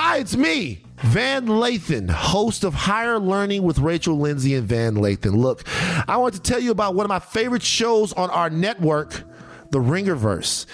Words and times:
Hi, 0.00 0.18
it's 0.18 0.36
me, 0.36 0.84
Van 0.98 1.46
Lathan, 1.46 2.08
host 2.08 2.62
of 2.62 2.72
Higher 2.72 3.18
Learning 3.18 3.64
with 3.64 3.80
Rachel 3.80 4.16
Lindsay 4.16 4.54
and 4.54 4.64
Van 4.64 4.94
Lathan. 4.94 5.34
Look, 5.34 5.64
I 6.08 6.18
want 6.18 6.34
to 6.34 6.40
tell 6.40 6.60
you 6.60 6.70
about 6.70 6.94
one 6.94 7.04
of 7.04 7.08
my 7.08 7.18
favorite 7.18 7.64
shows 7.64 8.12
on 8.12 8.30
our 8.30 8.48
network, 8.48 9.24
The 9.72 9.80
Ringerverse. 9.80 10.66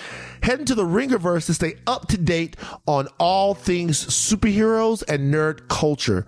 Head 0.42 0.60
into 0.60 0.74
the 0.74 0.84
Ringerverse 0.84 1.46
to 1.46 1.54
stay 1.54 1.76
up 1.86 2.06
to 2.08 2.18
date 2.18 2.58
on 2.86 3.08
all 3.18 3.54
things 3.54 4.04
superheroes 4.04 5.02
and 5.08 5.32
nerd 5.32 5.68
culture. 5.68 6.26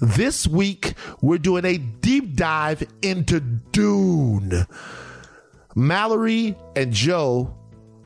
This 0.00 0.46
week, 0.46 0.94
we're 1.20 1.36
doing 1.36 1.66
a 1.66 1.76
deep 1.76 2.34
dive 2.34 2.82
into 3.02 3.40
Dune. 3.40 4.64
Mallory 5.76 6.56
and 6.74 6.94
Joe, 6.94 7.54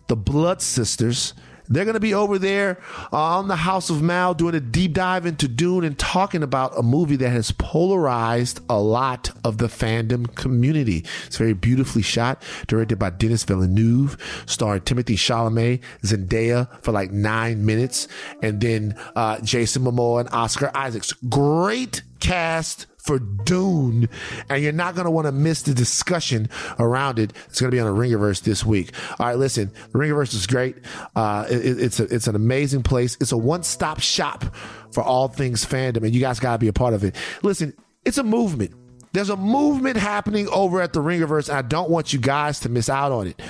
the 0.09 0.17
Blood 0.17 0.61
Sisters, 0.61 1.33
they're 1.75 1.85
going 1.85 1.95
to 1.95 2.01
be 2.01 2.15
over 2.15 2.39
there 2.39 2.79
uh, 3.13 3.39
on 3.39 3.49
the 3.49 3.57
House 3.57 3.91
of 3.91 4.03
Mal 4.03 4.35
doing 4.35 4.55
a 4.55 4.61
deep 4.61 4.93
dive 4.93 5.27
into 5.27 5.49
Dune 5.49 5.85
and 5.85 5.99
talking 5.99 6.43
about 6.43 6.79
a 6.79 6.83
movie 6.83 7.17
that 7.17 7.31
has 7.31 7.53
polarized 7.53 8.61
a 8.69 8.81
lot 8.81 9.31
of 9.45 9.59
the 9.59 9.67
fandom 9.67 10.35
community. 10.35 11.05
It's 11.27 11.37
very 11.37 11.55
beautifully 11.55 12.03
shot, 12.03 12.43
directed 12.67 12.99
by 12.99 13.11
Denis 13.11 13.45
Villeneuve, 13.45 14.17
starring 14.47 14.83
Timothée 14.83 15.17
Chalamet, 15.17 15.81
Zendaya 16.03 16.69
for 16.83 16.93
like 16.93 17.11
nine 17.11 17.65
minutes, 17.65 18.09
and 18.43 18.61
then 18.61 18.97
uh, 19.17 19.41
Jason 19.41 19.83
Momoa 19.83 20.21
and 20.21 20.29
Oscar 20.33 20.71
Isaacs. 20.75 21.13
Great 21.29 22.03
cast 22.23 22.87
for 22.99 23.19
Dune, 23.19 24.09
and 24.49 24.63
you're 24.63 24.73
not 24.73 24.95
going 24.95 25.07
to 25.07 25.11
want 25.11 25.27
to 25.27 25.33
miss 25.33 25.63
the 25.63 25.75
discussion 25.75 26.49
around 26.79 27.19
it. 27.19 27.33
It's 27.47 27.61
going 27.61 27.71
to 27.71 27.75
be 27.75 27.81
on 27.81 27.93
the 27.93 28.01
Ringerverse 28.01 28.43
this 28.43 28.65
week. 28.65 28.93
All 29.19 29.27
right, 29.27 29.37
listen, 29.37 29.73
the 29.93 29.99
is 29.99 30.47
great. 30.47 30.77
Uh, 31.17 31.45
it, 31.51 31.81
it's 31.81 31.99
a, 31.99 32.05
it's 32.05 32.29
an 32.29 32.37
amazing 32.37 32.85
place. 32.85 33.17
It's 33.21 33.33
a 33.33 33.37
one 33.37 33.65
stop 33.65 34.01
shop 34.01 34.55
for 34.93 35.03
all 35.03 35.27
things 35.27 35.67
fandom, 35.67 36.05
and 36.05 36.15
you 36.15 36.21
guys 36.21 36.39
got 36.39 36.53
to 36.53 36.59
be 36.59 36.69
a 36.69 36.73
part 36.73 36.95
of 36.95 37.03
it. 37.03 37.17
Listen, 37.43 37.75
it's 38.05 38.19
a 38.19 38.25
movement. 38.25 38.73
There's 39.13 39.31
a 39.31 39.37
movement 39.37 39.97
happening 39.97 40.49
over 40.49 40.81
at 40.81 40.93
the 40.93 41.01
Ringerverse, 41.01 41.49
and 41.49 41.59
I 41.59 41.63
don't 41.63 41.91
want 41.91 42.13
you 42.13 42.21
guys 42.21 42.61
to 42.61 42.69
miss 42.69 42.89
out 42.89 43.11
on 43.11 43.27
it. 43.27 43.43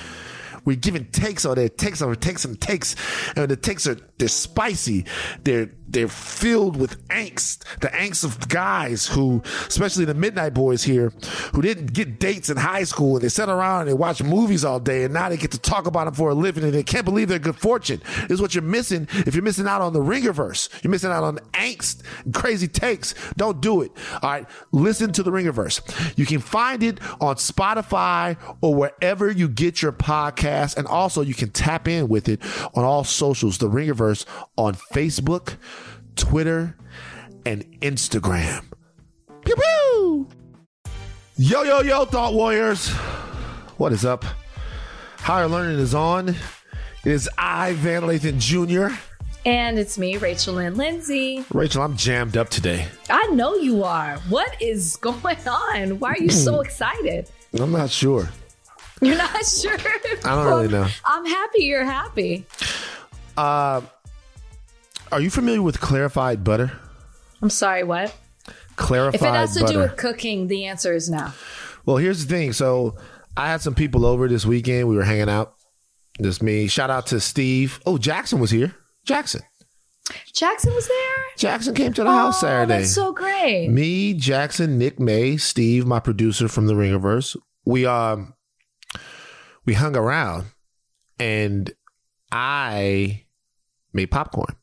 We're 0.65 0.77
giving 0.77 1.05
takes 1.05 1.45
on 1.45 1.59
it, 1.59 1.77
takes 1.77 2.01
over 2.01 2.15
takes 2.15 2.43
and 2.45 2.59
takes, 2.59 2.95
and 3.35 3.51
the 3.51 3.55
takes 3.55 3.85
are 3.85 3.97
they're 4.17 4.27
spicy. 4.29 5.05
They're 5.43 5.71
they're 5.93 6.07
filled 6.07 6.77
with 6.77 7.07
angst, 7.07 7.63
the 7.79 7.87
angst 7.89 8.23
of 8.23 8.49
guys 8.49 9.07
who, 9.07 9.41
especially 9.67 10.05
the 10.05 10.13
Midnight 10.13 10.53
Boys 10.53 10.83
here, 10.83 11.13
who 11.53 11.61
didn't 11.61 11.93
get 11.93 12.19
dates 12.19 12.49
in 12.49 12.57
high 12.57 12.83
school 12.83 13.15
and 13.15 13.23
they 13.23 13.29
sit 13.29 13.49
around 13.49 13.81
and 13.81 13.89
they 13.89 13.93
watch 13.93 14.21
movies 14.21 14.65
all 14.65 14.79
day 14.79 15.03
and 15.03 15.13
now 15.13 15.29
they 15.29 15.37
get 15.37 15.51
to 15.51 15.59
talk 15.59 15.87
about 15.87 16.05
them 16.05 16.13
for 16.13 16.31
a 16.31 16.33
living 16.33 16.63
and 16.63 16.73
they 16.73 16.83
can't 16.83 17.05
believe 17.05 17.29
their 17.29 17.39
good 17.39 17.55
fortune. 17.55 18.01
This 18.23 18.31
is 18.31 18.41
what 18.41 18.53
you're 18.55 18.63
missing 18.63 19.07
if 19.11 19.35
you're 19.35 19.43
missing 19.43 19.67
out 19.67 19.81
on 19.81 19.93
the 19.93 19.99
Ringerverse. 19.99 20.83
You're 20.83 20.91
missing 20.91 21.11
out 21.11 21.23
on 21.23 21.37
angst 21.53 22.03
crazy 22.33 22.67
takes. 22.67 23.13
Don't 23.37 23.61
do 23.61 23.81
it. 23.81 23.91
All 24.21 24.29
right. 24.29 24.45
Listen 24.71 25.11
to 25.13 25.23
the 25.23 25.31
Ringerverse. 25.31 26.17
You 26.17 26.25
can 26.25 26.39
find 26.39 26.83
it 26.83 26.99
on 27.21 27.35
Spotify 27.35 28.37
or 28.61 28.75
wherever 28.75 29.31
you 29.31 29.47
get 29.47 29.81
your 29.81 29.91
podcast. 29.91 30.77
And 30.77 30.87
also 30.87 31.21
you 31.21 31.33
can 31.33 31.49
tap 31.49 31.87
in 31.87 32.07
with 32.07 32.27
it 32.29 32.39
on 32.73 32.83
all 32.83 33.03
socials, 33.03 33.57
the 33.57 33.69
Ringerverse 33.69 34.25
on 34.57 34.75
Facebook. 34.75 35.57
Twitter, 36.15 36.75
and 37.45 37.63
Instagram. 37.81 38.65
Pew 39.45 39.55
pew! 39.55 40.27
Yo, 41.35 41.63
yo, 41.63 41.81
yo, 41.81 42.05
Thought 42.05 42.33
Warriors. 42.33 42.89
What 43.77 43.91
is 43.91 44.05
up? 44.05 44.23
Higher 45.17 45.47
Learning 45.47 45.79
is 45.79 45.95
on. 45.95 46.29
It 46.29 46.37
is 47.11 47.29
I, 47.37 47.73
Van 47.73 48.03
Lathan 48.03 48.39
Jr. 48.39 48.95
And 49.45 49.77
it's 49.77 49.97
me, 49.97 50.15
Rachel 50.17 50.53
Lynn 50.55 50.75
Lindsay. 50.75 51.43
Rachel, 51.53 51.81
I'm 51.81 51.97
jammed 51.97 52.37
up 52.37 52.49
today. 52.49 52.87
I 53.09 53.27
know 53.27 53.55
you 53.55 53.83
are. 53.83 54.17
What 54.29 54.61
is 54.61 54.95
going 55.01 55.17
on? 55.47 55.99
Why 55.99 56.11
are 56.11 56.17
you 56.17 56.29
so 56.29 56.61
excited? 56.61 57.29
I'm 57.59 57.71
not 57.71 57.89
sure. 57.89 58.29
You're 59.01 59.17
not 59.17 59.45
sure? 59.45 59.77
I 60.23 60.35
don't 60.35 60.45
really 60.45 60.69
know. 60.69 60.87
I'm 61.05 61.25
happy 61.25 61.63
you're 61.63 61.83
happy. 61.83 62.45
Uh, 63.35 63.81
are 65.13 65.21
you 65.21 65.29
familiar 65.29 65.61
with 65.61 65.79
clarified 65.79 66.43
butter? 66.43 66.71
I'm 67.41 67.49
sorry, 67.49 67.83
what? 67.83 68.15
Clarified 68.75 69.15
If 69.21 69.21
it 69.27 69.33
has 69.33 69.53
to 69.55 69.61
butter. 69.61 69.73
do 69.73 69.79
with 69.79 69.97
cooking, 69.97 70.47
the 70.47 70.65
answer 70.65 70.93
is 70.93 71.09
no. 71.09 71.31
Well, 71.85 71.97
here's 71.97 72.25
the 72.25 72.33
thing. 72.33 72.53
So 72.53 72.95
I 73.37 73.47
had 73.47 73.61
some 73.61 73.75
people 73.75 74.05
over 74.05 74.27
this 74.27 74.45
weekend. 74.45 74.87
We 74.87 74.95
were 74.95 75.03
hanging 75.03 75.29
out. 75.29 75.53
Just 76.21 76.41
me. 76.41 76.67
Shout 76.67 76.89
out 76.89 77.07
to 77.07 77.19
Steve. 77.19 77.79
Oh, 77.85 77.97
Jackson 77.97 78.39
was 78.39 78.51
here. 78.51 78.75
Jackson. 79.05 79.41
Jackson 80.33 80.73
was 80.73 80.87
there? 80.87 81.15
Jackson 81.37 81.73
came 81.73 81.93
to 81.93 82.03
the 82.03 82.11
house 82.11 82.37
Oh, 82.37 82.47
Saturday. 82.47 82.79
That's 82.79 82.93
so 82.93 83.13
great. 83.13 83.69
Me, 83.69 84.13
Jackson, 84.13 84.77
Nick 84.77 84.99
May, 84.99 85.37
Steve, 85.37 85.85
my 85.85 85.99
producer 85.99 86.47
from 86.47 86.67
the 86.67 86.73
Ringerverse. 86.73 87.37
We 87.65 87.85
um 87.85 88.33
we 89.65 89.73
hung 89.75 89.95
around 89.95 90.47
and 91.19 91.71
I 92.31 93.23
made 93.93 94.07
popcorn 94.11 94.55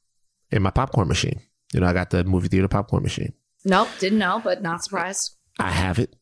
in 0.51 0.63
my 0.63 0.71
popcorn 0.71 1.09
machine. 1.09 1.41
You 1.73 1.81
know, 1.81 1.87
I 1.87 1.93
got 1.93 2.11
the 2.11 2.25
movie 2.25 2.49
theater 2.49 2.69
popcorn 2.69 3.03
machine. 3.03 3.33
Nope, 3.65 3.89
didn't 3.99 4.19
know, 4.19 4.41
but 4.43 4.63
not 4.63 4.83
surprised. 4.83 5.37
I 5.59 5.71
have 5.71 5.99
it. 5.99 6.17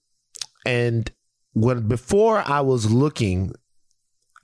And 0.66 1.11
when 1.55 1.89
before 1.89 2.43
I 2.47 2.61
was 2.61 2.91
looking 2.91 3.53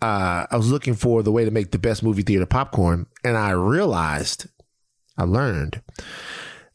uh 0.01 0.47
I 0.51 0.57
was 0.57 0.71
looking 0.71 0.95
for 0.95 1.23
the 1.23 1.33
way 1.33 1.45
to 1.45 1.51
make 1.51 1.71
the 1.71 1.79
best 1.79 2.03
movie 2.03 2.23
theater 2.23 2.47
popcorn 2.47 3.07
and 3.23 3.37
I 3.37 3.51
realized 3.51 4.47
I 5.17 5.25
learned 5.25 5.83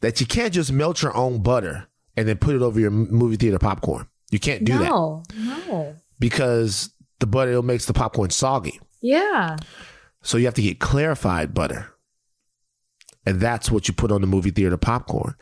that 0.02 0.22
you 0.22 0.26
can't 0.28 0.53
just 0.53 0.72
melt 0.72 1.02
your 1.02 1.16
own 1.16 1.41
butter 1.41 1.88
and 2.16 2.28
then 2.28 2.38
put 2.38 2.56
it 2.56 2.62
over 2.62 2.80
your 2.80 2.91
movie 2.91 3.36
theater 3.36 3.59
popcorn. 3.59 4.08
You 4.31 4.40
can't 4.40 4.64
do 4.64 4.78
that 4.78 4.90
no, 4.90 5.24
no. 5.36 5.96
because 6.20 6.91
the 7.20 7.28
butter 7.28 7.52
it 7.52 7.64
makes 7.64 7.86
the 7.86 7.94
popcorn 7.94 8.30
soggy. 8.30 8.80
Yeah. 9.02 9.58
So 10.22 10.38
you 10.38 10.46
have 10.46 10.53
to 10.56 10.62
get 10.62 10.80
clarified 10.80 11.53
butter. 11.53 11.94
And 13.29 13.40
that's 13.40 13.69
what 13.69 13.88
you 13.88 13.94
put 13.94 14.12
on 14.12 14.22
the 14.22 14.28
movie 14.28 14.50
theater 14.50 14.75
popcorn. 14.75 15.35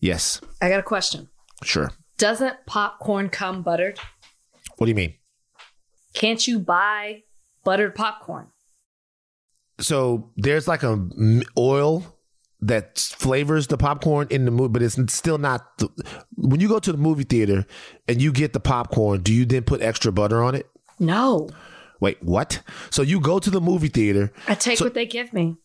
Yes, 0.00 0.40
I 0.60 0.68
got 0.68 0.80
a 0.80 0.82
question. 0.82 1.28
sure. 1.64 1.90
Doesn't 2.18 2.56
popcorn 2.66 3.28
come 3.30 3.62
buttered? 3.62 3.98
What 4.76 4.84
do 4.86 4.90
you 4.90 4.94
mean? 4.94 5.14
Can't 6.14 6.46
you 6.46 6.58
buy 6.58 7.22
buttered 7.64 7.94
popcorn? 7.94 8.48
so 9.78 10.30
there's 10.36 10.66
like 10.66 10.82
a 10.82 11.08
oil 11.58 12.02
that 12.62 12.98
flavors 12.98 13.66
the 13.66 13.76
popcorn 13.76 14.26
in 14.30 14.44
the 14.46 14.50
movie, 14.50 14.72
but 14.72 14.82
it's 14.82 14.96
still 15.12 15.36
not. 15.38 15.76
The, 15.78 15.88
when 16.36 16.60
you 16.60 16.68
go 16.68 16.78
to 16.78 16.92
the 16.92 16.98
movie 16.98 17.24
theater 17.24 17.66
and 18.08 18.20
you 18.22 18.32
get 18.32 18.52
the 18.54 18.60
popcorn, 18.60 19.22
do 19.22 19.32
you 19.32 19.44
then 19.44 19.62
put 19.64 19.80
extra 19.82 20.12
butter 20.12 20.42
on 20.42 20.54
it? 20.54 20.66
No. 20.98 21.48
Wait, 22.00 22.22
what? 22.22 22.62
So 22.90 23.02
you 23.02 23.20
go 23.20 23.38
to 23.38 23.50
the 23.50 23.60
movie 23.60 23.88
theater. 23.88 24.32
I 24.48 24.54
take 24.54 24.78
So- 24.78 24.84
what 24.86 24.94
they 24.94 25.06
give 25.06 25.32
me. 25.32 25.56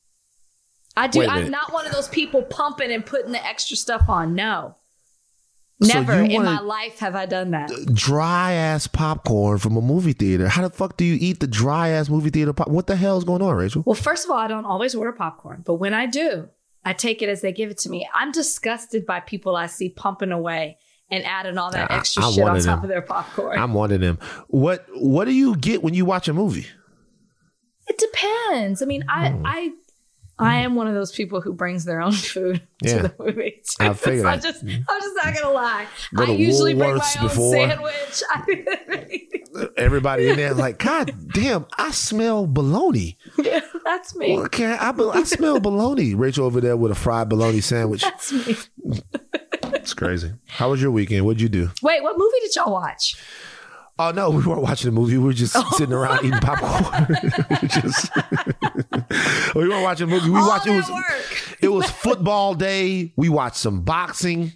I 0.97 1.07
do. 1.07 1.21
I'm 1.23 1.49
not 1.49 1.71
one 1.73 1.85
of 1.85 1.93
those 1.93 2.09
people 2.09 2.41
pumping 2.43 2.91
and 2.91 3.05
putting 3.05 3.31
the 3.31 3.45
extra 3.45 3.77
stuff 3.77 4.09
on. 4.09 4.35
No. 4.35 4.75
Never 5.83 6.23
you 6.23 6.37
in 6.39 6.45
my 6.45 6.59
life 6.59 6.99
have 6.99 7.15
I 7.15 7.25
done 7.25 7.51
that. 7.51 7.71
Dry 7.93 8.51
ass 8.53 8.85
popcorn 8.85 9.57
from 9.57 9.75
a 9.77 9.81
movie 9.81 10.13
theater. 10.13 10.47
How 10.47 10.61
the 10.61 10.69
fuck 10.69 10.95
do 10.95 11.03
you 11.03 11.17
eat 11.19 11.39
the 11.39 11.47
dry 11.47 11.89
ass 11.89 12.07
movie 12.07 12.29
theater 12.29 12.53
pop? 12.53 12.67
What 12.67 12.85
the 12.85 12.95
hell 12.95 13.17
is 13.17 13.23
going 13.23 13.41
on, 13.41 13.55
Rachel? 13.55 13.81
Well, 13.85 13.95
first 13.95 14.25
of 14.25 14.31
all, 14.31 14.37
I 14.37 14.47
don't 14.47 14.65
always 14.65 14.93
order 14.93 15.11
popcorn, 15.11 15.63
but 15.65 15.75
when 15.75 15.95
I 15.95 16.05
do, 16.05 16.49
I 16.85 16.93
take 16.93 17.23
it 17.23 17.29
as 17.29 17.41
they 17.41 17.51
give 17.51 17.71
it 17.71 17.79
to 17.79 17.89
me. 17.89 18.07
I'm 18.13 18.31
disgusted 18.31 19.07
by 19.07 19.21
people 19.21 19.55
I 19.55 19.65
see 19.65 19.89
pumping 19.89 20.31
away 20.31 20.77
and 21.09 21.25
adding 21.25 21.57
all 21.57 21.71
that 21.71 21.89
extra 21.89 22.25
I'm 22.25 22.33
shit 22.33 22.43
on 22.43 22.55
top 22.57 22.63
them. 22.65 22.83
of 22.83 22.87
their 22.89 23.01
popcorn. 23.01 23.57
I'm 23.57 23.73
one 23.73 23.91
of 23.91 24.01
them. 24.01 24.19
What 24.49 24.85
What 24.93 25.25
do 25.25 25.31
you 25.33 25.55
get 25.55 25.81
when 25.81 25.95
you 25.95 26.05
watch 26.05 26.27
a 26.27 26.33
movie? 26.33 26.67
it 27.87 27.97
depends. 27.97 28.81
I 28.81 28.85
mean, 28.85 29.03
I 29.09 29.29
Hmm. 29.31 29.45
I 29.45 29.71
I 30.41 30.57
am 30.57 30.75
one 30.75 30.87
of 30.87 30.93
those 30.93 31.11
people 31.11 31.39
who 31.39 31.53
brings 31.53 31.85
their 31.85 32.01
own 32.01 32.11
food 32.33 32.61
Yeah. 32.81 32.97
to 32.97 33.03
the 33.03 33.13
movie. 33.19 33.61
I 33.79 33.93
figured 33.93 34.25
I'm 34.25 34.41
just 34.41 34.65
mm-hmm. 34.65 34.81
I'm 34.89 35.01
just 35.01 35.15
not 35.23 35.35
gonna 35.35 35.53
lie. 35.53 35.85
Go 36.15 36.23
I 36.23 36.27
usually 36.31 36.73
bring 36.73 36.95
my 36.95 37.01
Woolworths 37.01 37.37
own 37.39 38.23
sandwich. 38.49 39.71
Everybody 39.77 40.29
in 40.29 40.37
there 40.37 40.53
like, 40.53 40.77
God 40.83 41.13
damn, 41.33 41.65
I 41.77 41.91
smell 41.91 42.47
bologna. 42.47 43.17
yeah, 43.37 43.61
that's 43.83 44.15
me. 44.15 44.37
Okay, 44.39 44.65
I, 44.65 44.89
I 44.91 45.23
smell 45.23 45.59
bologna. 45.59 46.15
Rachel 46.15 46.45
over 46.45 46.59
there 46.59 46.75
with 46.77 46.91
a 46.91 46.95
fried 46.95 47.29
bologna 47.29 47.61
sandwich. 47.61 48.01
That's 48.01 48.31
me. 48.31 48.55
It's 49.73 49.93
crazy. 49.93 50.31
How 50.47 50.71
was 50.71 50.81
your 50.81 50.91
weekend? 50.91 51.25
What'd 51.25 51.41
you 51.41 51.49
do? 51.49 51.69
Wait, 51.81 52.01
what 52.03 52.17
movie 52.17 52.37
did 52.41 52.55
y'all 52.55 52.71
watch? 52.71 53.15
Oh 54.03 54.09
no, 54.09 54.31
we 54.31 54.43
weren't 54.43 54.63
watching 54.63 54.89
a 54.89 54.91
movie. 54.91 55.15
We 55.19 55.25
were 55.25 55.33
just 55.33 55.55
sitting 55.77 55.93
around 55.93 56.25
eating 56.25 56.39
popcorn. 56.39 57.05
we 57.61 57.67
just 57.67 58.09
we 59.55 59.69
weren't 59.69 59.83
watching 59.83 60.09
a 60.09 60.11
movie. 60.11 60.31
We 60.31 60.39
All 60.39 60.47
watched 60.47 60.65
it 60.65 60.71
was 60.71 60.89
work. 60.89 61.55
it 61.61 61.67
was 61.67 61.87
football 61.87 62.55
day. 62.55 63.13
We 63.15 63.29
watched 63.29 63.57
some 63.57 63.81
boxing. 63.81 64.53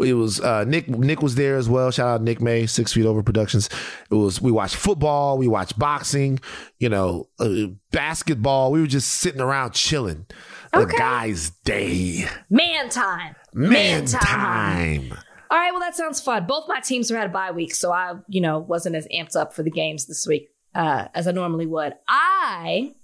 It 0.00 0.12
was 0.12 0.40
uh, 0.40 0.62
Nick. 0.62 0.88
Nick 0.88 1.22
was 1.22 1.34
there 1.34 1.56
as 1.56 1.68
well. 1.68 1.90
Shout 1.90 2.06
out 2.06 2.22
Nick 2.22 2.40
May, 2.40 2.66
Six 2.66 2.92
Feet 2.92 3.04
Over 3.04 3.24
Productions. 3.24 3.68
It 4.12 4.14
was 4.14 4.40
we 4.40 4.52
watched 4.52 4.76
football. 4.76 5.38
We 5.38 5.48
watched 5.48 5.76
boxing. 5.76 6.38
You 6.78 6.88
know, 6.88 7.28
uh, 7.40 7.66
basketball. 7.90 8.70
We 8.70 8.80
were 8.80 8.86
just 8.86 9.10
sitting 9.10 9.40
around 9.40 9.72
chilling. 9.72 10.26
The 10.72 10.84
guy's 10.84 11.50
day. 11.64 12.28
Man 12.48 12.90
time. 12.90 13.34
Man, 13.54 14.04
time. 14.06 15.08
time. 15.10 15.18
All 15.50 15.58
right, 15.58 15.70
well, 15.72 15.80
that 15.80 15.96
sounds 15.96 16.20
fun. 16.20 16.46
Both 16.46 16.66
my 16.68 16.80
teams 16.80 17.08
had 17.10 17.26
a 17.26 17.32
bye 17.32 17.50
week, 17.50 17.74
so 17.74 17.90
I, 17.92 18.14
you 18.28 18.40
know, 18.40 18.58
wasn't 18.58 18.96
as 18.96 19.06
amped 19.08 19.34
up 19.36 19.54
for 19.54 19.62
the 19.62 19.70
games 19.70 20.06
this 20.06 20.26
week 20.26 20.50
uh, 20.74 21.08
as 21.14 21.26
I 21.26 21.32
normally 21.32 21.66
would. 21.66 21.94
I 22.06 22.94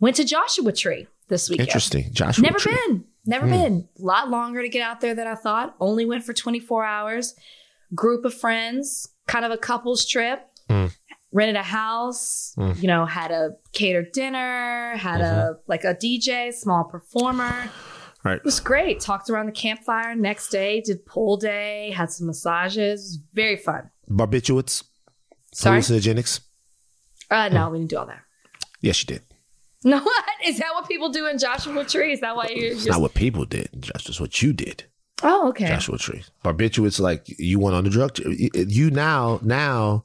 went 0.00 0.16
to 0.16 0.24
Joshua 0.24 0.72
Tree 0.72 1.06
this 1.28 1.48
weekend. 1.50 1.68
Interesting. 1.68 2.12
Joshua. 2.12 2.42
Tree. 2.42 2.48
Never 2.50 2.58
Tree. 2.58 2.78
been. 2.86 3.04
Never 3.24 3.46
been. 3.46 3.88
A 3.98 4.02
lot 4.02 4.30
longer 4.30 4.62
to 4.62 4.68
get 4.68 4.82
out 4.82 5.00
there 5.00 5.14
than 5.14 5.26
I 5.28 5.34
thought. 5.36 5.76
Only 5.78 6.04
went 6.04 6.24
for 6.24 6.32
24 6.32 6.84
hours. 6.84 7.34
Group 7.94 8.24
of 8.24 8.34
friends, 8.34 9.06
kind 9.28 9.44
of 9.44 9.52
a 9.52 9.56
couples 9.58 10.06
trip. 10.06 10.40
Mm. 10.68 10.92
Rented 11.34 11.56
a 11.56 11.62
house, 11.62 12.54
Mm. 12.58 12.80
you 12.82 12.88
know, 12.88 13.06
had 13.06 13.30
a 13.30 13.50
catered 13.72 14.12
dinner, 14.12 14.94
had 14.96 15.20
a 15.20 15.56
like 15.66 15.84
a 15.84 15.94
DJ, 15.94 16.52
small 16.52 16.84
performer. 16.84 17.70
Right. 18.24 18.36
It 18.36 18.44
was 18.44 18.60
great. 18.60 19.00
Talked 19.00 19.30
around 19.30 19.46
the 19.46 19.52
campfire. 19.52 20.14
Next 20.14 20.48
day, 20.50 20.80
did 20.80 21.04
pool 21.04 21.36
day, 21.36 21.90
had 21.90 22.10
some 22.12 22.28
massages. 22.28 23.18
Very 23.34 23.56
fun. 23.56 23.90
Barbiturates. 24.08 24.84
Sorry. 25.52 25.80
Hallucinogenics. 25.80 26.40
Uh, 27.30 27.48
no, 27.48 27.70
we 27.70 27.78
didn't 27.78 27.90
do 27.90 27.96
all 27.98 28.06
that. 28.06 28.22
Yes, 28.80 29.02
you 29.02 29.06
did. 29.06 29.22
No, 29.84 29.98
what 29.98 30.24
is 30.46 30.58
that? 30.60 30.68
What 30.74 30.86
people 30.86 31.08
do 31.08 31.26
in 31.26 31.38
Joshua 31.38 31.84
Tree? 31.84 32.12
Is 32.12 32.20
that 32.20 32.36
why 32.36 32.46
you're? 32.54 32.70
It's 32.70 32.84
you're 32.84 32.94
not 32.94 33.00
what 33.00 33.14
people 33.14 33.44
did. 33.44 33.68
That's 33.72 34.04
just 34.04 34.20
what 34.20 34.40
you 34.40 34.52
did. 34.52 34.84
oh, 35.24 35.48
okay. 35.48 35.66
Joshua 35.66 35.98
Tree. 35.98 36.22
Barbiturates 36.44 37.00
like 37.00 37.24
you 37.40 37.58
went 37.58 37.74
on 37.74 37.82
the 37.82 37.90
drug. 37.90 38.16
You 38.20 38.92
now 38.92 39.40
now 39.42 40.04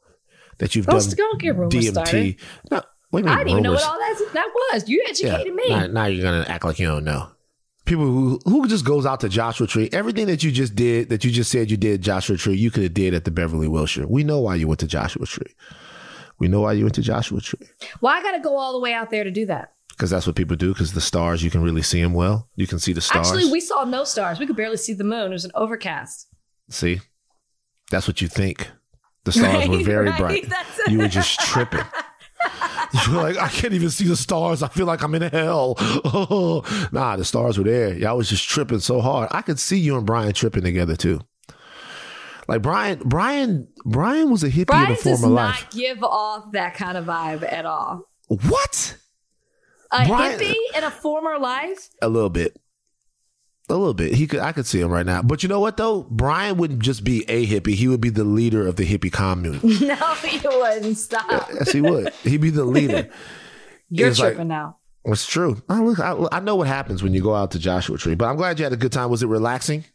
that 0.57 0.75
you've 0.75 0.87
Let's 0.87 1.13
done 1.13 1.37
get 1.37 1.55
rumors 1.55 1.89
started. 1.89 2.37
DMT. 2.39 2.39
No, 2.71 2.81
wait 3.11 3.21
a 3.21 3.25
minute. 3.25 3.35
I 3.35 3.37
didn't 3.43 3.49
even 3.51 3.63
know 3.63 3.73
what 3.73 3.83
all 3.83 3.99
that, 3.99 4.29
that 4.33 4.47
was. 4.73 4.89
You 4.89 5.05
educated 5.07 5.53
me. 5.53 5.69
Now, 5.69 5.85
now 5.85 6.05
you're 6.07 6.23
gonna 6.23 6.45
act 6.47 6.65
like 6.65 6.79
you 6.79 6.87
don't 6.87 7.03
know. 7.03 7.29
People 7.87 8.05
who 8.05 8.39
who 8.45 8.67
just 8.67 8.83
goes 8.85 9.05
out 9.05 9.21
to 9.21 9.29
Joshua 9.29 9.65
Tree, 9.65 9.89
everything 9.93 10.27
that 10.27 10.43
you 10.43 10.51
just 10.51 10.75
did, 10.75 11.07
that 11.09 11.23
you 11.23 11.31
just 11.31 11.49
said 11.49 11.71
you 11.71 11.77
did 11.77 12.01
Joshua 12.01 12.35
Tree, 12.37 12.55
you 12.55 12.69
could 12.69 12.83
have 12.83 12.93
did 12.93 13.13
at 13.13 13.23
the 13.23 13.31
Beverly 13.31 13.67
Wilshire. 13.67 14.05
We 14.05 14.23
know 14.25 14.39
why 14.39 14.55
you 14.55 14.67
went 14.67 14.81
to 14.81 14.87
Joshua 14.87 15.25
Tree. 15.25 15.55
We 16.37 16.47
know 16.49 16.61
why 16.61 16.73
you 16.73 16.83
went 16.83 16.95
to 16.95 17.01
Joshua 17.01 17.39
Tree 17.41 17.65
Well, 18.01 18.13
I 18.13 18.21
got 18.21 18.33
to 18.33 18.39
go 18.39 18.57
all 18.57 18.73
the 18.73 18.79
way 18.79 18.93
out 18.93 19.09
there 19.09 19.23
to 19.23 19.31
do 19.31 19.45
that. 19.47 19.71
because 19.89 20.09
that's 20.11 20.27
what 20.27 20.35
people 20.35 20.55
do. 20.57 20.73
Because 20.73 20.91
the 20.93 21.01
stars, 21.01 21.41
you 21.41 21.49
can 21.49 21.61
really 21.63 21.81
see 21.81 22.01
them 22.01 22.13
well. 22.13 22.49
You 22.55 22.67
can 22.67 22.77
see 22.77 22.91
the 22.93 23.01
stars. 23.01 23.27
Actually, 23.31 23.51
we 23.51 23.59
saw 23.61 23.85
no 23.85 24.03
stars. 24.03 24.37
We 24.37 24.45
could 24.45 24.57
barely 24.57 24.77
see 24.77 24.93
the 24.93 25.03
moon. 25.05 25.31
It 25.31 25.35
was 25.35 25.45
an 25.45 25.51
overcast. 25.55 26.27
see, 26.69 26.99
that's 27.89 28.05
what 28.07 28.21
you 28.21 28.27
think. 28.27 28.69
The 29.23 29.31
stars 29.31 29.67
were 29.69 29.81
very 29.83 30.09
right. 30.09 30.19
bright. 30.19 30.49
That's- 30.49 30.91
You 30.91 30.99
were 30.99 31.07
just 31.07 31.39
tripping. 31.39 31.79
You 33.07 33.15
were 33.15 33.21
like, 33.21 33.37
I 33.37 33.49
can't 33.49 33.73
even 33.73 33.89
see 33.89 34.07
the 34.07 34.15
stars. 34.15 34.63
I 34.63 34.69
feel 34.69 34.85
like 34.85 35.03
I'm 35.03 35.13
in 35.13 35.21
hell. 35.21 35.75
nah, 36.91 37.15
the 37.17 37.23
stars 37.25 37.57
were 37.57 37.65
there. 37.65 37.93
Y'all 37.93 38.17
was 38.17 38.29
just 38.29 38.47
tripping 38.47 38.79
so 38.79 39.01
hard. 39.01 39.27
I 39.31 39.41
could 39.41 39.59
see 39.59 39.77
you 39.77 39.97
and 39.97 40.05
Brian 40.05 40.33
tripping 40.33 40.63
together 40.63 40.95
too. 40.95 41.19
Like 42.47 42.61
Brian, 42.61 42.99
Brian, 43.03 43.67
Brian 43.85 44.31
was 44.31 44.43
a 44.43 44.49
hippie 44.49 44.67
Brian 44.67 44.87
in 44.87 44.93
a 44.93 44.95
does 44.95 45.03
former 45.19 45.35
not 45.35 45.49
life. 45.51 45.69
give 45.71 46.01
off 46.01 46.51
that 46.53 46.75
kind 46.75 46.97
of 46.97 47.05
vibe 47.05 47.43
at 47.51 47.65
all. 47.65 48.03
What? 48.27 48.97
A 49.91 50.05
Brian- 50.07 50.39
hippie 50.39 50.55
in 50.77 50.83
a 50.83 50.91
former 50.91 51.37
life? 51.37 51.89
A 52.01 52.07
little 52.07 52.29
bit. 52.29 52.57
A 53.69 53.73
little 53.75 53.93
bit. 53.93 54.13
He 54.13 54.27
could 54.27 54.39
I 54.39 54.53
could 54.53 54.65
see 54.65 54.79
him 54.79 54.89
right 54.91 55.05
now. 55.05 55.21
But 55.21 55.43
you 55.43 55.49
know 55.49 55.59
what 55.59 55.75
though? 55.75 56.03
Brian 56.09 56.55
wouldn't 56.57 56.81
just 56.81 57.03
be 57.03 57.25
a 57.29 57.45
hippie. 57.45 57.73
He 57.75 57.87
would 57.89 57.99
be 57.99 58.09
the 58.09 58.23
leader 58.23 58.65
of 58.65 58.77
the 58.77 58.85
hippie 58.85 59.11
commune. 59.11 59.59
No, 59.81 59.95
he 59.95 60.39
wouldn't. 60.47 60.97
Stop. 60.97 61.49
yes, 61.53 61.71
he 61.73 61.81
would. 61.81 62.13
He'd 62.23 62.39
be 62.41 62.49
the 62.49 62.63
leader. 62.65 63.09
You're 63.89 64.09
It's 64.09 64.19
like- 64.19 64.33
tripping 64.33 64.47
now. 64.47 64.77
It's 65.05 65.25
true. 65.25 65.61
I, 65.69 65.79
look, 65.81 65.99
I, 66.01 66.15
I 66.33 66.39
know 66.41 66.57
what 66.57 66.67
happens 66.67 67.01
when 67.01 67.13
you 67.13 67.21
go 67.21 67.33
out 67.33 67.51
to 67.51 67.59
Joshua 67.59 67.97
Tree, 67.97 68.15
but 68.15 68.25
I'm 68.25 68.35
glad 68.35 68.59
you 68.59 68.65
had 68.65 68.73
a 68.73 68.77
good 68.77 68.91
time. 68.91 69.09
Was 69.09 69.23
it 69.23 69.27
relaxing? 69.27 69.85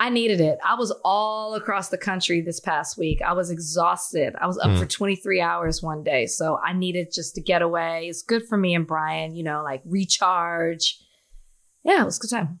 I 0.00 0.08
needed 0.08 0.40
it. 0.40 0.58
I 0.64 0.76
was 0.76 0.90
all 1.04 1.54
across 1.54 1.90
the 1.90 1.98
country 1.98 2.40
this 2.40 2.58
past 2.60 2.96
week. 2.96 3.20
I 3.20 3.34
was 3.34 3.50
exhausted. 3.50 4.34
I 4.40 4.46
was 4.46 4.56
up 4.58 4.70
Mm. 4.70 4.78
for 4.78 4.86
23 4.86 5.42
hours 5.42 5.82
one 5.82 6.02
day. 6.02 6.24
So 6.26 6.58
I 6.64 6.72
needed 6.72 7.08
just 7.14 7.34
to 7.34 7.42
get 7.42 7.60
away. 7.60 8.06
It's 8.08 8.22
good 8.22 8.46
for 8.48 8.56
me 8.56 8.74
and 8.74 8.86
Brian, 8.86 9.34
you 9.36 9.42
know, 9.44 9.62
like 9.62 9.82
recharge. 9.84 10.98
Yeah, 11.84 12.00
it 12.00 12.04
was 12.06 12.16
a 12.18 12.20
good 12.20 12.30
time. 12.30 12.60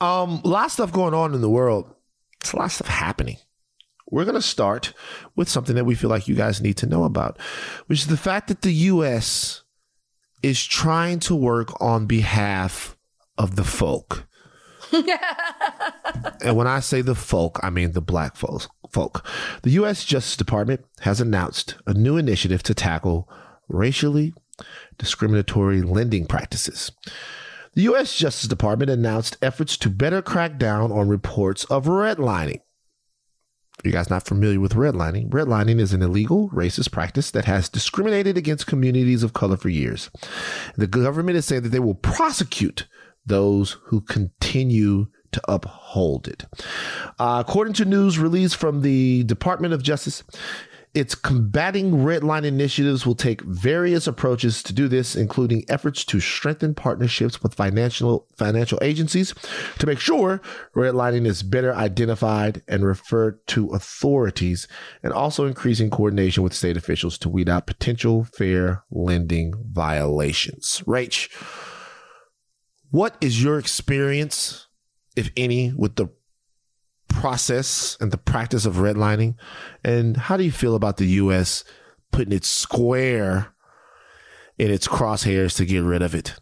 Um, 0.00 0.40
a 0.44 0.48
lot 0.48 0.66
of 0.66 0.72
stuff 0.72 0.92
going 0.92 1.14
on 1.14 1.34
in 1.34 1.40
the 1.40 1.50
world. 1.50 1.92
It's 2.40 2.52
a 2.52 2.56
lot 2.56 2.66
of 2.66 2.72
stuff 2.72 2.88
happening. 2.88 3.36
We're 4.10 4.24
going 4.24 4.36
to 4.36 4.42
start 4.42 4.94
with 5.36 5.48
something 5.48 5.74
that 5.74 5.84
we 5.84 5.94
feel 5.94 6.08
like 6.08 6.28
you 6.28 6.34
guys 6.34 6.60
need 6.60 6.76
to 6.78 6.86
know 6.86 7.04
about, 7.04 7.38
which 7.86 8.00
is 8.00 8.06
the 8.06 8.16
fact 8.16 8.48
that 8.48 8.62
the 8.62 8.72
U.S. 8.72 9.64
is 10.42 10.64
trying 10.64 11.18
to 11.20 11.34
work 11.34 11.78
on 11.80 12.06
behalf 12.06 12.96
of 13.36 13.56
the 13.56 13.64
folk. 13.64 14.26
And 16.40 16.56
when 16.56 16.66
I 16.66 16.80
say 16.80 17.02
the 17.02 17.14
folk, 17.14 17.60
I 17.62 17.70
mean 17.70 17.92
the 17.92 18.00
black 18.00 18.36
folks. 18.36 18.68
Folk. 18.90 19.26
The 19.62 19.70
U.S. 19.72 20.04
Justice 20.04 20.36
Department 20.36 20.84
has 21.00 21.20
announced 21.20 21.76
a 21.86 21.92
new 21.92 22.16
initiative 22.16 22.62
to 22.64 22.74
tackle 22.74 23.28
racially 23.68 24.32
discriminatory 24.96 25.82
lending 25.82 26.26
practices. 26.26 26.90
The 27.78 27.84
U.S. 27.84 28.16
Justice 28.16 28.48
Department 28.48 28.90
announced 28.90 29.36
efforts 29.40 29.76
to 29.76 29.88
better 29.88 30.20
crack 30.20 30.58
down 30.58 30.90
on 30.90 31.08
reports 31.08 31.62
of 31.66 31.84
redlining. 31.84 32.62
If 33.78 33.84
you 33.84 33.92
guys 33.92 34.08
are 34.08 34.14
not 34.14 34.26
familiar 34.26 34.58
with 34.58 34.74
redlining, 34.74 35.30
redlining 35.30 35.78
is 35.78 35.92
an 35.92 36.02
illegal 36.02 36.50
racist 36.50 36.90
practice 36.90 37.30
that 37.30 37.44
has 37.44 37.68
discriminated 37.68 38.36
against 38.36 38.66
communities 38.66 39.22
of 39.22 39.32
color 39.32 39.56
for 39.56 39.68
years. 39.68 40.10
The 40.74 40.88
government 40.88 41.38
is 41.38 41.46
saying 41.46 41.62
that 41.62 41.68
they 41.68 41.78
will 41.78 41.94
prosecute 41.94 42.88
those 43.24 43.76
who 43.84 44.00
continue 44.00 45.06
to 45.30 45.40
uphold 45.46 46.26
it. 46.26 46.46
Uh, 47.20 47.44
according 47.46 47.74
to 47.74 47.84
news 47.84 48.18
released 48.18 48.56
from 48.56 48.82
the 48.82 49.22
Department 49.22 49.72
of 49.72 49.84
Justice, 49.84 50.24
its 50.98 51.14
combating 51.14 51.92
redline 51.92 52.44
initiatives 52.44 53.06
will 53.06 53.14
take 53.14 53.40
various 53.42 54.08
approaches 54.08 54.64
to 54.64 54.72
do 54.72 54.88
this, 54.88 55.14
including 55.14 55.64
efforts 55.68 56.04
to 56.04 56.18
strengthen 56.18 56.74
partnerships 56.74 57.40
with 57.40 57.54
financial 57.54 58.26
financial 58.36 58.78
agencies 58.82 59.32
to 59.78 59.86
make 59.86 60.00
sure 60.00 60.42
redlining 60.74 61.24
is 61.24 61.44
better 61.44 61.72
identified 61.72 62.62
and 62.66 62.84
referred 62.84 63.46
to 63.46 63.68
authorities, 63.68 64.66
and 65.02 65.12
also 65.12 65.46
increasing 65.46 65.88
coordination 65.88 66.42
with 66.42 66.52
state 66.52 66.76
officials 66.76 67.16
to 67.16 67.28
weed 67.28 67.48
out 67.48 67.66
potential 67.66 68.24
fair 68.24 68.82
lending 68.90 69.54
violations. 69.70 70.82
Rach, 70.84 71.30
what 72.90 73.16
is 73.20 73.40
your 73.40 73.58
experience, 73.58 74.66
if 75.14 75.30
any, 75.36 75.72
with 75.76 75.94
the 75.94 76.08
process 77.20 77.96
and 78.00 78.10
the 78.12 78.18
practice 78.18 78.64
of 78.66 78.76
redlining? 78.76 79.34
And 79.84 80.16
how 80.16 80.36
do 80.36 80.44
you 80.44 80.52
feel 80.52 80.74
about 80.74 80.96
the 80.96 81.06
U.S. 81.22 81.64
putting 82.12 82.32
it 82.32 82.44
square 82.44 83.48
in 84.58 84.70
its 84.70 84.86
crosshairs 84.88 85.56
to 85.56 85.64
get 85.66 85.82
rid 85.82 86.02
of 86.02 86.14
it? 86.14 86.34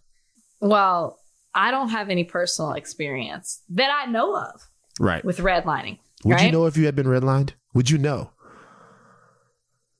Well, 0.61 1.19
I 1.55 1.71
don't 1.71 1.89
have 1.91 2.09
any 2.11 2.25
personal 2.25 2.73
experience 2.73 3.63
that 3.71 3.91
I 3.91 4.11
know 4.11 4.37
of 4.37 4.69
Right. 5.01 5.25
with 5.25 5.39
redlining. 5.39 5.99
Would 6.25 6.41
you 6.41 6.51
know 6.53 6.67
if 6.67 6.77
you 6.77 6.87
had 6.87 6.97
been 6.97 7.07
redlined? 7.07 7.51
Would 7.75 7.91
you 7.91 7.99
know? 7.99 8.31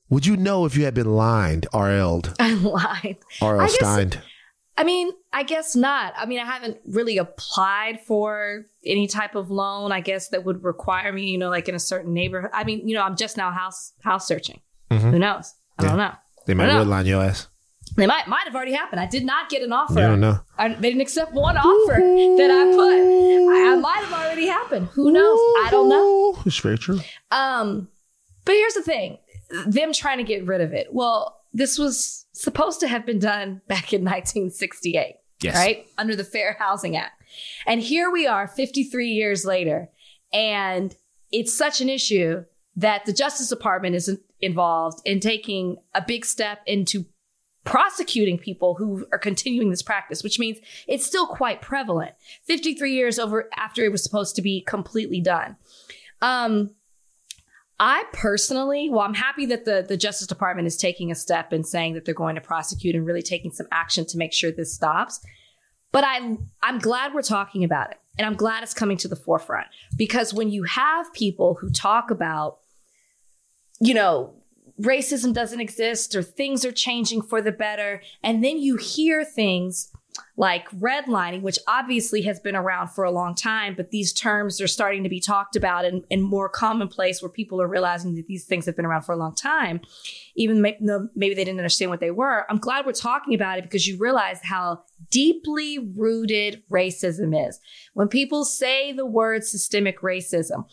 Would 0.09 0.25
you 0.25 0.37
know 0.37 0.65
if 0.65 0.75
you 0.77 0.85
had 0.85 0.93
been 0.93 1.11
lined, 1.15 1.67
RL'd, 1.73 2.33
I 2.39 2.53
lied. 2.55 3.17
RL 3.41 3.59
I 3.61 3.67
guess- 3.67 3.75
Steined? 3.77 4.21
I 4.79 4.83
mean, 4.83 5.11
I 5.33 5.41
guess 5.43 5.75
not. 5.75 6.13
I 6.15 6.25
mean, 6.27 6.39
I 6.39 6.45
haven't 6.45 6.77
really 6.85 7.17
applied 7.17 7.99
for 8.01 8.65
any 8.85 9.07
type 9.07 9.33
of 9.35 9.49
loan. 9.49 9.91
I 9.91 10.01
guess 10.01 10.29
that 10.29 10.45
would 10.45 10.63
require 10.63 11.11
me, 11.11 11.25
you 11.31 11.37
know, 11.39 11.49
like 11.49 11.67
in 11.67 11.73
a 11.75 11.79
certain 11.79 12.13
neighborhood. 12.13 12.51
I 12.53 12.63
mean, 12.63 12.87
you 12.87 12.95
know, 12.95 13.01
I'm 13.03 13.15
just 13.15 13.37
now 13.37 13.49
house 13.51 13.93
house 14.03 14.27
searching. 14.27 14.61
Mhm. 14.91 15.11
Who 15.11 15.19
knows? 15.19 15.55
I 15.79 15.83
don't 15.87 15.97
know. 15.97 16.13
They 16.45 16.53
might 16.53 16.69
I 16.69 16.73
redline 16.73 17.05
your 17.07 17.23
ass. 17.23 17.47
They 17.95 18.05
might 18.05 18.27
might 18.27 18.43
have 18.45 18.55
already 18.55 18.73
happened. 18.73 18.99
I 19.01 19.07
did 19.07 19.25
not 19.25 19.49
get 19.49 19.63
an 19.63 19.73
offer. 19.73 19.93
You 19.95 20.07
don't 20.07 20.19
know. 20.19 20.39
I, 20.57 20.69
they 20.69 20.89
didn't 20.89 21.01
accept 21.01 21.33
one 21.33 21.57
offer 21.57 21.95
that 21.95 22.51
I 22.51 22.71
put. 22.75 23.57
I, 23.57 23.73
I 23.73 23.75
might 23.77 24.03
have 24.03 24.13
already 24.13 24.45
happened. 24.45 24.87
Who 24.93 25.09
knows? 25.11 25.39
I 25.65 25.69
don't 25.71 25.89
know. 25.89 26.37
It's 26.45 26.59
very 26.59 26.77
true. 26.77 26.99
Um, 27.31 27.87
but 28.45 28.53
here's 28.53 28.75
the 28.75 28.83
thing: 28.83 29.17
them 29.65 29.91
trying 29.93 30.17
to 30.19 30.23
get 30.23 30.45
rid 30.45 30.61
of 30.61 30.73
it. 30.73 30.93
Well, 30.93 31.41
this 31.53 31.79
was 31.79 32.25
supposed 32.41 32.79
to 32.81 32.87
have 32.87 33.05
been 33.05 33.19
done 33.19 33.61
back 33.67 33.93
in 33.93 34.01
1968, 34.03 35.15
Yes. 35.41 35.55
right 35.55 35.87
under 35.97 36.15
the 36.15 36.23
Fair 36.23 36.55
Housing 36.59 36.95
Act. 36.95 37.21
And 37.65 37.81
here 37.81 38.09
we 38.11 38.25
are 38.27 38.47
53 38.47 39.09
years 39.09 39.45
later, 39.45 39.89
and 40.33 40.95
it's 41.31 41.53
such 41.55 41.81
an 41.81 41.89
issue 41.89 42.45
that 42.75 43.05
the 43.05 43.13
Justice 43.13 43.49
Department 43.49 43.95
is 43.95 44.17
involved 44.39 45.01
in 45.05 45.19
taking 45.19 45.77
a 45.95 46.01
big 46.01 46.25
step 46.25 46.59
into 46.65 47.05
prosecuting 47.63 48.37
people 48.37 48.75
who 48.75 49.05
are 49.11 49.19
continuing 49.19 49.69
this 49.69 49.81
practice, 49.81 50.23
which 50.23 50.39
means 50.39 50.57
it's 50.87 51.05
still 51.05 51.27
quite 51.27 51.61
prevalent. 51.61 52.13
53 52.45 52.93
years 52.93 53.19
over 53.19 53.49
after 53.57 53.83
it 53.83 53.91
was 53.91 54.01
supposed 54.03 54.35
to 54.37 54.41
be 54.41 54.61
completely 54.61 55.19
done. 55.19 55.57
Um, 56.21 56.71
I 57.79 58.05
personally, 58.11 58.89
well, 58.89 59.01
I'm 59.01 59.13
happy 59.13 59.45
that 59.47 59.65
the, 59.65 59.85
the 59.87 59.97
Justice 59.97 60.27
Department 60.27 60.67
is 60.67 60.77
taking 60.77 61.11
a 61.11 61.15
step 61.15 61.51
and 61.51 61.65
saying 61.65 61.93
that 61.93 62.05
they're 62.05 62.13
going 62.15 62.35
to 62.35 62.41
prosecute 62.41 62.95
and 62.95 63.05
really 63.05 63.21
taking 63.21 63.51
some 63.51 63.67
action 63.71 64.05
to 64.07 64.17
make 64.17 64.33
sure 64.33 64.51
this 64.51 64.73
stops. 64.73 65.19
But 65.91 66.03
I'm 66.03 66.49
I'm 66.61 66.79
glad 66.79 67.13
we're 67.13 67.21
talking 67.21 67.63
about 67.63 67.91
it. 67.91 67.97
And 68.17 68.25
I'm 68.25 68.35
glad 68.35 68.63
it's 68.63 68.73
coming 68.73 68.97
to 68.97 69.07
the 69.07 69.15
forefront. 69.15 69.67
Because 69.95 70.33
when 70.33 70.49
you 70.49 70.63
have 70.63 71.13
people 71.13 71.55
who 71.61 71.69
talk 71.69 72.09
about, 72.09 72.57
you 73.79 73.93
know, 73.93 74.33
racism 74.81 75.33
doesn't 75.33 75.61
exist 75.61 76.15
or 76.15 76.23
things 76.23 76.65
are 76.65 76.71
changing 76.71 77.21
for 77.21 77.41
the 77.41 77.51
better, 77.51 78.01
and 78.23 78.43
then 78.43 78.57
you 78.57 78.75
hear 78.75 79.23
things 79.23 79.91
like 80.35 80.69
redlining, 80.71 81.41
which 81.41 81.57
obviously 81.67 82.21
has 82.21 82.39
been 82.39 82.55
around 82.55 82.89
for 82.89 83.03
a 83.03 83.11
long 83.11 83.33
time, 83.33 83.73
but 83.75 83.91
these 83.91 84.13
terms 84.13 84.61
are 84.61 84.67
starting 84.67 85.03
to 85.03 85.09
be 85.09 85.19
talked 85.19 85.55
about 85.55 85.83
and, 85.83 86.03
and 86.11 86.23
more 86.23 86.47
commonplace 86.47 87.21
where 87.21 87.29
people 87.29 87.61
are 87.61 87.67
realizing 87.67 88.15
that 88.15 88.27
these 88.27 88.45
things 88.45 88.65
have 88.65 88.75
been 88.75 88.85
around 88.85 89.01
for 89.01 89.13
a 89.13 89.17
long 89.17 89.33
time, 89.33 89.81
even 90.35 90.61
maybe, 90.61 90.77
maybe 91.15 91.33
they 91.33 91.43
didn't 91.43 91.59
understand 91.59 91.89
what 91.89 91.99
they 91.99 92.11
were. 92.11 92.45
I'm 92.49 92.59
glad 92.59 92.85
we're 92.85 92.91
talking 92.91 93.33
about 93.33 93.57
it 93.57 93.63
because 93.63 93.87
you 93.87 93.97
realize 93.97 94.39
how 94.43 94.83
deeply 95.09 95.79
rooted 95.79 96.63
racism 96.69 97.47
is. 97.47 97.59
When 97.93 98.07
people 98.07 98.45
say 98.45 98.91
the 98.91 99.05
word 99.05 99.43
systemic 99.43 100.01
racism, 100.01 100.65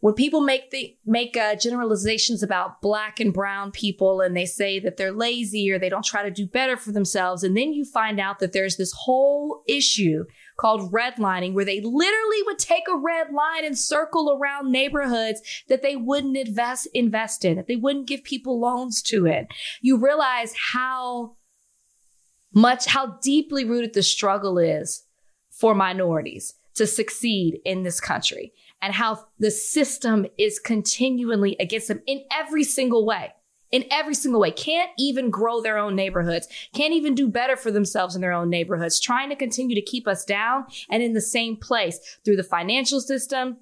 when 0.00 0.14
people 0.14 0.40
make 0.40 0.70
the 0.70 0.96
make 1.04 1.36
uh, 1.36 1.54
generalizations 1.54 2.42
about 2.42 2.80
black 2.82 3.20
and 3.20 3.32
brown 3.32 3.70
people 3.70 4.20
and 4.20 4.36
they 4.36 4.46
say 4.46 4.78
that 4.78 4.96
they're 4.96 5.12
lazy 5.12 5.70
or 5.70 5.78
they 5.78 5.88
don't 5.88 6.04
try 6.04 6.22
to 6.22 6.30
do 6.30 6.46
better 6.46 6.76
for 6.76 6.92
themselves 6.92 7.42
and 7.42 7.56
then 7.56 7.72
you 7.72 7.84
find 7.84 8.20
out 8.20 8.38
that 8.38 8.52
there's 8.52 8.76
this 8.76 8.92
whole 8.92 9.62
issue 9.66 10.24
called 10.56 10.92
redlining 10.92 11.52
where 11.52 11.64
they 11.64 11.80
literally 11.80 12.42
would 12.44 12.58
take 12.58 12.84
a 12.88 12.96
red 12.96 13.32
line 13.32 13.64
and 13.64 13.78
circle 13.78 14.38
around 14.38 14.70
neighborhoods 14.70 15.40
that 15.68 15.82
they 15.82 15.96
wouldn't 15.96 16.36
invest 16.36 16.86
invest 16.94 17.44
in 17.44 17.56
that 17.56 17.66
they 17.66 17.76
wouldn't 17.76 18.08
give 18.08 18.22
people 18.24 18.60
loans 18.60 19.02
to 19.02 19.26
it 19.26 19.46
you 19.80 19.98
realize 19.98 20.54
how 20.72 21.36
much 22.54 22.86
how 22.86 23.18
deeply 23.22 23.64
rooted 23.64 23.94
the 23.94 24.02
struggle 24.02 24.58
is 24.58 25.04
for 25.50 25.74
minorities 25.74 26.54
to 26.74 26.86
succeed 26.86 27.58
in 27.64 27.82
this 27.82 28.00
country 28.00 28.52
and 28.82 28.94
how 28.94 29.26
the 29.38 29.50
system 29.50 30.26
is 30.38 30.58
continually 30.58 31.56
against 31.58 31.88
them 31.88 32.02
in 32.06 32.22
every 32.30 32.64
single 32.64 33.06
way. 33.06 33.32
In 33.72 33.84
every 33.90 34.14
single 34.14 34.40
way, 34.40 34.52
can't 34.52 34.90
even 34.96 35.28
grow 35.28 35.60
their 35.60 35.76
own 35.76 35.96
neighborhoods, 35.96 36.46
can't 36.72 36.94
even 36.94 37.16
do 37.16 37.26
better 37.26 37.56
for 37.56 37.72
themselves 37.72 38.14
in 38.14 38.20
their 38.20 38.32
own 38.32 38.48
neighborhoods, 38.48 39.00
trying 39.00 39.28
to 39.30 39.36
continue 39.36 39.74
to 39.74 39.82
keep 39.82 40.06
us 40.06 40.24
down 40.24 40.66
and 40.88 41.02
in 41.02 41.14
the 41.14 41.20
same 41.20 41.56
place 41.56 42.18
through 42.24 42.36
the 42.36 42.44
financial 42.44 43.00
system, 43.00 43.56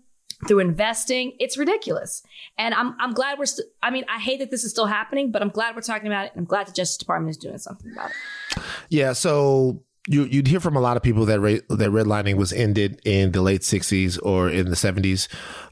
through 0.47 0.59
investing. 0.59 1.33
It's 1.41 1.57
ridiculous. 1.57 2.23
And 2.59 2.75
I'm, 2.75 2.95
I'm 3.01 3.13
glad 3.13 3.39
we're, 3.39 3.47
st- 3.47 3.69
I 3.83 3.91
mean, 3.91 4.05
I 4.15 4.21
hate 4.21 4.41
that 4.41 4.51
this 4.51 4.63
is 4.63 4.73
still 4.73 4.87
happening, 4.87 5.33
but 5.33 5.41
I'm 5.41 5.49
glad 5.49 5.75
we're 5.75 5.81
talking 5.81 6.07
about 6.07 6.27
it. 6.27 6.33
And 6.33 6.41
I'm 6.41 6.47
glad 6.47 6.67
the 6.67 6.73
Justice 6.73 6.99
Department 6.99 7.31
is 7.31 7.39
doing 7.39 7.59
something 7.59 7.91
about 7.91 8.11
it. 8.11 8.63
Yeah. 8.91 9.15
So 9.15 9.83
you, 10.07 10.25
you'd 10.25 10.47
hear 10.47 10.61
from 10.61 10.77
a 10.77 10.81
lot 10.81 10.97
of 10.97 11.03
people 11.03 11.25
that 11.27 11.41
that 11.41 11.91
redlining 11.91 12.37
was 12.37 12.53
ended 12.53 13.01
in 13.05 13.33
the 13.33 13.43
late 13.43 13.63
60s 13.63 14.19
or 14.23 14.51
in 14.51 14.69
the 14.69 14.77
70s. 14.77 15.29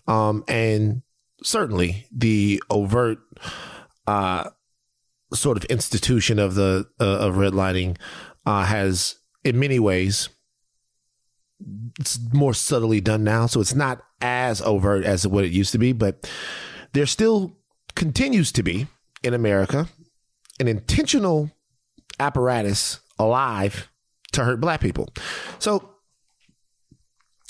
Um, 0.09 0.45
and 0.49 1.03
certainly 1.43 2.07
the 2.11 2.62
overt 2.71 3.19
uh, 4.07 4.51
sort 5.35 5.57
of 5.57 5.65
institution 5.67 6.39
of 6.39 6.55
the 6.55 6.87
uh, 7.01 7.05
of 7.05 7.35
redlining 7.35 7.99
uh, 8.47 8.65
has 8.65 9.17
in 9.45 9.59
many 9.59 9.79
ways 9.79 10.29
it's 12.01 12.19
more 12.33 12.55
subtly 12.55 13.01
done 13.01 13.23
now 13.23 13.47
so 13.47 13.61
it's 13.61 13.75
not 13.75 14.03
as 14.21 14.61
overt 14.62 15.05
as 15.05 15.27
what 15.27 15.45
it 15.45 15.53
used 15.53 15.71
to 15.73 15.79
be 15.79 15.93
but 15.93 16.29
there 16.93 17.07
still 17.07 17.57
continues 17.95 18.51
to 18.51 18.65
be 18.65 18.89
in 19.23 19.33
america 19.33 19.87
an 20.59 20.67
intentional 20.67 21.53
apparatus 22.19 23.01
alive 23.19 23.91
to 24.33 24.45
hurt 24.45 24.61
black 24.61 24.81
people. 24.81 25.09
So 25.59 25.91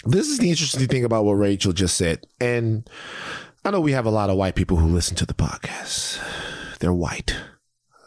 this 0.04 0.28
is 0.28 0.38
the 0.38 0.50
interesting 0.50 0.88
thing 0.88 1.04
about 1.04 1.24
what 1.24 1.34
Rachel 1.34 1.72
just 1.72 1.96
said. 1.96 2.26
And 2.40 2.88
I 3.64 3.70
know 3.70 3.80
we 3.80 3.92
have 3.92 4.06
a 4.06 4.10
lot 4.10 4.30
of 4.30 4.36
white 4.36 4.54
people 4.54 4.76
who 4.76 4.88
listen 4.88 5.16
to 5.16 5.26
the 5.26 5.34
podcast. 5.34 6.20
They're 6.80 6.92
white. 6.92 7.36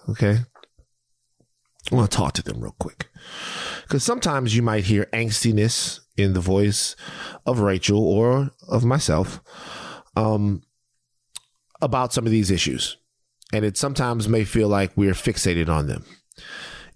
Okay. 0.10 0.40
I 1.92 1.96
want 1.96 2.12
to 2.12 2.18
talk 2.18 2.34
to 2.34 2.44
them 2.44 2.62
real 2.62 2.76
quick. 2.80 3.08
Because 3.84 4.04
sometimes 4.04 4.56
you 4.56 4.62
might 4.62 4.86
hear 4.86 5.06
angstiness 5.14 6.00
in 6.18 6.34
the 6.34 6.40
voice 6.40 6.96
of 7.46 7.60
Rachel 7.60 8.00
or 8.00 8.52
of 8.68 8.84
myself 8.84 9.40
um, 10.16 10.64
about 11.82 12.12
some 12.12 12.26
of 12.26 12.32
these 12.32 12.52
issues. 12.52 12.98
And 13.54 13.64
it 13.64 13.78
sometimes 13.78 14.28
may 14.28 14.44
feel 14.44 14.68
like 14.68 14.92
we're 14.96 15.14
fixated 15.14 15.70
on 15.70 15.88
them 15.88 16.04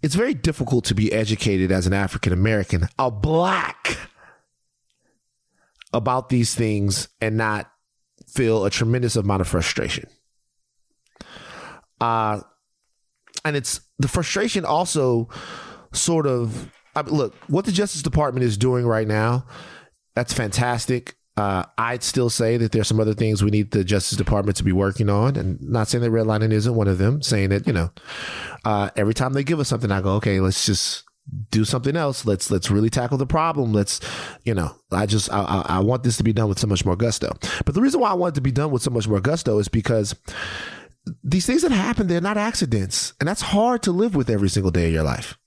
it's 0.01 0.15
very 0.15 0.33
difficult 0.33 0.85
to 0.85 0.95
be 0.95 1.11
educated 1.11 1.71
as 1.71 1.87
an 1.87 1.93
African 1.93 2.33
American, 2.33 2.87
a 2.97 3.11
black, 3.11 3.97
about 5.93 6.29
these 6.29 6.55
things 6.55 7.09
and 7.19 7.37
not 7.37 7.71
feel 8.27 8.65
a 8.65 8.69
tremendous 8.69 9.15
amount 9.15 9.41
of 9.41 9.47
frustration. 9.47 10.07
Uh, 11.99 12.41
and 13.43 13.55
it's 13.55 13.81
the 13.97 14.07
frustration 14.07 14.65
also 14.65 15.27
sort 15.91 16.27
of 16.27 16.71
I 16.95 17.01
mean, 17.01 17.15
look 17.15 17.35
what 17.47 17.65
the 17.65 17.71
Justice 17.71 18.01
Department 18.01 18.43
is 18.43 18.57
doing 18.57 18.85
right 18.85 19.07
now. 19.07 19.45
That's 20.15 20.33
fantastic. 20.33 21.15
Uh, 21.39 21.63
I'd 21.77 22.03
still 22.03 22.29
say 22.29 22.57
that 22.57 22.73
there's 22.73 22.89
some 22.89 22.99
other 22.99 23.13
things 23.13 23.41
we 23.41 23.49
need 23.49 23.71
the 23.71 23.85
Justice 23.85 24.17
Department 24.17 24.57
to 24.57 24.63
be 24.65 24.73
working 24.73 25.09
on, 25.09 25.37
and 25.37 25.61
not 25.61 25.87
saying 25.87 26.03
that 26.03 26.11
redlining 26.11 26.51
isn't 26.51 26.75
one 26.75 26.89
of 26.89 26.97
them. 26.97 27.21
Saying 27.21 27.49
that 27.49 27.65
you 27.65 27.71
know, 27.71 27.91
uh, 28.65 28.89
every 28.97 29.13
time 29.13 29.31
they 29.31 29.45
give 29.45 29.59
us 29.61 29.69
something, 29.69 29.89
I 29.89 30.01
go, 30.01 30.15
okay, 30.15 30.41
let's 30.41 30.65
just 30.65 31.05
do 31.49 31.63
something 31.63 31.95
else. 31.95 32.25
Let's 32.25 32.51
let's 32.51 32.69
really 32.69 32.89
tackle 32.89 33.17
the 33.17 33.25
problem. 33.25 33.71
Let's, 33.71 34.01
you 34.43 34.53
know, 34.53 34.75
I 34.91 35.05
just 35.05 35.31
I, 35.31 35.39
I, 35.39 35.77
I 35.77 35.79
want 35.79 36.03
this 36.03 36.17
to 36.17 36.23
be 36.23 36.33
done 36.33 36.49
with 36.49 36.59
so 36.59 36.67
much 36.67 36.85
more 36.85 36.97
gusto. 36.97 37.31
But 37.65 37.73
the 37.73 37.81
reason 37.81 38.01
why 38.01 38.09
I 38.11 38.15
want 38.15 38.33
it 38.33 38.35
to 38.35 38.41
be 38.41 38.51
done 38.51 38.71
with 38.71 38.81
so 38.81 38.91
much 38.91 39.07
more 39.07 39.21
gusto 39.21 39.59
is 39.59 39.69
because 39.69 40.15
these 41.23 41.45
things 41.45 41.61
that 41.61 41.71
happen, 41.71 42.07
they're 42.07 42.19
not 42.19 42.35
accidents, 42.35 43.13
and 43.21 43.29
that's 43.29 43.41
hard 43.41 43.81
to 43.83 43.93
live 43.93 44.13
with 44.13 44.29
every 44.29 44.49
single 44.49 44.71
day 44.71 44.87
of 44.87 44.93
your 44.93 45.03
life 45.03 45.37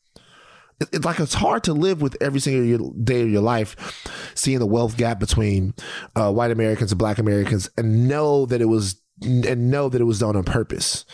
it's 0.92 1.04
like 1.04 1.20
it's 1.20 1.34
hard 1.34 1.64
to 1.64 1.72
live 1.72 2.02
with 2.02 2.16
every 2.20 2.40
single 2.40 2.90
day 2.92 3.22
of 3.22 3.30
your 3.30 3.42
life, 3.42 4.10
seeing 4.34 4.58
the 4.58 4.66
wealth 4.66 4.96
gap 4.96 5.18
between 5.18 5.74
uh, 6.16 6.32
white 6.32 6.50
Americans 6.50 6.92
and 6.92 6.98
black 6.98 7.18
Americans, 7.18 7.70
and 7.76 8.08
know 8.08 8.46
that 8.46 8.60
it 8.60 8.66
was 8.66 9.00
and 9.20 9.70
know 9.70 9.88
that 9.88 10.00
it 10.00 10.04
was 10.04 10.18
done 10.18 10.36
on 10.36 10.44
purpose. 10.44 11.04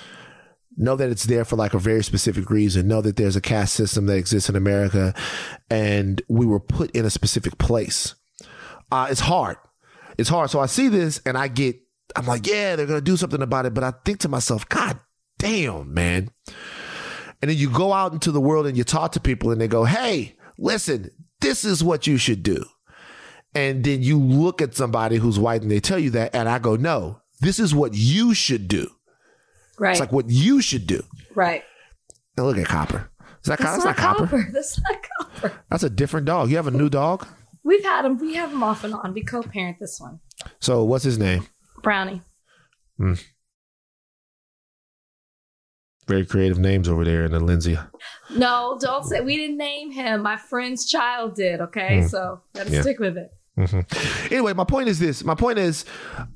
Know 0.76 0.96
that 0.96 1.10
it's 1.10 1.24
there 1.24 1.44
for 1.44 1.56
like 1.56 1.74
a 1.74 1.78
very 1.78 2.04
specific 2.04 2.50
reason. 2.50 2.86
Know 2.86 3.00
that 3.00 3.16
there's 3.16 3.36
a 3.36 3.40
caste 3.40 3.74
system 3.74 4.06
that 4.06 4.16
exists 4.16 4.48
in 4.48 4.56
America, 4.56 5.14
and 5.68 6.22
we 6.28 6.46
were 6.46 6.60
put 6.60 6.90
in 6.92 7.04
a 7.04 7.10
specific 7.10 7.58
place. 7.58 8.14
Uh, 8.90 9.08
it's 9.10 9.20
hard. 9.20 9.56
It's 10.16 10.28
hard. 10.28 10.50
So 10.50 10.60
I 10.60 10.66
see 10.66 10.88
this, 10.88 11.20
and 11.26 11.36
I 11.36 11.48
get. 11.48 11.76
I'm 12.16 12.26
like, 12.26 12.46
yeah, 12.46 12.76
they're 12.76 12.86
gonna 12.86 13.00
do 13.00 13.16
something 13.16 13.42
about 13.42 13.66
it. 13.66 13.74
But 13.74 13.84
I 13.84 13.92
think 14.04 14.20
to 14.20 14.28
myself, 14.28 14.68
God 14.68 14.98
damn, 15.38 15.92
man 15.92 16.30
and 17.40 17.50
then 17.50 17.58
you 17.58 17.70
go 17.70 17.92
out 17.92 18.12
into 18.12 18.32
the 18.32 18.40
world 18.40 18.66
and 18.66 18.76
you 18.76 18.84
talk 18.84 19.12
to 19.12 19.20
people 19.20 19.50
and 19.50 19.60
they 19.60 19.68
go, 19.68 19.84
Hey, 19.84 20.36
listen, 20.58 21.10
this 21.40 21.64
is 21.64 21.82
what 21.84 22.06
you 22.06 22.16
should 22.16 22.42
do. 22.42 22.64
And 23.54 23.84
then 23.84 24.02
you 24.02 24.18
look 24.18 24.60
at 24.60 24.74
somebody 24.74 25.16
who's 25.16 25.38
white 25.38 25.62
and 25.62 25.70
they 25.70 25.80
tell 25.80 25.98
you 25.98 26.10
that. 26.10 26.34
And 26.34 26.48
I 26.48 26.58
go, 26.58 26.76
No, 26.76 27.20
this 27.40 27.58
is 27.58 27.74
what 27.74 27.94
you 27.94 28.34
should 28.34 28.68
do. 28.68 28.90
Right. 29.78 29.92
It's 29.92 30.00
like 30.00 30.12
what 30.12 30.28
you 30.28 30.60
should 30.60 30.86
do. 30.86 31.02
Right. 31.34 31.62
Now 32.36 32.44
look 32.44 32.58
at 32.58 32.66
Copper. 32.66 33.10
Is 33.42 33.46
that 33.48 33.58
that's, 33.58 33.84
that's 33.84 33.84
not, 33.84 33.96
copper. 33.96 34.26
Copper? 34.26 34.48
That's 34.52 34.80
not 34.82 34.96
Copper. 35.18 35.52
That's 35.70 35.84
a 35.84 35.90
different 35.90 36.26
dog. 36.26 36.50
You 36.50 36.56
have 36.56 36.66
a 36.66 36.72
new 36.72 36.88
dog? 36.88 37.26
We've 37.62 37.84
had 37.84 38.04
him. 38.04 38.18
We 38.18 38.34
have 38.34 38.50
him 38.50 38.62
off 38.62 38.82
and 38.82 38.94
on. 38.94 39.14
We 39.14 39.22
co-parent 39.22 39.78
this 39.78 40.00
one. 40.00 40.18
So 40.60 40.82
what's 40.84 41.04
his 41.04 41.18
name? 41.18 41.46
Brownie. 41.82 42.22
Hmm. 42.96 43.14
Very 46.08 46.24
creative 46.24 46.58
names 46.58 46.88
over 46.88 47.04
there 47.04 47.24
in 47.24 47.32
the 47.32 47.40
Lindsay. 47.40 47.78
No, 48.34 48.78
don't 48.80 49.04
say 49.04 49.20
we 49.20 49.36
didn't 49.36 49.58
name 49.58 49.90
him. 49.90 50.22
My 50.22 50.38
friend's 50.38 50.88
child 50.88 51.34
did. 51.34 51.60
Okay, 51.60 52.00
mm. 52.00 52.08
so 52.08 52.40
gotta 52.54 52.70
yeah. 52.70 52.80
stick 52.80 52.98
with 52.98 53.18
it. 53.18 53.30
Mm-hmm. 53.58 54.32
Anyway, 54.32 54.52
my 54.54 54.64
point 54.64 54.88
is 54.88 54.98
this. 54.98 55.24
My 55.24 55.34
point 55.34 55.58
is, 55.58 55.84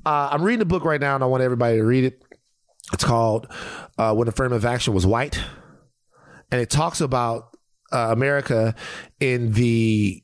uh, 0.05 0.29
I'm 0.31 0.43
reading 0.43 0.61
a 0.61 0.65
book 0.65 0.83
right 0.83 1.01
now, 1.01 1.15
and 1.15 1.23
I 1.23 1.27
want 1.27 1.41
everybody 1.41 1.77
to 1.77 1.83
read 1.83 2.03
it. 2.03 2.21
It's 2.91 3.03
called 3.03 3.47
uh, 3.97 4.13
"When 4.13 4.27
Affirmative 4.27 4.65
Action 4.65 4.93
Was 4.93 5.05
White," 5.05 5.39
and 6.51 6.61
it 6.61 6.69
talks 6.69 7.01
about 7.01 7.57
uh, 7.91 8.09
America 8.11 8.75
in 9.19 9.53
the 9.53 10.21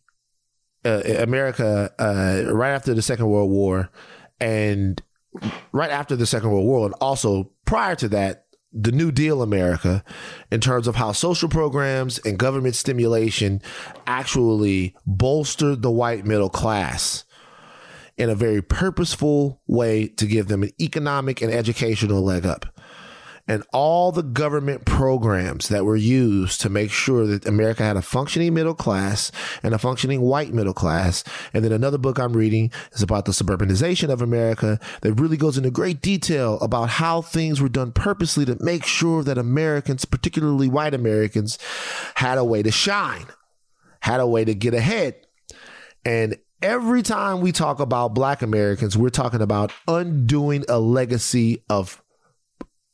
uh, 0.86 1.02
America 1.20 1.92
uh, 1.98 2.54
right 2.54 2.72
after 2.72 2.94
the 2.94 3.02
Second 3.02 3.28
World 3.28 3.50
War, 3.50 3.90
and 4.40 5.02
right 5.72 5.92
after 5.92 6.16
the 6.16 6.26
Second 6.26 6.52
World 6.52 6.66
War, 6.66 6.86
and 6.86 6.96
also 6.96 7.52
prior 7.66 7.96
to 7.96 8.10
that, 8.10 8.46
the 8.72 8.92
New 8.92 9.12
Deal 9.12 9.42
America, 9.42 10.04
in 10.52 10.60
terms 10.60 10.88
of 10.88 10.96
how 10.96 11.12
social 11.12 11.50
programs 11.50 12.20
and 12.20 12.38
government 12.38 12.76
stimulation 12.76 13.62
actually 14.06 14.96
bolstered 15.06 15.82
the 15.82 15.92
white 15.92 16.26
middle 16.26 16.50
class 16.50 17.26
in 18.18 18.30
a 18.30 18.36
very 18.36 18.62
purposeful 18.62 19.62
way 19.66 20.08
to 20.08 20.26
give 20.26 20.48
them 20.48 20.64
an 20.64 20.72
economic 20.80 21.42
and 21.42 21.52
educational 21.52 22.22
leg 22.22 22.46
up 22.46 22.66
and 23.50 23.64
all 23.74 24.12
the 24.12 24.22
government 24.22 24.86
programs 24.86 25.70
that 25.70 25.84
were 25.84 25.96
used 25.96 26.62
to 26.62 26.70
make 26.70 26.92
sure 26.92 27.26
that 27.26 27.48
America 27.48 27.82
had 27.82 27.98
a 27.98 28.02
functioning 28.02 28.54
middle 28.54 28.76
class 28.76 29.32
and 29.64 29.74
a 29.74 29.80
functioning 29.80 30.22
white 30.22 30.54
middle 30.54 30.74
class. 30.74 31.24
And 31.52 31.66
then 31.66 31.72
another 31.72 31.98
book 31.98 32.20
I'm 32.20 32.38
reading 32.38 32.72
is 32.92 33.02
about 33.02 33.26
the 33.26 33.32
suburbanization 33.32 34.10
of 34.10 34.22
America 34.22 34.80
that 35.02 35.16
really 35.16 35.36
goes 35.36 35.58
into 35.58 35.72
great 35.72 36.00
detail 36.00 36.60
about 36.60 36.90
how 36.90 37.24
things 37.24 37.60
were 37.60 37.70
done 37.70 37.92
purposely 37.92 38.46
to 38.46 38.64
make 38.64 38.86
sure 38.86 39.24
that 39.24 39.40
Americans, 39.40 40.06
particularly 40.06 40.70
white 40.70 40.94
Americans, 40.94 41.58
had 42.16 42.38
a 42.38 42.44
way 42.44 42.62
to 42.62 42.72
shine, 42.72 43.26
had 44.02 44.20
a 44.20 44.28
way 44.28 44.46
to 44.46 44.54
get 44.54 44.76
ahead. 44.76 45.16
And 46.06 46.38
every 46.62 47.02
time 47.02 47.42
we 47.42 47.52
talk 47.52 47.80
about 47.80 48.14
black 48.14 48.44
Americans, 48.44 48.96
we're 48.96 49.10
talking 49.10 49.42
about 49.42 49.72
undoing 49.88 50.66
a 50.70 50.80
legacy 50.80 51.64
of 51.68 52.00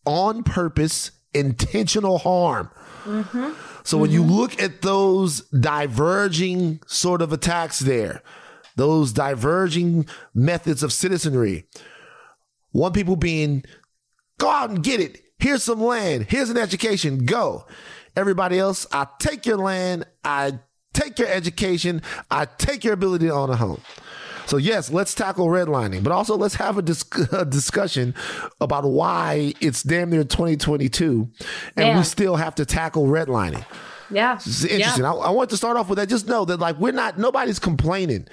on 0.05 0.43
purpose, 0.43 1.11
intentional 1.33 2.17
harm. 2.19 2.69
Mm-hmm. 3.03 3.51
So 3.83 3.97
mm-hmm. 3.97 4.01
when 4.01 4.11
you 4.11 4.23
look 4.23 4.61
at 4.61 4.81
those 4.81 5.41
diverging 5.49 6.81
sort 6.87 7.21
of 7.21 7.31
attacks 7.33 7.79
there, 7.79 8.21
those 8.75 9.13
diverging 9.13 10.07
methods 10.33 10.83
of 10.83 10.91
citizenry, 10.91 11.67
one 12.71 12.91
people 12.91 13.15
being, 13.15 13.63
go 14.37 14.49
out 14.49 14.69
and 14.69 14.83
get 14.83 14.99
it. 14.99 15.21
Here's 15.39 15.63
some 15.63 15.81
land. 15.81 16.27
Here's 16.29 16.49
an 16.49 16.57
education. 16.57 17.25
Go. 17.25 17.65
Everybody 18.15 18.59
else, 18.59 18.87
I 18.91 19.07
take 19.19 19.45
your 19.45 19.57
land. 19.57 20.05
I 20.23 20.59
take 20.93 21.19
your 21.19 21.27
education. 21.27 22.01
I 22.31 22.45
take 22.45 22.83
your 22.83 22.93
ability 22.93 23.27
to 23.27 23.33
own 23.33 23.49
a 23.49 23.55
home. 23.55 23.81
So 24.45 24.57
yes, 24.57 24.91
let's 24.91 25.13
tackle 25.13 25.47
redlining, 25.47 26.03
but 26.03 26.11
also 26.11 26.37
let's 26.37 26.55
have 26.55 26.77
a, 26.77 26.81
dis- 26.81 27.05
a 27.31 27.45
discussion 27.45 28.13
about 28.61 28.83
why 28.85 29.53
it's 29.59 29.83
damn 29.83 30.09
near 30.09 30.23
2022 30.23 31.29
and 31.75 31.87
yeah. 31.87 31.97
we 31.97 32.03
still 32.03 32.35
have 32.35 32.55
to 32.55 32.65
tackle 32.65 33.07
redlining. 33.07 33.65
Yeah. 34.11 34.35
It's 34.35 34.63
interesting. 34.63 35.03
Yeah. 35.03 35.13
I, 35.13 35.27
I 35.27 35.29
want 35.31 35.49
to 35.49 35.57
start 35.57 35.77
off 35.77 35.89
with 35.89 35.97
that. 35.97 36.09
Just 36.09 36.27
know 36.27 36.45
that 36.45 36.59
like 36.59 36.77
we're 36.77 36.91
not 36.91 37.17
nobody's 37.17 37.59
complaining. 37.59 38.27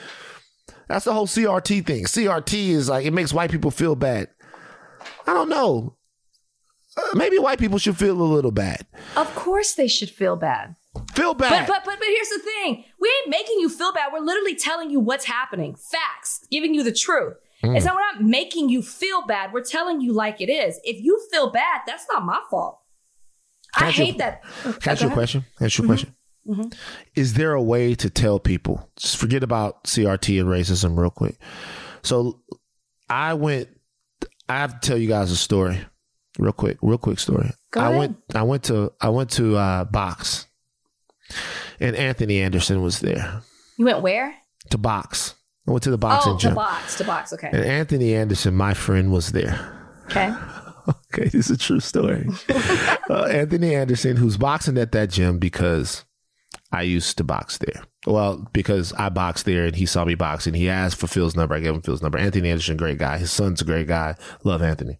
That's 0.88 1.04
the 1.04 1.14
whole 1.14 1.26
CRT 1.26 1.87
thing. 1.87 2.04
CRT 2.04 2.69
is 2.69 2.88
like 2.88 3.07
it 3.07 3.12
makes 3.12 3.33
white 3.33 3.50
people 3.50 3.71
feel 3.71 3.95
bad. 3.95 4.28
I 5.26 5.33
don't 5.33 5.49
know. 5.49 5.97
Uh, 6.97 7.14
maybe 7.14 7.38
white 7.38 7.59
people 7.59 7.78
should 7.78 7.97
feel 7.97 8.21
a 8.21 8.23
little 8.23 8.50
bad. 8.50 8.87
Of 9.16 9.35
course 9.35 9.73
they 9.73 9.88
should 9.88 10.11
feel 10.11 10.37
bad. 10.37 10.76
Feel 11.14 11.34
bad. 11.34 11.66
But, 11.66 11.75
but 11.75 11.84
but 11.84 11.99
but 11.99 12.06
here's 12.06 12.28
the 12.28 12.38
thing: 12.38 12.84
we 13.00 13.08
ain't 13.20 13.30
making 13.30 13.58
you 13.58 13.68
feel 13.68 13.92
bad. 13.92 14.12
We're 14.12 14.20
literally 14.20 14.54
telling 14.54 14.90
you 14.90 15.00
what's 15.00 15.25
happening, 15.25 15.75
facts, 15.75 16.46
giving 16.50 16.75
you 16.75 16.82
the 16.82 16.92
truth. 16.92 17.34
Mm. 17.64 17.76
It's 17.76 17.87
not 17.87 17.94
we're 17.94 18.00
not 18.00 18.22
making 18.22 18.68
you 18.68 18.82
feel 18.82 19.25
bad. 19.26 19.52
We're 19.52 19.64
telling 19.64 20.00
you 20.00 20.12
like 20.12 20.40
it 20.40 20.50
is. 20.50 20.78
If 20.84 21.02
you 21.02 21.20
feel 21.30 21.50
bad, 21.50 21.80
that's 21.87 22.06
not 22.11 22.25
my 22.25 22.40
fault. 22.50 22.80
Can 23.75 23.88
I 23.88 23.90
hate 23.90 24.18
that. 24.18 24.42
Can 24.62 24.75
I 24.84 24.92
ask 24.92 25.02
you 25.02 25.08
a 25.08 25.12
question? 25.12 25.44
Ask 25.61 25.78
you 25.78 25.84
a 25.84 25.87
question. 25.87 26.14
Mm-hmm. 26.46 26.68
Is 27.14 27.34
there 27.34 27.52
a 27.52 27.62
way 27.62 27.94
to 27.94 28.11
tell 28.11 28.38
people? 28.38 28.90
Just 28.96 29.16
forget 29.16 29.42
about 29.42 29.84
CRT 29.84 30.40
and 30.40 30.49
racism 30.49 30.99
real 30.99 31.11
quick. 31.11 31.37
So 32.02 32.40
I 33.08 33.34
went. 33.34 33.68
I 34.49 34.58
have 34.58 34.78
to 34.78 34.87
tell 34.87 34.98
you 34.98 35.09
guys 35.09 35.31
a 35.31 35.37
story, 35.37 35.78
real 36.38 36.52
quick, 36.52 36.76
real 36.83 36.98
quick 36.98 37.18
story. 37.18 37.50
Go 37.70 37.81
I 37.81 37.96
went. 37.96 38.16
I 38.35 38.42
went 38.42 38.64
to. 38.64 38.92
I 39.00 39.09
went 39.09 39.31
to 39.33 39.57
uh, 39.57 39.85
box 39.85 40.46
and 41.81 41.97
Anthony 41.97 42.40
Anderson 42.40 42.83
was 42.83 43.01
there. 43.01 43.42
You 43.77 43.85
went 43.85 44.03
where? 44.03 44.35
To 44.71 44.79
box. 44.79 45.35
I 45.66 45.71
went 45.71 45.85
to 45.85 45.90
the 45.90 45.99
boxing 45.99 46.33
oh, 46.33 46.38
gym. 46.38 46.51
to 46.51 46.57
box, 46.57 46.99
to 46.99 47.05
box. 47.05 47.33
Okay. 47.33 47.49
And 47.53 47.64
Anthony 47.64 48.14
Anderson, 48.14 48.55
my 48.55 48.75
friend, 48.75 49.12
was 49.12 49.33
there. 49.33 49.79
Okay. 50.07 50.35
okay, 50.88 51.29
this 51.29 51.49
is 51.49 51.51
a 51.51 51.57
true 51.57 51.81
story. 51.81 52.29
uh, 53.11 53.25
Anthony 53.25 53.75
Anderson, 53.75 54.16
who's 54.16 54.37
boxing 54.37 54.79
at 54.79 54.92
that 54.92 55.11
gym 55.11 55.38
because 55.38 56.05
I 56.73 56.83
used 56.83 57.16
to 57.18 57.25
box 57.25 57.59
there. 57.59 57.83
Well, 58.07 58.49
because 58.53 58.92
I 58.95 59.09
boxed 59.09 59.45
there 59.45 59.66
and 59.66 59.77
he 59.77 59.87
saw 59.87 60.05
me 60.05 60.16
boxing. 60.16 60.55
He 60.55 60.68
asked 60.68 60.97
for 60.97 61.07
Phil's 61.07 61.37
number. 61.37 61.55
I 61.55 61.61
gave 61.61 61.75
him 61.75 61.83
Phil's 61.83 62.03
number. 62.03 62.18
Anthony 62.18 62.51
Anderson, 62.51 62.77
great 62.77 62.99
guy. 62.99 63.18
His 63.18 63.31
son's 63.31 63.61
a 63.61 63.64
great 63.64 63.87
guy. 63.87 64.16
Love 64.42 64.62
Anthony. 64.62 64.99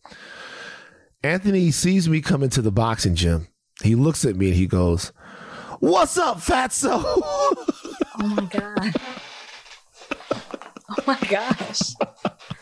Anthony 1.25 1.71
sees 1.71 2.09
me 2.09 2.21
come 2.21 2.42
into 2.42 2.62
the 2.62 2.73
boxing 2.73 3.14
gym. 3.14 3.49
He 3.83 3.95
looks 3.95 4.25
at 4.25 4.37
me 4.37 4.49
and 4.49 4.57
he 4.57 4.66
goes, 4.66 5.12
What's 5.83 6.16
up, 6.16 6.37
fatso? 6.37 7.03
oh 7.05 7.66
my 8.21 8.45
god. 8.45 8.95
Oh 10.88 11.03
my 11.09 11.18
gosh. 11.29 11.95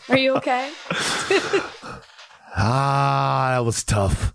Are 0.09 0.17
you 0.17 0.33
okay? 0.37 0.71
ah, 2.57 3.51
that 3.53 3.63
was 3.63 3.83
tough. 3.83 4.33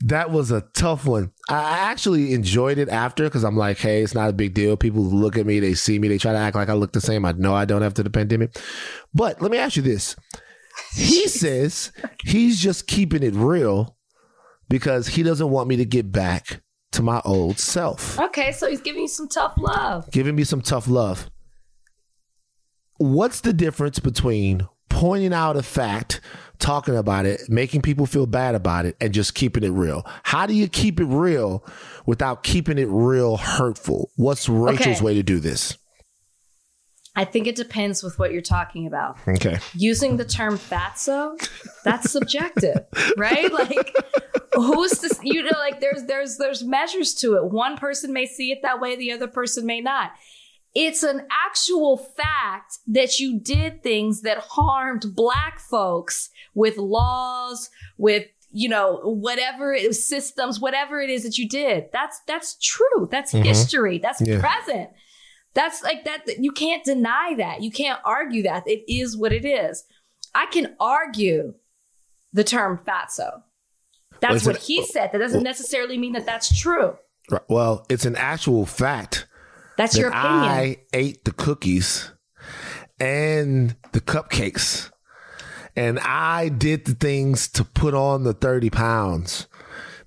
That 0.00 0.30
was 0.30 0.50
a 0.50 0.60
tough 0.74 1.06
one. 1.06 1.32
I 1.48 1.78
actually 1.90 2.34
enjoyed 2.34 2.76
it 2.76 2.90
after 2.90 3.24
because 3.24 3.44
I'm 3.44 3.56
like, 3.56 3.78
hey, 3.78 4.02
it's 4.02 4.14
not 4.14 4.28
a 4.28 4.34
big 4.34 4.52
deal. 4.52 4.76
People 4.76 5.02
look 5.02 5.38
at 5.38 5.46
me, 5.46 5.58
they 5.58 5.72
see 5.72 5.98
me, 5.98 6.08
they 6.08 6.18
try 6.18 6.32
to 6.32 6.38
act 6.38 6.56
like 6.56 6.68
I 6.68 6.74
look 6.74 6.92
the 6.92 7.00
same. 7.00 7.24
I 7.24 7.32
know 7.32 7.54
I 7.54 7.64
don't 7.64 7.82
after 7.82 8.02
the 8.02 8.10
pandemic. 8.10 8.58
But 9.14 9.40
let 9.40 9.50
me 9.50 9.56
ask 9.56 9.76
you 9.76 9.82
this. 9.82 10.16
He 10.92 11.28
says 11.28 11.92
he's 12.22 12.60
just 12.60 12.86
keeping 12.86 13.22
it 13.22 13.32
real 13.32 13.96
because 14.68 15.06
he 15.06 15.22
doesn't 15.22 15.48
want 15.48 15.68
me 15.68 15.76
to 15.76 15.86
get 15.86 16.12
back 16.12 16.60
to 16.94 17.02
my 17.02 17.20
old 17.24 17.58
self. 17.58 18.18
Okay, 18.18 18.52
so 18.52 18.68
he's 18.68 18.80
giving 18.80 19.02
you 19.02 19.08
some 19.08 19.28
tough 19.28 19.54
love. 19.56 20.10
Giving 20.10 20.36
me 20.36 20.44
some 20.44 20.60
tough 20.60 20.88
love. 20.88 21.30
What's 22.98 23.40
the 23.40 23.52
difference 23.52 23.98
between 23.98 24.68
pointing 24.88 25.34
out 25.34 25.56
a 25.56 25.62
fact, 25.62 26.20
talking 26.58 26.96
about 26.96 27.26
it, 27.26 27.40
making 27.48 27.82
people 27.82 28.06
feel 28.06 28.26
bad 28.26 28.54
about 28.54 28.86
it, 28.86 28.96
and 29.00 29.12
just 29.12 29.34
keeping 29.34 29.64
it 29.64 29.70
real? 29.70 30.06
How 30.22 30.46
do 30.46 30.54
you 30.54 30.68
keep 30.68 31.00
it 31.00 31.06
real 31.06 31.64
without 32.06 32.44
keeping 32.44 32.78
it 32.78 32.88
real 32.88 33.36
hurtful? 33.36 34.10
What's 34.14 34.48
Rachel's 34.48 34.96
okay. 34.96 35.04
way 35.04 35.14
to 35.14 35.22
do 35.22 35.40
this? 35.40 35.76
I 37.16 37.24
think 37.24 37.46
it 37.46 37.54
depends 37.54 38.02
with 38.02 38.18
what 38.18 38.32
you're 38.32 38.42
talking 38.42 38.86
about. 38.86 39.18
Okay. 39.26 39.58
Using 39.74 40.16
the 40.16 40.24
term 40.24 40.58
fatso, 40.58 41.38
that's 41.84 42.10
subjective, 42.10 42.86
right? 43.16 43.52
Like 43.52 43.96
who's 44.54 45.00
this 45.00 45.18
you 45.22 45.42
know 45.42 45.58
like 45.58 45.80
there's 45.80 46.04
there's 46.04 46.38
there's 46.38 46.64
measures 46.64 47.14
to 47.14 47.34
it. 47.34 47.44
One 47.44 47.76
person 47.76 48.12
may 48.12 48.26
see 48.26 48.50
it 48.50 48.62
that 48.62 48.80
way, 48.80 48.96
the 48.96 49.12
other 49.12 49.28
person 49.28 49.66
may 49.66 49.80
not. 49.80 50.12
It's 50.74 51.04
an 51.04 51.26
actual 51.30 51.96
fact 51.96 52.78
that 52.88 53.20
you 53.20 53.38
did 53.38 53.82
things 53.84 54.22
that 54.22 54.38
harmed 54.38 55.14
black 55.14 55.60
folks 55.60 56.30
with 56.52 56.78
laws, 56.78 57.70
with 57.96 58.26
you 58.50 58.68
know 58.68 59.00
whatever 59.04 59.76
systems, 59.92 60.58
whatever 60.58 61.00
it 61.00 61.10
is 61.10 61.22
that 61.22 61.38
you 61.38 61.48
did. 61.48 61.86
That's 61.92 62.20
that's 62.26 62.56
true. 62.60 63.08
That's 63.10 63.32
mm-hmm. 63.32 63.44
history. 63.44 63.98
That's 63.98 64.20
yeah. 64.20 64.40
present. 64.40 64.90
That's 65.54 65.82
like 65.82 66.04
that. 66.04 66.26
You 66.38 66.52
can't 66.52 66.84
deny 66.84 67.34
that. 67.38 67.62
You 67.62 67.70
can't 67.70 68.00
argue 68.04 68.42
that. 68.42 68.66
It 68.66 68.84
is 68.92 69.16
what 69.16 69.32
it 69.32 69.44
is. 69.44 69.84
I 70.34 70.46
can 70.46 70.74
argue 70.80 71.54
the 72.32 72.44
term 72.44 72.80
fatso. 72.86 73.42
That's 74.20 74.44
what 74.44 74.56
he 74.56 74.84
said. 74.84 75.12
That 75.12 75.18
doesn't 75.18 75.42
necessarily 75.42 75.98
mean 75.98 76.12
that 76.12 76.26
that's 76.26 76.58
true. 76.60 76.96
Well, 77.48 77.86
it's 77.88 78.04
an 78.04 78.16
actual 78.16 78.66
fact. 78.66 79.26
That's 79.76 79.94
that 79.94 80.00
your 80.00 80.10
opinion. 80.10 80.30
I 80.30 80.76
ate 80.92 81.24
the 81.24 81.32
cookies 81.32 82.10
and 83.00 83.76
the 83.92 84.00
cupcakes, 84.00 84.90
and 85.76 85.98
I 86.00 86.48
did 86.48 86.84
the 86.84 86.94
things 86.94 87.48
to 87.48 87.64
put 87.64 87.94
on 87.94 88.24
the 88.24 88.34
30 88.34 88.70
pounds 88.70 89.46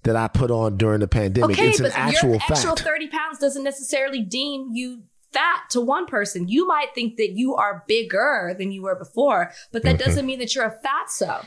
that 0.04 0.16
I 0.16 0.28
put 0.28 0.52
on 0.52 0.78
during 0.78 1.02
the 1.02 1.08
pandemic. 1.08 1.58
Okay, 1.58 1.70
it's 1.70 1.80
an 1.80 1.92
actual 1.94 2.32
your 2.32 2.40
fact. 2.40 2.52
actual 2.52 2.76
30 2.76 3.08
pounds 3.08 3.40
doesn't 3.40 3.64
necessarily 3.64 4.22
deem 4.22 4.70
you 4.74 5.04
fat 5.32 5.62
to 5.72 5.82
one 5.82 6.06
person. 6.06 6.48
You 6.48 6.68
might 6.68 6.94
think 6.96 7.18
that 7.18 7.32
you 7.32 7.56
are 7.56 7.84
bigger 7.88 8.56
than 8.58 8.72
you 8.72 8.82
were 8.82 8.96
before, 8.96 9.52
but 9.72 9.84
that 9.84 9.98
mm-hmm. 9.98 10.06
doesn't 10.06 10.26
mean 10.26 10.40
that 10.40 10.56
you're 10.56 10.66
a 10.66 10.80
fatso. 10.86 11.46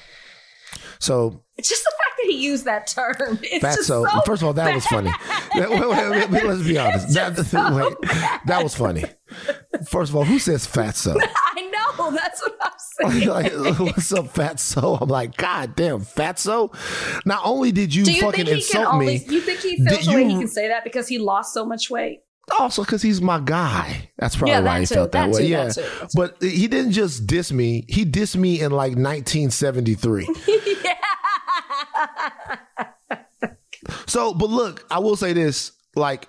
So 0.98 1.42
it's 1.56 1.68
just 1.68 1.82
the 1.82 1.90
fact 1.90 2.16
that 2.18 2.30
he 2.30 2.44
used 2.44 2.64
that 2.64 2.86
term. 2.86 3.38
It's 3.42 3.64
fatso. 3.64 4.08
So 4.08 4.20
first 4.24 4.42
of 4.42 4.46
all, 4.46 4.52
that 4.54 4.66
bad. 4.66 4.74
was 4.74 4.86
funny. 4.86 5.10
wait, 5.54 5.70
wait, 5.70 6.30
wait, 6.30 6.44
let's 6.44 6.62
be 6.62 6.78
honest. 6.78 7.14
That, 7.14 7.36
so 7.46 7.76
wait, 7.76 7.96
that 8.46 8.62
was 8.62 8.74
funny. 8.74 9.04
First 9.88 10.10
of 10.10 10.16
all, 10.16 10.24
who 10.24 10.38
says 10.38 10.66
fatso? 10.66 11.16
I 11.18 11.62
know. 11.62 12.10
That's 12.10 12.42
what 12.42 12.56
I'm 12.62 13.10
saying. 13.12 13.28
like, 13.28 13.52
what's 13.78 14.12
up, 14.12 14.26
fatso? 14.32 15.00
I'm 15.00 15.08
like, 15.08 15.36
God 15.36 15.76
damn, 15.76 16.00
fatso. 16.00 16.74
Not 17.26 17.42
only 17.44 17.72
did 17.72 17.94
you, 17.94 18.04
Do 18.04 18.12
you 18.12 18.22
fucking 18.22 18.46
think 18.46 18.48
he 18.48 18.62
insult 18.62 18.90
can 18.90 18.98
me, 18.98 19.24
you 19.28 19.40
think 19.40 19.60
he 19.60 19.76
feels 19.84 20.06
the 20.06 20.14
way 20.14 20.24
he 20.24 20.38
can 20.38 20.48
say 20.48 20.68
that 20.68 20.82
because 20.82 21.08
he 21.08 21.18
lost 21.18 21.52
so 21.52 21.64
much 21.64 21.90
weight? 21.90 22.20
Also 22.58 22.82
because 22.84 23.02
he's 23.02 23.20
my 23.20 23.38
guy. 23.40 24.10
That's 24.18 24.36
probably 24.36 24.52
Yeah, 24.52 24.60
why 24.60 24.74
that 24.74 24.80
he 24.80 24.86
too, 24.86 24.94
felt 24.94 25.12
that, 25.12 25.26
that 25.26 25.32
way. 25.34 25.40
too, 25.42 25.46
yeah, 25.48 25.64
that 25.64 25.74
too, 25.74 25.80
that 25.82 26.00
too. 26.00 26.06
but 26.14 26.36
he 26.42 26.66
didn't 26.68 26.92
just 26.92 27.26
diss 27.26 27.52
me. 27.52 27.84
He 27.88 28.04
dissed 28.04 28.36
me 28.36 28.60
in 28.60 28.72
like 28.72 28.96
1973. 28.96 30.28
yeah. 30.84 30.94
So, 34.06 34.34
but 34.34 34.50
look, 34.50 34.84
I 34.90 34.98
will 34.98 35.16
say 35.16 35.32
this: 35.32 35.72
like, 35.94 36.28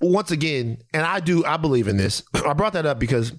once 0.00 0.30
again, 0.30 0.78
and 0.92 1.02
I 1.04 1.20
do, 1.20 1.44
I 1.44 1.56
believe 1.56 1.88
in 1.88 1.96
this. 1.96 2.22
I 2.46 2.52
brought 2.52 2.72
that 2.74 2.86
up 2.86 2.98
because 2.98 3.32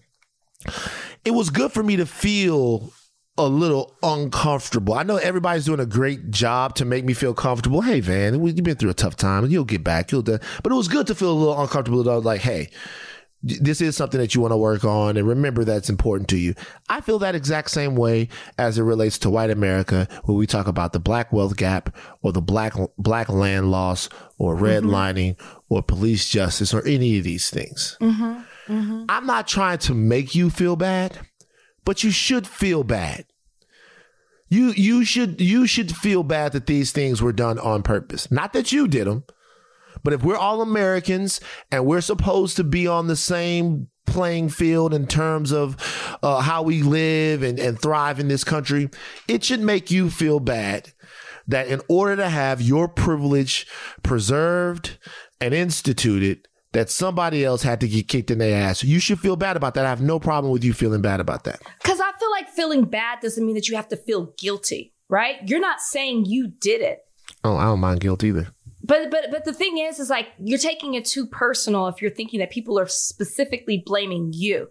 it 1.25 1.32
was 1.32 1.49
good 1.49 1.71
for 1.71 1.84
me 1.84 1.97
to 1.97 2.06
feel 2.06 2.91
a 3.38 3.47
little 3.47 3.95
uncomfortable. 4.04 4.93
I 4.93 5.04
know 5.04 5.17
everybody's 5.17 5.65
doing 5.65 5.80
a 5.80 5.86
great 5.86 6.32
job 6.32 6.76
to 6.76 6.86
make 6.86 7.06
me 7.06 7.13
feel 7.13 7.34
comfortable. 7.34 7.82
Hey, 7.82 8.00
Van, 8.00 8.39
we- 8.39 8.52
you've 8.52 8.63
been 8.63 8.76
through 8.76 8.89
a 8.89 8.95
tough 8.95 9.15
time. 9.15 9.45
You'll 9.47 9.65
get 9.65 9.84
back. 9.84 10.12
You'll 10.12 10.21
do. 10.21 10.39
But 10.63 10.71
it 10.71 10.76
was 10.76 10.88
good 10.88 11.08
to 11.08 11.15
feel 11.15 11.32
a 11.32 11.34
little 11.34 11.62
uncomfortable. 11.62 12.04
Though, 12.04 12.19
like, 12.19 12.41
hey, 12.41 12.69
this 13.43 13.82
is 13.82 13.95
something 13.95 14.19
that 14.19 14.34
you 14.34 14.41
want 14.41 14.52
to 14.52 14.58
work 14.58 14.84
on 14.84 15.15
and 15.15 15.28
remember 15.28 15.63
that's 15.63 15.89
important 15.89 16.28
to 16.30 16.38
you. 16.38 16.56
I 16.89 17.02
feel 17.02 17.19
that 17.19 17.36
exact 17.36 17.69
same 17.69 17.95
way 17.95 18.30
as 18.58 18.80
it 18.80 18.84
relates 18.84 19.19
to 19.19 19.30
white 19.30 19.52
America 19.52 20.08
when 20.23 20.38
we 20.38 20.47
talk 20.47 20.67
about 20.67 20.91
the 20.91 21.00
black 21.00 21.32
wealth 21.32 21.56
gap 21.56 21.95
or 22.23 22.32
the 22.32 22.41
black 22.41 22.73
black 22.97 23.30
land 23.30 23.69
loss 23.69 24.10
or 24.38 24.56
mm-hmm. 24.56 24.65
redlining 24.65 25.39
or 25.69 25.84
police 25.84 26.28
justice 26.28 26.73
or 26.73 26.86
any 26.86 27.17
of 27.19 27.23
these 27.23 27.50
things. 27.50 27.97
Mm-hmm. 28.02 28.73
Mm-hmm. 28.73 29.06
I'm 29.08 29.26
not 29.26 29.47
trying 29.47 29.78
to 29.80 29.93
make 29.93 30.36
you 30.36 30.50
feel 30.50 30.76
bad, 30.76 31.19
but 31.88 32.04
you 32.04 32.12
should 32.12 32.45
feel 32.45 32.84
bad. 32.84 33.23
You 34.50 34.71
you 34.71 35.06
should 35.06 35.39
you 35.39 35.65
should 35.65 35.95
feel 35.95 36.21
bad 36.21 36.52
that 36.52 36.65
these 36.65 36.91
things 36.91 37.21
were 37.21 37.32
done 37.32 37.58
on 37.60 37.82
purpose. 37.82 38.30
Not 38.30 38.52
that 38.52 38.73
you 38.73 38.89
did 38.89 39.08
them, 39.08 39.23
but 40.04 40.12
if 40.12 40.21
we're 40.21 40.36
all 40.36 40.62
Americans 40.62 41.39
and 41.71 41.86
we're 41.86 42.02
supposed 42.02 42.58
to 42.58 42.65
be 42.65 42.88
on 42.88 43.08
the 43.08 43.15
same 43.15 43.88
playing 44.06 44.50
field 44.50 44.93
in 44.93 45.08
terms 45.08 45.54
of 45.54 45.78
uh, 46.21 46.41
how 46.41 46.62
we 46.62 46.84
live 46.84 47.41
and, 47.41 47.58
and 47.58 47.80
thrive 47.80 48.19
in 48.19 48.28
this 48.28 48.43
country, 48.43 48.89
it 49.30 49.45
should 49.45 49.62
make 49.62 49.89
you 49.89 50.10
feel 50.10 50.41
bad 50.41 50.91
that 51.47 51.69
in 51.69 51.80
order 51.88 52.17
to 52.17 52.28
have 52.28 52.62
your 52.62 52.89
privilege 52.89 53.65
preserved 54.04 54.97
and 55.39 55.54
instituted, 55.54 56.50
that 56.78 56.92
somebody 56.92 57.44
else 57.44 57.63
had 57.63 57.82
to 57.82 57.88
get 57.88 58.08
kicked 58.08 58.30
in 58.30 58.38
their 58.38 58.56
ass. 58.56 58.84
You 58.84 59.00
should 59.00 59.20
feel 59.20 59.36
bad 59.36 59.58
about 59.58 59.74
that. 59.74 59.86
I 59.88 59.90
have 59.90 60.00
no 60.00 60.20
problem 60.20 60.54
with 60.54 60.63
you 60.63 60.74
feeling 60.74 61.02
bad 61.02 61.20
about 61.20 61.44
that. 61.46 61.60
Because 61.82 62.00
I 62.00 62.12
feel 62.20 62.30
like 62.30 62.50
feeling 62.50 62.86
bad 62.86 63.20
doesn't 63.20 63.44
mean 63.44 63.56
that 63.56 63.68
you 63.68 63.76
have 63.76 63.88
to 63.88 63.98
feel 63.98 64.28
guilty, 64.38 64.94
right? 65.10 65.38
You're 65.48 65.60
not 65.60 65.82
saying 65.82 66.26
you 66.26 66.50
did 66.50 66.82
it. 66.82 67.00
Oh, 67.44 67.58
I 67.58 67.63
don't 67.63 67.80
mind 67.80 68.02
guilt 68.02 68.24
either. 68.24 68.50
But 68.84 69.10
but 69.10 69.32
but 69.32 69.44
the 69.44 69.54
thing 69.54 69.80
is, 69.80 70.00
is 70.00 70.12
like 70.12 70.28
you're 70.40 70.60
taking 70.60 70.94
it 70.94 71.06
too 71.06 71.26
personal 71.26 71.88
if 71.88 72.00
you're 72.00 72.12
thinking 72.12 72.40
that 72.42 72.52
people 72.52 72.78
are 72.80 72.88
specifically 72.88 73.82
blaming 73.84 74.32
you. 74.34 74.68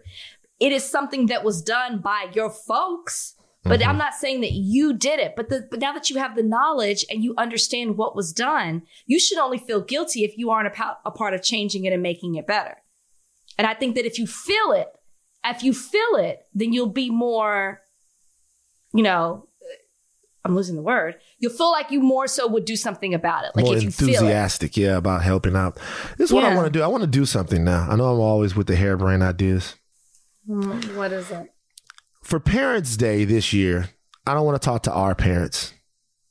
It 0.61 0.71
is 0.71 0.89
something 0.89 1.25
that 1.25 1.43
was 1.43 1.61
done 1.61 1.99
by 1.99 2.29
your 2.33 2.49
folks. 2.49 3.35
But 3.69 3.85
I'm 3.85 3.97
not 3.97 4.13
saying 4.13 4.41
that 4.41 4.51
you 4.53 4.93
did 4.93 5.19
it. 5.19 5.35
But 5.35 5.49
the 5.49 5.67
but 5.69 5.79
now 5.79 5.93
that 5.93 6.09
you 6.09 6.17
have 6.17 6.35
the 6.35 6.43
knowledge 6.43 7.05
and 7.09 7.23
you 7.23 7.33
understand 7.37 7.97
what 7.97 8.15
was 8.15 8.31
done, 8.33 8.83
you 9.05 9.19
should 9.19 9.37
only 9.37 9.57
feel 9.57 9.81
guilty 9.81 10.23
if 10.23 10.37
you 10.37 10.49
aren't 10.49 10.67
a, 10.67 10.71
pa- 10.71 10.97
a 11.05 11.11
part 11.11 11.33
of 11.33 11.41
changing 11.43 11.85
it 11.85 11.93
and 11.93 12.01
making 12.03 12.35
it 12.35 12.47
better. 12.47 12.77
And 13.57 13.65
I 13.67 13.73
think 13.73 13.95
that 13.95 14.05
if 14.05 14.19
you 14.19 14.27
feel 14.27 14.71
it, 14.73 14.87
if 15.45 15.63
you 15.63 15.73
feel 15.73 16.15
it, 16.17 16.45
then 16.53 16.73
you'll 16.73 16.87
be 16.87 17.09
more, 17.09 17.81
you 18.93 19.03
know, 19.03 19.47
I'm 20.45 20.55
losing 20.55 20.75
the 20.75 20.81
word. 20.81 21.15
You'll 21.39 21.51
feel 21.51 21.71
like 21.71 21.91
you 21.91 21.99
more 21.99 22.27
so 22.27 22.47
would 22.47 22.63
do 22.65 22.75
something 22.77 23.13
about 23.13 23.43
it. 23.45 23.51
Like 23.55 23.65
More 23.65 23.75
if 23.75 23.83
you 23.83 23.91
feel 23.91 24.07
it. 24.07 24.11
enthusiastic, 24.13 24.77
yeah, 24.77 24.95
about 24.97 25.21
helping 25.23 25.55
out. 25.57 25.75
This 26.17 26.29
is 26.29 26.33
what 26.33 26.45
I 26.45 26.55
want 26.55 26.67
to 26.67 26.71
do. 26.71 26.81
I 26.83 26.87
want 26.87 27.01
to 27.01 27.07
do 27.07 27.25
something 27.25 27.63
now. 27.65 27.85
I 27.89 27.95
know 27.97 28.05
I'm 28.05 28.19
always 28.19 28.55
with 28.55 28.67
the 28.67 28.75
harebrained 28.77 29.23
ideas. 29.23 29.75
Mm, 30.47 30.95
What 30.95 31.11
is 31.11 31.29
it? 31.31 31.51
For 32.27 32.41
Parents' 32.41 32.97
Day 32.97 33.23
this 33.23 33.53
year, 33.53 33.91
I 34.25 34.33
don't 34.33 34.45
want 34.45 34.61
to 34.61 34.65
talk 34.65 34.83
to 34.83 34.91
our 34.91 35.15
parents 35.15 35.73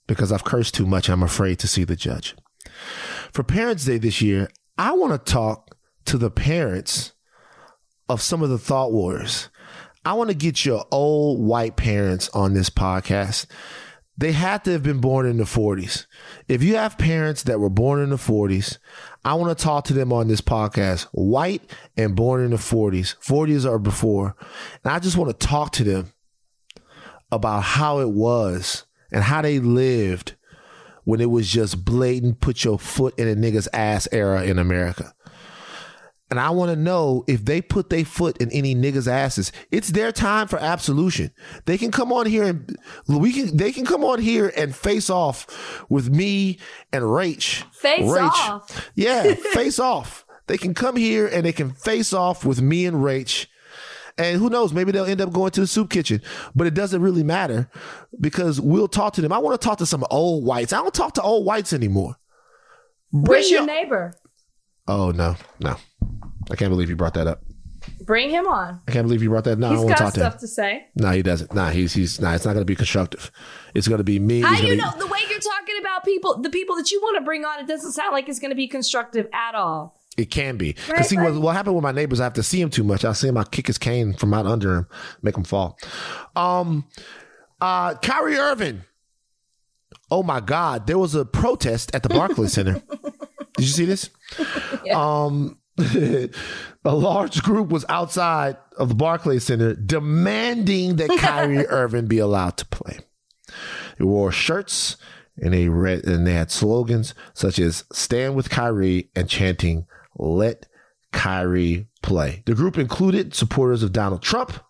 because 0.07 0.31
I've 0.31 0.45
cursed 0.45 0.75
too 0.75 0.85
much. 0.85 1.09
I'm 1.09 1.23
afraid 1.23 1.59
to 1.61 1.67
see 1.67 1.85
the 1.85 1.97
judge. 1.97 2.37
For 3.33 3.43
Parents' 3.43 3.87
Day 3.87 3.97
this 3.97 4.21
year, 4.21 4.51
I 4.77 4.93
want 4.93 5.15
to 5.15 5.33
talk 5.33 5.75
to 6.05 6.19
the 6.19 6.31
parents 6.31 7.13
of 8.11 8.21
some 8.21 8.43
of 8.43 8.51
the 8.51 8.59
thought 8.59 8.93
warriors. 8.93 9.49
I 10.05 10.13
want 10.13 10.29
to 10.29 10.37
get 10.37 10.67
your 10.67 10.85
old 10.91 11.41
white 11.41 11.77
parents 11.77 12.29
on 12.35 12.53
this 12.53 12.69
podcast. 12.69 13.47
They 14.19 14.33
had 14.33 14.65
to 14.65 14.73
have 14.73 14.83
been 14.83 15.01
born 15.01 15.27
in 15.27 15.37
the 15.37 15.45
40s. 15.45 16.07
If 16.49 16.63
you 16.63 16.77
have 16.77 16.97
parents 16.97 17.43
that 17.45 17.61
were 17.61 17.69
born 17.69 18.01
in 18.01 18.11
the 18.11 18.17
40s, 18.17 18.79
I 19.25 19.35
want 19.35 19.57
to 19.57 19.63
talk 19.63 19.85
to 19.87 19.93
them 19.93 20.13
on 20.13 20.29
this 20.29 20.41
podcast, 20.41 21.07
white 21.13 21.63
and 21.97 22.17
born 22.17 22.43
in 22.43 22.53
the 22.53 22.57
40s, 22.57 23.17
40s 23.19 23.71
or 23.71 23.79
before. 23.79 24.35
And 24.85 24.93
I 24.93 24.99
just 25.01 25.19
want 25.19 25.39
to 25.39 25.47
talk 25.47 25.73
to 25.73 25.85
them 25.85 26.13
about 27.31 27.63
how 27.63 27.99
it 27.99 28.11
was 28.11 28.85
and 29.13 29.25
how 29.25 29.43
they 29.43 29.59
lived 29.59 30.35
when 31.05 31.21
it 31.21 31.31
was 31.31 31.49
just 31.49 31.85
blatant 31.85 32.41
put 32.41 32.65
your 32.65 32.79
foot 32.79 33.19
in 33.19 33.29
a 33.29 33.35
nigga's 33.35 33.69
ass 33.73 34.09
era 34.13 34.45
in 34.45 34.59
America. 34.59 35.15
And 36.29 36.41
I 36.41 36.51
want 36.51 36.71
to 36.73 36.77
know 36.77 37.25
if 37.29 37.45
they 37.45 37.61
put 37.63 37.89
their 37.89 38.05
foot 38.05 38.39
in 38.39 38.51
any 38.51 38.75
niggas' 38.75 39.07
asses. 39.07 39.53
It's 39.71 39.91
their 39.91 40.11
time 40.11 40.49
for 40.49 40.59
absolution. 40.59 41.31
They 41.67 41.79
can 41.79 41.93
come 41.93 42.13
on 42.13 42.27
here 42.27 42.43
and 42.45 42.77
we 43.09 43.33
can. 43.33 43.57
They 43.57 43.71
can 43.71 43.87
come 43.87 44.03
on 44.03 44.19
here 44.21 44.53
and 44.57 44.75
face 44.75 45.09
off 45.09 45.85
with 45.89 46.11
me 46.11 46.59
and 46.93 47.05
Rach. 47.05 47.63
Face 47.75 48.03
Rach. 48.05 48.29
off? 48.31 48.91
Yeah, 48.97 49.35
face 49.53 49.79
off. 49.79 50.25
They 50.49 50.59
can 50.59 50.75
come 50.75 50.97
here 50.97 51.29
and 51.29 51.47
they 51.47 51.53
can 51.53 51.71
face 51.71 52.13
off 52.13 52.45
with 52.45 52.61
me 52.61 52.87
and 52.87 52.97
Rach. 52.97 53.47
And 54.19 54.41
who 54.41 54.49
knows? 54.51 54.73
Maybe 54.73 54.93
they'll 54.93 55.05
end 55.05 55.21
up 55.21 55.33
going 55.33 55.51
to 55.53 55.61
the 55.61 55.67
soup 55.67 55.91
kitchen, 55.91 56.23
but 56.57 56.67
it 56.67 56.75
doesn't 56.75 57.03
really 57.03 57.23
matter 57.23 57.71
because 58.19 58.61
we'll 58.61 58.89
talk 58.89 59.13
to 59.15 59.21
them. 59.21 59.31
I 59.33 59.39
want 59.39 59.61
to 59.61 59.65
talk 59.65 59.79
to 59.79 59.87
some 59.87 60.05
old 60.11 60.45
whites. 60.45 60.73
I 60.73 60.79
don't 60.79 60.95
talk 60.95 61.15
to 61.15 61.23
old 61.23 61.45
whites 61.47 61.73
anymore. 61.73 62.17
Where's 63.13 63.49
your 63.51 63.61
your- 63.61 63.67
neighbor? 63.67 64.15
Oh 64.89 65.11
no, 65.11 65.37
no! 65.61 65.77
I 66.51 66.57
can't 66.57 66.71
believe 66.71 66.89
you 66.89 66.97
brought 66.97 67.15
that 67.15 67.27
up. 67.27 67.43
Bring 68.01 68.31
him 68.31 68.47
on. 68.49 68.81
I 68.89 68.91
can't 68.91 69.07
believe 69.07 69.23
you 69.23 69.29
brought 69.29 69.45
that. 69.45 69.59
No, 69.59 69.69
I 69.69 69.71
He's 69.71 69.79
don't 69.81 69.87
want 69.87 69.97
to 69.99 70.03
talk 70.05 70.15
to 70.15 70.21
him. 70.21 70.31
stuff 70.31 70.41
to 70.41 70.49
say. 70.49 70.87
No, 70.97 71.11
he 71.11 71.23
doesn't. 71.23 71.55
No, 71.55 71.67
he's 71.67 71.93
he's 71.95 72.21
no. 72.21 72.31
It's 72.33 72.45
not 72.45 72.53
going 72.55 72.63
to 72.63 72.67
be 72.67 72.75
constructive. 72.75 73.31
It's 73.75 73.87
going 73.87 73.99
to 73.99 74.05
be 74.05 74.19
me. 74.19 74.41
How 74.41 74.57
do 74.57 74.67
you 74.67 74.77
know 74.77 74.91
the 74.99 75.07
way 75.07 75.21
you're 75.31 75.39
talking 75.39 75.77
about 75.81 76.05
people, 76.05 76.41
the 76.41 76.51
people 76.51 76.75
that 76.77 76.91
you 76.91 77.01
want 77.01 77.17
to 77.19 77.25
bring 77.25 77.45
on? 77.45 77.61
It 77.61 77.69
doesn't 77.69 77.93
sound 77.93 78.13
like 78.13 78.29
it's 78.29 78.41
going 78.41 78.51
to 78.51 78.57
be 78.57 78.67
constructive 78.67 79.29
at 79.33 79.55
all. 79.55 80.01
it 80.17 80.31
can 80.31 80.57
be. 80.57 80.73
Because 80.73 80.91
Right, 80.93 81.07
see, 81.07 81.17
what, 81.17 81.33
right. 81.33 81.41
what 81.41 81.55
happened 81.57 81.77
with 81.77 81.83
my 81.85 81.93
neighbors? 81.93 82.19
I 82.21 82.25
have 82.25 82.33
to 82.35 82.43
see 82.43 82.61
him 82.61 82.71
too 82.71 82.83
much. 82.85 83.05
I 83.05 83.13
see 83.13 83.29
him. 83.29 83.37
I 83.37 83.45
kick 83.45 83.69
his 83.69 83.79
cane 83.79 84.15
from 84.15 84.35
out 84.35 84.47
under 84.47 84.75
him, 84.79 84.87
make 85.23 85.37
him 85.37 85.45
fall. 85.45 85.79
Um, 86.35 86.87
uh, 87.61 87.95
Kyrie 87.97 88.37
Irving. 88.37 88.83
Oh 90.11 90.23
my 90.25 90.41
God! 90.41 90.87
There 90.87 90.99
was 90.99 91.15
a 91.15 91.25
protest 91.25 91.95
at 91.95 92.03
the 92.03 92.09
Barclays 92.09 92.53
Center. 92.53 92.83
Did 93.57 93.65
you 93.65 93.65
see 93.67 93.85
this? 93.85 94.11
Um, 94.93 95.59
a 95.79 96.31
large 96.85 97.43
group 97.43 97.69
was 97.69 97.85
outside 97.89 98.57
of 98.79 98.89
the 98.89 98.95
Barclays 98.95 99.45
Center 99.45 99.75
demanding 99.75 100.97
that 100.97 101.11
Kyrie 101.19 101.67
Irving 101.67 102.07
be 102.07 102.19
allowed 102.19 102.57
to 102.59 102.67
play. 102.67 102.99
They 103.99 104.05
wore 104.05 104.33
shirts 104.33 104.97
and 105.39 105.53
they 105.53 105.69
read 105.69 106.05
and 106.05 106.27
they 106.27 106.33
had 106.33 106.51
slogans 106.51 107.15
such 107.35 107.59
as 107.59 107.85
"Stand 107.93 108.35
with 108.35 108.51
Kyrie" 108.51 109.11
and 109.15 109.29
chanting 109.29 109.87
"Let 110.17 110.67
Kyrie 111.13 111.89
play." 112.03 112.43
The 112.47 112.55
group 112.55 112.79
included 112.79 113.35
supporters 113.35 113.83
of 113.83 113.93
Donald 113.93 114.23
Trump 114.23 114.61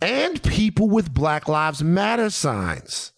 and 0.00 0.42
people 0.42 0.88
with 0.88 1.14
Black 1.14 1.46
Lives 1.46 1.82
Matter 1.82 2.30
signs. 2.30 3.12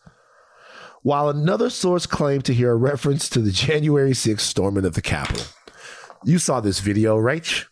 While 1.02 1.28
another 1.28 1.70
source 1.70 2.06
claimed 2.06 2.44
to 2.46 2.54
hear 2.54 2.72
a 2.72 2.76
reference 2.76 3.28
to 3.30 3.40
the 3.40 3.52
January 3.52 4.12
6th 4.12 4.40
storming 4.40 4.84
of 4.84 4.94
the 4.94 5.02
Capitol. 5.02 5.44
You 6.24 6.38
saw 6.38 6.60
this 6.60 6.80
video, 6.80 7.18
Rach? 7.18 7.66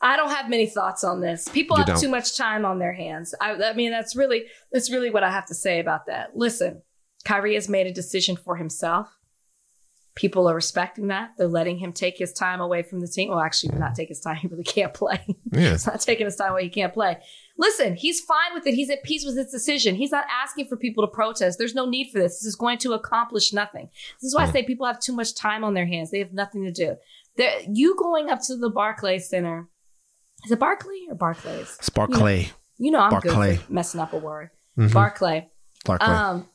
I 0.00 0.16
don't 0.16 0.30
have 0.30 0.50
many 0.50 0.66
thoughts 0.66 1.02
on 1.02 1.20
this. 1.20 1.48
People 1.48 1.76
You 1.78 1.80
have 1.84 1.86
don't. 1.86 2.00
too 2.00 2.08
much 2.10 2.36
time 2.36 2.64
on 2.64 2.78
their 2.78 2.92
hands. 2.92 3.34
I, 3.40 3.52
I 3.54 3.72
mean, 3.72 3.90
that's 3.90 4.14
really 4.14 4.44
that's 4.70 4.90
really 4.90 5.10
what 5.10 5.22
I 5.24 5.30
have 5.30 5.46
to 5.46 5.54
say 5.54 5.80
about 5.80 6.06
that. 6.06 6.36
Listen, 6.36 6.82
Kyrie 7.24 7.54
has 7.54 7.68
made 7.68 7.86
a 7.86 7.92
decision 7.92 8.36
for 8.36 8.56
himself. 8.56 9.08
People 10.14 10.48
are 10.48 10.54
respecting 10.54 11.08
that. 11.08 11.30
They're 11.36 11.48
letting 11.48 11.78
him 11.78 11.92
take 11.92 12.18
his 12.18 12.32
time 12.32 12.60
away 12.60 12.82
from 12.82 13.00
the 13.00 13.08
team. 13.08 13.30
Well, 13.30 13.40
actually, 13.40 13.76
not 13.78 13.94
take 13.96 14.08
his 14.10 14.20
time. 14.20 14.36
He 14.42 14.46
really 14.46 14.62
can't 14.62 14.92
play. 14.94 15.20
Yeah. 15.52 15.70
He's 15.70 15.86
not 15.86 16.00
taking 16.02 16.26
his 16.26 16.36
time 16.36 16.52
away. 16.52 16.64
He 16.64 16.68
can't 16.70 16.92
play. 16.92 17.18
Listen, 17.58 17.96
he's 17.96 18.20
fine 18.20 18.52
with 18.52 18.66
it. 18.66 18.74
He's 18.74 18.90
at 18.90 19.02
peace 19.04 19.24
with 19.24 19.36
his 19.36 19.50
decision. 19.50 19.94
He's 19.94 20.12
not 20.12 20.24
asking 20.30 20.66
for 20.66 20.76
people 20.76 21.04
to 21.04 21.10
protest. 21.10 21.58
There's 21.58 21.74
no 21.74 21.86
need 21.86 22.10
for 22.12 22.18
this. 22.18 22.40
This 22.40 22.44
is 22.46 22.56
going 22.56 22.78
to 22.78 22.92
accomplish 22.92 23.52
nothing. 23.52 23.88
This 24.20 24.28
is 24.28 24.34
why 24.34 24.42
I 24.44 24.50
say 24.52 24.62
people 24.64 24.86
have 24.86 25.00
too 25.00 25.14
much 25.14 25.34
time 25.34 25.64
on 25.64 25.74
their 25.74 25.86
hands. 25.86 26.10
They 26.10 26.18
have 26.18 26.32
nothing 26.32 26.64
to 26.64 26.72
do. 26.72 26.96
You 27.68 27.96
going 27.96 28.30
up 28.30 28.40
to 28.46 28.56
the 28.56 28.70
Barclays 28.70 29.28
Center. 29.28 29.68
Is 30.44 30.50
it 30.52 30.58
Barclay 30.58 31.06
or 31.08 31.14
Barclays? 31.14 31.76
Sparkley. 31.80 32.50
You 32.78 32.90
know 32.90 33.00
I'm 33.00 33.10
Barclay. 33.10 33.56
good 33.56 33.70
messing 33.70 34.00
up 34.00 34.12
a 34.12 34.18
word. 34.18 34.50
Mhm. 34.78 34.92
Barclay. 34.92 35.48
Barclay. 35.84 36.06
Um, 36.06 36.48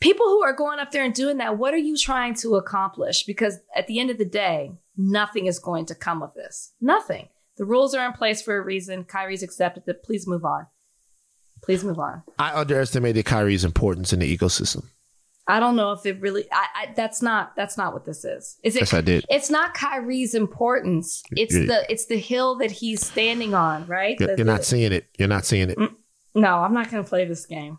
people 0.00 0.26
who 0.26 0.42
are 0.42 0.52
going 0.52 0.78
up 0.78 0.90
there 0.90 1.04
and 1.04 1.14
doing 1.14 1.38
that, 1.38 1.58
what 1.58 1.74
are 1.74 1.78
you 1.78 1.96
trying 1.96 2.34
to 2.36 2.56
accomplish? 2.56 3.24
Because 3.24 3.58
at 3.74 3.86
the 3.86 3.98
end 3.98 4.10
of 4.10 4.18
the 4.18 4.24
day, 4.24 4.72
nothing 4.96 5.46
is 5.46 5.58
going 5.58 5.86
to 5.86 5.94
come 5.94 6.22
of 6.22 6.34
this. 6.34 6.72
Nothing. 6.80 7.28
The 7.56 7.64
rules 7.64 7.94
are 7.94 8.06
in 8.06 8.12
place 8.12 8.40
for 8.42 8.56
a 8.56 8.60
reason. 8.62 9.04
Kyrie's 9.04 9.42
accepted 9.42 9.84
it. 9.86 10.02
Please 10.02 10.26
move 10.26 10.44
on. 10.44 10.66
Please 11.62 11.84
move 11.84 11.98
on. 11.98 12.22
I 12.38 12.58
underestimated 12.58 13.24
Kyrie's 13.26 13.64
importance 13.64 14.12
in 14.12 14.20
the 14.20 14.36
ecosystem. 14.36 14.84
I 15.50 15.60
don't 15.60 15.76
know 15.76 15.92
if 15.92 16.04
it 16.06 16.20
really. 16.20 16.44
I, 16.52 16.66
I 16.74 16.92
that's 16.94 17.20
not 17.22 17.54
that's 17.56 17.76
not 17.76 17.92
what 17.92 18.04
this 18.04 18.24
is. 18.24 18.58
Is 18.62 18.76
it? 18.76 18.80
Yes, 18.80 18.94
I 18.94 19.00
did. 19.00 19.24
It's 19.28 19.50
not 19.50 19.74
Kyrie's 19.74 20.34
importance. 20.34 21.22
It's 21.32 21.54
You're- 21.54 21.66
the 21.66 21.90
it's 21.92 22.06
the 22.06 22.18
hill 22.18 22.56
that 22.56 22.70
he's 22.70 23.04
standing 23.04 23.54
on. 23.54 23.86
Right. 23.86 24.16
You're, 24.18 24.28
The- 24.30 24.36
you're 24.38 24.46
not 24.46 24.60
the- 24.60 24.64
seeing 24.66 24.92
it. 24.92 25.06
You're 25.18 25.28
not 25.28 25.44
seeing 25.44 25.70
it. 25.70 25.76
Mm, 25.78 25.94
no, 26.34 26.56
I'm 26.58 26.72
not 26.74 26.90
going 26.90 27.02
to 27.02 27.08
play 27.08 27.24
this 27.24 27.46
game. 27.46 27.78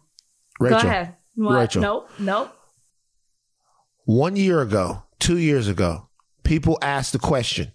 Rachel, 0.59 0.81
Go 0.81 0.87
ahead. 0.87 1.15
What? 1.35 1.55
Rachel. 1.55 1.81
Nope. 1.81 2.09
Nope. 2.19 2.55
one 4.05 4.35
year 4.35 4.61
ago, 4.61 5.03
two 5.19 5.37
years 5.37 5.67
ago, 5.67 6.09
people 6.43 6.77
asked 6.81 7.13
the 7.13 7.19
question 7.19 7.71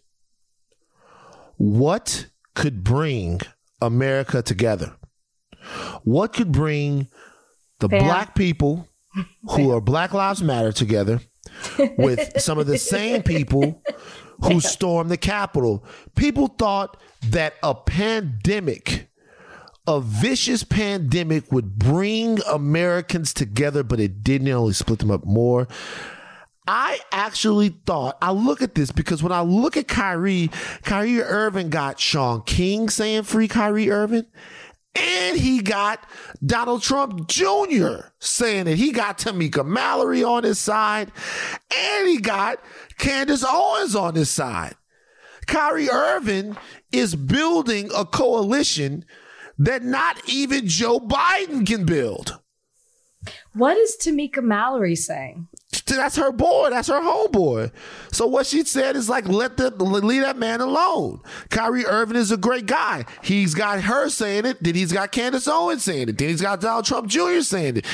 what 1.56 2.26
could 2.54 2.84
bring 2.84 3.40
America 3.80 4.42
together? 4.42 4.96
What 6.04 6.32
could 6.32 6.52
bring 6.52 7.08
the 7.80 7.88
Bam. 7.88 8.04
black 8.04 8.34
people 8.34 8.88
who 9.50 9.72
are 9.72 9.80
Black 9.80 10.12
Lives 10.12 10.42
Matter 10.42 10.72
together 10.72 11.20
with 11.98 12.40
some 12.40 12.58
of 12.58 12.66
the 12.66 12.78
same 12.78 13.22
people 13.22 13.82
who 14.44 14.60
stormed 14.60 15.10
the 15.10 15.16
Capitol? 15.16 15.84
People 16.14 16.48
thought 16.48 16.96
that 17.28 17.54
a 17.62 17.74
pandemic, 17.74 19.08
a 19.86 20.00
vicious 20.00 20.64
pandemic, 20.64 21.50
would 21.52 21.78
bring 21.78 22.38
Americans 22.50 23.32
together, 23.32 23.82
but 23.82 24.00
it 24.00 24.22
didn't. 24.22 24.48
It 24.48 24.52
only 24.52 24.72
split 24.72 24.98
them 24.98 25.10
up 25.10 25.24
more. 25.24 25.68
I 26.68 26.98
actually 27.12 27.68
thought 27.68 28.18
I 28.20 28.32
look 28.32 28.60
at 28.60 28.74
this 28.74 28.90
because 28.90 29.22
when 29.22 29.30
I 29.30 29.40
look 29.42 29.76
at 29.76 29.86
Kyrie, 29.86 30.50
Kyrie 30.82 31.22
Irving 31.22 31.70
got 31.70 32.00
Shaun 32.00 32.42
King 32.42 32.88
saying 32.88 33.22
free 33.22 33.46
Kyrie 33.46 33.90
Irving, 33.90 34.26
and 34.98 35.36
he 35.38 35.60
got 35.60 36.04
Donald 36.44 36.82
Trump 36.82 37.28
Jr. 37.28 38.08
saying 38.18 38.64
that 38.64 38.76
He 38.76 38.92
got 38.92 39.18
Tamika 39.18 39.66
Mallory 39.66 40.24
on 40.24 40.44
his 40.44 40.58
side, 40.58 41.12
and 41.76 42.08
he 42.08 42.18
got 42.18 42.58
Candace 42.98 43.44
Owens 43.46 43.94
on 43.94 44.14
his 44.14 44.30
side. 44.30 44.74
Kyrie 45.46 45.90
Irving 45.90 46.56
is 46.92 47.14
building 47.14 47.90
a 47.96 48.04
coalition 48.04 49.04
that 49.58 49.82
not 49.82 50.20
even 50.28 50.66
Joe 50.66 50.98
Biden 50.98 51.66
can 51.66 51.84
build. 51.84 52.38
What 53.54 53.76
is 53.76 53.96
Tamika 54.00 54.42
Mallory 54.42 54.96
saying? 54.96 55.48
That's 55.96 56.16
her 56.16 56.32
boy. 56.32 56.70
That's 56.70 56.88
her 56.88 57.00
homeboy. 57.00 57.72
So 58.12 58.26
what 58.26 58.46
she 58.46 58.64
said 58.64 58.96
is 58.96 59.08
like, 59.08 59.28
let 59.28 59.56
the 59.56 59.70
leave 59.70 60.22
that 60.22 60.38
man 60.38 60.60
alone. 60.60 61.20
Kyrie 61.50 61.86
Irving 61.86 62.16
is 62.16 62.30
a 62.30 62.36
great 62.36 62.66
guy. 62.66 63.04
He's 63.22 63.54
got 63.54 63.80
her 63.82 64.08
saying 64.08 64.46
it. 64.46 64.62
Then 64.62 64.74
he's 64.74 64.92
got 64.92 65.12
Candace 65.12 65.48
Owens 65.48 65.84
saying 65.84 66.08
it. 66.08 66.18
Then 66.18 66.28
he's 66.28 66.42
got 66.42 66.60
Donald 66.60 66.84
Trump 66.84 67.08
Jr. 67.08 67.40
saying 67.40 67.78
it. 67.78 67.86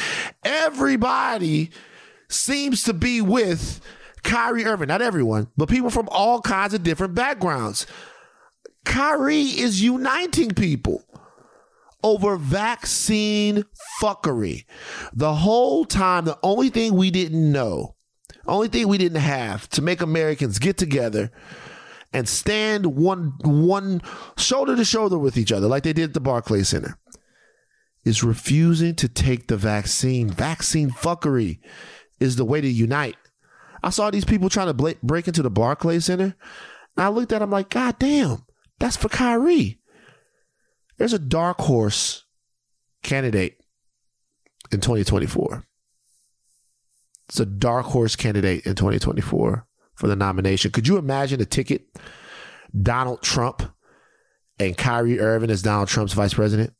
Everybody 0.45 1.71
seems 2.29 2.83
to 2.85 2.93
be 2.93 3.21
with 3.21 3.81
Kyrie 4.23 4.65
Irving. 4.65 4.89
Not 4.89 5.03
everyone, 5.03 5.49
but 5.57 5.69
people 5.69 5.91
from 5.91 6.09
all 6.11 6.41
kinds 6.41 6.75
of 6.75 6.83
different 6.83 7.15
backgrounds. 7.15 7.87
Kyrie 8.85 9.43
is 9.43 9.83
uniting 9.83 10.51
people 10.51 11.05
over 12.03 12.37
vaccine 12.37 13.65
fuckery. 14.01 14.65
The 15.13 15.35
whole 15.35 15.85
time, 15.85 16.25
the 16.25 16.39
only 16.43 16.71
thing 16.71 16.95
we 16.95 17.11
didn't 17.11 17.53
know, 17.53 17.97
only 18.47 18.69
thing 18.69 18.89
we 18.89 18.99
didn't 18.99 19.21
have 19.21 19.69
to 19.71 19.83
make 19.83 20.01
Americans 20.01 20.59
get 20.59 20.77
together 20.77 21.31
and 22.13 22.29
stand 22.29 22.87
one 22.87 23.35
one 23.43 24.03
shoulder 24.37 24.77
to 24.77 24.85
shoulder 24.85 25.19
with 25.19 25.37
each 25.37 25.53
other 25.53 25.69
like 25.69 25.83
they 25.85 25.93
did 25.93 26.11
at 26.11 26.15
the 26.15 26.21
Barclays 26.21 26.69
Center 26.69 26.99
is 28.05 28.23
refusing 28.25 28.95
to 28.97 29.09
take 29.09 29.47
the 29.47 29.57
vaccine. 29.57 30.29
Vaccine 30.29 30.91
fuckery 30.91 31.61
is 32.21 32.37
the 32.37 32.45
way 32.45 32.61
to 32.61 32.69
unite. 32.69 33.17
I 33.83 33.91
saw 33.91 34.11
these 34.11 34.25
people 34.25 34.49
trying 34.49 34.75
to 34.75 34.97
break 35.03 35.29
into 35.29 35.43
the 35.43 35.51
Barclays 35.51 36.07
Center. 36.07 36.35
And 36.97 37.05
I 37.05 37.09
looked 37.09 37.33
at 37.33 37.39
them 37.39 37.51
like, 37.51 37.71
God 37.71 37.99
damn, 37.99 38.45
that's 38.79 38.97
for 38.97 39.09
Kyrie. 39.09 39.79
There's 40.97 41.13
a 41.13 41.19
dark 41.19 41.61
horse 41.61 42.25
candidate 43.03 43.61
in 44.71 44.81
2024. 44.81 45.65
It's 47.29 47.41
a 47.41 47.47
dark 47.47 47.87
horse 47.87 48.17
candidate 48.17 48.67
in 48.67 48.75
2024 48.75 49.67
for 49.95 50.07
the 50.07 50.17
nomination. 50.17 50.71
Could 50.71 50.89
you 50.89 50.99
imagine 50.99 51.41
a 51.41 51.45
ticket? 51.45 51.87
Donald 52.81 53.23
Trump 53.23 53.63
and 54.59 54.77
Kyrie 54.77 55.21
Irving 55.21 55.51
as 55.51 55.63
Donald 55.63 55.89
Trump's 55.89 56.13
vice 56.13 56.35
president? 56.35 56.75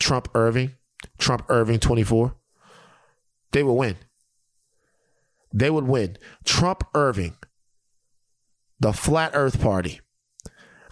Trump 0.00 0.28
Irving, 0.34 0.72
Trump 1.18 1.44
Irving 1.48 1.78
24. 1.78 2.34
They 3.52 3.62
would 3.62 3.72
win. 3.74 3.96
They 5.52 5.70
would 5.70 5.86
win. 5.86 6.18
Trump 6.44 6.84
Irving, 6.94 7.36
the 8.80 8.92
Flat 8.92 9.30
Earth 9.34 9.60
Party. 9.60 10.00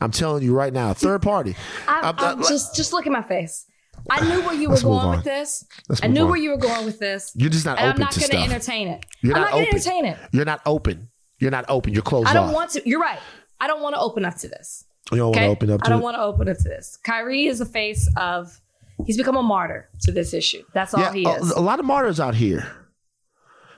I'm 0.03 0.11
telling 0.11 0.43
you 0.43 0.55
right 0.55 0.73
now, 0.73 0.93
third 0.95 1.23
party. 1.23 1.55
I'm, 1.89 2.05
I'm- 2.05 2.15
I'm 2.19 2.25
I'm- 2.39 2.43
just 2.43 2.75
just 2.77 2.93
look 2.93 3.07
at 3.07 3.13
my 3.13 3.23
face. 3.23 3.67
I 4.11 4.21
knew 4.29 4.41
where 4.45 4.55
you 4.55 4.69
were 4.69 4.81
going 4.81 4.99
on. 4.99 5.17
with 5.17 5.25
this. 5.25 5.65
Let's 5.89 6.03
I 6.03 6.09
knew 6.09 6.23
on. 6.25 6.29
where 6.31 6.39
you 6.39 6.51
were 6.51 6.57
going 6.57 6.85
with 6.85 6.99
this. 6.99 7.31
You're 7.37 7.51
just 7.51 7.65
not 7.65 7.79
and 7.79 7.87
I'm 7.87 7.91
open 7.93 8.01
not 8.01 8.11
going 8.11 8.21
to 8.21 8.27
stuff. 8.37 8.45
entertain 8.51 8.89
it. 8.89 9.07
You're 9.21 9.37
I'm 9.37 9.43
not 9.43 9.47
not 9.47 9.53
going 9.53 9.65
to 9.65 9.69
open. 9.71 9.77
entertain 9.79 10.05
it. 10.07 10.19
You're 10.33 10.45
not 10.45 10.61
open. 10.67 11.09
You're 11.39 11.51
not 11.53 11.65
open. 11.69 11.93
You're 11.93 12.03
closed 12.03 12.27
I 12.29 12.33
don't 12.35 12.49
off. 12.49 12.55
want 12.55 12.71
to. 12.73 12.83
You're 12.89 13.01
right. 13.01 13.21
I 13.61 13.69
don't 13.69 13.81
want 13.81 13.95
to 13.95 14.01
open 14.01 14.25
up 14.25 14.35
to 14.39 14.49
this. 14.49 14.85
you 15.13 15.19
don't 15.19 15.31
Okay. 15.31 15.47
want 15.47 15.61
to 15.61 15.67
open 15.67 15.71
up 15.75 15.81
to 15.83 15.87
I 15.87 15.91
don't 15.91 16.01
it. 16.01 16.03
want 16.03 16.17
to 16.17 16.23
open 16.23 16.49
up 16.49 16.57
to 16.57 16.65
this. 16.65 16.99
Kyrie 17.05 17.47
is 17.47 17.61
the 17.61 17.65
face 17.67 18.11
of. 18.17 18.61
He's 19.07 19.17
become 19.17 19.37
a 19.37 19.43
martyr 19.43 19.89
to 20.03 20.13
this 20.13 20.35
issue. 20.35 20.63
That's 20.75 20.95
all 20.95 21.01
yeah, 21.01 21.13
he 21.13 21.25
a, 21.25 21.31
is. 21.37 21.51
a 21.53 21.61
lot 21.61 21.79
of 21.81 21.85
martyrs 21.87 22.19
out 22.21 22.35
here. 22.35 22.67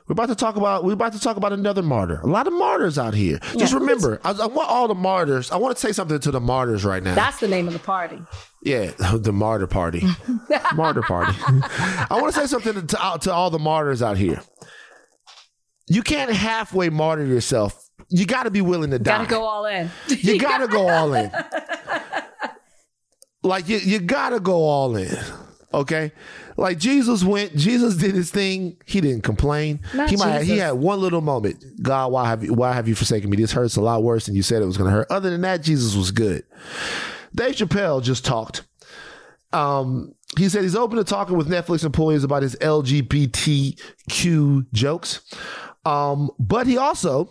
We're 0.06 0.12
about 0.12 0.28
to 0.28 0.34
talk 0.34 0.56
about. 0.56 0.84
We're 0.84 0.92
about 0.92 1.14
to 1.14 1.20
talk 1.20 1.38
about 1.38 1.54
another 1.54 1.82
martyr. 1.82 2.20
A 2.20 2.26
lot 2.26 2.46
of 2.46 2.52
martyrs 2.52 2.98
out 2.98 3.14
here. 3.14 3.38
Just 3.56 3.72
remember, 3.72 4.20
I, 4.22 4.32
I 4.32 4.46
want 4.46 4.68
all 4.68 4.86
the 4.86 4.94
martyrs. 4.94 5.50
I 5.50 5.56
want 5.56 5.74
to 5.74 5.80
say 5.80 5.92
something 5.92 6.18
to 6.18 6.30
the 6.30 6.40
martyrs 6.40 6.84
right 6.84 7.02
now. 7.02 7.14
That's 7.14 7.40
the 7.40 7.48
name 7.48 7.66
of 7.66 7.72
the 7.72 7.78
party. 7.78 8.20
yeah, 8.62 8.90
the 9.14 9.32
martyr 9.32 9.66
party, 9.66 10.02
martyr 10.74 11.00
party. 11.00 11.32
I 11.48 12.18
want 12.20 12.34
to 12.34 12.38
say 12.40 12.46
something 12.46 12.86
to, 12.86 13.02
uh, 13.02 13.16
to 13.18 13.32
all 13.32 13.48
the 13.48 13.58
martyrs 13.58 14.02
out 14.02 14.18
here. 14.18 14.42
You 15.88 16.02
can't 16.02 16.30
halfway 16.30 16.90
martyr 16.90 17.24
yourself. 17.24 17.80
You 18.10 18.26
got 18.26 18.42
to 18.42 18.50
be 18.50 18.60
willing 18.60 18.90
to 18.90 18.98
die. 18.98 19.16
Got 19.18 19.24
to 19.24 19.30
go 19.30 19.44
all 19.44 19.64
in. 19.64 19.90
You 20.08 20.38
gotta 20.38 20.68
go 20.68 20.88
all 20.88 21.14
in. 21.14 21.30
Like 23.42 23.68
you, 23.68 23.78
you 23.78 24.00
gotta 24.00 24.40
go 24.40 24.64
all 24.64 24.96
in. 24.96 25.16
Okay, 25.72 26.12
like 26.56 26.78
Jesus 26.78 27.24
went. 27.24 27.56
Jesus 27.56 27.96
did 27.96 28.14
his 28.14 28.30
thing. 28.30 28.76
He 28.86 29.00
didn't 29.00 29.22
complain. 29.22 29.80
Not 29.94 30.10
he 30.10 30.16
might. 30.16 30.42
He 30.42 30.58
had 30.58 30.72
one 30.72 31.00
little 31.00 31.20
moment. 31.20 31.82
God, 31.82 32.12
why 32.12 32.26
have 32.28 32.44
you? 32.44 32.54
Why 32.54 32.72
have 32.72 32.88
you 32.88 32.94
forsaken 32.94 33.30
me? 33.30 33.36
This 33.36 33.52
hurts 33.52 33.76
a 33.76 33.80
lot 33.80 34.02
worse 34.02 34.26
than 34.26 34.34
you 34.34 34.42
said 34.42 34.62
it 34.62 34.66
was 34.66 34.76
going 34.76 34.90
to 34.90 34.96
hurt. 34.96 35.10
Other 35.10 35.30
than 35.30 35.40
that, 35.42 35.62
Jesus 35.62 35.94
was 35.94 36.10
good. 36.10 36.44
Dave 37.34 37.56
Chappelle 37.56 38.02
just 38.02 38.24
talked. 38.24 38.62
Um, 39.52 40.14
he 40.36 40.48
said 40.48 40.62
he's 40.62 40.74
open 40.76 40.96
to 40.98 41.04
talking 41.04 41.36
with 41.36 41.48
Netflix 41.48 41.84
employees 41.84 42.24
about 42.24 42.42
his 42.42 42.56
LGBTQ 42.56 43.76
jokes. 44.72 45.20
Um, 45.84 46.30
but 46.38 46.66
he 46.66 46.76
also 46.76 47.30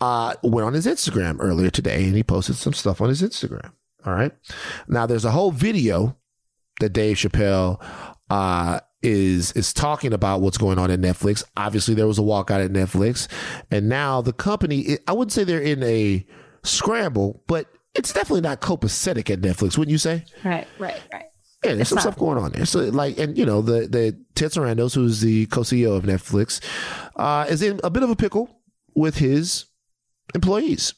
uh, 0.00 0.34
went 0.42 0.66
on 0.66 0.74
his 0.74 0.86
Instagram 0.86 1.36
earlier 1.40 1.70
today 1.70 2.04
and 2.04 2.14
he 2.14 2.22
posted 2.22 2.56
some 2.56 2.72
stuff 2.74 3.00
on 3.00 3.08
his 3.08 3.22
Instagram. 3.22 3.72
All 4.04 4.12
right. 4.12 4.32
Now 4.88 5.06
there's 5.06 5.24
a 5.24 5.30
whole 5.30 5.50
video 5.50 6.16
that 6.80 6.90
Dave 6.90 7.16
Chappelle 7.16 7.82
uh, 8.30 8.80
is 9.02 9.52
is 9.52 9.72
talking 9.72 10.12
about 10.12 10.40
what's 10.40 10.58
going 10.58 10.78
on 10.78 10.90
at 10.90 11.00
Netflix. 11.00 11.44
Obviously, 11.56 11.94
there 11.94 12.06
was 12.06 12.18
a 12.18 12.22
walkout 12.22 12.64
at 12.64 12.72
Netflix, 12.72 13.28
and 13.70 13.88
now 13.88 14.20
the 14.20 14.32
company. 14.32 14.98
I 15.06 15.12
wouldn't 15.12 15.32
say 15.32 15.44
they're 15.44 15.60
in 15.60 15.82
a 15.82 16.26
scramble, 16.62 17.42
but 17.46 17.66
it's 17.94 18.12
definitely 18.12 18.42
not 18.42 18.60
copacetic 18.60 19.30
at 19.30 19.40
Netflix, 19.40 19.78
wouldn't 19.78 19.90
you 19.92 19.98
say? 19.98 20.24
right, 20.44 20.66
right, 20.78 21.00
right. 21.12 21.24
Yeah, 21.64 21.74
there's 21.74 21.88
some 21.88 21.96
not. 21.96 22.02
stuff 22.02 22.18
going 22.18 22.38
on 22.38 22.52
there. 22.52 22.66
So, 22.66 22.80
like, 22.80 23.18
and 23.18 23.36
you 23.36 23.46
know, 23.46 23.62
the 23.62 23.88
the 23.88 24.16
Ted 24.34 24.50
Sarandos, 24.52 24.94
who's 24.94 25.20
the 25.20 25.46
co-CEO 25.46 25.96
of 25.96 26.04
Netflix, 26.04 26.60
uh, 27.16 27.46
is 27.48 27.62
in 27.62 27.80
a 27.82 27.90
bit 27.90 28.02
of 28.02 28.10
a 28.10 28.16
pickle 28.16 28.60
with 28.94 29.16
his 29.18 29.66
employees. 30.34 30.94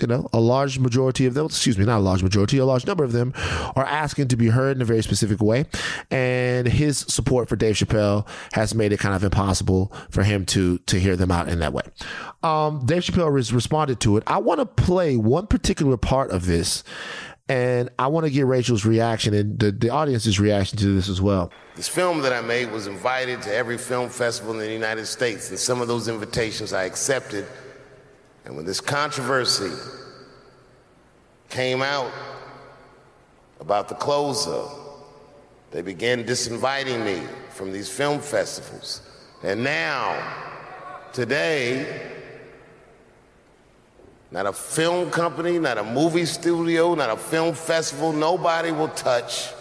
You 0.00 0.08
know, 0.08 0.28
a 0.32 0.40
large 0.40 0.78
majority 0.78 1.26
of 1.26 1.34
them, 1.34 1.46
excuse 1.46 1.78
me, 1.78 1.84
not 1.84 1.98
a 1.98 2.02
large 2.02 2.22
majority, 2.22 2.58
a 2.58 2.64
large 2.64 2.86
number 2.86 3.04
of 3.04 3.12
them 3.12 3.32
are 3.76 3.84
asking 3.84 4.28
to 4.28 4.36
be 4.36 4.48
heard 4.48 4.76
in 4.76 4.82
a 4.82 4.84
very 4.84 5.02
specific 5.02 5.42
way. 5.42 5.66
And 6.10 6.66
his 6.66 6.98
support 6.98 7.48
for 7.48 7.56
Dave 7.56 7.76
Chappelle 7.76 8.26
has 8.52 8.74
made 8.74 8.92
it 8.92 8.98
kind 8.98 9.14
of 9.14 9.24
impossible 9.24 9.92
for 10.10 10.22
him 10.22 10.46
to 10.46 10.78
to 10.78 10.98
hear 10.98 11.16
them 11.16 11.30
out 11.30 11.48
in 11.48 11.58
that 11.60 11.72
way. 11.72 11.82
Um, 12.42 12.86
Dave 12.86 13.02
Chappelle 13.02 13.36
has 13.36 13.52
responded 13.52 14.00
to 14.00 14.16
it. 14.16 14.22
I 14.26 14.38
want 14.38 14.60
to 14.60 14.66
play 14.66 15.16
one 15.16 15.46
particular 15.46 15.96
part 15.96 16.30
of 16.30 16.46
this, 16.46 16.82
and 17.48 17.90
I 17.98 18.06
want 18.06 18.24
to 18.26 18.30
get 18.30 18.46
Rachel's 18.46 18.86
reaction 18.86 19.34
and 19.34 19.58
the, 19.58 19.72
the 19.72 19.90
audience's 19.90 20.38
reaction 20.40 20.78
to 20.78 20.94
this 20.94 21.08
as 21.08 21.20
well. 21.20 21.50
This 21.76 21.88
film 21.88 22.22
that 22.22 22.32
I 22.32 22.40
made 22.40 22.70
was 22.70 22.86
invited 22.86 23.42
to 23.42 23.54
every 23.54 23.76
film 23.76 24.08
festival 24.08 24.52
in 24.52 24.58
the 24.58 24.72
United 24.72 25.06
States, 25.06 25.50
and 25.50 25.58
some 25.58 25.80
of 25.80 25.88
those 25.88 26.08
invitations 26.08 26.72
I 26.72 26.84
accepted, 26.84 27.46
And 28.44 28.56
when 28.56 28.64
this 28.64 28.80
controversy 28.80 29.70
came 31.48 31.82
out 31.82 32.10
about 33.60 33.88
the 33.88 33.94
closer, 33.94 34.64
they 35.70 35.82
began 35.82 36.24
disinviting 36.24 37.04
me 37.04 37.26
from 37.50 37.72
these 37.72 37.88
film 37.88 38.20
festivals. 38.20 39.02
And 39.42 39.62
now, 39.62 40.18
today, 41.12 42.10
not 44.30 44.46
a 44.46 44.52
film 44.52 45.10
company, 45.10 45.58
not 45.58 45.78
a 45.78 45.84
movie 45.84 46.24
studio, 46.24 46.94
not 46.94 47.10
a 47.10 47.16
film 47.16 47.54
festival, 47.54 48.12
nobody 48.12 48.70
will 48.70 48.88
touch 48.88 49.52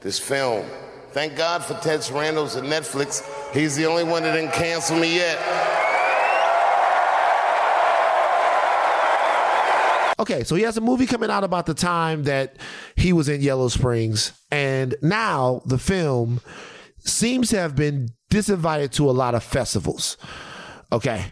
this 0.00 0.18
film. 0.18 0.66
Thank 1.12 1.36
God 1.36 1.64
for 1.64 1.74
Ted 1.74 2.00
Sarandos 2.00 2.56
and 2.56 2.68
Netflix. 2.68 3.22
He's 3.52 3.76
the 3.76 3.86
only 3.86 4.04
one 4.04 4.22
that 4.22 4.34
didn't 4.34 4.52
cancel 4.52 4.98
me 4.98 5.16
yet. 5.16 5.87
Okay, 10.20 10.42
so 10.42 10.56
he 10.56 10.62
has 10.62 10.76
a 10.76 10.80
movie 10.80 11.06
coming 11.06 11.30
out 11.30 11.44
about 11.44 11.66
the 11.66 11.74
time 11.74 12.24
that 12.24 12.56
he 12.96 13.12
was 13.12 13.28
in 13.28 13.40
Yellow 13.40 13.68
Springs, 13.68 14.32
and 14.50 14.96
now 15.00 15.62
the 15.64 15.78
film 15.78 16.40
seems 16.98 17.50
to 17.50 17.58
have 17.58 17.76
been 17.76 18.08
disinvited 18.30 18.90
to 18.92 19.08
a 19.08 19.12
lot 19.12 19.34
of 19.34 19.44
festivals. 19.44 20.16
Okay, 20.90 21.26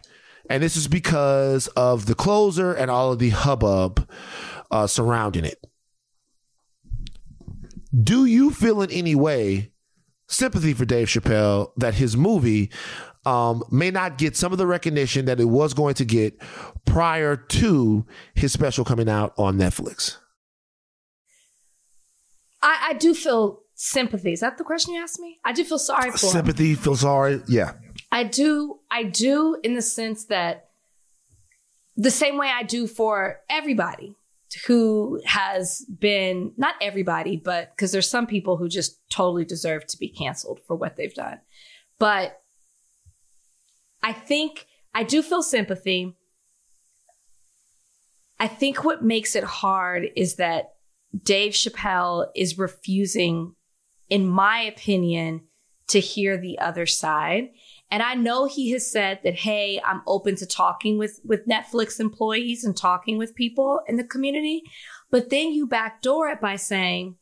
and 0.48 0.62
this 0.62 0.76
is 0.76 0.86
because 0.86 1.66
of 1.68 2.06
the 2.06 2.14
closer 2.14 2.72
and 2.72 2.90
all 2.90 3.12
of 3.12 3.18
the 3.18 3.30
hubbub 3.30 4.08
uh, 4.70 4.86
surrounding 4.86 5.44
it. 5.44 5.58
Do 7.98 8.24
you 8.24 8.50
feel 8.50 8.82
in 8.82 8.90
any 8.90 9.14
way 9.14 9.72
sympathy 10.28 10.74
for 10.74 10.84
Dave 10.84 11.08
Chappelle 11.08 11.72
that 11.76 11.94
his 11.94 12.16
movie 12.16 12.70
um, 13.26 13.62
may 13.70 13.90
not 13.90 14.18
get 14.18 14.36
some 14.36 14.52
of 14.52 14.58
the 14.58 14.66
recognition 14.66 15.24
that 15.26 15.40
it 15.40 15.46
was 15.46 15.74
going 15.74 15.94
to 15.94 16.04
get 16.04 16.40
prior 16.84 17.36
to 17.36 18.06
his 18.34 18.52
special 18.52 18.84
coming 18.84 19.08
out 19.08 19.34
on 19.36 19.58
Netflix? 19.58 20.16
I, 22.62 22.88
I 22.90 22.92
do 22.94 23.14
feel 23.14 23.60
sympathy. 23.74 24.32
Is 24.32 24.40
that 24.40 24.58
the 24.58 24.64
question 24.64 24.94
you 24.94 25.02
asked 25.02 25.20
me? 25.20 25.38
I 25.44 25.52
do 25.52 25.64
feel 25.64 25.78
sorry 25.78 26.10
for 26.10 26.26
him. 26.26 26.32
Sympathy, 26.32 26.74
feel 26.74 26.96
sorry. 26.96 27.42
Yeah. 27.48 27.72
I 28.12 28.24
do. 28.24 28.78
I 28.90 29.02
do 29.02 29.58
in 29.62 29.74
the 29.74 29.82
sense 29.82 30.26
that 30.26 30.70
the 31.96 32.10
same 32.10 32.38
way 32.38 32.48
I 32.48 32.62
do 32.62 32.86
for 32.86 33.40
everybody 33.50 34.14
who 34.66 35.20
has 35.24 35.84
been 35.98 36.52
not 36.56 36.74
everybody, 36.80 37.36
but 37.36 37.74
because 37.74 37.92
there's 37.92 38.08
some 38.08 38.26
people 38.26 38.56
who 38.56 38.68
just 38.68 39.00
totally 39.10 39.44
deserve 39.44 39.86
to 39.88 39.98
be 39.98 40.08
canceled 40.08 40.60
for 40.66 40.76
what 40.76 40.96
they've 40.96 41.14
done. 41.14 41.40
But 41.98 42.40
I 44.06 44.12
think 44.12 44.68
I 44.94 45.02
do 45.02 45.20
feel 45.20 45.42
sympathy. 45.42 46.14
I 48.38 48.46
think 48.46 48.84
what 48.84 49.02
makes 49.02 49.34
it 49.34 49.42
hard 49.42 50.10
is 50.14 50.36
that 50.36 50.74
Dave 51.20 51.54
Chappelle 51.54 52.28
is 52.36 52.56
refusing, 52.56 53.56
in 54.08 54.24
my 54.28 54.60
opinion, 54.60 55.48
to 55.88 55.98
hear 55.98 56.38
the 56.38 56.60
other 56.60 56.86
side. 56.86 57.48
And 57.90 58.00
I 58.00 58.14
know 58.14 58.44
he 58.44 58.70
has 58.70 58.88
said 58.88 59.18
that, 59.24 59.34
hey, 59.34 59.80
I'm 59.84 60.02
open 60.06 60.36
to 60.36 60.46
talking 60.46 60.98
with, 60.98 61.18
with 61.24 61.48
Netflix 61.48 61.98
employees 61.98 62.62
and 62.62 62.76
talking 62.76 63.18
with 63.18 63.34
people 63.34 63.80
in 63.88 63.96
the 63.96 64.04
community. 64.04 64.62
But 65.10 65.30
then 65.30 65.52
you 65.52 65.66
backdoor 65.66 66.28
it 66.28 66.40
by 66.40 66.54
saying, 66.54 67.16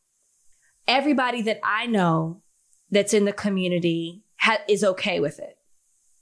everybody 0.87 1.41
that 1.43 1.61
I 1.65 1.87
know 1.87 2.43
that's 2.91 3.15
in 3.15 3.25
the 3.25 3.33
community 3.33 4.23
ha- 4.37 4.65
is 4.69 4.85
okay 4.85 5.19
with 5.19 5.39
it. 5.39 5.57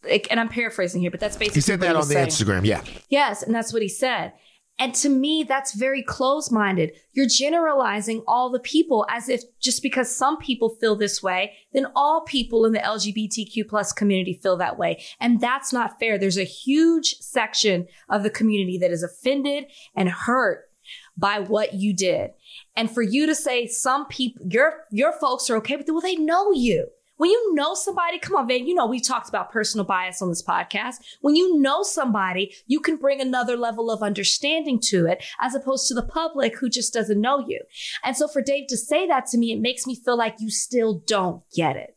Like, 0.05 0.27
and 0.31 0.41
I'm 0.41 0.49
paraphrasing 0.49 1.01
here, 1.01 1.11
but 1.11 1.21
that's 1.21 1.37
basically 1.37 1.59
He 1.59 1.61
said 1.63 1.81
that 1.81 1.95
on 1.97 2.09
the 2.09 2.15
saying. 2.15 2.29
Instagram. 2.29 2.65
Yeah. 2.65 2.83
Yes, 3.09 3.43
and 3.43 3.55
that's 3.55 3.73
what 3.73 3.83
he 3.83 3.89
said. 3.89 4.33
And 4.79 4.95
to 4.97 5.09
me, 5.09 5.45
that's 5.47 5.75
very 5.75 6.03
close 6.03 6.51
minded. 6.51 6.93
You're 7.13 7.29
generalizing 7.29 8.23
all 8.27 8.51
the 8.51 8.59
people 8.59 9.07
as 9.09 9.29
if 9.29 9.43
just 9.61 9.83
because 9.83 10.15
some 10.15 10.39
people 10.39 10.71
feel 10.71 10.97
this 10.97 11.23
way, 11.23 11.53
then 11.73 11.87
all 11.95 12.23
people 12.23 12.65
in 12.65 12.73
the 12.73 12.81
LGBTQ 12.81 13.69
plus 13.69 13.93
community 13.93 14.41
feel 14.43 14.57
that 14.57 14.79
way. 14.79 15.03
And 15.21 15.41
that's 15.41 15.73
not 15.73 16.01
fair. 16.01 16.19
There's 16.19 16.39
a 16.39 16.45
huge 16.45 17.15
section 17.21 17.87
of 18.09 18.23
the 18.23 18.31
community 18.31 18.79
that 18.79 18.91
is 18.91 19.03
offended 19.03 19.67
and 19.95 20.09
hurt 20.09 20.69
by 21.17 21.39
what 21.39 21.75
you 21.75 21.95
did. 21.95 22.31
And 22.75 22.91
for 22.91 23.03
you 23.03 23.27
to 23.27 23.35
say 23.35 23.67
some 23.67 24.07
people, 24.07 24.45
your, 24.49 24.85
your 24.91 25.13
folks 25.13 25.49
are 25.51 25.57
okay 25.59 25.77
with 25.77 25.89
it, 25.89 25.93
well, 25.93 26.01
they 26.01 26.17
know 26.17 26.51
you. 26.51 26.89
When 27.17 27.31
you 27.31 27.55
know 27.55 27.75
somebody, 27.75 28.19
come 28.19 28.37
on, 28.37 28.49
Van, 28.49 28.67
you 28.67 28.75
know, 28.75 28.87
we've 28.87 29.07
talked 29.07 29.29
about 29.29 29.53
personal 29.53 29.85
bias 29.85 30.23
on 30.23 30.29
this 30.29 30.43
podcast. 30.43 30.97
When 31.21 31.37
you 31.37 31.61
know 31.61 31.83
somebody, 31.83 32.55
you 32.67 32.81
can 32.81 32.97
bring 32.97 33.21
another 33.21 33.57
level 33.57 33.91
of 33.91 34.03
understanding 34.03 34.81
to 34.85 35.07
it 35.07 35.23
as 35.41 35.55
opposed 35.55 35.89
to 35.89 35.95
the 35.95 36.03
public 36.03 36.59
who 36.59 36.69
just 36.69 36.93
doesn't 36.93 37.21
know 37.21 37.45
you. 37.47 37.61
And 38.03 38.17
so 38.17 38.29
for 38.29 38.43
Dave 38.43 38.67
to 38.69 38.77
say 38.77 39.07
that 39.07 39.27
to 39.27 39.39
me, 39.39 39.53
it 39.53 39.61
makes 39.61 39.87
me 39.87 39.95
feel 39.95 40.17
like 40.17 40.37
you 40.41 40.51
still 40.51 41.03
don't 41.07 41.43
get 41.55 41.77
it. 41.77 41.97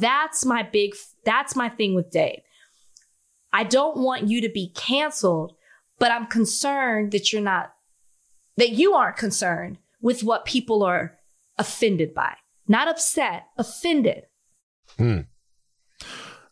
That's 0.00 0.44
my 0.44 0.62
big, 0.62 0.94
that's 1.24 1.56
my 1.56 1.68
thing 1.68 1.94
with 1.94 2.10
Dave. 2.10 2.40
I 3.52 3.64
don't 3.64 3.98
want 3.98 4.28
you 4.28 4.40
to 4.42 4.48
be 4.48 4.72
canceled, 4.74 5.54
but 5.98 6.12
I'm 6.12 6.26
concerned 6.26 7.12
that 7.12 7.32
you're 7.32 7.42
not, 7.42 7.72
that 8.56 8.70
you 8.70 8.94
aren't 8.94 9.16
concerned 9.16 9.78
with 10.00 10.22
what 10.22 10.44
people 10.44 10.82
are 10.82 11.18
offended 11.58 12.14
by. 12.14 12.34
Not 12.68 12.88
upset, 12.88 13.46
offended. 13.58 14.24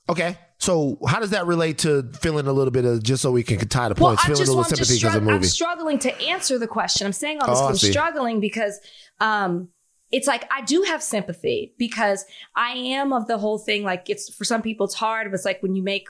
Okay. 0.09 0.39
So 0.61 0.99
how 1.07 1.21
does 1.21 1.31
that 1.31 1.47
relate 1.47 1.79
to 1.79 2.03
feeling 2.21 2.47
a 2.49 2.53
little 2.53 2.73
bit 2.73 2.85
of 2.85 3.03
just 3.03 3.23
so 3.23 3.31
we 3.31 3.45
can 3.45 3.59
tie 3.69 3.89
the 3.89 3.95
Well, 3.95 4.11
points, 4.11 4.25
I'm 4.25 4.27
feeling 4.29 4.39
just, 4.41 4.49
a 4.49 4.53
little 4.53 4.65
I'm, 4.65 4.69
just 4.71 4.91
sympathy 4.91 4.99
because 4.99 5.15
of 5.17 5.23
strugg- 5.23 5.27
the 5.27 5.33
I'm 5.35 5.43
struggling 5.45 5.99
to 6.01 6.21
answer 6.23 6.59
the 6.59 6.67
question. 6.67 7.07
I'm 7.07 7.13
saying 7.13 7.39
all 7.41 7.49
this 7.49 7.59
Oh, 7.59 7.65
I 7.65 7.67
because 7.69 7.81
see. 7.81 7.87
I'm 7.89 7.93
struggling 7.93 8.41
because 8.41 8.81
um, 9.21 9.69
it's 10.11 10.27
like 10.27 10.51
I 10.53 10.63
do 10.63 10.83
have 10.83 11.03
sympathy 11.03 11.75
because 11.79 12.25
I 12.57 12.73
am 12.73 13.13
of 13.13 13.29
the 13.29 13.39
whole 13.39 13.59
thing. 13.59 13.85
Like 13.85 14.11
it's 14.11 14.35
for 14.35 14.45
some 14.45 14.63
people 14.63 14.87
it's 14.87 14.95
hard, 14.95 15.29
but 15.31 15.35
it's 15.35 15.45
like 15.45 15.63
when 15.63 15.77
you 15.77 15.83
make 15.83 16.09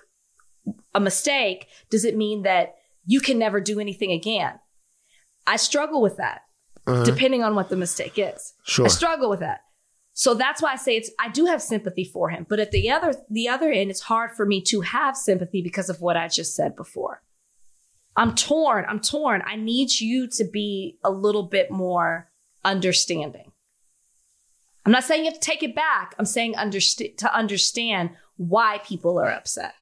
a 0.94 1.00
mistake, 1.00 1.66
does 1.90 2.04
it 2.06 2.16
mean 2.16 2.42
that 2.44 2.76
you 3.04 3.20
can 3.20 3.38
never 3.38 3.60
do 3.60 3.80
anything 3.80 4.12
again? 4.12 4.54
I 5.46 5.56
struggle 5.56 6.00
with 6.00 6.16
that, 6.18 6.42
depending 7.04 7.42
on 7.42 7.54
what 7.54 7.68
the 7.68 7.76
mistake 7.76 8.14
is. 8.18 8.54
Uh-huh. 8.56 8.62
Sure. 8.64 8.84
I 8.86 8.88
struggle 8.88 9.28
with 9.28 9.40
that. 9.40 9.60
So 10.18 10.34
that's 10.34 10.60
why 10.60 10.72
I 10.72 10.76
say 10.76 10.96
it's 10.96 11.12
I 11.20 11.28
do 11.28 11.44
have 11.44 11.62
sympathy 11.62 12.02
for 12.02 12.28
him, 12.28 12.44
but 12.48 12.58
at 12.58 12.72
the 12.72 12.90
other 12.90 13.14
the 13.30 13.48
other 13.48 13.70
end, 13.70 13.88
it's 13.88 14.00
hard 14.00 14.32
for 14.32 14.44
me 14.44 14.60
to 14.62 14.80
have 14.80 15.16
sympathy 15.16 15.62
because 15.62 15.88
of 15.88 16.00
what 16.00 16.16
I 16.16 16.26
just 16.26 16.56
said 16.56 16.74
before. 16.74 17.22
I'm 18.16 18.34
torn. 18.34 18.84
I'm 18.88 18.98
torn. 18.98 19.44
I 19.46 19.54
need 19.54 20.00
you 20.00 20.26
to 20.30 20.42
be 20.42 20.98
a 21.04 21.10
little 21.12 21.44
bit 21.44 21.70
more 21.70 22.32
understanding. 22.64 23.52
I'm 24.84 24.90
not 24.90 25.04
saying 25.04 25.24
you 25.24 25.30
have 25.30 25.38
to 25.38 25.46
take 25.46 25.62
it 25.62 25.76
back. 25.76 26.16
I'm 26.18 26.24
saying 26.24 26.54
underst- 26.54 27.16
to 27.18 27.32
understand 27.32 28.10
why 28.36 28.78
people 28.78 29.20
are 29.20 29.30
upset. 29.30 29.74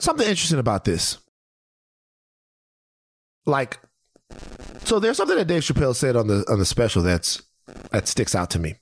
Something 0.00 0.26
interesting 0.26 0.58
about 0.58 0.84
this. 0.84 1.18
Like, 3.46 3.78
so 4.82 4.98
there's 4.98 5.16
something 5.16 5.36
that 5.36 5.46
Dave 5.46 5.62
Chappelle 5.62 5.94
said 5.94 6.16
on 6.16 6.26
the 6.26 6.44
on 6.50 6.58
the 6.58 6.64
special 6.64 7.02
that's 7.02 7.42
that 7.90 8.08
sticks 8.08 8.34
out 8.34 8.50
to 8.50 8.58
me. 8.58 8.76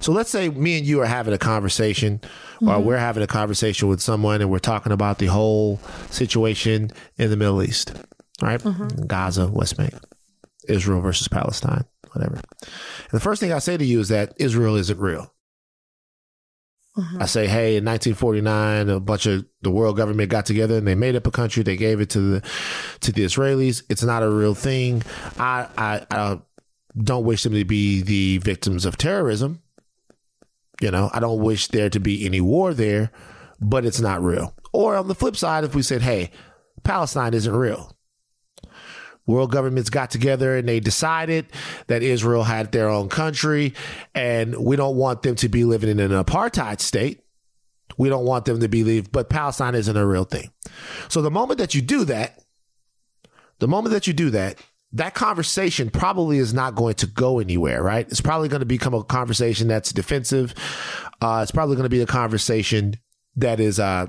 So 0.00 0.12
let's 0.12 0.30
say 0.30 0.48
me 0.48 0.78
and 0.78 0.86
you 0.86 1.00
are 1.00 1.06
having 1.06 1.34
a 1.34 1.38
conversation, 1.38 2.20
or 2.60 2.68
mm-hmm. 2.68 2.84
we're 2.84 2.98
having 2.98 3.22
a 3.22 3.26
conversation 3.26 3.88
with 3.88 4.00
someone, 4.00 4.40
and 4.40 4.50
we're 4.50 4.58
talking 4.58 4.92
about 4.92 5.18
the 5.18 5.26
whole 5.26 5.80
situation 6.10 6.90
in 7.16 7.30
the 7.30 7.36
Middle 7.36 7.62
East, 7.62 7.92
right? 8.40 8.60
Mm-hmm. 8.60 9.06
Gaza, 9.06 9.48
West 9.48 9.76
Bank, 9.76 9.94
Israel 10.68 11.00
versus 11.00 11.28
Palestine, 11.28 11.84
whatever. 12.12 12.36
And 12.36 13.12
the 13.12 13.20
first 13.20 13.40
thing 13.40 13.52
I 13.52 13.58
say 13.58 13.76
to 13.76 13.84
you 13.84 14.00
is 14.00 14.08
that 14.08 14.34
Israel 14.36 14.76
isn't 14.76 14.98
real. 14.98 15.32
Mm-hmm. 16.96 17.22
I 17.22 17.26
say, 17.26 17.46
hey, 17.46 17.76
in 17.76 17.84
1949, 17.84 18.88
a 18.88 18.98
bunch 18.98 19.26
of 19.26 19.46
the 19.62 19.70
world 19.70 19.96
government 19.96 20.30
got 20.30 20.46
together 20.46 20.78
and 20.78 20.86
they 20.86 20.96
made 20.96 21.14
up 21.14 21.28
a 21.28 21.30
country. 21.30 21.62
They 21.62 21.76
gave 21.76 22.00
it 22.00 22.10
to 22.10 22.20
the 22.20 22.48
to 23.00 23.12
the 23.12 23.24
Israelis. 23.24 23.84
It's 23.88 24.02
not 24.02 24.24
a 24.24 24.28
real 24.28 24.54
thing. 24.54 25.02
I 25.38 25.68
I, 25.78 26.06
I 26.10 26.38
don't 26.96 27.24
wish 27.24 27.42
them 27.42 27.54
to 27.54 27.64
be 27.64 28.00
the 28.00 28.38
victims 28.38 28.84
of 28.84 28.96
terrorism. 28.96 29.62
You 30.80 30.90
know, 30.90 31.10
I 31.12 31.20
don't 31.20 31.42
wish 31.42 31.68
there 31.68 31.90
to 31.90 32.00
be 32.00 32.24
any 32.24 32.40
war 32.40 32.72
there, 32.72 33.10
but 33.60 33.84
it's 33.84 34.00
not 34.00 34.22
real. 34.22 34.54
Or 34.72 34.96
on 34.96 35.08
the 35.08 35.14
flip 35.14 35.36
side, 35.36 35.64
if 35.64 35.74
we 35.74 35.82
said, 35.82 36.02
hey, 36.02 36.30
Palestine 36.84 37.34
isn't 37.34 37.54
real. 37.54 37.96
World 39.26 39.50
governments 39.50 39.90
got 39.90 40.10
together 40.10 40.56
and 40.56 40.66
they 40.66 40.80
decided 40.80 41.46
that 41.88 42.02
Israel 42.02 42.44
had 42.44 42.72
their 42.72 42.88
own 42.88 43.10
country 43.10 43.74
and 44.14 44.56
we 44.56 44.74
don't 44.74 44.96
want 44.96 45.22
them 45.22 45.34
to 45.36 45.48
be 45.50 45.64
living 45.64 45.90
in 45.90 46.00
an 46.00 46.10
apartheid 46.10 46.80
state. 46.80 47.22
We 47.98 48.08
don't 48.08 48.24
want 48.24 48.46
them 48.46 48.60
to 48.60 48.68
be 48.68 48.84
leave, 48.84 49.12
but 49.12 49.28
Palestine 49.28 49.74
isn't 49.74 49.96
a 49.96 50.06
real 50.06 50.24
thing. 50.24 50.50
So 51.08 51.20
the 51.20 51.30
moment 51.30 51.58
that 51.58 51.74
you 51.74 51.82
do 51.82 52.04
that, 52.04 52.38
the 53.58 53.68
moment 53.68 53.92
that 53.92 54.06
you 54.06 54.12
do 54.12 54.30
that, 54.30 54.58
that 54.92 55.14
conversation 55.14 55.90
probably 55.90 56.38
is 56.38 56.54
not 56.54 56.74
going 56.74 56.94
to 56.94 57.06
go 57.06 57.38
anywhere, 57.38 57.82
right? 57.82 58.06
It's 58.08 58.20
probably 58.20 58.48
going 58.48 58.60
to 58.60 58.66
become 58.66 58.94
a 58.94 59.04
conversation 59.04 59.68
that's 59.68 59.92
defensive. 59.92 60.54
Uh, 61.20 61.40
it's 61.42 61.50
probably 61.50 61.76
going 61.76 61.84
to 61.84 61.90
be 61.90 62.00
a 62.00 62.06
conversation 62.06 62.94
that 63.36 63.60
is 63.60 63.78
uh, 63.78 64.06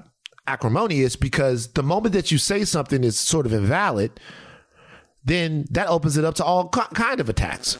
acrimonious 0.47 1.15
because 1.15 1.73
the 1.73 1.84
moment 1.84 2.13
that 2.13 2.32
you 2.32 2.38
say 2.38 2.63
something 2.63 3.03
is 3.03 3.19
sort 3.19 3.45
of 3.45 3.53
invalid, 3.53 4.19
then 5.23 5.65
that 5.71 5.88
opens 5.88 6.17
it 6.17 6.23
up 6.23 6.36
to 6.36 6.45
all 6.45 6.69
kind 6.69 7.19
of 7.19 7.27
attacks. 7.27 7.77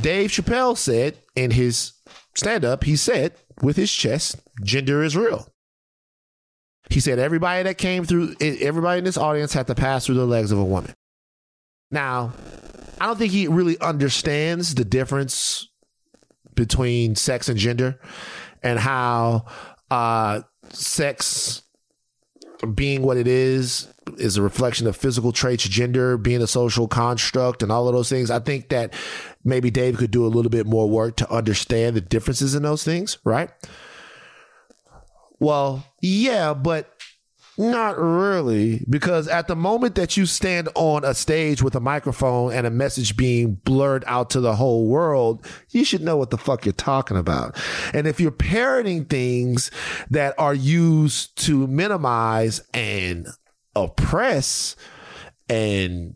Dave 0.00 0.30
Chappelle 0.30 0.78
said 0.78 1.18
in 1.34 1.50
his 1.50 1.92
stand 2.34 2.64
up, 2.64 2.84
he 2.84 2.94
said 2.94 3.34
with 3.60 3.76
his 3.76 3.92
chest, 3.92 4.40
gender 4.62 5.02
is 5.02 5.16
real. 5.16 5.48
He 6.90 7.00
said 7.00 7.18
everybody 7.18 7.64
that 7.64 7.78
came 7.78 8.04
through, 8.04 8.36
everybody 8.40 8.98
in 8.98 9.04
this 9.04 9.18
audience 9.18 9.52
had 9.52 9.66
to 9.66 9.74
pass 9.74 10.06
through 10.06 10.14
the 10.16 10.26
legs 10.26 10.52
of 10.52 10.58
a 10.58 10.64
woman. 10.64 10.94
Now, 11.92 12.32
I 13.00 13.06
don't 13.06 13.18
think 13.18 13.32
he 13.32 13.46
really 13.46 13.78
understands 13.80 14.74
the 14.74 14.84
difference 14.84 15.68
between 16.54 17.14
sex 17.14 17.48
and 17.48 17.58
gender 17.58 18.00
and 18.62 18.78
how 18.78 19.44
uh, 19.90 20.40
sex 20.70 21.62
being 22.74 23.02
what 23.02 23.16
it 23.16 23.26
is 23.26 23.88
is 24.18 24.36
a 24.36 24.42
reflection 24.42 24.86
of 24.86 24.96
physical 24.96 25.32
traits, 25.32 25.64
gender 25.64 26.16
being 26.16 26.42
a 26.42 26.46
social 26.46 26.88
construct, 26.88 27.62
and 27.62 27.70
all 27.70 27.88
of 27.88 27.94
those 27.94 28.08
things. 28.08 28.30
I 28.30 28.38
think 28.38 28.68
that 28.70 28.94
maybe 29.44 29.70
Dave 29.70 29.98
could 29.98 30.10
do 30.10 30.24
a 30.24 30.28
little 30.28 30.50
bit 30.50 30.66
more 30.66 30.88
work 30.88 31.16
to 31.16 31.30
understand 31.32 31.96
the 31.96 32.00
differences 32.00 32.54
in 32.54 32.62
those 32.62 32.84
things, 32.84 33.18
right? 33.24 33.50
Well, 35.38 35.84
yeah, 36.00 36.54
but 36.54 36.91
not 37.58 37.98
really, 37.98 38.84
because 38.88 39.28
at 39.28 39.46
the 39.46 39.56
moment 39.56 39.94
that 39.96 40.16
you 40.16 40.26
stand 40.26 40.68
on 40.74 41.04
a 41.04 41.14
stage 41.14 41.62
with 41.62 41.74
a 41.74 41.80
microphone 41.80 42.52
and 42.52 42.66
a 42.66 42.70
message 42.70 43.16
being 43.16 43.54
blurred 43.54 44.04
out 44.06 44.30
to 44.30 44.40
the 44.40 44.56
whole 44.56 44.86
world, 44.86 45.46
you 45.70 45.84
should 45.84 46.02
know 46.02 46.16
what 46.16 46.30
the 46.30 46.38
fuck 46.38 46.64
you're 46.64 46.72
talking 46.72 47.16
about. 47.16 47.58
And 47.92 48.06
if 48.06 48.20
you're 48.20 48.30
parroting 48.30 49.04
things 49.04 49.70
that 50.10 50.34
are 50.38 50.54
used 50.54 51.36
to 51.44 51.66
minimize 51.66 52.62
and 52.72 53.28
oppress 53.74 54.76
and 55.48 56.14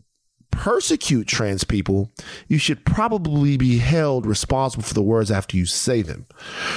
persecute 0.49 1.27
trans 1.27 1.63
people, 1.63 2.11
you 2.47 2.57
should 2.57 2.83
probably 2.83 3.57
be 3.57 3.77
held 3.77 4.25
responsible 4.25 4.83
for 4.83 4.95
the 4.95 5.03
words 5.03 5.29
after 5.29 5.55
you 5.55 5.67
say 5.67 6.01
them. 6.01 6.25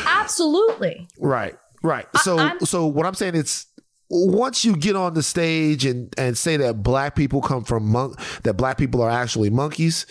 Absolutely. 0.07 1.09
Right. 1.19 1.57
Right. 1.83 2.07
So 2.23 2.39
I, 2.39 2.59
so 2.59 2.87
what 2.87 3.07
I'm 3.07 3.15
saying 3.15 3.37
is 3.37 3.65
once 4.11 4.65
you 4.65 4.77
get 4.77 4.97
on 4.97 5.15
the 5.15 5.23
stage 5.23 5.87
and, 5.87 6.13
and 6.19 6.37
say 6.37 6.57
that 6.57 6.83
black 6.83 7.15
people 7.15 7.41
come 7.41 7.65
from 7.65 7.89
monk 7.89 8.19
that 8.43 8.55
black 8.55 8.77
people 8.77 9.01
are 9.01 9.11
actually 9.11 9.51
monkeys, 9.51 10.05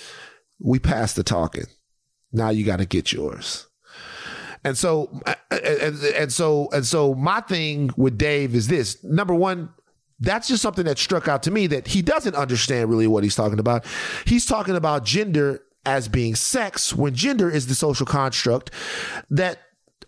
we 0.59 0.79
pass 0.79 1.13
the 1.13 1.23
talking. 1.23 1.65
Now 2.31 2.49
you 2.49 2.65
got 2.65 2.77
to 2.77 2.85
get 2.85 3.11
yours. 3.11 3.67
And 4.63 4.77
so 4.77 5.21
and, 5.51 6.01
and 6.03 6.33
so 6.33 6.69
and 6.71 6.85
so 6.85 7.13
my 7.13 7.41
thing 7.41 7.91
with 7.97 8.17
Dave 8.17 8.55
is 8.55 8.67
this. 8.67 9.01
Number 9.03 9.33
one, 9.33 9.69
that's 10.19 10.47
just 10.47 10.61
something 10.61 10.85
that 10.85 10.97
struck 10.97 11.27
out 11.27 11.43
to 11.43 11.51
me 11.51 11.67
that 11.67 11.87
he 11.87 12.01
doesn't 12.01 12.35
understand 12.35 12.89
really 12.89 13.07
what 13.07 13.23
he's 13.23 13.35
talking 13.35 13.59
about. 13.59 13.85
He's 14.25 14.45
talking 14.45 14.75
about 14.75 15.05
gender 15.05 15.61
as 15.85 16.07
being 16.07 16.35
sex 16.35 16.93
when 16.93 17.15
gender 17.15 17.49
is 17.49 17.67
the 17.67 17.75
social 17.75 18.05
construct 18.05 18.71
that 19.29 19.59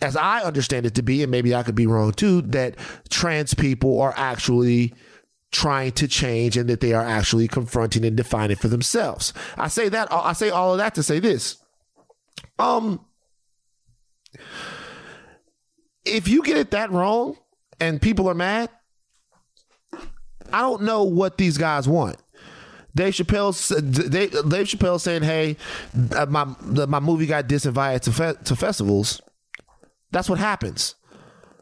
as 0.01 0.15
I 0.15 0.41
understand 0.41 0.85
it 0.85 0.95
to 0.95 1.03
be, 1.03 1.21
and 1.21 1.31
maybe 1.31 1.53
I 1.53 1.63
could 1.63 1.75
be 1.75 1.87
wrong 1.87 2.11
too, 2.11 2.41
that 2.43 2.75
trans 3.09 3.53
people 3.53 4.01
are 4.01 4.13
actually 4.17 4.93
trying 5.51 5.91
to 5.91 6.07
change 6.07 6.55
and 6.57 6.69
that 6.69 6.79
they 6.79 6.93
are 6.93 7.05
actually 7.05 7.47
confronting 7.47 8.05
and 8.05 8.15
defining 8.15 8.55
for 8.55 8.69
themselves. 8.69 9.33
I 9.57 9.67
say 9.67 9.89
that 9.89 10.11
I 10.11 10.33
say 10.33 10.49
all 10.49 10.71
of 10.71 10.77
that 10.77 10.95
to 10.95 11.03
say 11.03 11.19
this. 11.19 11.57
Um 12.57 13.05
if 16.05 16.27
you 16.27 16.41
get 16.41 16.57
it 16.57 16.71
that 16.71 16.91
wrong 16.91 17.37
and 17.79 18.01
people 18.01 18.29
are 18.29 18.33
mad, 18.33 18.69
I 20.53 20.61
don't 20.61 20.83
know 20.83 21.03
what 21.03 21.37
these 21.37 21.57
guys 21.57 21.87
want. 21.87 22.17
Dave 22.95 23.13
Chappelle, 23.13 23.53
Dave, 24.09 24.31
Dave 24.31 24.67
Chappelle 24.67 24.99
saying, 24.99 25.23
"Hey, 25.23 25.55
uh, 26.13 26.25
my 26.25 26.43
my 26.85 26.99
movie 26.99 27.25
got 27.25 27.47
disinvited 27.47 28.01
to 28.01 28.11
fe- 28.11 28.35
to 28.43 28.55
festivals." 28.55 29.21
That's 30.11 30.29
what 30.29 30.39
happens. 30.39 30.95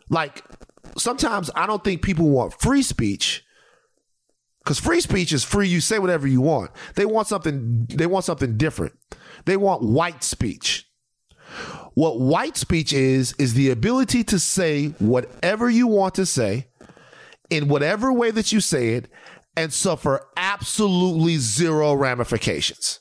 Like 0.10 0.44
sometimes 0.98 1.50
I 1.56 1.66
don't 1.66 1.84
think 1.84 2.02
people 2.02 2.30
want 2.30 2.60
free 2.60 2.82
speech 2.82 3.44
because 4.64 4.80
free 4.80 5.02
speech 5.02 5.32
is 5.32 5.44
free. 5.44 5.68
You 5.68 5.82
say 5.82 6.00
whatever 6.00 6.28
you 6.28 6.42
want. 6.42 6.72
They 6.96 7.06
want 7.06 7.28
something. 7.28 7.88
They 7.90 8.06
want 8.06 8.26
something 8.26 8.58
different. 8.58 8.94
They 9.46 9.58
want 9.58 9.84
white 9.84 10.24
speech. 10.24 10.86
What 11.96 12.20
white 12.20 12.56
speech 12.56 12.94
is 12.94 13.34
is 13.40 13.56
the 13.56 13.72
ability 13.72 14.24
to 14.26 14.40
say 14.40 14.90
whatever 15.00 15.70
you 15.70 15.88
want 15.88 16.16
to 16.16 16.26
say 16.26 16.68
in 17.50 17.68
whatever 17.68 18.14
way 18.14 18.32
that 18.32 18.52
you 18.52 18.60
say 18.60 18.90
it 18.90 19.10
and 19.58 19.74
suffer 19.74 20.28
absolutely 20.38 21.38
zero 21.38 21.94
ramifications. 21.94 23.00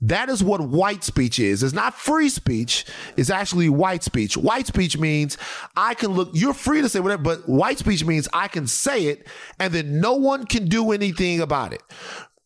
That 0.00 0.28
is 0.28 0.42
what 0.42 0.60
white 0.60 1.04
speech 1.04 1.38
is. 1.38 1.62
It's 1.62 1.72
not 1.72 1.94
free 1.94 2.28
speech. 2.28 2.84
It's 3.16 3.30
actually 3.30 3.68
white 3.68 4.02
speech. 4.02 4.36
White 4.36 4.66
speech 4.66 4.98
means 4.98 5.38
I 5.76 5.94
can 5.94 6.12
look, 6.12 6.30
you're 6.32 6.54
free 6.54 6.80
to 6.82 6.88
say 6.88 7.00
whatever, 7.00 7.22
but 7.22 7.48
white 7.48 7.78
speech 7.78 8.04
means 8.04 8.28
I 8.32 8.48
can 8.48 8.66
say 8.66 9.06
it 9.06 9.26
and 9.58 9.72
then 9.72 10.00
no 10.00 10.14
one 10.14 10.46
can 10.46 10.68
do 10.68 10.92
anything 10.92 11.40
about 11.40 11.72
it. 11.72 11.82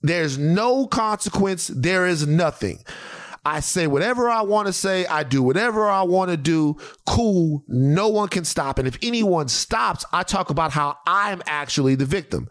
There's 0.03 0.39
no 0.39 0.87
consequence. 0.87 1.69
There 1.69 2.07
is 2.07 2.27
nothing. 2.27 2.85
I 3.45 3.61
say 3.61 3.87
whatever 3.87 4.29
I 4.29 4.43
want 4.43 4.67
to 4.67 4.73
say. 4.73 5.07
I 5.07 5.23
do 5.23 5.43
whatever 5.43 5.89
I 5.89 6.03
want 6.03 6.31
to 6.31 6.37
do. 6.37 6.77
Cool. 7.07 7.65
No 7.67 8.09
one 8.09 8.29
can 8.29 8.45
stop. 8.45 8.79
And 8.79 8.87
if 8.87 8.99
anyone 9.03 9.49
stops, 9.49 10.05
I 10.13 10.23
talk 10.23 10.51
about 10.51 10.71
how 10.71 10.99
I'm 11.07 11.43
actually 11.47 11.95
the 11.95 12.05
victim. 12.05 12.49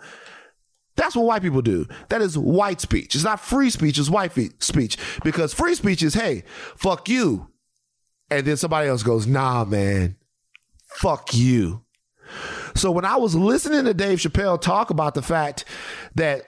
That's 0.97 1.15
what 1.15 1.25
white 1.25 1.41
people 1.43 1.61
do. 1.61 1.87
That 2.09 2.21
is 2.21 2.37
white 2.37 2.81
speech. 2.81 3.15
It's 3.15 3.23
not 3.23 3.39
free 3.39 3.69
speech, 3.69 3.97
it's 3.97 4.09
white 4.09 4.33
speech. 4.59 4.97
Because 5.23 5.53
free 5.53 5.75
speech 5.75 6.03
is, 6.03 6.15
hey, 6.15 6.43
fuck 6.75 7.07
you. 7.07 7.49
And 8.29 8.45
then 8.45 8.57
somebody 8.57 8.89
else 8.89 9.03
goes, 9.03 9.25
nah, 9.25 9.63
man, 9.63 10.17
fuck 10.87 11.33
you. 11.33 11.83
So 12.75 12.91
when 12.91 13.05
I 13.05 13.15
was 13.15 13.35
listening 13.35 13.85
to 13.85 13.93
Dave 13.93 14.19
Chappelle 14.19 14.59
talk 14.59 14.89
about 14.89 15.13
the 15.13 15.21
fact 15.21 15.63
that 16.15 16.43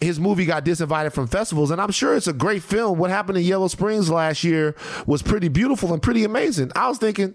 his 0.00 0.20
movie 0.20 0.46
got 0.46 0.64
disinvited 0.64 1.12
from 1.12 1.26
festivals, 1.26 1.70
and 1.70 1.80
I'm 1.80 1.90
sure 1.90 2.14
it's 2.14 2.28
a 2.28 2.32
great 2.32 2.62
film. 2.62 2.98
What 2.98 3.10
happened 3.10 3.38
in 3.38 3.44
Yellow 3.44 3.68
Springs 3.68 4.10
last 4.10 4.44
year 4.44 4.76
was 5.06 5.22
pretty 5.22 5.48
beautiful 5.48 5.92
and 5.92 6.02
pretty 6.02 6.24
amazing. 6.24 6.72
I 6.76 6.88
was 6.88 6.98
thinking, 6.98 7.34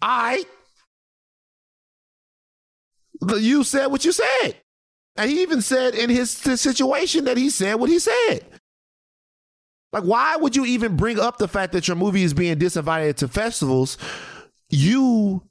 I 0.00 0.44
you 3.38 3.64
said 3.64 3.86
what 3.86 4.04
you 4.04 4.12
said. 4.12 4.56
And 5.16 5.30
he 5.30 5.42
even 5.42 5.60
said 5.60 5.94
in 5.94 6.10
his 6.10 6.30
situation 6.30 7.24
that 7.24 7.36
he 7.36 7.50
said 7.50 7.74
what 7.74 7.90
he 7.90 7.98
said. 7.98 8.44
Like, 9.92 10.04
why 10.04 10.36
would 10.36 10.54
you 10.54 10.64
even 10.64 10.96
bring 10.96 11.18
up 11.18 11.38
the 11.38 11.48
fact 11.48 11.72
that 11.72 11.88
your 11.88 11.96
movie 11.96 12.22
is 12.22 12.34
being 12.34 12.58
disinvited 12.58 13.16
to 13.16 13.28
festivals? 13.28 13.96
You 14.68 15.42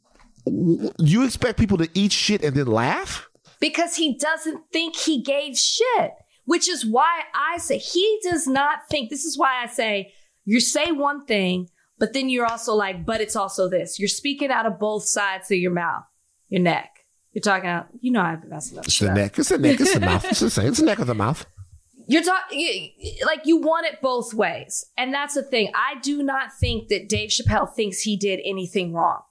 you 0.99 1.25
expect 1.25 1.59
people 1.59 1.77
to 1.79 1.89
eat 1.93 2.11
shit 2.11 2.43
and 2.43 2.55
then 2.55 2.67
laugh? 2.67 3.27
Because 3.59 3.95
he 3.95 4.17
doesn't 4.17 4.61
think 4.71 4.95
he 4.95 5.21
gave 5.21 5.57
shit. 5.57 6.11
Which 6.45 6.69
is 6.69 6.85
why 6.85 7.23
I 7.33 7.57
say 7.57 7.77
he 7.77 8.19
does 8.23 8.47
not 8.47 8.87
think 8.89 9.09
this 9.09 9.25
is 9.25 9.37
why 9.37 9.61
I 9.61 9.67
say 9.67 10.13
you 10.45 10.61
say 10.61 10.93
one 10.93 11.25
thing, 11.25 11.67
but 11.97 12.13
then 12.13 12.29
you're 12.29 12.45
also 12.45 12.73
like, 12.73 13.05
but 13.05 13.19
it's 13.19 13.35
also 13.35 13.67
this. 13.67 13.99
You're 13.99 14.07
speaking 14.07 14.49
out 14.49 14.65
of 14.65 14.79
both 14.79 15.03
sides 15.03 15.51
of 15.51 15.57
your 15.57 15.73
mouth, 15.73 16.03
your 16.47 16.61
neck. 16.61 16.96
You're 17.37 17.43
talking 17.43 17.69
about, 17.69 17.89
you 18.01 18.11
know, 18.11 18.21
I've 18.21 18.43
messed 18.45 18.75
up. 18.75 18.85
It's 18.85 18.97
the 18.97 19.13
neck. 19.13 19.37
It's 19.37 19.49
the 19.49 19.59
neck. 19.59 19.79
It's 19.79 19.93
the 19.93 19.99
mouth. 19.99 20.25
It's 20.25 20.39
the 20.39 20.49
same. 20.49 20.69
It's 20.69 20.79
the 20.79 20.85
neck 20.87 20.97
of 20.97 21.05
the 21.05 21.13
mouth. 21.13 21.45
You're 22.07 22.23
talking 22.23 22.93
like 23.27 23.41
you 23.45 23.57
want 23.57 23.85
it 23.85 24.01
both 24.01 24.33
ways. 24.33 24.83
And 24.97 25.13
that's 25.13 25.35
the 25.35 25.43
thing. 25.43 25.71
I 25.75 25.99
do 25.99 26.23
not 26.23 26.49
think 26.59 26.87
that 26.87 27.07
Dave 27.07 27.29
Chappelle 27.29 27.71
thinks 27.71 27.99
he 27.99 28.17
did 28.17 28.39
anything 28.43 28.91
wrong. 28.91 29.21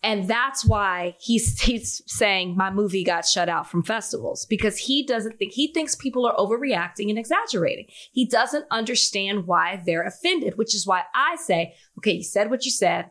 And 0.00 0.28
that's 0.28 0.64
why 0.64 1.16
he's 1.18 1.60
he's 1.60 2.02
saying 2.06 2.56
my 2.56 2.70
movie 2.70 3.02
got 3.02 3.26
shut 3.26 3.48
out 3.48 3.68
from 3.68 3.82
festivals 3.82 4.46
because 4.48 4.78
he 4.78 5.04
doesn't 5.04 5.38
think 5.38 5.54
he 5.54 5.72
thinks 5.72 5.96
people 5.96 6.24
are 6.24 6.36
overreacting 6.36 7.08
and 7.08 7.18
exaggerating. 7.18 7.86
He 8.12 8.26
doesn't 8.26 8.66
understand 8.70 9.48
why 9.48 9.82
they're 9.84 10.06
offended, 10.06 10.56
which 10.56 10.72
is 10.72 10.86
why 10.86 11.02
I 11.16 11.34
say, 11.34 11.74
okay, 11.98 12.12
you 12.12 12.22
said 12.22 12.48
what 12.48 12.64
you 12.64 12.70
said. 12.70 13.10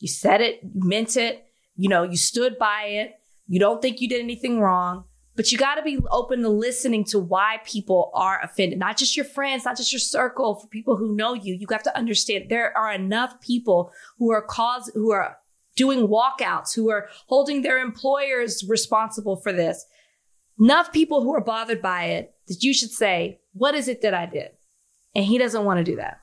You 0.00 0.08
said 0.08 0.40
it, 0.40 0.58
you 0.64 0.82
meant 0.82 1.16
it, 1.16 1.44
you 1.76 1.88
know, 1.88 2.02
you 2.02 2.16
stood 2.18 2.58
by 2.58 2.86
it. 2.86 3.14
You 3.50 3.58
don't 3.58 3.82
think 3.82 4.00
you 4.00 4.08
did 4.08 4.20
anything 4.20 4.60
wrong, 4.60 5.06
but 5.34 5.50
you 5.50 5.58
got 5.58 5.74
to 5.74 5.82
be 5.82 5.98
open 6.08 6.42
to 6.42 6.48
listening 6.48 7.02
to 7.06 7.18
why 7.18 7.58
people 7.64 8.12
are 8.14 8.40
offended. 8.44 8.78
Not 8.78 8.96
just 8.96 9.16
your 9.16 9.24
friends, 9.24 9.64
not 9.64 9.76
just 9.76 9.92
your 9.92 9.98
circle, 9.98 10.54
for 10.54 10.68
people 10.68 10.96
who 10.96 11.16
know 11.16 11.34
you. 11.34 11.54
You 11.54 11.66
have 11.72 11.82
to 11.82 11.98
understand 11.98 12.44
there 12.48 12.76
are 12.78 12.92
enough 12.92 13.40
people 13.40 13.90
who 14.18 14.30
are 14.30 14.40
cause 14.40 14.88
who 14.94 15.10
are 15.10 15.36
doing 15.74 16.06
walkouts, 16.06 16.76
who 16.76 16.90
are 16.90 17.08
holding 17.26 17.62
their 17.62 17.78
employers 17.78 18.64
responsible 18.68 19.34
for 19.34 19.52
this. 19.52 19.84
Enough 20.60 20.92
people 20.92 21.22
who 21.24 21.34
are 21.34 21.42
bothered 21.42 21.82
by 21.82 22.04
it 22.04 22.32
that 22.46 22.62
you 22.62 22.72
should 22.72 22.92
say, 22.92 23.40
"What 23.52 23.74
is 23.74 23.88
it 23.88 24.00
that 24.02 24.14
I 24.14 24.26
did?" 24.26 24.52
And 25.16 25.24
he 25.24 25.38
doesn't 25.38 25.64
want 25.64 25.78
to 25.78 25.84
do 25.84 25.96
that. 25.96 26.20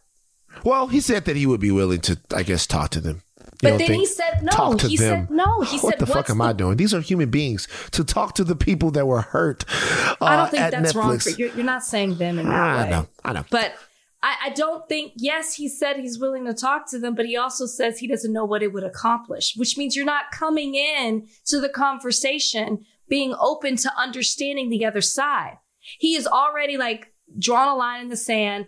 Well, 0.64 0.88
he 0.88 1.02
said 1.02 1.26
that 1.26 1.36
he 1.36 1.46
would 1.46 1.60
be 1.60 1.72
willing 1.72 2.00
to, 2.02 2.22
I 2.34 2.44
guess, 2.44 2.66
talk 2.66 2.92
to 2.92 3.02
them. 3.02 3.24
But 3.62 3.78
then 3.78 3.80
think, 3.80 3.94
he 3.94 4.06
said 4.06 4.44
no. 4.44 4.78
He 4.78 4.98
them. 4.98 5.28
said 5.28 5.32
no. 5.32 5.62
He 5.62 5.78
said, 5.78 5.84
what 5.84 6.00
said 6.00 6.00
the 6.00 6.06
fuck 6.06 6.30
am 6.30 6.42
I 6.42 6.54
doing? 6.54 6.78
These 6.78 6.94
are 6.94 7.02
human 7.02 7.30
beings 7.30 7.68
to 7.92 8.04
talk 8.04 8.36
to 8.36 8.44
the 8.44 8.56
people 8.56 8.92
that 8.92 9.08
were 9.08 9.22
hurt. 9.22 9.66
Uh, 9.70 10.16
I 10.22 10.36
don't 10.38 10.52
think 10.52 10.64
at 10.64 10.72
that's 10.72 10.94
Netflix. 10.94 10.96
wrong. 10.96 11.20
For, 11.20 11.30
you're, 11.32 11.50
you're 11.56 11.66
not 11.66 11.84
saying 11.84 12.16
them 12.16 12.40
in 12.40 12.46
that 12.46 12.54
I 12.54 12.84
way. 12.84 12.90
know. 12.90 13.08
I 13.26 13.34
know. 13.34 13.46
But 13.50 13.74
I, 14.22 14.36
I 14.46 14.50
don't 14.50 14.88
think, 14.90 15.14
yes, 15.16 15.56
he 15.56 15.68
said 15.68 15.98
he's 15.98 16.20
willing 16.20 16.46
to 16.46 16.54
talk 16.54 16.90
to 16.92 17.00
them, 17.00 17.16
but 17.16 17.26
he 17.26 17.38
also 17.38 17.66
says 17.66 18.00
he 18.00 18.08
doesn't 18.08 18.34
know 18.34 18.46
what 18.46 18.64
it 18.64 18.74
would 18.74 18.84
accomplish, 18.84 19.54
which 19.56 19.78
means 19.78 19.96
you're 19.96 20.06
not 20.06 20.32
coming 20.32 20.76
in 20.76 21.28
to 21.46 21.60
the 21.60 21.70
conversation 21.70 22.86
being 23.08 23.34
open 23.40 23.76
to 23.78 23.92
understanding 23.98 24.70
the 24.70 24.86
other 24.86 25.02
side. 25.02 25.58
He 26.00 26.16
has 26.16 26.28
already 26.28 26.78
like 26.78 27.14
drawn 27.40 27.68
a 27.68 27.76
line 27.76 28.02
in 28.02 28.10
the 28.10 28.18
sand, 28.18 28.68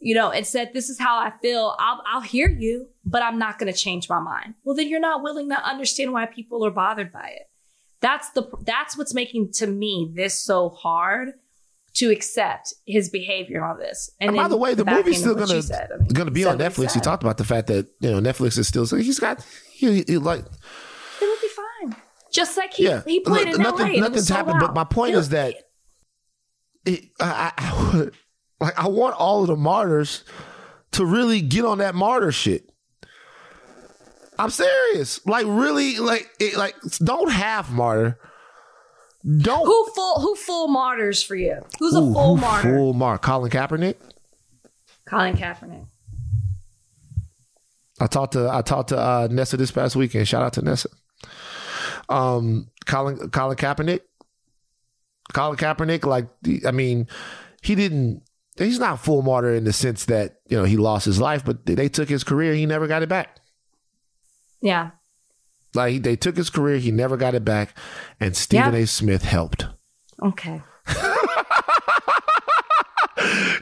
you 0.00 0.14
know, 0.14 0.30
and 0.30 0.46
said, 0.46 0.70
this 0.74 0.88
is 0.88 0.98
how 0.98 1.18
I 1.18 1.32
feel. 1.42 1.74
I'll, 1.78 2.02
I'll 2.06 2.20
hear 2.20 2.48
you, 2.48 2.88
but 3.04 3.22
I'm 3.22 3.38
not 3.38 3.58
going 3.58 3.72
to 3.72 3.78
change 3.78 4.08
my 4.08 4.20
mind. 4.20 4.54
Well, 4.64 4.76
then 4.76 4.88
you're 4.88 5.00
not 5.00 5.22
willing 5.22 5.48
to 5.50 5.66
understand 5.66 6.12
why 6.12 6.26
people 6.26 6.64
are 6.64 6.70
bothered 6.70 7.12
by 7.12 7.28
it. 7.28 7.50
That's 8.00 8.30
the, 8.30 8.48
that's 8.64 8.96
what's 8.96 9.12
making 9.12 9.52
to 9.54 9.66
me 9.66 10.12
this 10.14 10.38
so 10.38 10.68
hard 10.68 11.30
to 11.94 12.10
accept 12.10 12.74
his 12.86 13.10
behavior 13.10 13.64
on 13.64 13.78
this. 13.78 14.10
And 14.20 14.36
by 14.36 14.46
the 14.46 14.56
way, 14.56 14.74
the 14.74 14.84
movie's 14.84 15.18
still 15.18 15.34
gonna. 15.34 15.54
I 15.54 15.96
mean, 15.98 16.08
gonna 16.12 16.30
be 16.30 16.44
on 16.44 16.58
Netflix. 16.58 16.92
He 16.94 17.00
talked 17.00 17.24
about 17.24 17.38
the 17.38 17.44
fact 17.44 17.66
that 17.68 17.88
you 17.98 18.10
know 18.10 18.20
Netflix 18.20 18.56
is 18.56 18.68
still 18.68 18.84
he's 18.86 19.18
got 19.18 19.44
he, 19.72 20.04
he 20.06 20.16
like 20.18 20.40
It 20.40 21.26
would 21.26 21.40
be 21.40 21.48
fine. 21.48 21.96
Just 22.32 22.56
like 22.56 22.74
he, 22.74 22.84
yeah 22.84 23.02
he 23.04 23.18
played 23.20 23.46
Look, 23.48 23.56
in 23.56 23.62
nothing 23.62 23.86
LA. 23.86 23.92
and 23.94 24.00
nothing's 24.02 24.28
happened. 24.28 24.60
But 24.60 24.74
my 24.74 24.84
point 24.84 25.10
He'll- 25.10 25.20
is 25.20 25.30
that 25.30 25.54
it, 26.84 27.06
I, 27.18 27.52
I, 27.58 28.08
like 28.60 28.78
I 28.78 28.88
want 28.88 29.16
all 29.16 29.42
of 29.42 29.48
the 29.48 29.56
martyrs 29.56 30.24
to 30.92 31.04
really 31.04 31.40
get 31.40 31.64
on 31.64 31.78
that 31.78 31.94
martyr 31.94 32.32
shit. 32.32 32.70
I'm 34.38 34.50
serious. 34.50 35.24
Like 35.26 35.46
really, 35.48 35.98
like 35.98 36.30
it, 36.38 36.56
like 36.56 36.76
don't 36.98 37.30
half 37.30 37.70
martyr. 37.70 38.18
Don't 39.24 39.66
who 39.66 39.86
full 39.94 40.20
who 40.20 40.34
full 40.36 40.68
martyrs 40.68 41.22
for 41.22 41.34
you? 41.34 41.60
Who's 41.78 41.94
a 41.94 42.00
full 42.00 42.36
who 42.36 42.40
martyr? 42.40 42.76
Full 42.76 42.92
martyr. 42.94 43.18
Colin 43.18 43.50
Kaepernick. 43.50 43.96
Colin 45.08 45.36
Kaepernick. 45.36 45.86
I 48.00 48.06
talked 48.06 48.34
to 48.34 48.48
I 48.48 48.62
talked 48.62 48.90
to 48.90 48.98
uh, 48.98 49.28
Nessa 49.30 49.56
this 49.56 49.72
past 49.72 49.96
weekend. 49.96 50.28
Shout 50.28 50.42
out 50.42 50.52
to 50.54 50.62
Nessa. 50.62 50.88
Um, 52.08 52.70
Colin 52.86 53.30
Colin 53.30 53.56
Kaepernick. 53.56 54.00
Colin 55.32 55.56
Kaepernick, 55.56 56.06
like 56.06 56.26
I 56.64 56.70
mean, 56.70 57.08
he 57.60 57.74
didn't. 57.74 58.22
He's 58.58 58.78
not 58.80 59.00
full 59.00 59.22
martyr 59.22 59.54
in 59.54 59.64
the 59.64 59.72
sense 59.72 60.04
that 60.06 60.40
you 60.48 60.56
know 60.58 60.64
he 60.64 60.76
lost 60.76 61.06
his 61.06 61.20
life, 61.20 61.44
but 61.44 61.64
they 61.64 61.88
took 61.88 62.08
his 62.08 62.24
career. 62.24 62.54
He 62.54 62.66
never 62.66 62.86
got 62.86 63.02
it 63.02 63.08
back. 63.08 63.38
Yeah. 64.60 64.90
Like 65.74 66.02
they 66.02 66.16
took 66.16 66.36
his 66.36 66.50
career, 66.50 66.78
he 66.78 66.90
never 66.90 67.16
got 67.16 67.34
it 67.34 67.44
back, 67.44 67.76
and 68.18 68.36
Stephen 68.36 68.74
Yeah. 68.74 68.80
A. 68.80 68.86
Smith 68.86 69.22
helped. 69.22 69.66
Okay. 70.22 70.62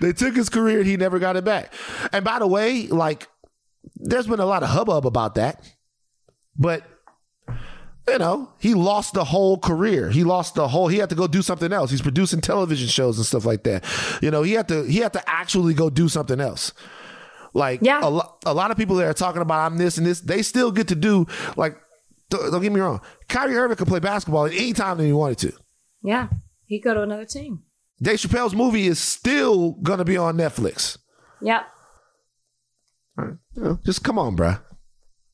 They 0.01 0.12
took 0.12 0.36
his 0.36 0.51
career, 0.51 0.78
and 0.78 0.86
he 0.86 0.97
never 0.99 1.18
got 1.18 1.36
it 1.36 1.44
back. 1.44 1.72
And 2.12 2.24
by 2.24 2.38
the 2.38 2.47
way, 2.47 2.86
like 2.86 3.28
there's 3.97 4.26
been 4.26 4.40
a 4.40 4.44
lot 4.47 4.62
of 4.62 4.68
hubbub 4.68 5.07
about 5.07 5.36
that, 5.36 5.64
but 6.57 6.82
you 8.09 8.18
know, 8.18 8.48
he 8.59 8.74
lost 8.74 9.14
the 9.14 9.24
whole 9.24 9.59
career. 9.59 10.11
He 10.11 10.22
lost 10.24 10.54
the 10.54 10.68
whole. 10.68 10.88
He 10.88 10.98
had 10.98 11.09
to 11.11 11.16
go 11.16 11.26
do 11.26 11.42
something 11.42 11.72
else. 11.72 11.90
He's 11.90 12.02
producing 12.02 12.40
television 12.40 12.88
shows 12.88 13.16
and 13.18 13.26
stuff 13.26 13.44
like 13.44 13.64
that. 13.64 13.84
You 14.22 14.30
know, 14.30 14.42
he 14.42 14.52
had 14.52 14.68
to. 14.68 14.84
He 14.84 14.98
had 14.98 15.12
to 15.14 15.28
actually 15.30 15.74
go 15.74 15.90
do 15.90 16.09
something 16.09 16.40
else. 16.40 16.72
Like 17.54 17.80
Yeah. 17.82 18.00
a, 18.02 18.11
lo- 18.11 18.34
a 18.44 18.52
lot 18.54 18.70
of 18.70 18.76
people 18.76 18.96
that 18.96 19.07
are 19.07 19.14
talking 19.14 19.40
about 19.42 19.72
I'm 19.72 19.78
this 19.78 19.96
and 19.98 20.07
this, 20.07 20.20
they 20.20 20.42
still 20.42 20.70
get 20.70 20.88
to 20.88 20.94
do 20.94 21.26
like. 21.57 21.76
Don't, 22.28 22.50
don't 22.50 22.61
get 22.62 22.72
me 22.72 22.80
wrong. 22.80 23.00
Kyrie 23.28 23.57
Irving 23.57 23.76
could 23.76 23.86
play 23.86 24.00
basketball 24.00 24.46
at 24.46 24.52
any 24.52 24.72
time 24.72 24.98
that 24.98 25.04
he 25.04 25.12
wanted 25.12 25.38
to. 25.38 25.52
Yeah. 26.02 26.28
He'd 26.66 26.80
go 26.80 26.92
to 26.92 27.02
another 27.02 27.24
team. 27.24 27.62
Dave 28.02 28.18
Chappelle's 28.18 28.54
movie 28.54 28.86
is 28.88 28.98
still 28.98 29.72
gonna 29.82 30.04
be 30.04 30.16
on 30.16 30.36
Netflix. 30.36 30.98
Yep. 31.40 31.62
You 33.18 33.38
know, 33.57 33.78
just 33.84 34.02
come 34.04 34.18
on, 34.18 34.36
bruh. 34.36 34.61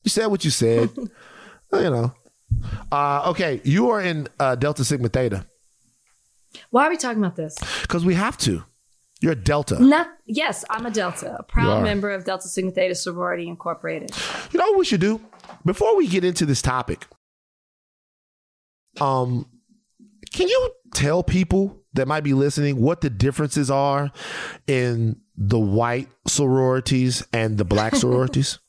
You 0.03 0.09
said 0.09 0.27
what 0.27 0.45
you 0.45 0.51
said. 0.51 0.89
you 0.97 1.09
know. 1.89 2.13
Uh, 2.91 3.23
okay, 3.31 3.61
you 3.63 3.89
are 3.89 4.01
in 4.01 4.27
uh, 4.39 4.55
Delta 4.55 4.83
Sigma 4.83 5.09
Theta 5.09 5.45
Why 6.69 6.85
are 6.87 6.89
we 6.89 6.97
talking 6.97 7.19
about 7.23 7.35
this? 7.35 7.57
because 7.81 8.05
we 8.05 8.13
have 8.15 8.37
to. 8.39 8.63
You're 9.21 9.31
a 9.31 9.35
Delta. 9.37 9.81
Not 9.81 10.07
yes, 10.25 10.65
I'm 10.69 10.85
a 10.85 10.91
Delta, 10.91 11.37
a 11.39 11.43
proud 11.43 11.81
member 11.83 12.09
of 12.09 12.25
Delta 12.25 12.47
Sigma 12.49 12.71
Theta 12.71 12.93
Sorority 12.93 13.47
Incorporated. 13.47 14.11
You 14.51 14.59
know 14.59 14.65
what 14.71 14.77
we 14.79 14.85
should 14.85 14.99
do 14.99 15.21
before 15.65 15.95
we 15.95 16.07
get 16.07 16.25
into 16.25 16.45
this 16.45 16.61
topic? 16.61 17.07
Um, 18.99 19.47
can 20.33 20.47
you 20.49 20.71
tell 20.93 21.23
people 21.23 21.83
that 21.93 22.07
might 22.07 22.23
be 22.25 22.33
listening 22.33 22.81
what 22.81 23.01
the 23.01 23.09
differences 23.09 23.71
are 23.71 24.11
in 24.67 25.21
the 25.37 25.59
white 25.59 26.09
sororities 26.27 27.25
and 27.31 27.57
the 27.57 27.65
black 27.65 27.95
sororities? 28.03 28.59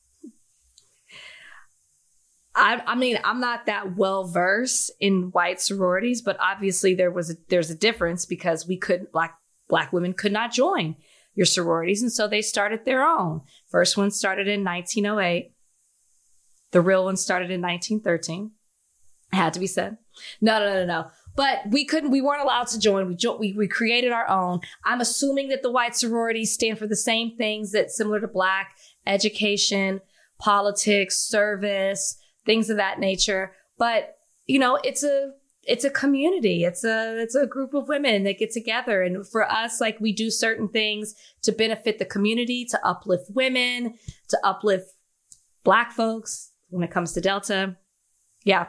I, 2.55 2.81
I 2.87 2.95
mean, 2.95 3.19
I'm 3.23 3.41
not 3.41 3.65
that 3.65 3.97
well 3.97 4.25
versed 4.25 4.91
in 4.99 5.29
white 5.31 5.59
sororities, 5.59 6.21
but 6.21 6.37
obviously 6.39 6.95
there 6.95 7.11
was 7.11 7.31
a, 7.31 7.35
there's 7.49 7.69
a 7.69 7.75
difference 7.75 8.25
because 8.25 8.67
we 8.67 8.77
couldn't 8.77 9.11
black 9.11 9.37
black 9.67 9.91
women 9.91 10.13
could 10.13 10.31
not 10.31 10.53
join 10.53 10.95
your 11.33 11.45
sororities, 11.45 12.01
and 12.01 12.11
so 12.11 12.27
they 12.27 12.41
started 12.41 12.85
their 12.85 13.03
own. 13.03 13.41
First 13.69 13.97
one 13.97 14.09
started 14.09 14.47
in 14.47 14.63
1908. 14.63 15.51
The 16.71 16.81
real 16.81 17.03
one 17.03 17.17
started 17.17 17.51
in 17.51 17.61
1913. 17.61 18.51
It 19.33 19.35
Had 19.35 19.53
to 19.53 19.59
be 19.59 19.67
said. 19.67 19.97
No, 20.39 20.59
no, 20.59 20.73
no, 20.73 20.85
no. 20.85 21.07
But 21.35 21.63
we 21.69 21.83
couldn't. 21.83 22.11
We 22.11 22.21
weren't 22.21 22.41
allowed 22.41 22.67
to 22.67 22.79
join. 22.79 23.09
We 23.09 23.15
jo- 23.15 23.35
we 23.35 23.51
we 23.51 23.67
created 23.67 24.13
our 24.13 24.29
own. 24.29 24.61
I'm 24.85 25.01
assuming 25.01 25.49
that 25.49 25.61
the 25.61 25.71
white 25.71 25.95
sororities 25.95 26.53
stand 26.53 26.79
for 26.79 26.87
the 26.87 26.95
same 26.95 27.35
things 27.35 27.73
that 27.73 27.91
similar 27.91 28.21
to 28.21 28.27
black 28.27 28.77
education, 29.05 29.99
politics, 30.39 31.17
service, 31.17 32.17
things 32.45 32.69
of 32.69 32.77
that 32.77 32.99
nature. 32.99 33.51
But 33.77 34.17
you 34.45 34.59
know, 34.59 34.79
it's 34.83 35.03
a 35.03 35.31
it's 35.63 35.83
a 35.83 35.89
community. 35.89 36.63
It's 36.63 36.83
a 36.83 37.19
it's 37.21 37.35
a 37.35 37.47
group 37.47 37.73
of 37.73 37.87
women 37.87 38.23
that 38.23 38.39
get 38.39 38.51
together, 38.51 39.01
and 39.01 39.27
for 39.27 39.49
us, 39.49 39.81
like 39.81 39.99
we 39.99 40.13
do 40.13 40.29
certain 40.29 40.67
things 40.67 41.15
to 41.41 41.51
benefit 41.51 41.99
the 41.99 42.05
community, 42.05 42.65
to 42.65 42.85
uplift 42.85 43.31
women, 43.33 43.95
to 44.29 44.39
uplift 44.43 44.89
black 45.63 45.91
folks. 45.91 46.51
When 46.69 46.83
it 46.83 46.91
comes 46.91 47.13
to 47.13 47.21
Delta, 47.21 47.77
yeah, 48.43 48.67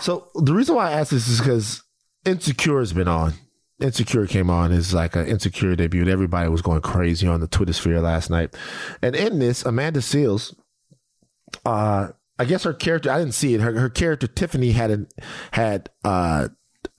So 0.00 0.30
the 0.34 0.54
reason 0.54 0.74
why 0.74 0.90
I 0.90 0.92
asked 0.92 1.10
this 1.10 1.28
is 1.28 1.40
because 1.40 1.82
Insecure 2.24 2.78
has 2.78 2.92
been 2.92 3.08
on. 3.08 3.34
Insecure 3.80 4.26
came 4.26 4.48
on 4.48 4.72
as 4.72 4.94
like 4.94 5.16
an 5.16 5.26
Insecure 5.26 5.76
debut. 5.76 6.08
Everybody 6.08 6.48
was 6.48 6.62
going 6.62 6.80
crazy 6.80 7.26
on 7.26 7.40
the 7.40 7.48
Twitter 7.48 7.72
sphere 7.72 8.00
last 8.00 8.30
night. 8.30 8.54
And 9.02 9.16
in 9.16 9.38
this, 9.40 9.64
Amanda 9.64 10.00
Seales, 10.00 10.54
uh, 11.66 12.08
I 12.38 12.44
guess 12.44 12.64
her 12.64 12.72
character, 12.72 13.10
I 13.10 13.18
didn't 13.18 13.34
see 13.34 13.54
it. 13.54 13.60
Her, 13.60 13.78
her 13.78 13.90
character 13.90 14.26
Tiffany 14.26 14.72
had 14.72 14.90
an 14.90 15.08
had 15.52 15.90
uh, 16.04 16.48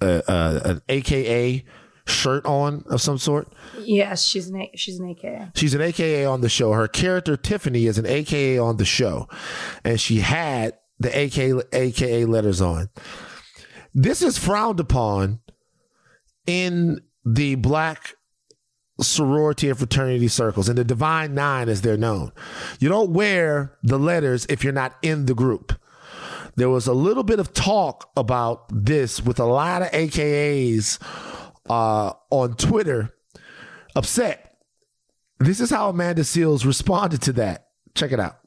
a, 0.01 0.21
a, 0.27 0.61
an 0.65 0.81
AKA 0.89 1.65
shirt 2.05 2.45
on 2.45 2.83
of 2.89 3.01
some 3.01 3.17
sort. 3.17 3.53
yes, 3.79 4.23
she's 4.23 4.49
an 4.49 4.61
A- 4.61 4.71
she's 4.75 4.99
an 4.99 5.09
AKA. 5.09 5.47
She's 5.55 5.73
an 5.73 5.81
AKA 5.81 6.25
on 6.25 6.41
the 6.41 6.49
show. 6.49 6.71
Her 6.73 6.87
character 6.87 7.35
Tiffany 7.37 7.85
is 7.85 7.97
an 7.97 8.05
AKA 8.05 8.57
on 8.59 8.77
the 8.77 8.85
show, 8.85 9.27
and 9.83 9.99
she 9.99 10.17
had 10.19 10.73
the 10.99 11.17
AKA, 11.17 11.61
AKA 11.73 12.25
letters 12.25 12.61
on. 12.61 12.89
This 13.93 14.21
is 14.21 14.37
frowned 14.37 14.79
upon 14.79 15.39
in 16.45 17.01
the 17.25 17.55
black 17.55 18.15
sorority 18.99 19.69
and 19.69 19.77
fraternity 19.77 20.27
circles, 20.27 20.69
and 20.69 20.77
the 20.77 20.83
Divine 20.83 21.33
Nine 21.33 21.69
as 21.69 21.81
they're 21.81 21.97
known. 21.97 22.31
You 22.79 22.89
don't 22.89 23.11
wear 23.11 23.77
the 23.83 23.97
letters 23.97 24.45
if 24.49 24.63
you're 24.63 24.73
not 24.73 24.95
in 25.01 25.25
the 25.25 25.33
group. 25.33 25.73
There 26.55 26.69
was 26.69 26.85
a 26.85 26.93
little 26.93 27.23
bit 27.23 27.39
of 27.39 27.53
talk 27.53 28.11
about 28.15 28.65
this 28.69 29.21
with 29.21 29.39
a 29.39 29.45
lot 29.45 29.81
of 29.81 29.89
AKAs 29.89 30.99
uh, 31.67 32.13
on 32.29 32.55
Twitter 32.55 33.13
upset. 33.95 34.57
This 35.39 35.59
is 35.59 35.71
how 35.71 35.89
Amanda 35.89 36.21
Seales 36.21 36.65
responded 36.65 37.21
to 37.23 37.33
that. 37.33 37.69
Check 37.95 38.11
it 38.11 38.19
out. 38.19 38.37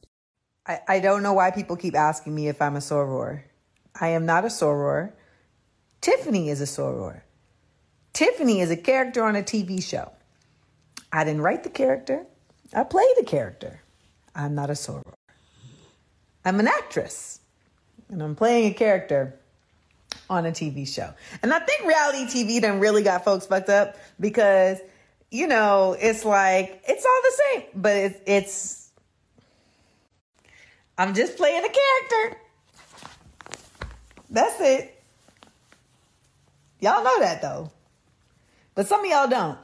I, 0.66 0.80
I 0.88 1.01
don't 1.01 1.22
know 1.22 1.32
why 1.32 1.51
people 1.51 1.76
keep 1.76 1.94
asking 1.97 2.34
me 2.34 2.49
if 2.49 2.62
I'm 2.62 2.76
a 2.76 2.80
soror. 2.80 3.42
I 4.01 4.09
am 4.09 4.26
not 4.26 4.44
a 4.44 4.49
soror. 4.49 5.12
Tiffany 6.01 6.49
is 6.49 6.61
a 6.61 6.64
soror. 6.64 7.22
Tiffany 8.12 8.61
is 8.61 8.70
a 8.70 8.76
character 8.76 9.24
on 9.24 9.36
a 9.36 9.42
TV 9.42 9.82
show. 9.82 10.12
I 11.17 11.25
didn't 11.25 11.41
write 11.41 11.62
the 11.62 11.71
character. 11.71 12.27
I 12.75 12.85
play 12.85 13.07
the 13.17 13.25
character. 13.25 13.81
I'm 14.35 14.55
not 14.55 14.69
a 14.69 14.75
soror. 14.75 15.14
I'm 16.45 16.61
an 16.61 16.69
actress, 16.69 17.41
and 18.11 18.23
I'm 18.23 18.37
playing 18.37 18.71
a 18.71 18.75
character 18.75 19.35
on 20.29 20.45
a 20.45 20.51
TV 20.51 20.87
show. 20.87 21.14
And 21.43 21.55
I 21.55 21.61
think 21.61 21.87
reality 21.87 22.27
TV 22.27 22.61
done 22.61 22.81
really 22.81 23.03
got 23.03 23.25
folks 23.25 23.47
fucked 23.47 23.71
up 23.71 23.97
because, 24.21 24.79
you 25.31 25.47
know, 25.47 25.97
it's 25.99 26.25
like 26.27 26.83
it's 26.87 27.07
all 27.07 27.21
the 27.23 27.43
same, 27.43 27.62
but 27.75 27.97
it's 27.97 28.21
it's 28.27 28.93
I'm 30.99 31.14
just 31.14 31.39
playing 31.39 31.64
a 31.64 31.71
character. 31.71 32.41
That's 34.29 34.61
it. 34.61 35.03
Y'all 36.81 37.03
know 37.03 37.21
that 37.21 37.41
though. 37.41 37.71
But 38.75 38.87
some 38.87 39.01
of 39.01 39.07
y'all 39.07 39.29
don't. 39.29 39.59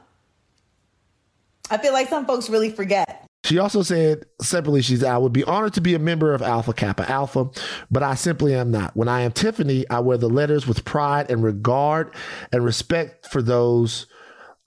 I 1.73 1.79
feel 1.79 1.91
like 1.91 2.07
some 2.07 2.27
folks 2.27 2.51
really 2.51 2.69
forget. 2.69 3.25
She 3.45 3.57
also 3.57 3.81
said 3.81 4.25
separately, 4.39 4.83
she's 4.83 5.03
I 5.03 5.17
would 5.17 5.33
be 5.33 5.43
honored 5.43 5.73
to 5.73 5.81
be 5.81 5.95
a 5.95 5.99
member 5.99 6.35
of 6.35 6.43
Alpha 6.43 6.71
Kappa 6.71 7.09
Alpha, 7.09 7.49
but 7.89 8.03
I 8.03 8.13
simply 8.13 8.53
am 8.53 8.69
not. 8.69 8.95
When 8.95 9.07
I 9.07 9.21
am 9.21 9.31
Tiffany, 9.31 9.89
I 9.89 9.99
wear 9.99 10.19
the 10.19 10.29
letters 10.29 10.67
with 10.67 10.85
pride 10.85 11.31
and 11.31 11.43
regard 11.43 12.13
and 12.51 12.63
respect 12.63 13.25
for 13.25 13.41
those 13.41 14.05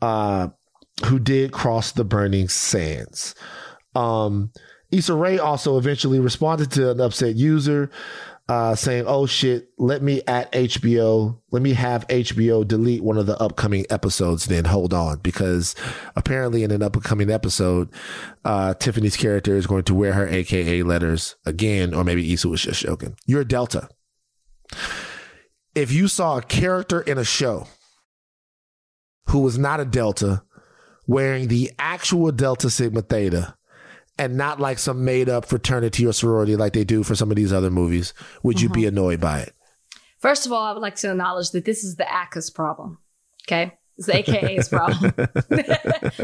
uh, 0.03 0.49
who 1.07 1.21
did 1.21 1.53
cross 1.53 1.93
the 1.93 2.05
burning 2.05 2.49
sands. 2.49 3.37
Um, 3.95 4.51
Issa 4.91 5.15
Rae 5.15 5.39
also 5.39 5.79
eventually 5.79 6.19
responded 6.19 6.73
to 6.73 6.91
an 6.91 7.01
upset 7.01 7.37
user 7.37 7.89
uh, 8.49 8.75
saying, 8.75 9.05
"Oh 9.07 9.27
shit, 9.27 9.71
let 9.77 10.03
me 10.03 10.23
at 10.27 10.51
HBO, 10.53 11.41
let 11.51 11.63
me 11.63 11.73
have 11.73 12.07
HBO 12.09 12.67
delete 12.67 13.03
one 13.03 13.19
of 13.19 13.27
the 13.27 13.41
upcoming 13.41 13.85
episodes. 13.91 14.47
Then 14.47 14.67
hold 14.67 14.95
on, 14.95 15.19
because 15.19 15.75
apparently 16.15 16.63
in 16.63 16.71
an 16.71 16.83
upcoming 16.83 17.31
episode, 17.31 17.89
uh, 18.45 18.75
Tiffany's 18.75 19.17
character 19.17 19.57
is 19.57 19.67
going 19.67 19.85
to 19.85 19.95
wear 19.95 20.13
her 20.13 20.29
AKA 20.29 20.85
letters 20.85 21.37
again, 21.45 21.93
or 21.93 22.05
maybe 22.05 22.33
Issa 22.33 22.49
was 22.49 22.63
just 22.63 22.83
joking. 22.83 23.17
You're 23.27 23.45
Delta. 23.45 23.89
If 25.75 25.91
you 25.93 26.09
saw 26.09 26.39
a 26.39 26.43
character 26.43 27.01
in 27.01 27.19
a 27.19 27.25
show 27.25 27.67
who 29.29 29.41
was 29.41 29.59
not 29.59 29.81
a 29.81 29.85
Delta 29.85 30.43
wearing 31.07 31.49
the 31.49 31.73
actual 31.79 32.31
Delta 32.31 32.71
Sigma 32.71 33.03
Theta." 33.03 33.57
And 34.19 34.37
not 34.37 34.59
like 34.59 34.79
some 34.79 35.05
made 35.05 35.29
up 35.29 35.45
fraternity 35.45 36.07
or 36.07 36.13
sorority 36.13 36.57
like 36.57 36.73
they 36.73 36.85
do 36.85 37.03
for 37.03 37.15
some 37.15 37.31
of 37.31 37.37
these 37.37 37.53
other 37.53 37.71
movies, 37.71 38.15
would 38.43 38.61
you 38.63 38.71
be 38.71 38.87
annoyed 38.87 39.21
by 39.21 39.41
it? 39.41 39.53
First 40.19 40.47
of 40.47 40.53
all, 40.53 40.63
I 40.63 40.73
would 40.73 40.81
like 40.81 40.97
to 40.97 41.11
acknowledge 41.11 41.51
that 41.51 41.67
this 41.67 41.85
is 41.85 41.97
the 41.97 42.07
AKA's 42.11 42.49
problem. 42.49 42.99
Okay. 43.47 43.75
It's 43.99 44.07
the 44.07 44.17
AKA's 44.17 44.69
problem. 44.69 45.13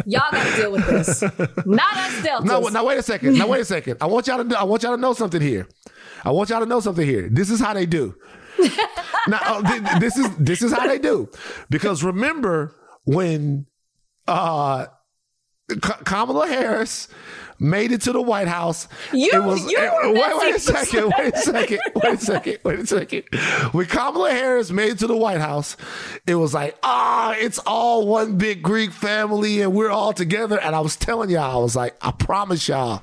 y'all 0.07 0.23
got 0.31 0.47
to 0.47 0.57
deal 0.57 0.73
with 0.73 0.87
this. 0.87 1.23
Not 1.67 1.97
us 1.97 2.23
Deltas. 2.23 2.49
No, 2.49 2.61
now 2.69 2.85
wait 2.85 2.99
a 2.99 3.03
second. 3.03 3.39
Now 3.39 3.47
wait 3.47 3.61
a 3.61 3.65
second. 3.65 3.99
I 4.01 4.07
want 4.07 4.27
y'all 4.27 4.39
to 4.39 4.45
know, 4.45 4.57
I 4.57 4.65
want 4.65 4.83
y'all 4.83 4.95
to 4.95 5.01
know 5.01 5.13
something 5.15 5.41
here. 5.41 5.69
I 6.25 6.31
want 6.31 6.51
y'all 6.51 6.61
to 6.61 6.67
know 6.67 6.81
something 6.81 7.07
here. 7.07 7.29
This 7.31 7.51
is 7.51 7.61
how 7.61 7.73
they 7.73 7.87
do. 7.87 8.15
now 9.29 9.41
uh, 9.43 9.63
th- 9.63 10.01
this 10.01 10.19
is 10.19 10.29
this 10.37 10.63
is 10.63 10.73
how 10.73 10.87
they 10.87 10.99
do. 10.99 11.31
Because 11.71 12.05
remember 12.05 12.75
when 13.05 13.67
uh 14.29 14.87
Kamala 16.05 16.49
Harris 16.49 17.09
made 17.63 17.93
it 17.93 18.01
to 18.03 18.13
the 18.13 18.21
White 18.21 18.49
House. 18.49 18.89
You- 19.13 19.31
it 19.33 19.43
was 19.43 19.63
you 19.71 19.79
it- 19.79 19.91
were 20.09 20.13
wait, 20.13 20.37
wait 20.39 20.55
a 20.57 20.59
second, 20.59 21.13
wait 21.17 21.35
a 21.35 21.39
second, 21.39 21.81
wait 22.03 22.15
a 22.15 22.19
second, 22.19 22.59
wait 22.65 22.79
a 22.81 22.87
second. 22.87 23.23
When 23.73 23.87
Kamala 23.87 24.31
Harris 24.33 24.71
made 24.71 24.91
it 24.91 24.99
to 24.99 25.07
the 25.07 25.17
White 25.17 25.41
House, 25.41 25.77
it 26.27 26.35
was 26.35 26.53
like, 26.53 26.77
ah, 26.83 27.35
it's 27.39 27.59
all 27.61 28.07
one 28.07 28.37
big 28.37 28.63
Greek 28.63 28.91
family 28.91 29.63
and 29.63 29.73
we're 29.73 29.91
all 29.91 30.13
together. 30.13 30.61
And 30.61 30.75
I 30.75 30.81
was 30.81 30.97
telling 30.97 31.31
y'all, 31.31 31.59
I 31.61 31.63
was 31.63 31.77
like, 31.77 31.95
I 32.03 32.11
promise 32.11 32.67
y'all, 32.69 33.03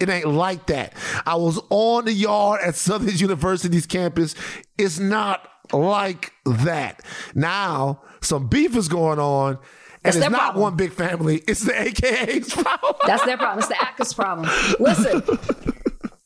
it 0.00 0.08
ain't 0.08 0.26
like 0.28 0.66
that. 0.66 0.92
I 1.24 1.36
was 1.36 1.60
on 1.70 2.06
the 2.06 2.12
yard 2.12 2.60
at 2.64 2.74
Southern 2.74 3.16
University's 3.16 3.86
campus. 3.86 4.34
It's 4.76 4.98
not 4.98 5.46
like 5.72 6.32
that. 6.46 7.02
Now, 7.34 8.00
some 8.20 8.48
beef 8.48 8.76
is 8.76 8.88
going 8.88 9.18
on. 9.20 9.58
And 10.02 10.14
it's 10.14 10.30
not 10.30 10.32
problem. 10.32 10.62
one 10.62 10.76
big 10.76 10.92
family. 10.92 11.42
It's 11.46 11.62
the 11.62 11.78
AKA's 11.78 12.54
problem. 12.54 12.94
That's 13.06 13.24
their 13.24 13.36
problem. 13.36 13.58
It's 13.58 13.68
the 13.68 13.76
AKA's 13.76 14.14
problem. 14.14 14.48
Listen, 14.78 15.22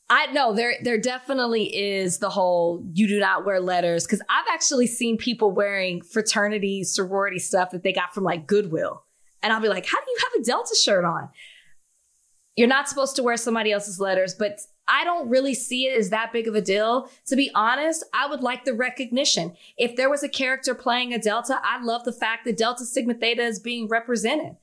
I 0.08 0.26
know 0.26 0.52
there 0.54 0.74
there 0.82 0.98
definitely 0.98 1.74
is 1.76 2.18
the 2.18 2.30
whole 2.30 2.84
you 2.92 3.08
do 3.08 3.18
not 3.18 3.44
wear 3.44 3.60
letters 3.60 4.06
because 4.06 4.20
I've 4.28 4.46
actually 4.52 4.86
seen 4.86 5.16
people 5.16 5.50
wearing 5.50 6.02
fraternity 6.02 6.84
sorority 6.84 7.38
stuff 7.40 7.70
that 7.70 7.82
they 7.82 7.92
got 7.92 8.14
from 8.14 8.22
like 8.22 8.46
Goodwill, 8.46 9.04
and 9.42 9.52
I'll 9.52 9.60
be 9.60 9.68
like, 9.68 9.86
how 9.86 9.98
do 9.98 10.06
you 10.08 10.18
have 10.20 10.40
a 10.40 10.44
Delta 10.44 10.74
shirt 10.76 11.04
on? 11.04 11.30
You're 12.54 12.68
not 12.68 12.88
supposed 12.88 13.16
to 13.16 13.24
wear 13.24 13.36
somebody 13.36 13.72
else's 13.72 13.98
letters, 13.98 14.36
but 14.38 14.60
I 14.86 15.04
don't 15.04 15.28
really 15.28 15.54
see 15.54 15.86
it 15.86 15.96
as 15.98 16.10
that 16.10 16.32
big 16.32 16.46
of 16.46 16.54
a 16.54 16.60
deal. 16.60 17.08
To 17.26 17.36
be 17.36 17.50
honest, 17.54 18.04
I 18.12 18.28
would 18.28 18.42
like 18.42 18.64
the 18.64 18.74
recognition. 18.74 19.56
If 19.78 19.96
there 19.96 20.10
was 20.10 20.22
a 20.22 20.28
character 20.28 20.74
playing 20.74 21.14
a 21.14 21.18
Delta, 21.18 21.60
I 21.62 21.82
love 21.82 22.04
the 22.04 22.12
fact 22.12 22.44
that 22.44 22.58
Delta 22.58 22.84
Sigma 22.84 23.14
Theta 23.14 23.42
is 23.42 23.58
being 23.58 23.88
represented 23.88 24.56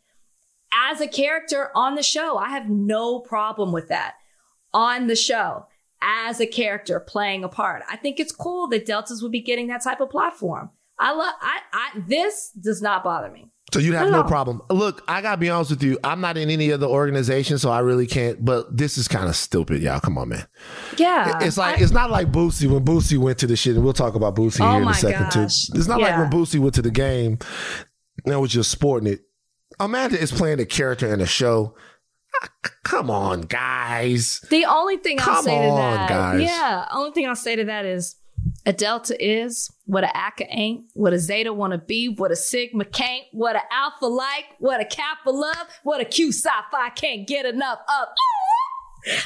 as 0.74 1.02
a 1.02 1.08
character 1.08 1.72
on 1.76 1.96
the 1.96 2.04
show. 2.04 2.38
I 2.38 2.50
have 2.50 2.70
no 2.70 3.20
problem 3.20 3.72
with 3.72 3.88
that 3.90 4.16
on 4.74 5.08
the 5.08 5.16
show 5.16 5.68
as 6.02 6.40
a 6.40 6.48
character 6.48 7.00
playing 7.00 7.44
a 7.44 7.50
part. 7.50 7.84
I 7.90 7.98
think 7.98 8.20
it's 8.20 8.32
cool 8.32 8.68
that 8.70 8.86
Deltas 8.86 9.22
would 9.22 9.32
be 9.32 9.42
getting 9.42 9.68
that 9.68 9.84
type 9.84 10.02
of 10.02 10.10
platform. 10.10 10.72
I 10.98 11.14
love 11.14 11.34
I 11.42 11.60
I 11.74 12.00
this 12.08 12.52
does 12.52 12.82
not 12.82 13.04
bother 13.04 13.32
me. 13.32 13.50
So 13.74 13.80
you'd 13.80 13.96
have 13.96 14.10
no 14.12 14.22
No. 14.22 14.28
problem. 14.28 14.62
Look, 14.70 15.02
I 15.08 15.22
gotta 15.22 15.38
be 15.38 15.50
honest 15.50 15.70
with 15.72 15.82
you. 15.84 15.98
I'm 16.04 16.20
not 16.20 16.36
in 16.38 16.50
any 16.50 16.74
other 16.74 16.88
organization, 16.88 17.58
so 17.58 17.70
I 17.72 17.80
really 17.80 18.06
can't. 18.06 18.44
But 18.44 18.76
this 18.76 18.98
is 18.98 19.08
kind 19.08 19.30
of 19.30 19.36
stupid, 19.36 19.82
y'all. 19.82 20.00
Come 20.02 20.18
on, 20.18 20.30
man. 20.30 20.46
Yeah. 20.98 21.40
It's 21.42 21.58
like 21.58 21.80
I- 21.80 21.84
it's 21.84 21.94
not 21.94 22.12
like 22.12 22.32
Boosie 22.32 22.70
when 22.70 22.84
Boosie 22.84 23.18
went 23.18 23.38
to 23.40 23.48
the 23.48 23.56
shit, 23.56 23.76
and 23.76 23.84
we'll 23.84 23.94
talk 23.94 24.16
about 24.16 24.36
Boosie 24.36 24.60
Oh 24.66 24.72
here 24.74 24.82
in 24.82 24.88
a 24.90 24.94
second 24.94 25.24
gosh. 25.32 25.34
too. 25.68 25.74
It's 25.78 25.88
not 25.88 26.02
like 26.02 26.12
Yeah. 26.12 26.20
when 26.22 26.30
Boosie 26.30 26.60
went 26.60 26.76
to 26.76 26.82
the 26.82 26.92
game 26.92 27.40
and 28.26 28.42
was 28.42 28.52
just 28.52 28.72
sporting 28.72 29.12
it. 29.14 29.22
Amanda 29.80 30.20
is 30.22 30.32
playing 30.34 30.60
a 30.60 30.66
character 30.66 31.12
in 31.12 31.22
a 31.22 31.26
show. 31.26 31.74
Ah, 32.44 32.48
Come 32.84 33.10
on, 33.10 33.42
guys. 33.42 34.42
the 34.50 34.66
only 34.66 34.98
thing 34.98 35.20
I'll 35.20 35.26
Come 35.26 35.46
say 35.46 35.52
to 35.58 35.68
on, 35.70 35.78
that 35.98 36.10
guys. 36.10 36.42
Yeah, 36.42 36.86
only 36.94 37.12
thing 37.12 37.28
I'll 37.28 37.36
say 37.36 37.56
to 37.56 37.66
that 37.66 37.86
is 37.86 38.16
a 38.66 38.74
delta 38.74 39.16
is 39.20 39.72
what 39.86 40.04
a 40.04 40.10
AKA 40.10 40.48
ain't, 40.50 40.86
what 40.94 41.14
a 41.14 41.20
zeta 41.20 41.52
wanna 41.52 41.78
be, 41.78 42.10
what 42.10 42.32
a 42.32 42.36
sigma 42.36 42.86
can't, 42.86 43.26
what 43.32 43.56
a 43.56 43.62
alpha 43.72 44.06
like, 44.06 44.46
what 44.60 44.80
a 44.80 44.86
kappa 44.86 45.30
love, 45.30 45.68
what 45.84 46.02
a 46.02 46.06
q 46.06 46.32
psi 46.32 46.50
phi 46.72 46.90
can't 46.90 47.28
get 47.28 47.46
enough 47.46 47.80
of. 47.80 48.08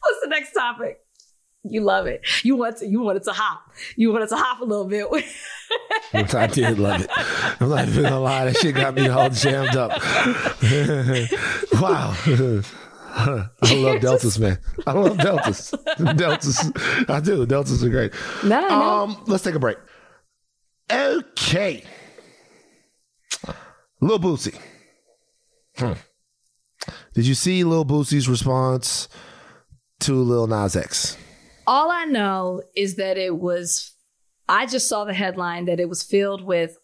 What's 0.00 0.20
the 0.22 0.28
next 0.28 0.52
topic? 0.52 1.00
You 1.66 1.80
love 1.80 2.06
it. 2.06 2.20
You 2.42 2.56
want 2.56 2.78
to, 2.78 2.86
you 2.86 3.00
want 3.00 3.16
it 3.16 3.24
to 3.24 3.32
hop. 3.32 3.62
You 3.96 4.12
want 4.12 4.24
it 4.24 4.28
to 4.28 4.36
hop 4.36 4.60
a 4.60 4.64
little 4.64 4.84
bit. 4.84 5.06
I 6.34 6.46
did 6.46 6.78
love 6.78 7.00
it. 7.00 7.10
I'm 7.60 7.70
not 7.70 7.88
even 7.88 8.02
gonna 8.02 8.20
lie. 8.20 8.44
That 8.44 8.56
shit 8.58 8.74
got 8.74 8.94
me 8.94 9.08
all 9.08 9.30
jammed 9.30 9.74
up. 9.74 9.92
wow. 11.80 12.14
I 13.16 13.74
love 13.74 14.00
Deltas, 14.00 14.38
man. 14.38 14.58
I 14.86 14.92
love 14.92 15.16
Deltas. 15.18 15.74
Deltas. 16.16 16.72
I 17.08 17.20
do. 17.20 17.46
Deltas 17.46 17.84
are 17.84 17.88
great. 17.88 18.12
no, 18.42 18.60
no. 18.60 18.68
Um, 18.68 19.24
let's 19.26 19.44
take 19.44 19.54
a 19.54 19.58
break. 19.58 19.78
Okay. 20.90 21.84
Lil 24.00 24.18
Boosie. 24.18 24.58
Hmm. 25.76 25.92
Did 27.14 27.26
you 27.26 27.34
see 27.34 27.64
Lil 27.64 27.84
Boosie's 27.84 28.28
response 28.28 29.08
to 30.00 30.14
Lil 30.14 30.46
Nas 30.46 30.76
X? 30.76 31.16
All 31.66 31.90
I 31.90 32.04
know 32.04 32.62
is 32.76 32.96
that 32.96 33.16
it 33.16 33.38
was, 33.38 33.94
I 34.48 34.66
just 34.66 34.88
saw 34.88 35.04
the 35.04 35.14
headline 35.14 35.64
that 35.66 35.80
it 35.80 35.88
was 35.88 36.02
filled 36.02 36.44
with 36.44 36.76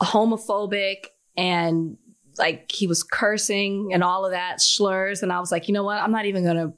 homophobic 0.00 1.06
and 1.36 1.96
like 2.38 2.70
he 2.70 2.86
was 2.86 3.02
cursing 3.02 3.90
and 3.92 4.02
all 4.02 4.24
of 4.24 4.32
that 4.32 4.60
slurs. 4.60 5.22
And 5.22 5.32
I 5.32 5.40
was 5.40 5.52
like, 5.52 5.68
you 5.68 5.74
know 5.74 5.84
what? 5.84 5.98
I'm 5.98 6.12
not 6.12 6.26
even 6.26 6.44
going 6.44 6.56
to 6.56 6.72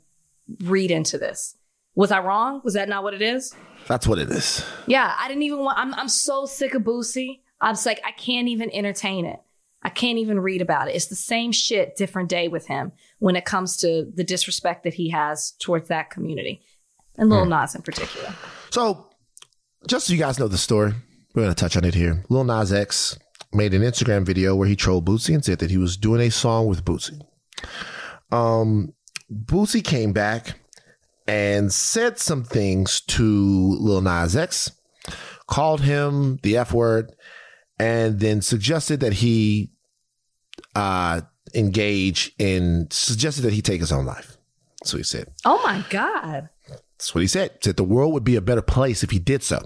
read 0.67 0.91
into 0.91 1.19
this. 1.19 1.57
Was 1.95 2.11
I 2.11 2.21
wrong? 2.21 2.61
Was 2.65 2.75
that 2.75 2.89
not 2.89 3.03
what 3.03 3.15
it 3.15 3.23
is? 3.23 3.55
That's 3.87 4.07
what 4.07 4.19
it 4.19 4.31
is. 4.31 4.65
Yeah, 4.87 5.15
I 5.19 5.29
didn't 5.29 5.43
even 5.45 5.59
want, 5.61 5.79
I'm, 5.79 5.95
I'm 5.95 6.09
so 6.09 6.47
sick 6.47 6.75
of 6.75 6.83
Boosie. 6.83 7.41
I'm 7.61 7.75
just 7.75 7.87
like, 7.87 8.01
I 8.05 8.11
can't 8.13 8.49
even 8.49 8.71
entertain 8.71 9.27
it. 9.27 9.41
I 9.83 9.91
can't 9.91 10.19
even 10.19 10.41
read 10.41 10.63
about 10.63 10.89
it. 10.89 10.95
It's 10.95 11.07
the 11.07 11.15
same 11.15 11.53
shit, 11.53 11.97
different 11.97 12.31
day 12.31 12.49
with 12.49 12.67
him 12.67 12.93
when 13.19 13.37
it 13.37 13.45
comes 13.45 13.77
to 13.79 14.11
the 14.15 14.25
disrespect 14.25 14.83
that 14.85 14.95
he 14.95 15.11
has 15.11 15.53
towards 15.61 15.89
that 15.89 16.11
community 16.11 16.63
and 17.17 17.29
Lil 17.29 17.45
hmm. 17.45 17.51
Nas 17.51 17.75
in 17.75 17.83
particular. 17.83 18.35
So, 18.71 19.11
just 19.87 20.07
so 20.07 20.15
you 20.15 20.19
guys 20.19 20.39
know 20.39 20.49
the 20.49 20.59
story, 20.59 20.95
we're 21.35 21.43
going 21.43 21.55
to 21.55 21.61
touch 21.61 21.77
on 21.77 21.85
it 21.85 21.95
here. 21.95 22.25
Lil 22.31 22.45
Nas 22.45 22.73
X 22.73 23.19
made 23.55 23.75
an 23.75 23.83
Instagram 23.83 24.25
video 24.25 24.55
where 24.55 24.69
he 24.69 24.77
trolled 24.77 25.07
Boosie 25.07 25.35
and 25.35 25.45
said 25.45 25.59
that 25.61 25.71
he 25.71 25.79
was 25.79 25.97
doing 25.97 26.21
a 26.21 26.31
song 26.31 26.67
with 26.67 26.85
Boosie. 26.85 27.21
Um, 28.31 28.95
Boosie 29.33 29.85
came 29.85 30.13
back 30.13 30.59
and 31.27 31.73
said 31.73 32.19
some 32.19 32.45
things 32.45 33.01
to 33.01 33.77
Lil 33.81 34.03
Nas 34.03 34.37
X, 34.37 34.73
called 35.47 35.81
him 35.81 36.39
the 36.43 36.57
F 36.57 36.73
word, 36.73 37.15
and 37.79 38.21
then 38.21 38.43
suggested 38.43 39.01
that 39.01 39.15
he 39.15 39.71
uh, 40.75 41.23
engage 41.55 42.33
in, 42.39 42.89
suggested 42.91 43.43
that 43.43 43.53
he 43.53 43.63
take 43.63 43.81
his 43.81 43.93
own 43.93 44.05
life. 44.05 44.37
That's 44.81 44.93
what 44.93 44.99
he 44.99 45.05
said. 45.05 45.29
Oh 45.45 45.61
my 45.65 45.85
God. 45.89 46.49
That's 46.69 47.15
what 47.15 47.23
he 47.23 47.27
said. 47.27 47.59
Said 47.63 47.77
the 47.77 47.85
world 47.85 48.13
would 48.13 48.25
be 48.25 48.37
a 48.37 48.41
better 48.41 48.63
place 48.63 49.03
if 49.03 49.11
he 49.11 49.19
did 49.19 49.43
so. 49.43 49.61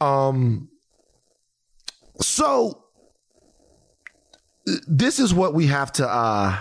Um. 0.00 0.69
So 2.20 2.84
this 4.86 5.18
is 5.18 5.32
what 5.32 5.54
we 5.54 5.66
have 5.66 5.92
to. 5.92 6.08
uh 6.08 6.58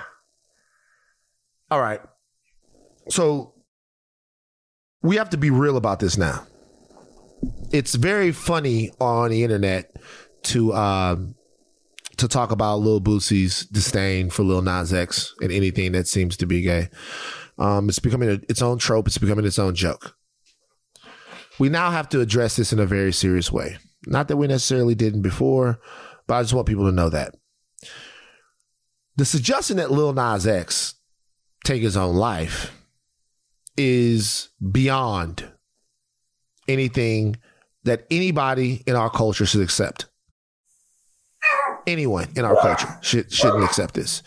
All 1.70 1.82
right. 1.82 2.02
So 3.10 3.54
we 5.02 5.18
have 5.18 5.30
to 5.32 5.38
be 5.38 5.50
real 5.50 5.78
about 5.78 6.00
this 6.00 6.18
now. 6.18 6.46
It's 7.72 7.96
very 7.96 8.32
funny 8.32 8.92
on 9.00 9.32
the 9.32 9.44
internet 9.44 9.96
to 10.44 10.74
um, 10.74 11.36
to 12.18 12.28
talk 12.28 12.52
about 12.52 12.78
Lil 12.78 13.00
Boosie's 13.00 13.66
disdain 13.68 14.30
for 14.30 14.44
Lil 14.44 14.62
Nas 14.62 14.94
X 14.94 15.34
and 15.42 15.52
anything 15.52 15.94
that 15.94 16.08
seems 16.08 16.36
to 16.38 16.46
be 16.46 16.62
gay. 16.62 16.90
Um, 17.58 17.90
it's 17.90 18.00
becoming 18.00 18.30
a, 18.30 18.40
its 18.50 18.62
own 18.62 18.78
trope. 18.78 19.08
It's 19.08 19.18
becoming 19.18 19.46
its 19.46 19.60
own 19.60 19.76
joke. 19.76 20.16
We 21.60 21.70
now 21.70 21.92
have 21.92 22.10
to 22.10 22.22
address 22.22 22.56
this 22.56 22.72
in 22.72 22.80
a 22.80 22.86
very 22.86 23.12
serious 23.12 23.52
way. 23.52 23.78
Not 24.10 24.28
that 24.28 24.38
we 24.38 24.48
necessarily 24.48 24.96
didn't 24.96 25.22
before, 25.22 25.80
but 26.28 26.36
I 26.36 26.42
just 26.42 26.54
want 26.54 26.68
people 26.68 26.86
to 26.86 26.92
know 26.92 27.10
that 27.10 27.36
the 29.20 29.26
suggestion 29.26 29.78
that 29.78 29.92
Lil 29.92 30.14
Nas 30.14 30.48
X 30.48 30.96
take 31.66 31.82
his 31.82 31.98
own 31.98 32.16
life 32.16 32.72
is 33.78 34.50
beyond 34.72 35.46
anything 36.70 37.36
that 37.84 38.06
anybody 38.10 38.82
in 38.88 38.96
our 38.96 39.10
culture 39.10 39.46
should 39.46 39.62
accept. 39.62 40.06
Anyone 41.86 42.30
in 42.36 42.46
our 42.46 42.56
culture 42.62 42.98
should 43.02 43.32
shouldn't 43.32 43.64
accept 43.64 43.94
this. 43.94 44.24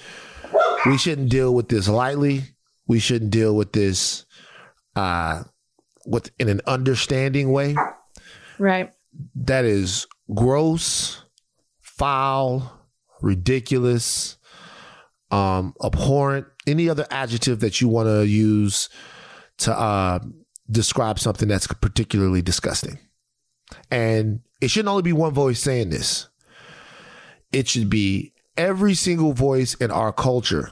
We 0.85 0.99
shouldn't 0.99 1.31
deal 1.31 1.55
with 1.55 1.69
this 1.69 1.89
lightly. 1.89 2.43
We 2.87 2.99
shouldn't 2.99 3.31
deal 3.31 3.57
with 3.57 3.73
this 3.73 4.27
uh 4.95 5.45
with 6.05 6.31
in 6.39 6.49
an 6.49 6.61
understanding 6.67 7.51
way. 7.51 7.77
Right. 8.59 8.93
That 9.35 9.65
is 9.65 10.07
gross, 10.35 11.23
foul, 11.81 12.81
ridiculous, 13.21 14.39
um, 15.31 15.75
abhorrent, 15.83 16.47
any 16.67 16.89
other 16.89 17.07
adjective 17.11 17.61
that 17.61 17.81
you 17.81 17.89
want 17.89 18.09
to 18.09 18.27
use 18.27 18.89
to 19.59 19.73
uh, 19.73 20.19
describe 20.71 21.19
something 21.19 21.49
that's 21.49 21.67
particularly 21.67 22.43
disgusting. 22.43 22.99
And 23.91 24.41
it 24.61 24.71
shouldn't 24.71 24.91
only 24.91 25.03
be 25.03 25.13
one 25.13 25.33
voice 25.33 25.61
saying 25.61 25.91
this. 25.91 26.29
It 27.53 27.69
should 27.69 27.91
be 27.91 28.33
every 28.57 28.95
single 28.95 29.33
voice 29.33 29.75
in 29.75 29.91
our 29.91 30.13
culture. 30.13 30.71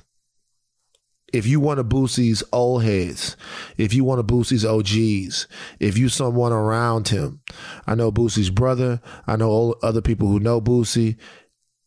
If 1.32 1.46
you 1.46 1.60
want 1.60 1.78
to 1.78 1.84
boost 1.84 2.16
these 2.16 2.42
old 2.52 2.82
heads, 2.82 3.36
if 3.76 3.94
you 3.94 4.04
want 4.04 4.18
to 4.18 4.22
boost 4.24 4.50
these 4.50 4.64
OGs, 4.64 5.46
if 5.78 5.96
you 5.96 6.08
someone 6.08 6.52
around 6.52 7.08
him, 7.08 7.40
I 7.86 7.94
know 7.94 8.10
Boosie's 8.10 8.50
brother, 8.50 9.00
I 9.26 9.36
know 9.36 9.76
other 9.82 10.00
people 10.00 10.28
who 10.28 10.40
know 10.40 10.60
Boosie. 10.60 11.16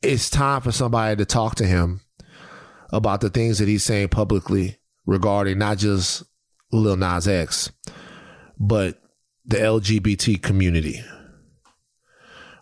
It's 0.02 0.30
time 0.30 0.62
for 0.62 0.72
somebody 0.72 1.16
to 1.18 1.26
talk 1.26 1.56
to 1.56 1.66
him 1.66 2.02
about 2.91 3.22
the 3.22 3.30
things 3.30 3.60
that 3.60 3.68
he's 3.68 3.84
saying 3.84 4.10
publicly 4.10 4.78
regarding 5.06 5.58
not 5.58 5.78
just 5.78 6.24
Lil 6.72 6.96
Nas 6.96 7.28
X, 7.28 7.72
but 8.58 9.02
the 9.46 9.58
LGBT 9.58 10.41
community. 10.41 11.04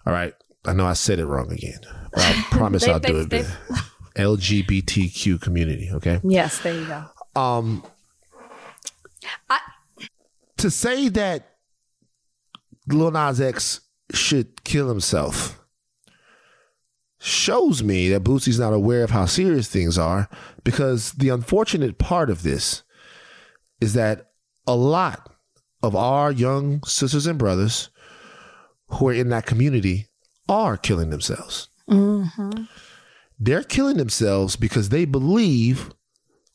All 0.06 0.14
right. 0.14 0.34
I 0.66 0.74
know 0.74 0.86
I 0.86 0.94
said 0.94 1.20
it 1.20 1.26
wrong 1.26 1.52
again. 1.52 1.80
But 2.12 2.22
I 2.24 2.46
promise 2.52 2.86
they, 2.86 2.92
I'll 2.92 3.00
they, 3.00 3.10
do 3.10 3.26
they, 3.26 3.40
it. 3.40 3.48
LGBTQ 4.22 5.42
community. 5.42 5.90
Okay. 5.92 6.20
Yes, 6.24 6.60
there 6.60 6.74
you 6.74 6.86
go. 6.86 7.04
Um, 7.40 7.84
I, 9.50 9.60
to 10.58 10.70
say 10.70 11.10
that 11.10 11.58
Lil 12.88 13.12
Nas 13.12 13.42
X 13.42 13.82
should 14.14 14.64
kill 14.64 14.90
himself 14.90 15.58
shows 17.20 17.84
me 17.84 18.10
that 18.10 18.24
Boosie's 18.24 18.60
not 18.60 18.74
aware 18.74 19.04
of 19.04 19.12
how 19.12 19.26
serious 19.26 19.68
things 19.68 19.98
are 19.98 20.28
because 20.64 21.12
the 21.14 21.30
unfortunate 21.30 21.98
part 21.98 22.30
of 22.30 22.42
this 22.44 22.82
is 23.80 23.94
that 23.94 24.32
a 24.66 24.76
lot 24.76 25.32
of 25.84 25.96
our 25.96 26.32
young 26.32 26.84
sisters 26.84 27.28
and 27.28 27.38
brothers 27.38 27.90
who 28.88 29.08
are 29.08 29.14
in 29.14 29.30
that 29.30 29.46
community 29.46 30.08
are 30.50 30.78
killing 30.78 31.12
themselves. 31.12 31.70
Mm-hmm. 31.90 32.64
They're 33.44 33.64
killing 33.64 33.98
themselves 33.98 34.56
because 34.56 34.90
they 34.90 35.04
believe 35.04 35.90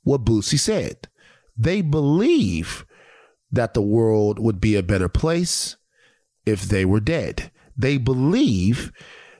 what 0.04 0.24
Boosie 0.24 0.58
said. 0.58 1.08
They 1.56 1.82
believe 1.82 2.86
that 3.50 3.74
the 3.74 3.82
world 3.82 4.38
would 4.38 4.60
be 4.60 4.76
a 4.76 4.84
better 4.84 5.08
place 5.08 5.76
if 6.46 6.62
they 6.62 6.84
were 6.84 7.00
dead. 7.00 7.50
They 7.76 7.98
believe 7.98 8.92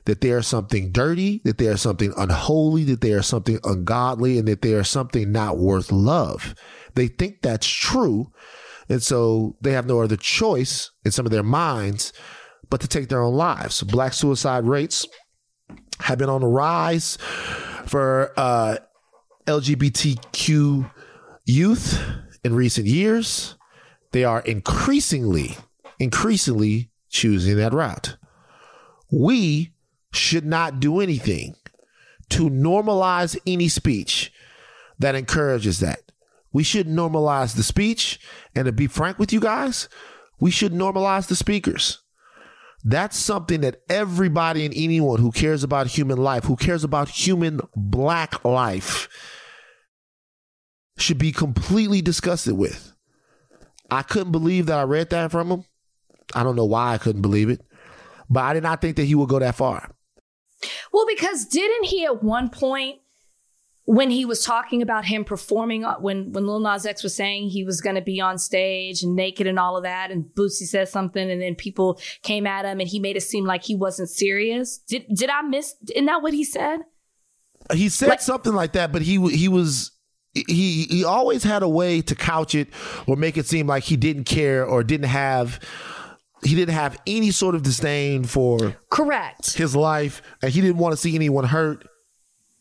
that 0.06 0.22
they 0.22 0.32
are 0.32 0.42
something 0.42 0.90
dirty, 0.90 1.40
that 1.44 1.58
they 1.58 1.68
are 1.68 1.76
something 1.76 2.12
unholy, 2.16 2.82
that 2.84 3.00
they 3.00 3.12
are 3.12 3.22
something 3.22 3.60
ungodly, 3.62 4.38
and 4.38 4.48
that 4.48 4.62
they 4.62 4.74
are 4.74 4.84
something 4.84 5.30
not 5.30 5.56
worth 5.56 5.92
love. 5.92 6.52
They 6.96 7.06
think 7.06 7.42
that's 7.42 7.66
true. 7.68 8.32
And 8.88 9.00
so 9.00 9.56
they 9.60 9.70
have 9.72 9.86
no 9.86 10.02
other 10.02 10.16
choice 10.16 10.90
in 11.04 11.12
some 11.12 11.26
of 11.26 11.32
their 11.32 11.44
minds 11.44 12.12
but 12.70 12.80
to 12.80 12.88
take 12.88 13.08
their 13.08 13.22
own 13.22 13.34
lives. 13.34 13.84
Black 13.84 14.14
suicide 14.14 14.64
rates 14.64 15.06
have 16.00 16.18
been 16.18 16.28
on 16.28 16.42
the 16.42 16.46
rise 16.46 17.16
for 17.86 18.32
uh, 18.36 18.76
LGBTQ 19.46 20.90
youth 21.44 22.02
in 22.44 22.54
recent 22.54 22.86
years. 22.86 23.56
They 24.12 24.24
are 24.24 24.40
increasingly, 24.40 25.56
increasingly 25.98 26.90
choosing 27.08 27.56
that 27.56 27.72
route. 27.72 28.16
We 29.10 29.72
should 30.12 30.44
not 30.44 30.80
do 30.80 31.00
anything 31.00 31.54
to 32.30 32.50
normalize 32.50 33.38
any 33.46 33.68
speech 33.68 34.32
that 34.98 35.14
encourages 35.14 35.80
that. 35.80 36.00
We 36.52 36.62
should 36.62 36.86
normalize 36.86 37.54
the 37.54 37.62
speech. 37.62 38.18
And 38.54 38.64
to 38.64 38.72
be 38.72 38.86
frank 38.86 39.18
with 39.18 39.32
you 39.32 39.40
guys, 39.40 39.88
we 40.40 40.50
should 40.50 40.72
normalize 40.72 41.28
the 41.28 41.36
speakers. 41.36 41.98
That's 42.88 43.16
something 43.16 43.62
that 43.62 43.82
everybody 43.88 44.64
and 44.64 44.72
anyone 44.76 45.18
who 45.18 45.32
cares 45.32 45.64
about 45.64 45.88
human 45.88 46.18
life, 46.18 46.44
who 46.44 46.54
cares 46.54 46.84
about 46.84 47.08
human 47.08 47.60
black 47.74 48.44
life, 48.44 49.08
should 50.96 51.18
be 51.18 51.32
completely 51.32 52.00
disgusted 52.00 52.52
with. 52.56 52.92
I 53.90 54.02
couldn't 54.02 54.30
believe 54.30 54.66
that 54.66 54.78
I 54.78 54.84
read 54.84 55.10
that 55.10 55.32
from 55.32 55.50
him. 55.50 55.64
I 56.32 56.44
don't 56.44 56.54
know 56.54 56.64
why 56.64 56.94
I 56.94 56.98
couldn't 56.98 57.22
believe 57.22 57.50
it, 57.50 57.60
but 58.30 58.44
I 58.44 58.54
did 58.54 58.62
not 58.62 58.80
think 58.80 58.94
that 58.96 59.04
he 59.04 59.16
would 59.16 59.28
go 59.28 59.40
that 59.40 59.56
far. 59.56 59.90
Well, 60.92 61.06
because 61.08 61.44
didn't 61.44 61.86
he 61.86 62.04
at 62.04 62.22
one 62.22 62.50
point 62.50 63.00
when 63.86 64.10
he 64.10 64.24
was 64.24 64.44
talking 64.44 64.82
about 64.82 65.04
him 65.04 65.24
performing 65.24 65.84
uh, 65.84 65.94
when 65.98 66.32
when 66.32 66.46
Lil 66.46 66.60
Nas 66.60 66.84
X 66.84 67.02
was 67.02 67.14
saying 67.14 67.48
he 67.48 67.64
was 67.64 67.80
going 67.80 67.94
to 67.94 68.02
be 68.02 68.20
on 68.20 68.36
stage 68.36 69.02
and 69.02 69.14
naked 69.14 69.46
and 69.46 69.58
all 69.58 69.76
of 69.76 69.84
that, 69.84 70.10
and 70.10 70.24
Boosie 70.24 70.66
said 70.66 70.88
something, 70.88 71.30
and 71.30 71.40
then 71.40 71.54
people 71.54 72.00
came 72.22 72.46
at 72.46 72.64
him, 72.64 72.80
and 72.80 72.88
he 72.88 72.98
made 72.98 73.16
it 73.16 73.22
seem 73.22 73.44
like 73.44 73.64
he 73.64 73.76
wasn't 73.76 74.10
serious. 74.10 74.78
Did 74.78 75.06
did 75.14 75.30
I 75.30 75.42
miss? 75.42 75.76
Isn't 75.94 76.06
that 76.06 76.20
what 76.20 76.34
he 76.34 76.44
said? 76.44 76.80
He 77.72 77.88
said 77.88 78.08
like, 78.08 78.20
something 78.20 78.52
like 78.52 78.72
that, 78.72 78.92
but 78.92 79.02
he 79.02 79.20
he 79.30 79.48
was 79.48 79.92
he 80.34 80.86
he 80.90 81.04
always 81.04 81.44
had 81.44 81.62
a 81.62 81.68
way 81.68 82.02
to 82.02 82.14
couch 82.16 82.56
it 82.56 82.68
or 83.06 83.16
make 83.16 83.36
it 83.36 83.46
seem 83.46 83.68
like 83.68 83.84
he 83.84 83.96
didn't 83.96 84.24
care 84.24 84.66
or 84.66 84.82
didn't 84.82 85.08
have 85.08 85.60
he 86.42 86.56
didn't 86.56 86.74
have 86.74 87.00
any 87.06 87.30
sort 87.30 87.54
of 87.54 87.62
disdain 87.62 88.24
for 88.24 88.76
correct 88.90 89.54
his 89.54 89.76
life, 89.76 90.22
and 90.42 90.52
he 90.52 90.60
didn't 90.60 90.78
want 90.78 90.92
to 90.92 90.96
see 90.96 91.14
anyone 91.14 91.44
hurt. 91.44 91.86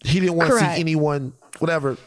He 0.06 0.20
didn't 0.20 0.36
want 0.36 0.52
to 0.52 0.60
see 0.60 0.80
anyone 0.80 1.34
whatever. 1.60 1.98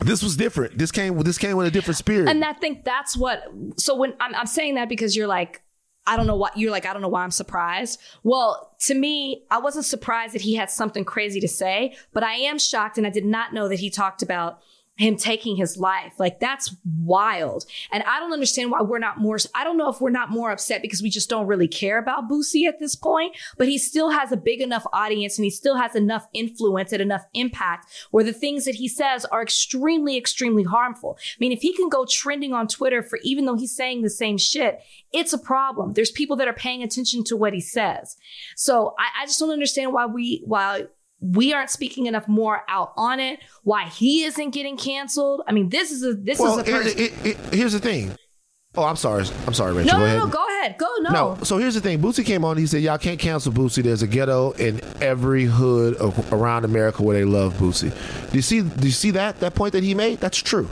This 0.00 0.22
was 0.22 0.36
different. 0.36 0.76
This 0.76 0.90
came 0.90 1.16
this 1.20 1.38
came 1.38 1.56
with 1.56 1.66
a 1.66 1.70
different 1.70 1.96
spirit, 1.96 2.28
and 2.28 2.44
I 2.44 2.52
think 2.52 2.84
that's 2.84 3.16
what. 3.16 3.44
So 3.76 3.94
when 3.94 4.14
I'm, 4.20 4.34
I'm 4.34 4.46
saying 4.46 4.74
that 4.74 4.88
because 4.88 5.16
you're 5.16 5.28
like, 5.28 5.62
I 6.06 6.16
don't 6.16 6.26
know 6.26 6.36
what 6.36 6.56
you're 6.58 6.70
like. 6.70 6.84
I 6.84 6.92
don't 6.92 7.00
know 7.00 7.08
why 7.08 7.22
I'm 7.22 7.30
surprised. 7.30 8.00
Well, 8.22 8.74
to 8.80 8.94
me, 8.94 9.44
I 9.50 9.58
wasn't 9.58 9.84
surprised 9.84 10.34
that 10.34 10.42
he 10.42 10.54
had 10.56 10.70
something 10.70 11.04
crazy 11.04 11.40
to 11.40 11.48
say, 11.48 11.96
but 12.12 12.22
I 12.22 12.34
am 12.34 12.58
shocked, 12.58 12.98
and 12.98 13.06
I 13.06 13.10
did 13.10 13.24
not 13.24 13.54
know 13.54 13.68
that 13.68 13.78
he 13.78 13.88
talked 13.88 14.22
about 14.22 14.60
him 14.96 15.16
taking 15.16 15.56
his 15.56 15.76
life. 15.76 16.12
Like 16.18 16.38
that's 16.38 16.74
wild. 16.84 17.64
And 17.90 18.02
I 18.04 18.20
don't 18.20 18.32
understand 18.32 18.70
why 18.70 18.82
we're 18.82 18.98
not 18.98 19.18
more, 19.18 19.38
I 19.54 19.64
don't 19.64 19.76
know 19.76 19.88
if 19.88 20.00
we're 20.00 20.10
not 20.10 20.30
more 20.30 20.52
upset 20.52 20.82
because 20.82 21.02
we 21.02 21.10
just 21.10 21.28
don't 21.28 21.48
really 21.48 21.66
care 21.66 21.98
about 21.98 22.28
Boosie 22.28 22.68
at 22.68 22.78
this 22.78 22.94
point, 22.94 23.36
but 23.58 23.66
he 23.66 23.76
still 23.76 24.10
has 24.10 24.30
a 24.30 24.36
big 24.36 24.60
enough 24.60 24.86
audience 24.92 25.36
and 25.36 25.44
he 25.44 25.50
still 25.50 25.76
has 25.76 25.96
enough 25.96 26.28
influence 26.32 26.92
and 26.92 27.02
enough 27.02 27.24
impact 27.34 27.88
where 28.12 28.22
the 28.22 28.32
things 28.32 28.64
that 28.66 28.76
he 28.76 28.86
says 28.86 29.24
are 29.26 29.42
extremely, 29.42 30.16
extremely 30.16 30.62
harmful. 30.62 31.18
I 31.20 31.36
mean, 31.40 31.52
if 31.52 31.62
he 31.62 31.74
can 31.74 31.88
go 31.88 32.06
trending 32.08 32.52
on 32.52 32.68
Twitter 32.68 33.02
for 33.02 33.18
even 33.24 33.46
though 33.46 33.56
he's 33.56 33.74
saying 33.74 34.02
the 34.02 34.10
same 34.10 34.38
shit, 34.38 34.80
it's 35.12 35.32
a 35.32 35.38
problem. 35.38 35.94
There's 35.94 36.12
people 36.12 36.36
that 36.36 36.48
are 36.48 36.54
paying 36.54 36.84
attention 36.84 37.24
to 37.24 37.36
what 37.36 37.52
he 37.52 37.60
says. 37.60 38.16
So 38.54 38.94
I, 38.98 39.22
I 39.22 39.26
just 39.26 39.40
don't 39.40 39.50
understand 39.50 39.92
why 39.92 40.06
we, 40.06 40.42
why 40.44 40.84
we 41.20 41.52
aren't 41.52 41.70
speaking 41.70 42.06
enough 42.06 42.28
more 42.28 42.62
out 42.68 42.92
on 42.96 43.20
it. 43.20 43.40
Why 43.62 43.84
he 43.86 44.24
isn't 44.24 44.50
getting 44.50 44.76
canceled? 44.76 45.42
I 45.46 45.52
mean, 45.52 45.68
this 45.68 45.90
is 45.90 46.04
a 46.04 46.14
this 46.14 46.38
well, 46.38 46.58
is 46.58 46.68
a 46.68 46.70
person. 46.70 46.98
It, 46.98 47.12
it, 47.24 47.26
it, 47.26 47.54
here's 47.54 47.72
the 47.72 47.80
thing. 47.80 48.14
Oh, 48.76 48.82
I'm 48.84 48.96
sorry. 48.96 49.24
I'm 49.46 49.54
sorry, 49.54 49.72
Rachel. 49.72 49.92
No, 49.92 49.98
go 49.98 49.98
no, 49.98 50.04
ahead. 50.04 50.18
no, 50.18 50.26
go 50.26 50.46
ahead. 50.48 50.78
Go. 50.78 50.94
No. 51.00 51.10
No. 51.10 51.44
So 51.44 51.58
here's 51.58 51.74
the 51.74 51.80
thing. 51.80 52.00
Boosie 52.00 52.26
came 52.26 52.44
on. 52.44 52.56
He 52.56 52.66
said, 52.66 52.82
"Y'all 52.82 52.98
can't 52.98 53.20
cancel 53.20 53.52
Boosie. 53.52 53.82
There's 53.82 54.02
a 54.02 54.06
ghetto 54.08 54.50
in 54.52 54.80
every 55.00 55.44
hood 55.44 55.94
of, 55.96 56.32
around 56.32 56.64
America 56.64 57.02
where 57.02 57.16
they 57.16 57.24
love 57.24 57.54
Boosie." 57.54 57.90
Do 58.30 58.36
you 58.36 58.42
see? 58.42 58.62
Do 58.62 58.86
you 58.86 58.92
see 58.92 59.12
that 59.12 59.38
that 59.40 59.54
point 59.54 59.72
that 59.72 59.84
he 59.84 59.94
made? 59.94 60.18
That's 60.18 60.38
true. 60.38 60.68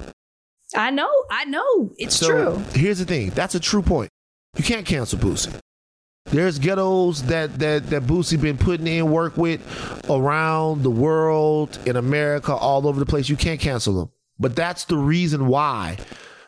I 0.74 0.90
know. 0.90 1.11
I 1.30 1.45
know. 1.45 1.93
It's 1.99 2.16
So 2.16 2.28
true. 2.57 2.64
here's 2.74 2.99
the 2.99 3.05
thing. 3.05 3.30
That's 3.30 3.55
a 3.55 3.61
true 3.61 3.82
point. 3.82 4.11
You 4.57 4.64
can't 4.64 4.86
cancel 4.86 5.18
Boosie. 5.18 5.55
There's 6.26 6.58
ghettos 6.58 7.24
that 7.24 7.58
that 7.58 7.90
that 7.90 8.04
Boosie 8.04 8.40
been 8.40 8.56
putting 8.56 8.86
in 8.86 9.10
work 9.10 9.36
with 9.36 9.60
around 10.08 10.82
the 10.82 10.90
world, 10.90 11.78
in 11.84 11.96
America, 11.96 12.54
all 12.54 12.86
over 12.86 12.98
the 12.98 13.06
place. 13.06 13.28
You 13.28 13.36
can't 13.36 13.60
cancel 13.60 13.94
them. 13.94 14.10
But 14.38 14.56
that's 14.56 14.84
the 14.84 14.96
reason 14.96 15.46
why. 15.46 15.98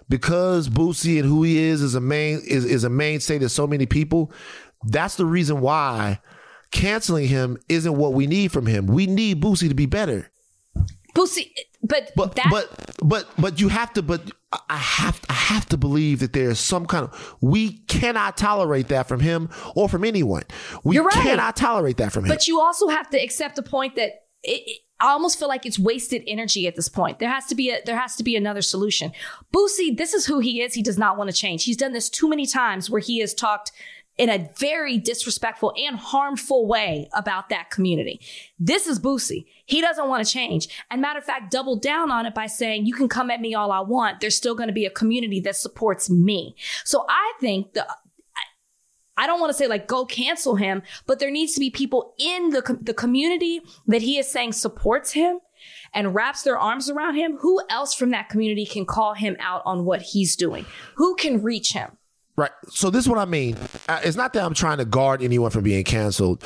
Because 0.08 0.68
Boosie 0.68 1.18
and 1.18 1.28
who 1.28 1.42
he 1.42 1.58
is 1.58 1.82
is 1.82 1.94
a 1.94 2.00
main 2.00 2.40
is, 2.46 2.64
is 2.64 2.84
a 2.84 2.90
mainstay 2.90 3.38
to 3.38 3.48
so 3.48 3.66
many 3.66 3.86
people. 3.86 4.32
That's 4.84 5.16
the 5.16 5.26
reason 5.26 5.60
why 5.60 6.20
canceling 6.70 7.28
him 7.28 7.56
isn't 7.68 7.96
what 7.96 8.12
we 8.12 8.26
need 8.26 8.52
from 8.52 8.66
him. 8.66 8.86
We 8.86 9.06
need 9.06 9.40
Boosie 9.40 9.68
to 9.68 9.74
be 9.74 9.86
better. 9.86 10.30
Boosie, 11.14 11.52
but, 11.82 12.10
But 12.16 12.34
that, 12.34 12.48
but 12.50 12.96
but 13.02 13.28
but 13.38 13.60
you 13.60 13.68
have 13.68 13.92
to 13.94 14.02
but 14.02 14.30
I 14.68 14.76
have 14.76 15.20
I 15.28 15.32
have 15.34 15.66
to 15.70 15.76
believe 15.76 16.20
that 16.20 16.32
there's 16.32 16.58
some 16.58 16.86
kind 16.86 17.04
of 17.04 17.36
we 17.40 17.78
cannot 17.88 18.36
tolerate 18.36 18.88
that 18.88 19.08
from 19.08 19.20
him 19.20 19.50
or 19.74 19.88
from 19.88 20.04
anyone. 20.04 20.42
We 20.84 20.96
You're 20.96 21.04
right. 21.04 21.14
cannot 21.14 21.56
tolerate 21.56 21.96
that 21.98 22.12
from 22.12 22.24
him. 22.24 22.28
But 22.28 22.46
you 22.48 22.60
also 22.60 22.88
have 22.88 23.08
to 23.10 23.18
accept 23.22 23.56
the 23.56 23.62
point 23.62 23.96
that 23.96 24.24
it, 24.42 24.62
it- 24.66 24.80
I 25.00 25.08
almost 25.08 25.40
feel 25.40 25.48
like 25.48 25.66
it's 25.66 25.78
wasted 25.78 26.22
energy 26.26 26.68
at 26.68 26.76
this 26.76 26.88
point. 26.88 27.18
There 27.18 27.28
has 27.28 27.46
to 27.46 27.56
be 27.56 27.68
a 27.70 27.80
there 27.84 27.98
has 27.98 28.14
to 28.16 28.22
be 28.22 28.36
another 28.36 28.62
solution. 28.62 29.10
Boosie, 29.52 29.94
this 29.94 30.14
is 30.14 30.24
who 30.26 30.38
he 30.38 30.62
is. 30.62 30.72
He 30.74 30.82
does 30.82 30.96
not 30.96 31.18
want 31.18 31.28
to 31.30 31.36
change. 31.36 31.64
He's 31.64 31.76
done 31.76 31.92
this 31.92 32.08
too 32.08 32.28
many 32.28 32.46
times 32.46 32.88
where 32.88 33.00
he 33.00 33.18
has 33.18 33.34
talked 33.34 33.72
in 34.16 34.30
a 34.30 34.48
very 34.58 34.98
disrespectful 34.98 35.72
and 35.76 35.96
harmful 35.96 36.66
way 36.66 37.08
about 37.12 37.48
that 37.48 37.70
community. 37.70 38.20
This 38.58 38.86
is 38.86 39.00
Boosie. 39.00 39.46
He 39.64 39.80
doesn't 39.80 40.08
want 40.08 40.24
to 40.24 40.32
change. 40.32 40.68
And 40.90 41.00
matter 41.00 41.18
of 41.18 41.24
fact, 41.24 41.50
double 41.50 41.76
down 41.76 42.10
on 42.10 42.26
it 42.26 42.34
by 42.34 42.46
saying, 42.46 42.86
you 42.86 42.94
can 42.94 43.08
come 43.08 43.30
at 43.30 43.40
me 43.40 43.54
all 43.54 43.72
I 43.72 43.80
want. 43.80 44.20
There's 44.20 44.36
still 44.36 44.54
going 44.54 44.68
to 44.68 44.74
be 44.74 44.86
a 44.86 44.90
community 44.90 45.40
that 45.40 45.56
supports 45.56 46.08
me. 46.08 46.54
So 46.84 47.04
I 47.08 47.32
think 47.40 47.72
the 47.72 47.86
I 49.16 49.26
don't 49.26 49.40
want 49.40 49.50
to 49.50 49.56
say 49.56 49.68
like 49.68 49.86
go 49.86 50.04
cancel 50.04 50.56
him, 50.56 50.82
but 51.06 51.20
there 51.20 51.30
needs 51.30 51.54
to 51.54 51.60
be 51.60 51.70
people 51.70 52.14
in 52.18 52.50
the 52.50 52.62
com- 52.62 52.80
the 52.82 52.94
community 52.94 53.60
that 53.86 54.02
he 54.02 54.18
is 54.18 54.28
saying 54.28 54.52
supports 54.52 55.12
him 55.12 55.38
and 55.92 56.14
wraps 56.14 56.42
their 56.42 56.58
arms 56.58 56.90
around 56.90 57.14
him. 57.14 57.38
Who 57.38 57.62
else 57.70 57.94
from 57.94 58.10
that 58.10 58.28
community 58.28 58.66
can 58.66 58.84
call 58.84 59.14
him 59.14 59.36
out 59.38 59.62
on 59.64 59.84
what 59.84 60.02
he's 60.02 60.34
doing? 60.34 60.66
Who 60.96 61.14
can 61.14 61.42
reach 61.42 61.72
him? 61.72 61.96
Right. 62.36 62.50
So 62.68 62.90
this 62.90 63.04
is 63.04 63.08
what 63.08 63.18
I 63.18 63.26
mean. 63.26 63.56
It's 63.88 64.16
not 64.16 64.32
that 64.32 64.44
I'm 64.44 64.54
trying 64.54 64.78
to 64.78 64.84
guard 64.84 65.22
anyone 65.22 65.50
from 65.50 65.62
being 65.62 65.84
canceled. 65.84 66.42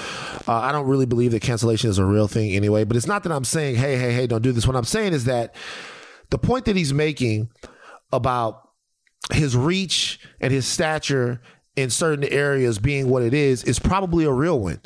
Uh, 0.47 0.53
I 0.53 0.71
don't 0.71 0.87
really 0.87 1.07
believe 1.07 1.33
that 1.33 1.41
cancellation 1.41 1.89
is 1.89 1.97
a 1.97 2.05
real 2.05 2.29
thing 2.29 2.51
anyway. 2.53 2.85
But 2.85 2.99
it's 2.99 3.07
not 3.07 3.23
that 3.23 3.33
I'm 3.33 3.45
saying, 3.45 3.77
hey, 3.77 3.97
hey, 3.97 4.13
hey, 4.13 4.27
don't 4.27 4.43
do 4.43 4.53
this. 4.53 4.67
What 4.67 4.77
I'm 4.77 4.85
saying 4.85 5.15
is 5.15 5.25
that 5.25 5.55
the 6.29 6.39
point 6.39 6.67
that 6.67 6.77
he's 6.77 6.93
making 6.93 7.49
about 8.13 8.69
his 9.33 9.57
reach 9.57 10.21
and 10.41 10.53
his 10.53 10.67
stature 10.67 11.41
in 11.75 11.89
certain 11.89 12.25
areas 12.25 12.79
being 12.79 13.09
what 13.09 13.23
it 13.23 13.33
is 13.33 13.65
is 13.65 13.79
probably 13.79 14.25
a 14.25 14.33
real 14.33 14.61
one. 14.61 14.81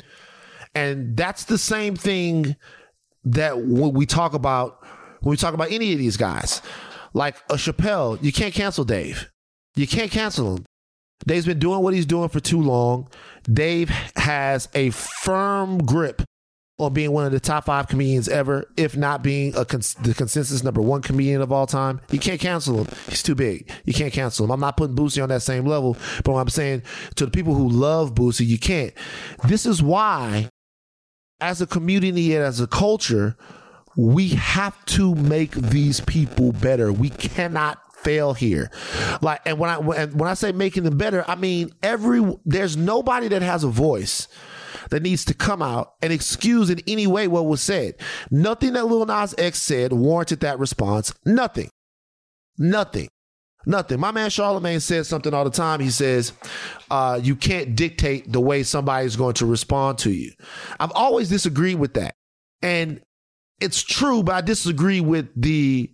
And 0.75 1.17
that's 1.17 1.43
the 1.45 1.57
same 1.57 1.95
thing 1.95 2.55
that 3.25 3.59
when 3.59 3.93
we 3.93 4.05
talk 4.05 4.33
about 4.33 4.85
when 5.21 5.31
we 5.31 5.37
talk 5.37 5.53
about 5.53 5.71
any 5.71 5.93
of 5.93 5.99
these 5.99 6.17
guys, 6.17 6.61
like 7.13 7.37
a 7.49 7.55
Chappelle, 7.55 8.21
you 8.21 8.31
can't 8.31 8.53
cancel 8.53 8.83
Dave. 8.83 9.29
You 9.75 9.87
can't 9.87 10.11
cancel 10.11 10.57
him. 10.57 10.65
Dave's 11.25 11.45
been 11.45 11.59
doing 11.59 11.81
what 11.81 11.93
he's 11.93 12.05
doing 12.05 12.29
for 12.29 12.39
too 12.39 12.61
long. 12.61 13.07
Dave 13.51 13.89
has 14.15 14.69
a 14.73 14.89
firm 14.91 15.79
grip 15.79 16.21
on 16.79 16.93
being 16.93 17.11
one 17.11 17.25
of 17.25 17.31
the 17.31 17.39
top 17.39 17.65
five 17.65 17.87
comedians 17.87 18.27
ever, 18.27 18.67
if 18.77 18.97
not 18.97 19.21
being 19.21 19.55
a 19.55 19.63
cons- 19.63 19.93
the 19.95 20.13
consensus 20.13 20.63
number 20.63 20.81
one 20.81 21.01
comedian 21.01 21.41
of 21.41 21.51
all 21.51 21.67
time. 21.67 22.01
You 22.09 22.19
can't 22.19 22.39
cancel 22.39 22.83
him. 22.83 22.87
He's 23.07 23.23
too 23.23 23.35
big. 23.35 23.69
You 23.85 23.93
can't 23.93 24.11
cancel 24.11 24.45
him. 24.45 24.51
I'm 24.51 24.59
not 24.59 24.77
putting 24.77 24.95
Boosie 24.95 25.21
on 25.21 25.29
that 25.29 25.43
same 25.43 25.65
level, 25.65 25.97
but 26.23 26.33
I'm 26.33 26.49
saying 26.49 26.81
to 27.15 27.25
the 27.25 27.31
people 27.31 27.53
who 27.53 27.69
love 27.69 28.15
Boosie, 28.15 28.45
you 28.45 28.57
can't. 28.57 28.93
This 29.47 29.65
is 29.65 29.83
why, 29.83 30.49
as 31.39 31.61
a 31.61 31.67
community 31.67 32.35
and 32.35 32.43
as 32.43 32.59
a 32.59 32.67
culture, 32.67 33.37
we 33.95 34.29
have 34.29 34.83
to 34.85 35.13
make 35.15 35.51
these 35.51 36.01
people 36.01 36.51
better. 36.53 36.91
We 36.91 37.09
cannot 37.09 37.82
fail 38.03 38.33
here. 38.33 38.69
Like, 39.21 39.41
and 39.45 39.57
when 39.59 39.69
I 39.69 39.77
when, 39.77 40.27
I 40.27 40.33
say 40.33 40.51
making 40.51 40.83
them 40.83 40.97
better, 40.97 41.23
I 41.27 41.35
mean 41.35 41.71
every 41.81 42.23
there's 42.45 42.77
nobody 42.77 43.27
that 43.29 43.41
has 43.41 43.63
a 43.63 43.69
voice 43.69 44.27
that 44.89 45.01
needs 45.01 45.25
to 45.25 45.33
come 45.33 45.61
out 45.61 45.93
and 46.01 46.11
excuse 46.11 46.69
in 46.69 46.81
any 46.87 47.07
way 47.07 47.27
what 47.27 47.45
was 47.45 47.61
said. 47.61 47.95
Nothing 48.29 48.73
that 48.73 48.85
Lil 48.85 49.05
Nas 49.05 49.33
X 49.37 49.61
said 49.61 49.93
warranted 49.93 50.41
that 50.41 50.59
response. 50.59 51.13
Nothing. 51.25 51.69
Nothing. 52.57 53.09
Nothing. 53.65 53.99
My 53.99 54.11
man 54.11 54.29
Charlemagne 54.29 54.81
says 54.81 55.07
something 55.07 55.33
all 55.33 55.45
the 55.45 55.49
time. 55.49 55.79
He 55.79 55.89
says, 55.89 56.33
uh, 56.91 57.19
you 57.23 57.35
can't 57.35 57.75
dictate 57.75 58.31
the 58.31 58.41
way 58.41 58.63
somebody's 58.63 59.15
going 59.15 59.35
to 59.35 59.45
respond 59.45 59.99
to 59.99 60.11
you. 60.11 60.31
I've 60.79 60.91
always 60.91 61.29
disagreed 61.29 61.79
with 61.79 61.93
that. 61.93 62.13
And 62.61 63.01
it's 63.61 63.81
true, 63.81 64.23
but 64.23 64.35
I 64.35 64.41
disagree 64.41 64.99
with 64.99 65.29
the 65.35 65.92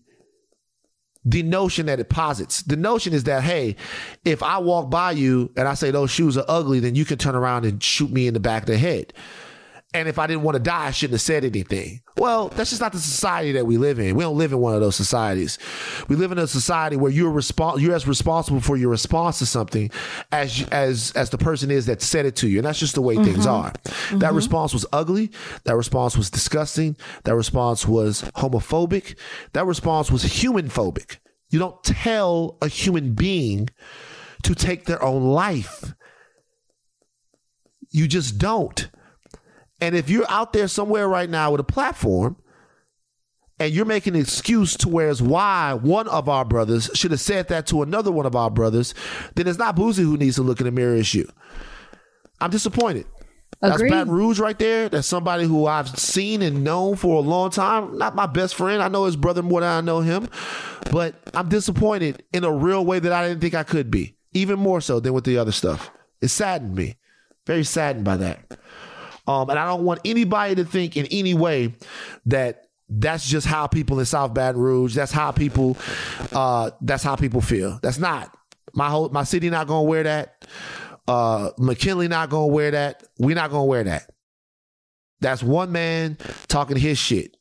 the 1.26 1.44
notion 1.44 1.88
that 1.88 2.00
it 2.00 2.10
posits. 2.10 2.62
The 2.64 2.78
notion 2.78 3.14
is 3.14 3.26
that, 3.26 3.44
hey, 3.44 3.76
if 4.24 4.42
I 4.42 4.58
walk 4.60 4.90
by 4.90 5.12
you 5.12 5.52
and 5.58 5.68
I 5.68 5.74
say 5.74 5.92
those 5.92 6.12
shoes 6.12 6.38
are 6.38 6.46
ugly, 6.48 6.80
then 6.80 6.96
you 6.96 7.06
can 7.06 7.18
turn 7.18 7.36
around 7.36 7.66
and 7.66 7.84
shoot 7.84 8.12
me 8.12 8.28
in 8.28 8.34
the 8.34 8.40
back 8.40 8.64
of 8.64 8.68
the 8.68 8.78
head. 8.78 9.14
And 9.92 10.08
if 10.08 10.20
I 10.20 10.28
didn't 10.28 10.44
want 10.44 10.56
to 10.56 10.62
die, 10.62 10.86
I 10.86 10.92
shouldn't 10.92 11.16
have 11.16 11.22
said 11.22 11.44
anything. 11.44 12.02
Well, 12.16 12.50
that's 12.50 12.70
just 12.70 12.82
not 12.82 12.92
the 12.92 13.00
society 13.00 13.54
that 13.54 13.66
we 13.66 13.78
live 13.78 13.98
in. 13.98 14.16
We 14.16 14.24
don't 14.24 14.38
live 14.38 14.52
in 14.52 14.60
one 14.60 14.76
of 14.76 14.82
those 14.82 14.96
societies. 14.96 15.58
We 16.08 16.16
live 16.16 16.32
in 16.32 16.38
a 16.38 16.46
society 16.46 16.96
where 16.96 17.12
you're 17.12 17.34
respons- 17.34 17.82
you're 17.82 17.96
as 17.96 18.08
responsible 18.08 18.62
for 18.62 18.78
your 18.78 18.90
response 18.90 19.40
to 19.40 19.48
something 19.48 19.90
as 20.32 20.68
as 20.72 21.12
as 21.14 21.32
the 21.32 21.40
person 21.40 21.72
is 21.72 21.88
that 21.88 22.04
said 22.04 22.28
it 22.28 22.36
to 22.38 22.48
you. 22.48 22.60
And 22.60 22.68
that's 22.68 22.78
just 22.78 22.94
the 22.94 23.02
way 23.02 23.16
mm-hmm. 23.16 23.32
things 23.32 23.48
are. 23.48 23.72
That 23.72 23.94
mm-hmm. 24.12 24.36
response 24.36 24.74
was 24.74 24.86
ugly. 24.94 25.32
That 25.64 25.76
response 25.76 26.16
was 26.16 26.30
disgusting. 26.30 26.96
That 27.24 27.34
response 27.34 27.88
was 27.88 28.22
homophobic. 28.36 29.16
That 29.54 29.66
response 29.66 30.12
was 30.12 30.22
human 30.22 30.70
phobic. 30.70 31.18
You 31.50 31.58
don't 31.58 31.84
tell 31.84 32.60
a 32.62 32.68
human 32.68 33.14
being 33.16 33.70
to 34.44 34.54
take 34.54 34.86
their 34.86 35.02
own 35.02 35.24
life. 35.24 35.96
You 37.90 38.08
just 38.08 38.38
don't. 38.38 38.88
And 39.82 39.96
if 39.96 40.10
you're 40.10 40.30
out 40.30 40.54
there 40.54 40.68
somewhere 40.68 41.08
right 41.08 41.30
now 41.30 41.52
with 41.52 41.62
a 41.62 41.66
platform 41.66 42.38
and 43.60 43.74
you're 43.74 43.86
making 43.86 44.16
an 44.16 44.22
excuse 44.22 44.76
to 44.78 44.90
whereas 44.90 45.22
why 45.22 45.74
one 45.74 46.08
of 46.08 46.28
our 46.28 46.46
brothers 46.46 46.90
should 46.94 47.12
have 47.12 47.20
said 47.20 47.48
that 47.50 47.68
to 47.68 47.82
another 47.82 48.12
one 48.12 48.26
of 48.26 48.36
our 48.36 48.50
brothers, 48.50 48.94
then 49.36 49.48
it's 49.48 49.58
not 49.58 49.76
Boosie 49.76 50.04
who 50.04 50.18
needs 50.18 50.36
to 50.36 50.44
look 50.44 50.60
in 50.60 50.66
the 50.66 50.72
mirror, 50.72 50.96
it's 50.96 51.14
you. 51.14 51.30
I'm 52.42 52.52
disappointed. 52.52 53.06
Agreed. 53.62 53.92
That's 53.92 53.92
Baton 53.92 54.14
Rouge 54.14 54.40
right 54.40 54.58
there. 54.58 54.88
That's 54.88 55.08
somebody 55.08 55.44
who 55.44 55.66
I've 55.66 55.90
seen 56.00 56.42
and 56.42 56.64
known 56.64 56.96
for 56.96 57.18
a 57.18 57.20
long 57.20 57.50
time. 57.50 57.98
Not 57.98 58.16
my 58.16 58.26
best 58.26 58.56
friend. 58.56 58.82
I 58.82 58.88
know 58.88 59.04
his 59.04 59.18
brother 59.18 59.44
more 59.44 59.60
than 59.60 59.70
I 59.70 59.82
know 59.82 60.00
him. 60.00 60.30
But 60.92 61.16
I'm 61.34 61.50
disappointed 61.50 62.24
in 62.32 62.46
a 62.46 62.52
real 62.52 62.86
way 62.86 63.00
that 63.00 63.12
I 63.12 63.28
didn't 63.28 63.42
think 63.42 63.56
I 63.56 63.64
could 63.64 63.92
be. 63.92 64.16
Even 64.34 64.60
more 64.60 64.80
so 64.80 65.02
than 65.02 65.12
with 65.12 65.26
the 65.26 65.38
other 65.38 65.52
stuff. 65.52 65.92
It 66.22 66.30
saddened 66.30 66.76
me. 66.76 66.98
Very 67.46 67.66
saddened 67.66 68.06
by 68.06 68.16
that. 68.18 68.58
Um, 69.30 69.48
and 69.52 69.60
I 69.60 69.68
don't 69.68 69.84
want 69.84 70.00
anybody 70.06 70.56
to 70.56 70.66
think 70.66 70.98
in 70.98 71.06
any 71.12 71.36
way 71.36 71.76
that 72.26 72.64
that's 72.90 73.30
just 73.30 73.46
how 73.46 73.68
people 73.68 74.00
in 74.00 74.06
South 74.06 74.34
Baton 74.34 74.60
Rouge, 74.60 74.96
that's 74.96 75.12
how 75.12 75.32
people, 75.32 75.78
uh, 76.32 76.72
that's 76.82 77.04
how 77.04 77.16
people 77.16 77.40
feel. 77.40 77.78
That's 77.84 78.00
not 78.00 78.36
my 78.74 78.90
whole, 78.90 79.10
my 79.10 79.24
city 79.24 79.52
not 79.52 79.68
gonna 79.68 79.84
wear 79.84 80.02
that. 80.02 80.48
Uh, 81.08 81.52
McKinley 81.60 82.08
not 82.08 82.32
gonna 82.32 82.48
wear 82.48 82.72
that. 82.72 83.04
We're 83.20 83.36
not 83.36 83.52
gonna 83.52 83.66
wear 83.66 83.84
that. 83.84 84.10
That's 85.22 85.44
one 85.44 85.72
man 85.72 86.18
talking 86.48 86.76
his 86.76 86.98
shit. 86.98 87.38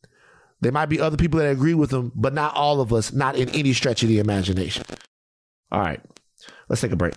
There 0.60 0.72
might 0.72 0.90
be 0.90 1.00
other 1.00 1.16
people 1.16 1.40
that 1.40 1.48
agree 1.48 1.72
with 1.72 1.90
him, 1.90 2.12
but 2.14 2.34
not 2.34 2.54
all 2.54 2.82
of 2.82 2.92
us, 2.92 3.14
not 3.14 3.34
in 3.34 3.48
any 3.50 3.72
stretch 3.72 4.02
of 4.02 4.10
the 4.10 4.18
imagination. 4.18 4.84
All 5.72 5.80
right, 5.80 6.02
let's 6.68 6.82
take 6.82 6.92
a 6.92 6.96
break. 6.96 7.14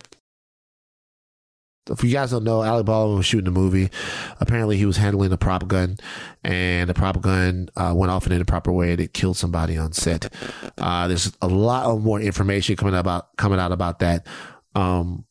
If 1.90 2.04
you 2.04 2.10
guys 2.12 2.30
don't 2.30 2.44
know, 2.44 2.62
Alec 2.62 2.86
Baldwin 2.86 3.16
was 3.16 3.26
shooting 3.26 3.48
a 3.48 3.50
movie. 3.50 3.90
Apparently, 4.38 4.76
he 4.76 4.86
was 4.86 4.96
handling 4.98 5.32
a 5.32 5.36
prop 5.36 5.66
gun, 5.66 5.96
and 6.44 6.88
the 6.88 6.94
prop 6.94 7.20
gun 7.20 7.70
uh, 7.76 7.92
went 7.96 8.12
off 8.12 8.24
in 8.26 8.32
an 8.32 8.38
improper 8.40 8.72
way, 8.72 8.92
and 8.92 9.00
it 9.00 9.12
killed 9.12 9.36
somebody 9.36 9.76
on 9.76 9.92
set. 9.92 10.32
Uh, 10.78 11.08
there's 11.08 11.32
a 11.42 11.48
lot 11.48 11.86
of 11.86 12.02
more 12.02 12.20
information 12.20 12.76
coming 12.76 12.94
about 12.94 13.36
coming 13.36 13.58
out 13.58 13.72
about 13.72 13.98
that. 13.98 14.26
Um, 14.76 15.24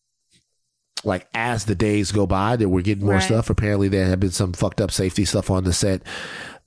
like 1.03 1.27
as 1.33 1.65
the 1.65 1.73
days 1.73 2.11
go 2.11 2.27
by, 2.27 2.55
that 2.57 2.69
we're 2.69 2.81
getting 2.81 3.05
more 3.05 3.15
Right. 3.15 3.23
stuff. 3.23 3.49
Apparently, 3.49 3.87
there 3.87 4.05
have 4.07 4.19
been 4.19 4.31
some 4.31 4.53
fucked 4.53 4.81
up 4.81 4.91
safety 4.91 5.25
stuff 5.25 5.49
on 5.49 5.63
the 5.63 5.73
set. 5.73 6.03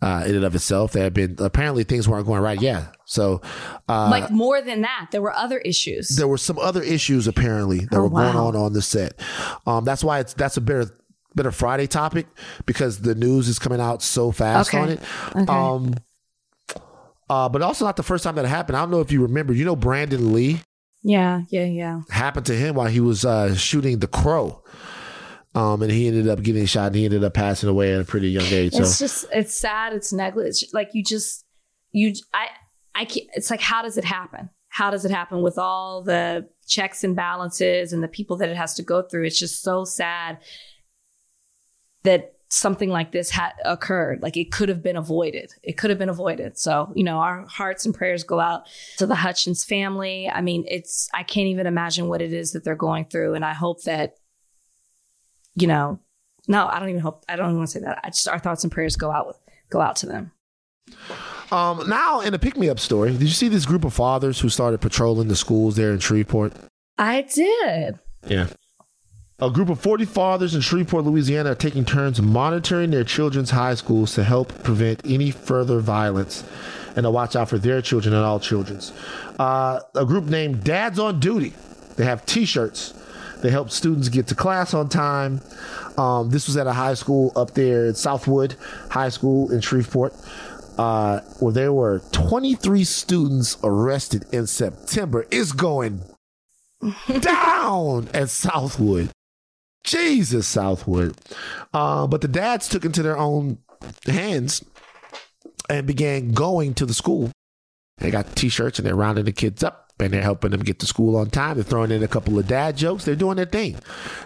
Uh, 0.05 0.25
in 0.27 0.35
and 0.35 0.45
of 0.45 0.55
itself. 0.55 0.93
There 0.93 1.03
had 1.05 1.15
been 1.15 1.37
apparently 1.39 1.85
things 1.85 2.07
weren't 2.09 2.27
going 2.27 2.43
right. 2.43 2.61
Yeah. 2.61 2.89
So, 3.07 3.41
uh, 3.89 4.11
like 4.11 4.31
more 4.31 4.61
than 4.63 4.83
that, 4.83 5.09
there 5.13 5.23
were 5.23 5.33
other 5.33 5.59
issues. 5.59 6.17
there 6.17 6.29
were 6.29 6.39
some 6.39 6.59
other 6.59 6.83
issues 6.83 7.27
apparently 7.27 7.81
that 7.91 7.97
Oh, 7.97 8.03
were 8.03 8.11
going 8.11 8.37
on 8.37 8.55
on 8.57 8.73
the 8.73 8.83
set. 8.83 9.19
Um, 9.67 9.85
that's 9.85 10.05
why 10.05 10.21
it's 10.21 10.35
that's 10.35 10.57
a 10.57 10.61
better 10.61 10.87
better 11.35 11.51
Friday 11.51 11.87
topic 11.87 12.27
because 12.67 13.01
the 13.01 13.15
news 13.15 13.49
is 13.49 13.59
coming 13.59 13.81
out 13.81 14.03
so 14.03 14.31
fast 14.31 14.69
Okay. 14.73 14.79
on 14.79 14.89
it. 14.91 15.49
Um, 15.51 15.95
uh, 17.31 17.49
but 17.49 17.63
also 17.63 17.85
not 17.85 17.97
the 17.97 18.03
first 18.03 18.23
time 18.25 18.35
that 18.37 18.45
happened. 18.47 18.77
I 18.77 18.81
don't 18.83 18.91
know 18.91 19.01
if 19.01 19.11
you 19.11 19.23
remember. 19.23 19.53
You 19.53 19.65
know, 19.65 19.77
Brandon 19.77 20.33
Lee 20.33 20.61
yeah, 21.03 21.43
yeah, 21.51 21.65
yeah. 21.65 22.01
happened 22.11 22.47
to 22.47 22.55
him 22.55 22.75
while 22.77 22.87
he 22.89 23.01
was 23.01 23.25
uh, 23.25 23.55
shooting 23.55 23.99
The 23.99 24.07
Crow. 24.07 24.63
Um, 25.55 25.83
and 25.83 25.93
he 25.93 26.09
ended 26.09 26.29
up 26.29 26.43
getting 26.43 26.67
shot 26.67 26.89
and 26.89 26.97
he 26.97 27.05
ended 27.05 27.23
up 27.23 27.35
passing 27.35 27.69
away 27.69 27.95
at 27.95 28.01
a 28.01 28.05
pretty 28.05 28.29
young 28.29 28.47
age. 28.47 28.73
So 28.73 28.81
It's 28.81 28.99
just 28.99 29.27
it's 29.33 29.55
sad. 29.55 29.93
It's 29.93 30.13
negligent. 30.13 30.75
Like 30.75 30.91
you 30.95 31.05
just 31.05 31.45
you 31.93 32.13
I 32.33 32.49
I 32.95 33.05
can't. 33.05 33.29
It's 33.35 33.51
like 33.51 33.61
how 33.61 33.83
does 33.83 33.97
it 33.97 34.05
happen? 34.05 34.51
How 34.69 34.91
does 34.91 35.05
it 35.05 35.13
happen 35.13 35.43
with 35.43 35.57
all 35.57 36.03
the 36.03 36.49
checks 36.67 37.05
and 37.05 37.15
balances 37.15 37.93
and 37.93 38.03
the 38.03 38.09
people 38.09 38.37
that 38.39 38.49
it 38.49 38.57
has 38.57 38.75
to 38.75 38.83
go 38.83 39.03
through? 39.03 39.27
It's 39.27 39.39
just 39.39 39.63
so 39.63 39.85
sad 39.85 40.39
that 42.03 42.33
something 42.51 42.91
like 42.91 43.13
this 43.13 43.31
had 43.31 43.53
occurred. 43.65 44.23
Like 44.23 44.37
it 44.37 44.51
could 44.51 44.69
have 44.69 44.83
been 44.83 44.97
avoided. 44.97 45.53
It 45.63 45.77
could 45.77 45.91
have 45.91 45.99
been 46.01 46.09
avoided. 46.09 46.59
So 46.59 46.93
you 46.97 47.05
know, 47.05 47.19
our 47.19 47.47
hearts 47.47 47.87
and 47.87 47.95
prayers 47.95 48.25
go 48.25 48.41
out 48.41 48.65
to 48.99 49.07
the 49.07 49.15
Hutchins 49.15 49.65
family. 49.65 50.29
I 50.29 50.41
mean, 50.41 50.65
it's 50.67 51.09
I 51.15 51.23
can't 51.23 51.47
even 51.47 51.69
imagine 51.69 52.09
what 52.09 52.23
it 52.23 52.33
is 52.33 52.51
that 52.53 52.65
they're 52.65 52.75
going 52.75 53.05
through, 53.05 53.35
and 53.35 53.45
I 53.45 53.53
hope 53.53 53.85
that 53.85 54.17
you 55.57 55.67
know 55.67 55.99
no, 56.47 56.67
I 56.67 56.79
don't 56.79 56.91
even 56.91 57.01
hope. 57.01 57.25
I 57.29 57.37
don't 57.37 57.47
even 57.47 57.59
want 57.59 57.71
to 57.71 57.79
say 57.79 57.85
that. 57.85 58.01
I 58.05 58.09
just 58.09 58.29
our 58.29 58.39
thoughts 58.39 58.65
and 58.65 58.73
prayers 58.73 58.97
go 58.97 59.11
out 59.11 59.39
go 59.71 59.81
out 59.81 59.97
to 59.97 60.07
them. 60.07 60.33
um, 61.51 61.89
now 61.89 62.21
in 62.21 62.35
a 62.35 62.39
pick 62.39 62.57
me 62.57 62.69
up 62.69 62.79
story, 62.79 63.13
did 63.13 63.23
you 63.23 63.29
see 63.29 63.49
this 63.49 63.67
group 63.67 63.85
of 63.85 63.95
fathers 63.95 64.41
who 64.41 64.49
started 64.49 64.81
patrolling 64.81 65.29
the 65.29 65.37
schools 65.37 65.77
there 65.77 65.93
in 65.93 65.99
Shreveport? 65.99 66.53
I 66.99 67.23
did. 67.23 67.99
Yeah. 68.27 68.49
A 69.41 69.51
group 69.51 69.69
of 69.69 69.81
40 69.81 70.05
fathers 70.05 70.55
in 70.55 70.61
Shreveport, 70.61 71.05
Louisiana 71.05 71.53
are 71.53 71.57
taking 71.57 71.85
turns 71.85 72.23
monitoring 72.23 72.93
their 72.93 73.03
children's 73.03 73.51
high 73.51 73.75
schools 73.75 74.15
to 74.15 74.23
help 74.23 74.63
prevent 74.63 75.01
any 75.05 75.33
further 75.33 75.81
violence 75.81 76.45
and 76.95 77.03
to 77.03 77.11
watch 77.11 77.35
out 77.35 77.49
for 77.49 77.59
their 77.59 77.83
children 77.83 78.15
and 78.15 78.25
all 78.25 78.39
children's. 78.39 78.93
Uh, 79.39 79.81
a 79.97 80.05
group 80.05 80.25
named 80.27 80.63
Dads 80.63 81.01
on 81.01 81.19
Duty. 81.19 81.53
They 81.97 82.05
have 82.05 82.25
t 82.25 82.45
shirts. 82.45 82.95
They 83.45 83.51
help 83.51 83.71
students 83.71 84.09
get 84.09 84.29
to 84.29 84.35
class 84.35 84.73
on 84.73 84.89
time. 84.89 85.43
Um, 85.99 86.31
this 86.31 86.47
was 86.47 86.57
at 86.57 86.67
a 86.67 86.73
high 86.73 86.95
school 86.95 87.31
up 87.37 87.51
there 87.51 87.89
at 87.89 87.99
Southwood 87.99 88.57
High 88.89 89.11
School 89.11 89.53
in 89.53 89.61
Shreveport, 89.61 90.15
uh, 90.79 91.21
where 91.41 91.53
there 91.53 91.71
were 91.71 92.01
23 92.13 92.85
students 92.85 93.59
arrested 93.63 94.25
in 94.33 94.47
September. 94.47 95.27
It's 95.31 95.53
going 95.53 96.01
down 97.21 98.09
at 98.15 98.31
Southwood. 98.31 99.11
Jesus, 99.85 100.49
Southwood. 100.49 101.15
Uh, 101.75 102.07
but 102.07 102.23
the 102.23 102.29
dads 102.29 102.67
took 102.67 102.87
into 102.87 103.03
their 103.03 103.19
own 103.19 103.59
hands 104.07 104.65
and 105.69 105.87
began 105.87 106.33
going 106.33 106.73
to 106.73 106.87
the 106.87 106.95
school. 106.95 107.31
They 107.99 108.11
got 108.11 108.35
t-shirts 108.35 108.79
and 108.79 108.87
they're 108.87 108.97
rounding 108.97 109.27
the 109.27 109.33
kids 109.33 109.63
up 109.63 109.84
and 110.01 110.13
they're 110.13 110.23
helping 110.23 110.51
them 110.51 110.61
get 110.61 110.81
to 110.81 110.87
school 110.87 111.17
on 111.17 111.31
time. 111.31 111.55
They're 111.55 111.65
throwing 111.65 111.93
in 111.93 112.03
a 112.03 112.09
couple 112.09 112.37
of 112.37 112.49
dad 112.49 112.77
jokes. 112.77 113.05
They're 113.05 113.15
doing 113.15 113.37
their 113.37 113.45
thing. 113.45 113.75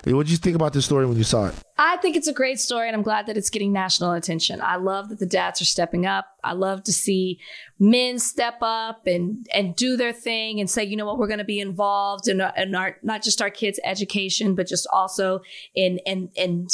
What 0.05 0.25
did 0.25 0.31
you 0.31 0.39
think 0.39 0.57
about 0.57 0.73
this 0.73 0.87
story 0.87 1.05
when 1.05 1.19
you 1.19 1.25
saw 1.25 1.47
it? 1.47 1.55
I 1.77 1.99
think 1.99 2.17
it's 2.17 2.27
a 2.27 2.33
great 2.33 2.59
story, 2.59 2.89
and 2.89 2.97
I'm 2.97 3.03
glad 3.03 3.27
that 3.27 3.37
it's 3.37 3.51
getting 3.51 3.73
national 3.73 4.13
attention. 4.13 4.61
I 4.63 4.77
love 4.77 5.11
that 5.11 5.19
the 5.19 5.27
dads 5.27 5.61
are 5.61 5.67
stepping 5.67 6.07
up. 6.07 6.27
I 6.43 6.53
love 6.53 6.83
to 6.85 6.93
see 6.93 7.39
men 7.79 8.19
step 8.19 8.57
up 8.63 9.07
and 9.07 9.47
and 9.53 9.77
do 9.77 9.97
their 9.97 10.13
thing 10.13 10.59
and 10.59 10.69
say, 10.71 10.85
you 10.85 10.97
know 10.97 11.07
what, 11.07 11.19
we're 11.19 11.29
going 11.29 11.39
to 11.39 11.45
be 11.45 11.61
involved 11.61 12.29
in, 12.29 12.43
in 12.57 12.75
our 12.75 12.97
not 13.03 13.23
just 13.23 13.43
our 13.43 13.51
kids' 13.51 13.79
education, 13.85 14.55
but 14.55 14.67
just 14.67 14.87
also 14.93 15.41
in 15.75 15.99
in 15.99 16.31
in 16.35 16.67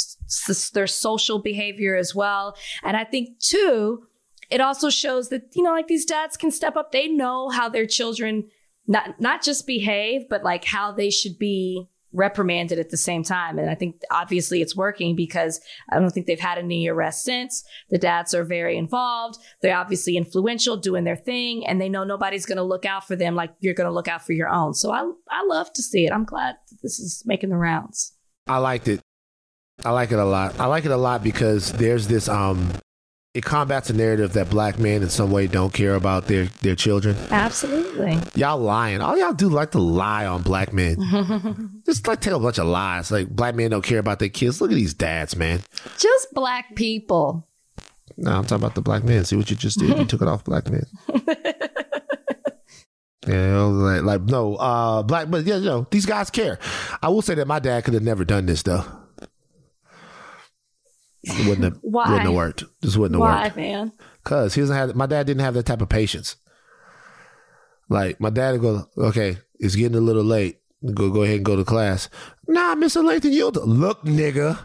their 0.73 0.87
social 0.87 1.39
behavior 1.39 1.95
as 1.95 2.15
well. 2.15 2.55
And 2.81 2.95
I 2.95 3.03
think 3.03 3.39
too, 3.39 4.07
it 4.49 4.61
also 4.61 4.89
shows 4.89 5.29
that 5.29 5.49
you 5.53 5.63
know, 5.63 5.71
like 5.71 5.87
these 5.87 6.05
dads 6.05 6.37
can 6.37 6.49
step 6.49 6.77
up. 6.77 6.91
They 6.91 7.09
know 7.09 7.49
how 7.49 7.67
their 7.67 7.85
children 7.85 8.49
not 8.87 9.19
not 9.19 9.43
just 9.43 9.67
behave, 9.67 10.29
but 10.29 10.43
like 10.43 10.65
how 10.65 10.91
they 10.91 11.09
should 11.09 11.37
be 11.37 11.87
reprimanded 12.15 12.79
at 12.79 12.89
the 12.89 12.97
same 12.97 13.23
time. 13.23 13.59
And 13.59 13.69
I 13.69 13.75
think 13.75 14.01
obviously 14.09 14.61
it's 14.61 14.75
working 14.75 15.15
because 15.15 15.59
I 15.89 15.99
don't 15.99 16.09
think 16.11 16.25
they've 16.25 16.39
had 16.39 16.57
any 16.57 16.87
arrests 16.87 17.25
since. 17.25 17.63
The 17.89 17.97
dads 17.97 18.33
are 18.33 18.45
very 18.45 18.77
involved. 18.77 19.37
They're 19.61 19.77
obviously 19.77 20.15
influential, 20.15 20.77
doing 20.77 21.03
their 21.03 21.17
thing, 21.17 21.67
and 21.67 21.79
they 21.79 21.89
know 21.89 22.03
nobody's 22.03 22.45
going 22.45 22.57
to 22.57 22.63
look 22.63 22.85
out 22.85 23.05
for 23.05 23.15
them 23.15 23.35
like 23.35 23.53
you're 23.59 23.73
going 23.73 23.89
to 23.89 23.93
look 23.93 24.07
out 24.07 24.25
for 24.25 24.33
your 24.33 24.49
own. 24.49 24.73
So 24.73 24.91
I 24.91 25.01
I 25.29 25.43
love 25.45 25.71
to 25.73 25.83
see 25.83 26.05
it. 26.05 26.13
I'm 26.13 26.25
glad 26.25 26.55
this 26.81 26.99
is 26.99 27.23
making 27.25 27.49
the 27.49 27.57
rounds. 27.57 28.13
I 28.47 28.57
liked 28.57 28.87
it. 28.87 29.01
I 29.83 29.91
like 29.91 30.11
it 30.11 30.19
a 30.19 30.25
lot. 30.25 30.59
I 30.59 30.67
like 30.67 30.85
it 30.85 30.91
a 30.91 30.97
lot 30.97 31.21
because 31.21 31.73
there's 31.73 32.07
this 32.07 32.29
um 32.29 32.71
it 33.35 33.43
combats 33.43 33.89
a 33.89 33.93
narrative 33.93 34.31
that 34.33 34.49
black 34.49 34.79
men 34.79 35.03
in 35.03 35.09
some 35.09 35.29
way 35.29 35.45
don't 35.45 35.73
care 35.73 35.95
about 35.95 36.27
their 36.27 36.45
their 36.61 36.73
children. 36.73 37.17
Absolutely. 37.29 38.17
Y'all 38.33 38.57
lying. 38.57 39.01
All 39.01 39.17
y'all 39.17 39.33
do 39.33 39.49
like 39.49 39.71
to 39.71 39.79
lie 39.79 40.25
on 40.25 40.41
black 40.41 40.71
men. 40.71 41.81
Just 41.85 42.07
like 42.07 42.21
tell 42.21 42.37
a 42.37 42.39
bunch 42.39 42.59
of 42.59 42.65
lies. 42.65 43.11
Like 43.11 43.27
black 43.27 43.53
men 43.53 43.71
don't 43.71 43.83
care 43.83 43.99
about 43.99 44.19
their 44.19 44.29
kids. 44.29 44.61
Look 44.61 44.71
at 44.71 44.75
these 44.75 44.93
dads, 44.93 45.35
man. 45.35 45.59
Just 45.97 46.33
black 46.33 46.75
people. 46.75 47.45
No, 48.15 48.31
I'm 48.31 48.43
talking 48.43 48.63
about 48.63 48.75
the 48.75 48.81
black 48.81 49.03
men. 49.03 49.25
See 49.25 49.35
what 49.35 49.49
you 49.49 49.57
just 49.57 49.79
did? 49.79 49.97
You 49.97 50.05
took 50.05 50.21
it 50.21 50.29
off 50.29 50.45
black 50.45 50.69
men. 50.69 50.85
Yeah, 53.27 53.63
like, 53.63 54.03
like 54.03 54.21
no, 54.21 54.53
uh, 54.53 55.01
black, 55.01 55.31
but 55.31 55.45
yeah, 55.45 55.55
you 55.55 55.65
know, 55.65 55.87
these 55.89 56.05
guys 56.05 56.29
care. 56.29 56.59
I 57.01 57.09
will 57.09 57.23
say 57.23 57.33
that 57.33 57.47
my 57.47 57.57
dad 57.57 57.83
could 57.83 57.95
have 57.95 58.03
never 58.03 58.23
done 58.23 58.45
this 58.45 58.61
though. 58.61 58.83
It 61.27 61.47
wouldn't 61.47 61.63
have, 61.63 61.79
Why? 61.81 62.05
wouldn't 62.05 62.27
have 62.27 62.33
worked. 62.35 62.63
This 62.81 62.95
wouldn't 62.95 63.15
have 63.15 63.21
Why, 63.21 63.43
worked. 63.45 63.55
man? 63.57 63.91
Cause 64.23 64.53
he 64.55 64.61
doesn't 64.61 64.75
have. 64.75 64.95
My 64.95 65.05
dad 65.05 65.25
didn't 65.27 65.41
have 65.41 65.53
that 65.55 65.65
type 65.65 65.81
of 65.81 65.89
patience. 65.89 66.35
Like 67.89 68.19
my 68.19 68.29
dad 68.29 68.51
would 68.53 68.61
go, 68.61 68.89
okay, 68.97 69.37
it's 69.59 69.75
getting 69.75 69.97
a 69.97 70.01
little 70.01 70.23
late. 70.23 70.59
Go 70.93 71.09
go 71.09 71.23
ahead 71.23 71.37
and 71.37 71.45
go 71.45 71.55
to 71.55 71.63
class. 71.63 72.09
Nah, 72.47 72.75
Mister 72.75 73.01
Lathan, 73.01 73.31
you 73.31 73.49
look, 73.49 74.03
nigga. 74.03 74.59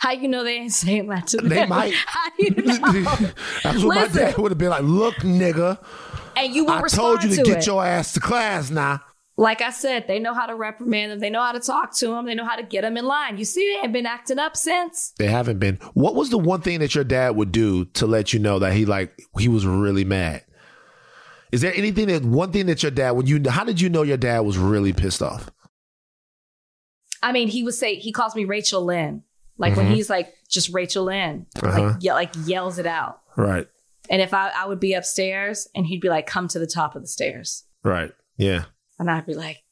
How 0.00 0.10
you 0.10 0.26
know 0.28 0.42
they 0.44 0.56
ain't 0.56 0.72
saying 0.72 1.06
that 1.08 1.28
to 1.28 1.36
them? 1.38 1.48
They 1.48 1.64
might. 1.66 1.94
How 2.06 2.30
you 2.38 2.50
know? 2.50 2.74
That's 3.62 3.82
what 3.84 3.94
my 3.94 4.08
dad 4.08 4.36
would 4.36 4.50
have 4.50 4.58
been 4.58 4.70
like. 4.70 4.82
Look, 4.82 5.14
nigga, 5.16 5.78
and 6.36 6.54
you 6.54 6.64
will 6.64 6.72
I 6.72 6.88
told 6.88 7.22
you 7.22 7.30
to, 7.30 7.36
to 7.36 7.42
get 7.42 7.58
it. 7.58 7.66
your 7.66 7.84
ass 7.84 8.12
to 8.14 8.20
class 8.20 8.70
now. 8.70 9.00
Like 9.38 9.62
I 9.62 9.70
said, 9.70 10.06
they 10.08 10.18
know 10.18 10.34
how 10.34 10.46
to 10.46 10.54
reprimand 10.56 11.12
them. 11.12 11.20
They 11.20 11.30
know 11.30 11.40
how 11.40 11.52
to 11.52 11.60
talk 11.60 11.94
to 11.98 12.08
them. 12.08 12.26
They 12.26 12.34
know 12.34 12.44
how 12.44 12.56
to 12.56 12.62
get 12.64 12.82
them 12.82 12.96
in 12.96 13.04
line. 13.06 13.38
You 13.38 13.44
see, 13.44 13.72
they 13.72 13.84
ain't 13.84 13.92
been 13.92 14.04
acting 14.04 14.38
up 14.40 14.56
since. 14.56 15.12
They 15.16 15.28
haven't 15.28 15.60
been. 15.60 15.76
What 15.94 16.16
was 16.16 16.30
the 16.30 16.38
one 16.38 16.60
thing 16.60 16.80
that 16.80 16.94
your 16.94 17.04
dad 17.04 17.36
would 17.36 17.52
do 17.52 17.84
to 17.84 18.06
let 18.06 18.32
you 18.32 18.40
know 18.40 18.58
that 18.58 18.72
he 18.72 18.84
like 18.84 19.16
he 19.38 19.46
was 19.48 19.64
really 19.64 20.04
mad? 20.04 20.44
Is 21.52 21.60
there 21.60 21.72
anything 21.74 22.08
that 22.08 22.24
one 22.24 22.50
thing 22.52 22.66
that 22.66 22.82
your 22.82 22.90
dad 22.90 23.12
when 23.12 23.26
you 23.28 23.40
how 23.48 23.62
did 23.64 23.80
you 23.80 23.88
know 23.88 24.02
your 24.02 24.16
dad 24.16 24.40
was 24.40 24.58
really 24.58 24.92
pissed 24.92 25.22
off? 25.22 25.50
I 27.22 27.32
mean, 27.32 27.48
he 27.48 27.62
would 27.62 27.74
say 27.74 27.94
he 27.94 28.12
calls 28.12 28.34
me 28.34 28.44
Rachel 28.44 28.84
Lynn. 28.84 29.22
Like 29.56 29.76
when 29.76 29.86
he's 29.86 30.08
like 30.10 30.34
just 30.48 30.72
Rachel 30.72 31.04
Lynn, 31.04 31.46
Uh-huh. 31.62 31.80
like 31.82 31.96
yeah, 32.00 32.14
like 32.14 32.32
yells 32.44 32.78
it 32.78 32.86
out. 32.86 33.20
Right. 33.36 33.66
And 34.10 34.22
if 34.22 34.32
I, 34.32 34.50
I 34.50 34.66
would 34.66 34.78
be 34.80 34.94
upstairs 34.94 35.68
and 35.74 35.84
he'd 35.86 36.00
be 36.00 36.08
like, 36.08 36.26
"Come 36.26 36.48
to 36.48 36.58
the 36.58 36.66
top 36.66 36.94
of 36.96 37.02
the 37.02 37.08
stairs," 37.08 37.64
Right. 37.82 38.12
Yeah. 38.36 38.64
And 38.98 39.10
I'd 39.10 39.26
be 39.26 39.34
like, 39.34 39.62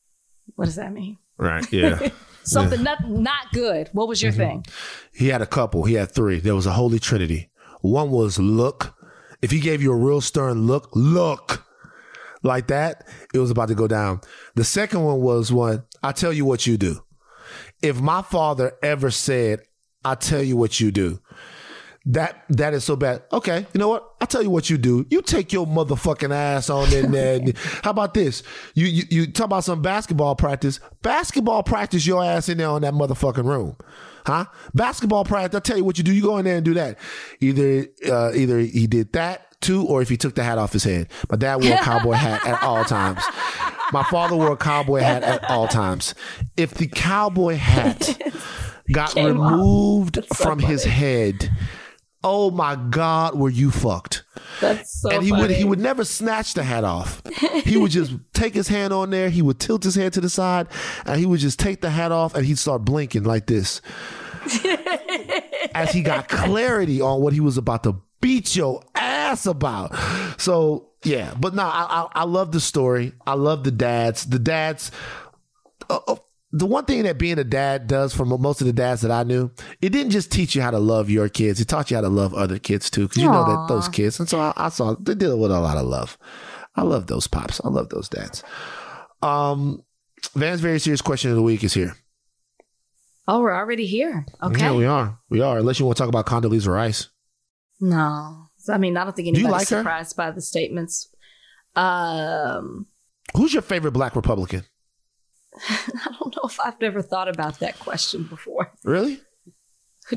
"What 0.54 0.64
does 0.66 0.76
that 0.76 0.92
mean?" 0.92 1.18
Right. 1.38 1.64
Yeah. 1.72 2.08
Something 2.44 2.82
not 2.84 3.08
not 3.08 3.50
good. 3.52 3.90
What 3.92 4.08
was 4.08 4.22
your 4.22 4.32
Mm-hmm. 4.32 4.40
thing? 4.40 4.66
he 5.12 5.28
had 5.28 5.42
a 5.42 5.46
couple. 5.46 5.84
He 5.84 5.94
had 5.94 6.10
three. 6.12 6.38
There 6.40 6.54
was 6.54 6.66
a 6.66 6.72
holy 6.72 6.98
trinity. 6.98 7.50
One 7.80 8.10
was 8.10 8.38
look. 8.38 8.94
If 9.42 9.50
he 9.50 9.60
gave 9.60 9.82
you 9.82 9.92
a 9.92 9.96
real 9.96 10.20
stern 10.20 10.66
look, 10.66 10.88
look 10.94 11.64
like 12.42 12.68
that, 12.68 13.06
it 13.34 13.38
was 13.38 13.50
about 13.50 13.68
to 13.68 13.74
go 13.74 13.86
down. 13.88 14.20
The 14.54 14.64
second 14.64 15.02
one 15.02 15.20
was 15.20 15.52
one, 15.52 15.84
I 16.02 16.12
tell 16.12 16.32
you 16.32 16.44
what 16.44 16.66
you 16.66 16.76
do. 16.78 17.02
If 17.82 18.00
my 18.00 18.22
father 18.22 18.72
ever 18.82 19.10
said, 19.10 19.60
I 20.04 20.14
tell 20.14 20.42
you 20.42 20.56
what 20.56 20.80
you 20.80 20.90
do, 20.90 21.20
that 22.06 22.44
that 22.50 22.72
is 22.72 22.84
so 22.84 22.94
bad. 22.94 23.22
Okay, 23.32 23.66
you 23.72 23.78
know 23.80 23.88
what? 23.88 24.14
I'll 24.20 24.28
tell 24.28 24.42
you 24.42 24.50
what 24.50 24.70
you 24.70 24.78
do. 24.78 25.04
You 25.10 25.22
take 25.22 25.52
your 25.52 25.66
motherfucking 25.66 26.32
ass 26.32 26.70
on 26.70 26.92
in 26.92 27.10
there. 27.10 27.40
How 27.82 27.90
about 27.90 28.14
this? 28.14 28.44
You, 28.74 28.86
you 28.86 29.02
you 29.10 29.26
talk 29.26 29.46
about 29.46 29.64
some 29.64 29.82
basketball 29.82 30.36
practice. 30.36 30.78
Basketball 31.02 31.64
practice 31.64 32.06
your 32.06 32.22
ass 32.24 32.48
in 32.48 32.58
there 32.58 32.68
on 32.68 32.82
that 32.82 32.94
motherfucking 32.94 33.44
room. 33.44 33.76
Huh? 34.24 34.44
Basketball 34.74 35.24
practice. 35.24 35.56
I'll 35.56 35.60
tell 35.60 35.76
you 35.76 35.84
what 35.84 35.98
you 35.98 36.04
do. 36.04 36.12
You 36.12 36.22
go 36.22 36.38
in 36.38 36.44
there 36.44 36.56
and 36.56 36.64
do 36.64 36.74
that. 36.74 36.98
Either 37.40 37.86
uh, 38.08 38.32
either 38.34 38.60
he 38.60 38.86
did 38.86 39.12
that 39.12 39.60
too, 39.60 39.84
or 39.86 40.00
if 40.00 40.08
he 40.08 40.16
took 40.16 40.36
the 40.36 40.44
hat 40.44 40.58
off 40.58 40.72
his 40.72 40.84
head. 40.84 41.08
My 41.28 41.36
dad 41.36 41.56
wore 41.56 41.74
a 41.74 41.78
cowboy 41.78 42.12
hat 42.12 42.46
at 42.46 42.62
all 42.62 42.84
times. 42.84 43.22
My 43.92 44.04
father 44.04 44.36
wore 44.36 44.52
a 44.52 44.56
cowboy 44.56 45.00
hat 45.00 45.24
at 45.24 45.48
all 45.50 45.66
times. 45.66 46.14
If 46.56 46.74
the 46.74 46.86
cowboy 46.86 47.54
hat 47.54 48.20
got 48.92 49.10
Came 49.10 49.26
removed 49.26 50.24
so 50.32 50.44
from 50.44 50.58
his 50.58 50.84
head, 50.84 51.50
Oh 52.24 52.50
my 52.50 52.74
God, 52.76 53.38
were 53.38 53.50
you 53.50 53.70
fucked? 53.70 54.24
That's 54.60 55.00
so 55.00 55.10
and 55.10 55.22
he 55.22 55.30
funny. 55.30 55.42
would 55.42 55.50
he 55.52 55.64
would 55.64 55.78
never 55.78 56.04
snatch 56.04 56.54
the 56.54 56.62
hat 56.64 56.82
off. 56.82 57.22
he 57.64 57.76
would 57.76 57.90
just 57.90 58.12
take 58.34 58.54
his 58.54 58.68
hand 58.68 58.92
on 58.92 59.10
there. 59.10 59.30
He 59.30 59.42
would 59.42 59.60
tilt 59.60 59.84
his 59.84 59.94
head 59.94 60.12
to 60.14 60.20
the 60.20 60.30
side, 60.30 60.66
and 61.04 61.20
he 61.20 61.26
would 61.26 61.40
just 61.40 61.58
take 61.60 61.80
the 61.82 61.90
hat 61.90 62.12
off, 62.12 62.34
and 62.34 62.44
he'd 62.44 62.58
start 62.58 62.84
blinking 62.84 63.22
like 63.24 63.46
this, 63.46 63.80
as 65.74 65.92
he 65.92 66.02
got 66.02 66.28
clarity 66.28 67.00
on 67.00 67.20
what 67.20 67.32
he 67.32 67.40
was 67.40 67.58
about 67.58 67.82
to 67.84 68.00
beat 68.20 68.56
your 68.56 68.82
ass 68.94 69.46
about. 69.46 69.94
So 70.40 70.88
yeah, 71.04 71.34
but 71.38 71.54
no, 71.54 71.62
I 71.62 71.86
I, 72.14 72.22
I 72.22 72.24
love 72.24 72.50
the 72.52 72.60
story. 72.60 73.12
I 73.26 73.34
love 73.34 73.62
the 73.64 73.70
dads. 73.70 74.26
The 74.26 74.38
dads. 74.38 74.90
Uh, 75.88 76.00
uh, 76.08 76.16
the 76.56 76.64
one 76.66 76.86
thing 76.86 77.02
that 77.02 77.18
being 77.18 77.38
a 77.38 77.44
dad 77.44 77.86
does 77.86 78.14
for 78.14 78.24
most 78.24 78.62
of 78.62 78.66
the 78.66 78.72
dads 78.72 79.02
that 79.02 79.10
I 79.10 79.24
knew, 79.24 79.50
it 79.82 79.90
didn't 79.90 80.12
just 80.12 80.32
teach 80.32 80.54
you 80.56 80.62
how 80.62 80.70
to 80.70 80.78
love 80.78 81.10
your 81.10 81.28
kids. 81.28 81.60
It 81.60 81.68
taught 81.68 81.90
you 81.90 81.96
how 81.96 82.00
to 82.00 82.08
love 82.08 82.32
other 82.32 82.58
kids 82.58 82.88
too, 82.88 83.02
because 83.08 83.22
you 83.22 83.30
know 83.30 83.44
that 83.44 83.66
those 83.68 83.88
kids. 83.88 84.18
And 84.18 84.28
so 84.28 84.40
I, 84.40 84.54
I 84.56 84.68
saw 84.70 84.94
they 84.94 85.14
deal 85.14 85.38
with 85.38 85.50
a 85.50 85.60
lot 85.60 85.76
of 85.76 85.84
love. 85.86 86.16
I 86.74 86.82
love 86.82 87.08
those 87.08 87.26
pops. 87.26 87.60
I 87.62 87.68
love 87.68 87.90
those 87.90 88.08
dads. 88.08 88.42
Um, 89.20 89.82
Van's 90.34 90.60
very 90.60 90.78
serious 90.78 91.02
question 91.02 91.30
of 91.30 91.36
the 91.36 91.42
week 91.42 91.62
is 91.62 91.74
here. 91.74 91.94
oh, 93.28 93.40
we're 93.40 93.54
already 93.54 93.86
here. 93.86 94.24
Okay. 94.42 94.62
Yeah, 94.62 94.72
we 94.74 94.86
are. 94.86 95.18
We 95.28 95.42
are. 95.42 95.58
Unless 95.58 95.78
you 95.78 95.84
want 95.84 95.98
to 95.98 96.02
talk 96.02 96.08
about 96.08 96.26
Condoleezza 96.26 96.68
Rice. 96.72 97.08
no. 97.80 98.44
I 98.68 98.78
mean, 98.78 98.96
I 98.96 99.04
don't 99.04 99.14
think 99.14 99.28
anybody's 99.28 99.52
like 99.52 99.68
her? 99.68 99.78
surprised 99.78 100.16
by 100.16 100.32
the 100.32 100.40
statements. 100.40 101.14
Um, 101.76 102.88
Who's 103.36 103.52
your 103.52 103.62
favorite 103.62 103.92
Black 103.92 104.16
Republican? 104.16 104.64
I 105.68 106.16
don't 106.18 106.25
I've 106.64 106.80
never 106.80 107.02
thought 107.02 107.28
about 107.28 107.58
that 107.60 107.78
question 107.78 108.24
before. 108.24 108.72
Really? 108.84 109.20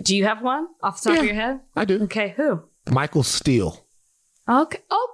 Do 0.01 0.15
you 0.15 0.25
have 0.25 0.41
one 0.43 0.67
off 0.83 1.01
the 1.01 1.09
top 1.09 1.15
Yeah. 1.15 1.19
of 1.21 1.25
your 1.25 1.35
head? 1.35 1.59
I 1.75 1.85
do. 1.85 2.03
Okay, 2.03 2.33
who? 2.37 2.61
Michael 2.89 3.23
Steele. 3.23 3.85
Okay. 4.47 4.79
Oh, 4.91 5.09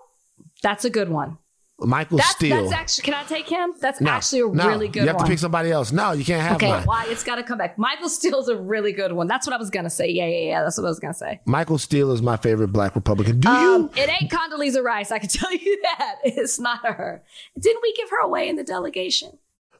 that's 0.61 0.85
a 0.85 0.89
good 0.89 1.09
one. 1.09 1.37
Michael 1.77 2.17
That's, 2.19 2.29
Steele. 2.29 2.61
that's 2.69 2.71
actually. 2.73 3.03
Can 3.03 3.13
I 3.15 3.23
take 3.25 3.49
him? 3.49 3.73
That's 3.81 3.99
No, 3.99 4.11
actually 4.11 4.39
a 4.39 4.47
no. 4.47 4.65
really 4.69 4.87
good 4.87 5.01
You 5.01 5.07
have 5.07 5.17
one. 5.17 5.25
to 5.25 5.29
pick 5.29 5.39
somebody 5.39 5.71
else. 5.71 5.91
No, 5.91 6.13
you 6.13 6.23
can't 6.23 6.41
have 6.41 6.55
okay, 6.55 6.69
mine. 6.69 6.83
why? 6.85 7.05
It's 7.09 7.21
got 7.21 7.35
to 7.35 7.43
come 7.43 7.57
back. 7.57 7.77
Michael 7.77 8.07
Steele's 8.07 8.47
a 8.47 8.55
really 8.55 8.93
good 8.93 9.11
one. 9.11 9.27
That's 9.27 9.45
what 9.45 9.53
I 9.53 9.57
was 9.57 9.69
gonna 9.69 9.89
say. 9.89 10.07
Yeah, 10.09 10.25
yeah, 10.25 10.47
yeah. 10.47 10.63
That's 10.63 10.77
what 10.77 10.85
I 10.85 10.89
was 10.89 11.01
gonna 11.01 11.13
say. 11.13 11.41
Michael 11.45 11.77
Steele 11.77 12.13
is 12.13 12.21
my 12.21 12.37
favorite 12.37 12.69
Black 12.69 12.95
Republican. 12.95 13.41
Do 13.41 13.49
Um, 13.49 13.89
you? 13.93 14.03
it 14.03 14.09
ain't 14.09 14.31
Condoleezza 14.31 14.81
Rice. 14.81 15.11
I 15.11 15.19
can 15.19 15.27
tell 15.41 15.51
you 15.53 15.81
that. 15.83 16.15
It's 16.23 16.57
not 16.61 16.79
her. 16.85 17.21
Didn't 17.59 17.81
we 17.83 17.93
give 17.93 18.09
her 18.09 18.21
away 18.21 18.47
in 18.47 18.55
the 18.55 18.63
delegation? 18.63 19.37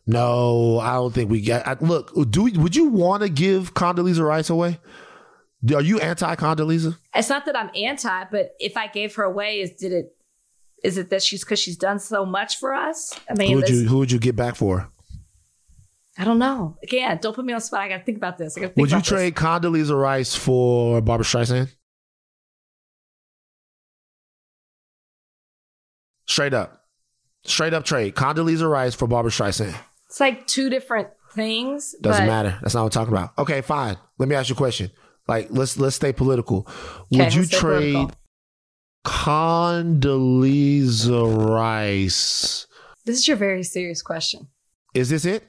No, 0.08 0.80
I 0.80 0.94
don't 0.94 1.14
think 1.14 1.32
we 1.32 1.42
get. 1.42 1.68
I, 1.68 1.76
look, 1.82 2.14
do 2.30 2.44
we, 2.44 2.52
would 2.52 2.76
you 2.76 2.86
want 2.90 3.24
to 3.24 3.30
give 3.30 3.74
Condoleezza 3.74 4.24
Rice 4.26 4.50
away? 4.52 4.80
Are 5.74 5.82
you 5.82 6.00
anti 6.00 6.36
Condoleezza? 6.36 6.96
It's 7.16 7.30
not 7.30 7.46
that 7.48 7.58
I'm 7.58 7.72
anti, 7.76 8.24
but 8.32 8.52
if 8.60 8.78
I 8.78 8.86
gave 8.88 9.16
her 9.16 9.24
away, 9.24 9.62
is 9.62 9.72
did 9.72 9.92
it? 9.94 10.16
Is 10.84 11.00
it 11.00 11.10
that 11.10 11.24
she's 11.24 11.44
because 11.44 11.58
she's 11.60 11.78
done 11.78 11.98
so 12.00 12.24
much 12.26 12.60
for 12.60 12.72
us? 12.74 13.20
I 13.28 13.34
Who 13.34 13.38
mean, 13.40 13.56
would 13.56 13.64
this- 13.66 13.72
you 13.82 13.88
Who 13.88 13.98
would 14.00 14.12
you 14.12 14.20
get 14.20 14.36
back 14.36 14.56
for? 14.56 14.88
I 16.18 16.24
don't 16.24 16.40
know. 16.40 16.78
Again, 16.84 17.18
don't 17.22 17.36
put 17.36 17.44
me 17.44 17.52
on 17.54 17.58
the 17.58 17.66
spot. 17.66 17.82
I 17.82 17.90
got 17.90 17.98
to 17.98 18.04
think 18.04 18.18
about 18.18 18.38
this. 18.38 18.56
I 18.56 18.62
got 18.62 18.68
to 18.68 18.74
think 18.74 18.82
Would 18.84 18.92
you 18.92 19.00
this. 19.00 19.08
trade 19.08 19.36
Condoleezza 19.36 20.00
Rice 20.00 20.34
for 20.36 21.02
Barbra 21.02 21.26
Streisand? 21.26 21.70
Straight 26.28 26.54
up, 26.54 26.82
straight 27.44 27.74
up 27.74 27.84
trade 27.86 28.16
Condoleezza 28.16 28.70
Rice 28.70 28.96
for 28.96 29.08
Barbra 29.08 29.32
Streisand. 29.32 29.76
It's 30.16 30.22
like 30.22 30.48
two 30.48 30.70
different 30.70 31.10
things. 31.34 31.94
Doesn't 32.00 32.26
but- 32.26 32.32
matter. 32.32 32.58
That's 32.62 32.74
not 32.74 32.84
what 32.84 32.96
I'm 32.96 33.02
talking 33.02 33.14
about. 33.14 33.38
Okay, 33.38 33.60
fine. 33.60 33.98
Let 34.18 34.30
me 34.30 34.36
ask 34.36 34.48
you 34.48 34.56
a 34.56 34.58
question. 34.58 34.90
Like, 35.28 35.48
let's 35.50 35.78
let's 35.78 35.98
stay 35.98 36.14
political. 36.14 36.66
Would 37.12 37.34
you 37.34 37.46
trade 37.46 37.96
political. 37.96 38.12
Condoleezza 39.06 41.50
Rice? 41.50 42.66
This 43.04 43.18
is 43.18 43.28
your 43.28 43.36
very 43.36 43.64
serious 43.64 44.02
question. 44.02 44.48
Is 44.94 45.10
this 45.10 45.26
it? 45.26 45.44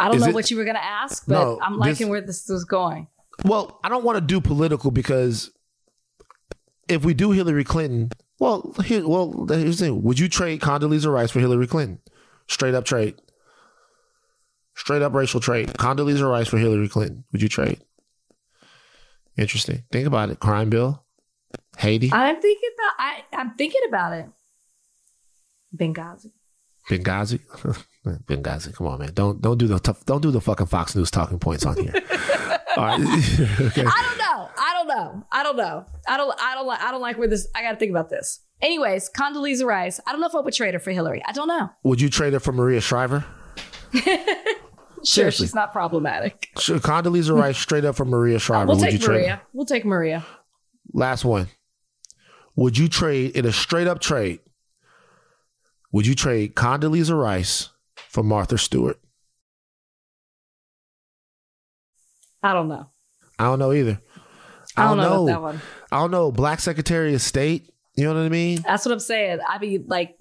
I 0.00 0.06
don't 0.08 0.16
Is 0.16 0.22
know 0.24 0.30
it- 0.30 0.34
what 0.34 0.50
you 0.50 0.56
were 0.56 0.64
going 0.64 0.74
to 0.74 0.84
ask, 0.84 1.24
but 1.28 1.34
No, 1.34 1.60
I'm 1.62 1.74
this- 1.74 1.80
liking 1.80 2.08
where 2.08 2.22
this 2.22 2.48
was 2.48 2.64
going. 2.64 3.06
Well, 3.44 3.78
I 3.84 3.88
don't 3.88 4.02
want 4.02 4.16
to 4.16 4.20
do 4.20 4.40
political 4.40 4.90
because 4.90 5.52
if 6.88 7.04
we 7.04 7.14
do 7.14 7.30
Hillary 7.30 7.62
Clinton, 7.62 8.10
well, 8.40 8.74
here, 8.84 9.06
well, 9.06 9.46
here's 9.48 9.78
the 9.78 9.84
thing: 9.86 10.02
Would 10.02 10.18
you 10.18 10.28
trade 10.28 10.60
Condoleezza 10.60 11.12
Rice 11.12 11.30
for 11.30 11.38
Hillary 11.38 11.68
Clinton? 11.68 12.00
Straight 12.48 12.74
up 12.74 12.84
trade. 12.84 13.14
Straight 14.80 15.02
up 15.02 15.12
racial 15.12 15.40
trade. 15.40 15.68
Condoleezza 15.74 16.28
Rice 16.28 16.48
for 16.48 16.56
Hillary 16.56 16.88
Clinton. 16.88 17.22
Would 17.32 17.42
you 17.42 17.50
trade? 17.50 17.82
Interesting. 19.36 19.82
Think 19.92 20.06
about 20.06 20.30
it. 20.30 20.40
Crime 20.40 20.70
bill. 20.70 21.04
Haiti. 21.76 22.10
I'm 22.10 22.40
thinking 22.40 22.70
about. 22.74 22.94
I 22.98 23.22
I'm 23.34 23.54
thinking 23.56 23.82
about 23.86 24.14
it. 24.14 24.26
Benghazi. 25.76 26.30
Benghazi. 26.88 27.40
Benghazi. 28.06 28.74
Come 28.74 28.86
on, 28.86 29.00
man. 29.00 29.12
Don't 29.12 29.42
don't 29.42 29.58
do 29.58 29.66
the 29.66 29.78
tough. 29.78 30.06
Don't 30.06 30.22
do 30.22 30.30
the 30.30 30.40
fucking 30.40 30.66
Fox 30.66 30.96
News 30.96 31.10
talking 31.10 31.38
points 31.38 31.66
on 31.66 31.76
here. 31.76 31.92
All 32.78 32.86
right. 32.86 33.00
okay. 33.60 33.84
I 33.84 34.02
don't 34.08 34.18
know. 34.18 34.48
I 34.56 34.74
don't 34.74 34.88
know. 34.88 35.26
I 35.30 35.42
don't 35.42 35.56
know. 35.58 35.84
I 36.08 36.16
don't. 36.16 36.40
I 36.40 36.54
don't 36.54 36.66
like. 36.66 36.80
I 36.80 36.90
don't 36.90 37.02
like 37.02 37.18
where 37.18 37.28
this. 37.28 37.46
I 37.54 37.60
got 37.60 37.72
to 37.72 37.76
think 37.76 37.90
about 37.90 38.08
this. 38.08 38.40
Anyways, 38.62 39.10
Condoleezza 39.10 39.66
Rice. 39.66 40.00
I 40.06 40.12
don't 40.12 40.22
know 40.22 40.26
if 40.26 40.34
I 40.34 40.40
would 40.40 40.54
trade 40.54 40.72
her 40.72 40.80
for 40.80 40.90
Hillary. 40.90 41.22
I 41.26 41.32
don't 41.32 41.48
know. 41.48 41.68
Would 41.82 42.00
you 42.00 42.08
trade 42.08 42.32
her 42.32 42.40
for 42.40 42.52
Maria 42.52 42.80
Shriver? 42.80 43.26
Sure, 45.04 45.30
she's 45.30 45.54
not 45.54 45.72
problematic. 45.72 46.48
Sure, 46.58 46.78
Condoleezza 46.78 47.32
hmm. 47.32 47.40
Rice 47.40 47.58
straight 47.58 47.84
up 47.84 47.96
for 47.96 48.04
Maria 48.04 48.38
Shriver. 48.38 48.66
We'll 48.66 48.78
Would 48.78 48.92
you 48.92 48.98
take 48.98 49.00
trade? 49.00 49.14
Maria. 49.22 49.42
We'll 49.52 49.66
take 49.66 49.84
Maria. 49.84 50.24
Last 50.92 51.24
one. 51.24 51.48
Would 52.56 52.76
you 52.76 52.88
trade 52.88 53.36
in 53.36 53.46
a 53.46 53.52
straight 53.52 53.86
up 53.86 54.00
trade? 54.00 54.40
Would 55.92 56.06
you 56.06 56.14
trade 56.14 56.54
Condoleezza 56.54 57.18
Rice 57.20 57.70
for 57.96 58.22
Martha 58.22 58.58
Stewart? 58.58 59.00
I 62.42 62.52
don't 62.52 62.68
know. 62.68 62.88
I 63.38 63.44
don't 63.44 63.58
know 63.58 63.72
either. 63.72 64.00
I 64.76 64.84
don't 64.84 64.98
know 64.98 65.24
about 65.24 65.26
that 65.26 65.42
one. 65.42 65.60
I 65.90 65.98
don't 65.98 66.10
know. 66.10 66.30
Black 66.30 66.60
Secretary 66.60 67.14
of 67.14 67.22
State. 67.22 67.70
You 67.96 68.04
know 68.04 68.14
what 68.14 68.20
I 68.20 68.28
mean? 68.28 68.62
That's 68.62 68.84
what 68.86 68.92
I'm 68.92 69.00
saying. 69.00 69.40
I 69.46 69.58
be 69.58 69.78
like, 69.78 70.16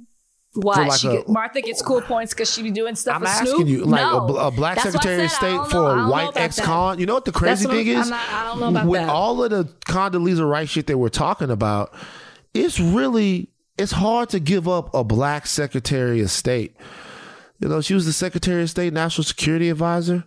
why 0.54 0.88
like 0.88 1.00
she 1.00 1.08
a- 1.08 1.24
Martha 1.28 1.62
gets 1.62 1.82
cool 1.82 2.02
points 2.02 2.34
because 2.34 2.52
she 2.52 2.64
be 2.64 2.72
doing 2.72 2.96
stuff 2.96 3.18
I'm 3.18 3.26
asking 3.28 3.48
Snoop? 3.48 3.68
you, 3.68 3.86
like 3.86 4.02
no. 4.02 4.28
a, 4.38 4.48
a 4.48 4.52
black 4.52 4.76
That's 4.78 4.92
Secretary 4.92 5.24
of 5.26 5.32
State 5.32 5.60
for 5.70 5.98
a 6.00 6.08
white 6.10 6.36
ex-con. 6.36 7.00
You 7.00 7.06
know 7.06 7.14
what 7.14 7.26
the 7.26 7.32
crazy 7.32 7.68
what 7.68 7.76
I'm- 7.76 7.86
thing 7.86 7.94
is? 7.96 8.06
I'm 8.06 8.10
not- 8.12 8.30
I 8.30 8.44
don't 8.46 8.60
know 8.60 8.68
about 8.70 8.88
With 8.88 9.02
that. 9.02 9.10
all 9.10 9.44
of 9.44 9.52
the 9.52 9.66
Condoleezza 9.86 10.50
Rice 10.50 10.70
shit 10.70 10.88
that 10.88 10.98
we're 10.98 11.10
talking 11.10 11.52
about, 11.52 11.94
it's 12.54 12.80
really 12.80 13.50
it's 13.78 13.92
hard 13.94 14.30
to 14.30 14.40
give 14.40 14.68
up 14.68 14.94
a 14.94 15.04
black 15.04 15.46
Secretary 15.48 16.20
of 16.22 16.30
State. 16.32 16.76
You 17.60 17.68
know, 17.70 17.80
she 17.82 17.94
was 17.94 18.06
the 18.06 18.14
Secretary 18.14 18.62
of 18.64 18.70
State, 18.70 18.92
National 18.92 19.24
Security 19.24 19.70
Advisor. 19.70 20.26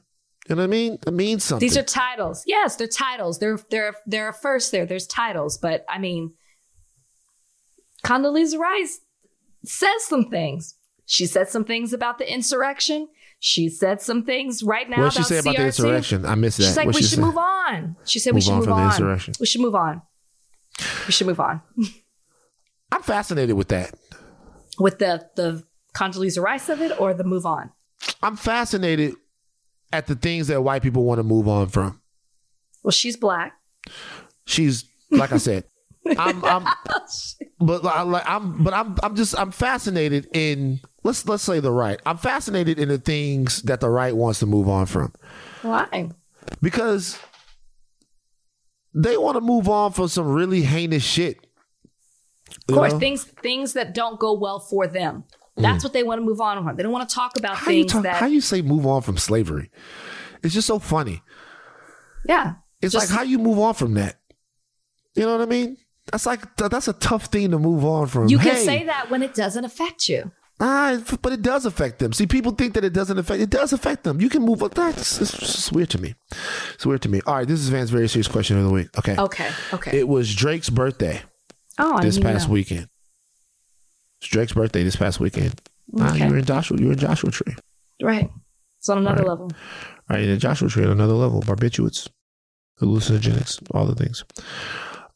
You 0.48 0.54
know 0.56 0.62
what 0.62 0.64
I 0.64 0.66
mean? 0.68 0.98
It 1.06 1.12
means 1.12 1.44
something. 1.44 1.66
These 1.66 1.76
are 1.76 1.82
titles. 1.82 2.42
Yes, 2.46 2.76
they're 2.76 2.86
titles. 2.88 3.38
They're 3.38 3.58
they're 3.70 3.94
they're 4.06 4.28
a 4.30 4.32
first 4.34 4.70
there. 4.72 4.86
There's 4.86 5.06
titles, 5.06 5.58
but 5.58 5.84
I 5.88 5.98
mean, 5.98 6.32
Condoleezza 8.04 8.58
Rice 8.58 9.00
says 9.64 10.04
some 10.04 10.30
things. 10.30 10.74
She 11.06 11.26
said 11.26 11.48
some 11.48 11.64
things 11.64 11.92
about 11.92 12.18
the 12.18 12.32
insurrection. 12.32 13.08
She 13.38 13.68
said 13.68 14.00
some 14.00 14.24
things 14.24 14.62
right 14.62 14.88
now 14.88 15.02
what 15.02 15.12
did 15.12 15.18
she 15.18 15.24
say 15.24 15.38
about 15.38 15.56
the 15.56 15.66
insurrection? 15.66 16.24
I 16.24 16.36
missed 16.36 16.58
that. 16.58 16.64
She's 16.64 16.76
like, 16.76 16.86
we 16.86 16.92
she 16.94 17.02
should 17.04 17.16
say? 17.16 17.22
move 17.22 17.36
on. 17.36 17.96
She 18.04 18.18
said 18.20 18.32
we 18.32 18.36
Move 18.36 18.42
should 18.44 18.52
on 18.52 18.56
move 18.58 18.64
from 18.66 18.76
the 18.76 18.82
on. 18.82 18.90
insurrection. 18.92 19.34
We 19.40 19.46
should 19.46 19.60
move 19.60 19.74
on. 19.74 20.02
We 21.06 21.12
should 21.12 21.26
move 21.26 21.40
on 21.40 21.60
I'm 22.92 23.02
fascinated 23.02 23.56
with 23.56 23.68
that. 23.68 23.94
with 24.78 24.98
the 24.98 25.28
the 25.36 25.64
Condoleezza 25.94 26.42
Rice 26.42 26.68
of 26.68 26.80
it 26.80 26.98
or 27.00 27.12
the 27.14 27.24
move 27.24 27.44
on. 27.44 27.70
I'm 28.22 28.36
fascinated 28.36 29.14
at 29.92 30.06
the 30.06 30.14
things 30.14 30.46
that 30.48 30.62
white 30.62 30.82
people 30.82 31.04
want 31.04 31.18
to 31.18 31.22
move 31.24 31.46
on 31.48 31.68
from. 31.68 32.00
Well, 32.82 32.92
she's 32.92 33.16
black. 33.16 33.52
She's 34.46 34.84
like 35.10 35.32
I 35.32 35.36
said, 35.36 35.64
I'm, 36.18 36.44
I'm 36.44 36.64
but 37.60 37.84
I- 37.84 38.02
like 38.02 38.24
I'm, 38.28 38.62
but 38.64 38.74
I'm, 38.74 38.96
I'm 39.02 39.14
just, 39.16 39.38
I'm 39.38 39.50
fascinated 39.50 40.28
in 40.34 40.80
let's 41.04 41.26
let's 41.28 41.42
say 41.42 41.60
the 41.60 41.70
right. 41.72 42.00
I'm 42.06 42.16
fascinated 42.18 42.78
in 42.78 42.88
the 42.88 42.98
things 42.98 43.62
that 43.62 43.80
the 43.80 43.88
right 43.88 44.14
wants 44.16 44.40
to 44.40 44.46
move 44.46 44.68
on 44.68 44.86
from 44.86 45.12
Why? 45.62 46.10
because 46.60 47.18
they 48.94 49.16
want 49.16 49.36
to 49.36 49.40
move 49.40 49.68
on 49.68 49.92
from 49.92 50.08
some 50.08 50.28
really 50.28 50.62
heinous 50.62 51.02
shit. 51.04 51.38
Of 52.68 52.74
course, 52.74 52.92
things 52.94 53.24
things 53.24 53.72
that 53.74 53.94
don't 53.94 54.18
go 54.20 54.32
well 54.34 54.58
for 54.60 54.86
them. 54.86 55.24
That's 55.56 55.84
what 55.84 55.92
they 55.92 56.02
want 56.02 56.18
to 56.20 56.24
move 56.24 56.40
on 56.40 56.62
from. 56.64 56.76
They 56.76 56.82
don't 56.82 56.92
want 56.92 57.08
to 57.08 57.14
talk 57.14 57.36
about 57.38 57.56
Mm. 57.56 57.58
how 57.58 57.70
you 57.70 57.82
things 57.82 57.92
talk, 57.92 58.02
that 58.04 58.16
how 58.16 58.26
you 58.26 58.40
say 58.40 58.62
move 58.62 58.86
on 58.86 59.02
from 59.02 59.18
slavery? 59.18 59.70
It's 60.42 60.54
just 60.54 60.66
so 60.66 60.78
funny. 60.78 61.22
yeah. 62.26 62.54
It's 62.80 62.92
Just- 62.94 63.10
like 63.10 63.16
how 63.16 63.22
you 63.22 63.38
move 63.38 63.58
on 63.60 63.74
from 63.74 63.94
that. 63.94 64.16
You 65.14 65.22
know 65.24 65.32
what 65.36 65.42
I 65.42 65.46
mean? 65.46 65.76
That's 66.10 66.26
like 66.26 66.56
that's 66.56 66.88
a 66.88 66.92
tough 66.94 67.26
thing 67.26 67.50
to 67.52 67.58
move 67.58 67.84
on 67.84 68.06
from. 68.08 68.28
You 68.28 68.38
can 68.38 68.56
Hey, 68.56 68.64
say 68.64 68.84
that 68.84 69.10
when 69.10 69.22
it 69.22 69.34
doesn't 69.34 69.64
affect 69.64 70.08
you. 70.08 70.30
Ah, 70.60 71.00
but 71.22 71.32
it 71.32 71.42
does 71.42 71.66
affect 71.66 71.98
them. 71.98 72.12
See, 72.12 72.26
people 72.26 72.52
think 72.52 72.74
that 72.74 72.84
it 72.84 72.92
doesn't 72.92 73.18
affect. 73.18 73.40
It 73.40 73.50
does 73.50 73.72
affect 73.72 74.04
them. 74.04 74.20
You 74.20 74.28
can 74.28 74.42
move 74.42 74.62
on. 74.62 74.70
That's 74.74 75.20
it's 75.20 75.36
just 75.36 75.72
weird 75.72 75.90
to 75.90 76.00
me. 76.00 76.14
It's 76.74 76.86
weird 76.86 77.02
to 77.02 77.08
me. 77.08 77.20
All 77.26 77.34
right, 77.36 77.48
this 77.48 77.58
is 77.60 77.68
Van's 77.68 77.90
very 77.90 78.08
serious 78.08 78.28
question 78.28 78.58
of 78.58 78.64
the 78.64 78.70
week. 78.70 78.96
Okay. 78.98 79.16
Okay. 79.16 79.50
Okay. 79.72 79.98
It 79.98 80.06
was 80.06 80.32
Drake's 80.34 80.70
birthday 80.70 81.22
oh, 81.78 81.96
I 81.96 82.02
this 82.02 82.18
past 82.18 82.48
weekend. 82.48 82.88
It's 84.20 84.28
Drake's 84.28 84.52
birthday 84.52 84.84
this 84.84 84.96
past 84.96 85.18
weekend. 85.18 85.60
Ah, 85.98 86.14
you 86.14 86.28
were 86.30 86.38
in 86.38 86.44
Joshua. 86.44 86.78
You 86.78 86.86
were 86.86 86.92
in 86.92 86.98
Joshua 86.98 87.30
Tree. 87.30 87.54
Right. 88.00 88.30
It's 88.78 88.88
on 88.88 88.98
another 88.98 89.22
Right. 89.22 89.28
level. 89.28 89.50
All 90.10 90.16
right, 90.16 90.24
in 90.24 90.38
Joshua 90.38 90.68
Tree 90.68 90.84
at 90.84 90.90
another 90.90 91.14
level. 91.14 91.40
Barbiturates, 91.42 92.08
hallucinogenics, 92.80 93.62
all 93.72 93.86
the 93.86 93.94
things. 93.94 94.24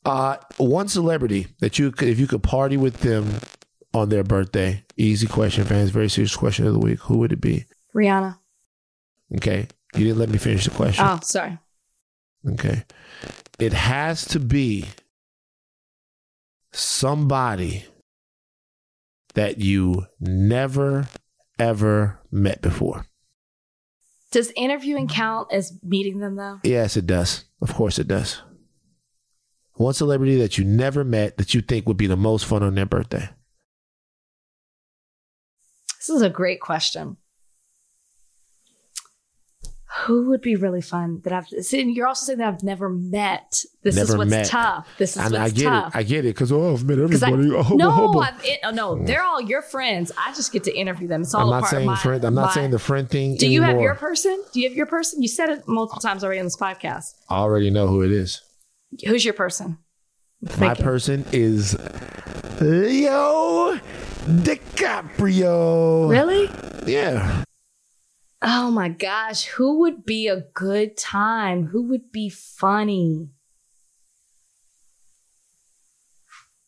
Uh, 0.06 0.36
one 0.58 0.88
celebrity 0.88 1.48
that 1.60 1.78
you 1.78 1.90
could, 1.90 2.08
if 2.08 2.18
you 2.18 2.26
could 2.26 2.42
party 2.42 2.76
with 2.76 3.00
them 3.00 3.26
on 3.92 4.08
their 4.08 4.22
birthday. 4.22 4.84
Easy 4.96 5.26
question, 5.26 5.64
fans. 5.64 5.90
Very 5.90 6.08
serious 6.08 6.36
question 6.36 6.66
of 6.66 6.72
the 6.72 6.78
week. 6.78 7.00
Who 7.00 7.18
would 7.18 7.32
it 7.32 7.40
be? 7.40 7.64
Rihanna. 7.94 8.38
Okay, 9.36 9.66
you 9.94 10.04
didn't 10.04 10.18
let 10.18 10.28
me 10.28 10.38
finish 10.38 10.64
the 10.64 10.70
question. 10.70 11.04
Oh, 11.06 11.18
sorry. 11.22 11.58
Okay. 12.48 12.84
It 13.58 13.72
has 13.72 14.24
to 14.26 14.38
be 14.38 14.84
somebody 16.72 17.84
that 19.34 19.58
you 19.58 20.06
never, 20.20 21.08
ever 21.58 22.20
met 22.30 22.62
before. 22.62 23.06
Does 24.30 24.52
interviewing 24.56 25.08
count 25.08 25.52
as 25.52 25.78
meeting 25.82 26.18
them 26.18 26.36
though? 26.36 26.60
Yes, 26.62 26.96
it 26.96 27.06
does. 27.06 27.44
Of 27.60 27.74
course, 27.74 27.98
it 27.98 28.06
does. 28.06 28.42
One 29.76 29.92
celebrity 29.94 30.36
that 30.36 30.56
you 30.58 30.64
never 30.64 31.04
met 31.04 31.36
that 31.36 31.54
you 31.54 31.60
think 31.60 31.86
would 31.86 31.96
be 31.98 32.06
the 32.06 32.16
most 32.16 32.46
fun 32.46 32.62
on 32.62 32.74
their 32.74 32.86
birthday. 32.86 33.28
This 35.98 36.08
is 36.08 36.22
a 36.22 36.30
great 36.30 36.60
question. 36.60 37.16
Who 40.04 40.28
would 40.28 40.42
be 40.42 40.56
really 40.56 40.82
fun 40.82 41.20
that 41.24 41.32
I've 41.32 41.46
see, 41.48 41.80
and 41.80 41.94
you're 41.96 42.06
also 42.06 42.26
saying 42.26 42.38
that 42.38 42.48
I've 42.48 42.62
never 42.62 42.88
met. 42.90 43.64
This 43.82 43.96
is 43.96 44.14
what's 44.14 44.30
met. 44.30 44.46
tough. 44.46 44.86
This 44.98 45.16
is 45.16 45.22
And 45.22 45.32
what's 45.32 45.52
I 45.52 45.54
get 45.54 45.64
tough. 45.64 45.94
it. 45.94 45.98
I 45.98 46.02
get 46.02 46.18
it. 46.26 46.34
Because, 46.34 46.52
oh, 46.52 46.74
I've 46.74 46.84
met 46.84 46.98
'Cause 47.10 47.22
I- 47.22 47.30
everybody. 47.30 47.66
Oh, 47.72 47.74
no. 47.76 48.20
I've, 48.20 48.44
it, 48.44 48.60
oh, 48.64 48.70
no, 48.70 49.02
they're 49.04 49.22
all 49.22 49.40
your 49.40 49.62
friends. 49.62 50.12
I 50.18 50.34
just 50.34 50.52
get 50.52 50.64
to 50.64 50.76
interview 50.76 51.08
them. 51.08 51.22
It's 51.22 51.34
all 51.34 51.42
I'm 51.42 51.46
a 51.48 51.50
not 51.52 51.60
part 51.60 51.70
saying 51.70 51.82
of 51.82 51.86
my, 51.86 51.96
friend. 51.98 52.24
I'm 52.24 52.34
not 52.34 52.46
my- 52.48 52.52
saying 52.52 52.70
the 52.72 52.78
friend 52.78 53.08
thing 53.08 53.36
Do 53.36 53.48
you 53.48 53.62
have 53.62 53.80
your 53.80 53.94
person? 53.94 54.42
Do 54.52 54.60
you 54.60 54.68
have 54.68 54.76
your 54.76 54.86
person? 54.86 55.22
You 55.22 55.28
said 55.28 55.48
it 55.48 55.66
multiple 55.66 56.00
times 56.00 56.22
already 56.22 56.40
on 56.40 56.46
this 56.46 56.56
podcast. 56.56 57.14
I 57.30 57.38
already 57.38 57.70
know 57.70 57.86
who 57.86 58.02
it 58.02 58.12
is. 58.12 58.42
Who's 59.06 59.24
your 59.24 59.34
person? 59.34 59.78
My 60.42 60.48
Thinking. 60.74 60.84
person 60.84 61.24
is 61.32 61.74
Leo 62.60 63.76
DiCaprio. 64.26 66.08
Really? 66.10 66.50
Yeah. 66.90 67.44
Oh 68.42 68.70
my 68.70 68.88
gosh, 68.90 69.44
who 69.46 69.80
would 69.80 70.04
be 70.04 70.28
a 70.28 70.42
good 70.54 70.96
time? 70.96 71.66
Who 71.66 71.82
would 71.88 72.12
be 72.12 72.28
funny? 72.28 73.30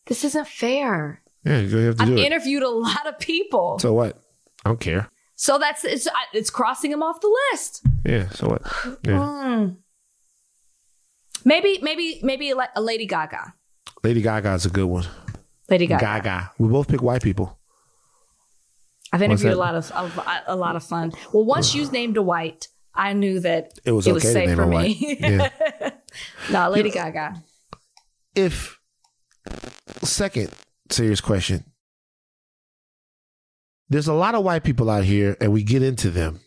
This 0.07 0.25
isn't 0.25 0.49
fair. 0.49 1.23
Yeah, 1.45 1.59
you 1.59 1.77
have 1.79 1.97
to 1.97 2.03
I've 2.03 2.09
do 2.09 2.17
it. 2.17 2.25
interviewed 2.25 2.63
a 2.63 2.69
lot 2.71 3.07
of 3.07 3.19
people. 3.19 3.79
So 3.79 3.93
what? 3.93 4.17
I 4.65 4.71
don't 4.71 4.81
care. 4.81 5.09
So 5.37 5.59
that's 5.59 5.85
it's 5.85 6.09
it's 6.33 6.51
crossing 6.51 6.91
him 6.91 7.03
off 7.03 7.21
the 7.21 7.39
list. 7.53 7.83
Yeah. 8.05 8.29
So 8.31 8.49
what? 8.49 8.63
Yeah. 9.05 9.19
Hmm. 9.25 9.69
Maybe 11.45 11.79
maybe 11.83 12.21
maybe 12.23 12.55
like 12.55 12.71
a 12.77 12.81
Lady 12.81 13.07
Gaga. 13.07 13.55
Lady 14.03 14.23
Gaga 14.23 14.55
is 14.55 14.67
a 14.67 14.71
good 14.71 14.87
one. 14.87 15.07
Lady 15.69 15.87
Gaga. 15.87 16.05
Gaga. 16.05 16.51
We 16.59 16.69
both 16.69 16.89
pick 16.89 17.03
white 17.03 17.23
people. 17.23 17.59
I've 19.13 19.23
interviewed 19.23 19.53
a 19.53 19.57
lot 19.57 19.75
of, 19.75 19.91
of 19.93 20.21
a 20.47 20.57
lot 20.57 20.77
of 20.77 20.85
fun. 20.85 21.13
Well, 21.33 21.45
once 21.45 21.75
you 21.75 21.91
named 21.91 22.17
a 22.17 22.23
white, 22.23 22.69
I 22.95 23.15
knew 23.15 23.41
that 23.41 23.73
It 23.85 23.93
was 23.93 24.07
it 24.07 24.11
okay 24.11 24.15
was 24.15 24.23
safe 24.25 24.55
for 24.55 24.67
me. 24.67 25.17
Yeah. 25.21 25.49
no, 26.51 26.69
Lady 26.71 26.91
Gaga. 26.91 27.43
If 28.35 28.79
second 30.03 30.51
serious 30.91 31.21
question. 31.21 31.65
There's 33.89 34.09
a 34.09 34.15
lot 34.15 34.35
of 34.35 34.45
white 34.45 34.65
people 34.65 34.91
out 34.91 35.05
here 35.05 35.37
and 35.41 35.53
we 35.53 35.63
get 35.63 35.83
into 35.83 36.11
them 36.11 36.41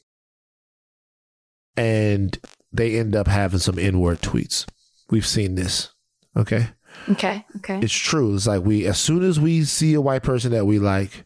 and 1.76 2.38
they 2.72 3.00
end 3.00 3.16
up 3.16 3.28
having 3.28 3.60
some 3.60 3.80
N-word 3.80 4.22
tweets. 4.22 4.68
We've 5.12 5.28
seen 5.28 5.56
this. 5.56 5.90
Okay? 6.36 6.70
Okay, 7.10 7.46
okay. 7.58 7.80
It's 7.82 7.94
true. 7.94 8.36
It's 8.36 8.48
like 8.48 8.64
we 8.64 8.86
as 8.86 9.00
soon 9.00 9.24
as 9.24 9.40
we 9.40 9.64
see 9.64 9.94
a 9.94 10.02
white 10.02 10.24
person 10.24 10.52
that 10.52 10.66
we 10.66 10.80
like, 10.80 11.26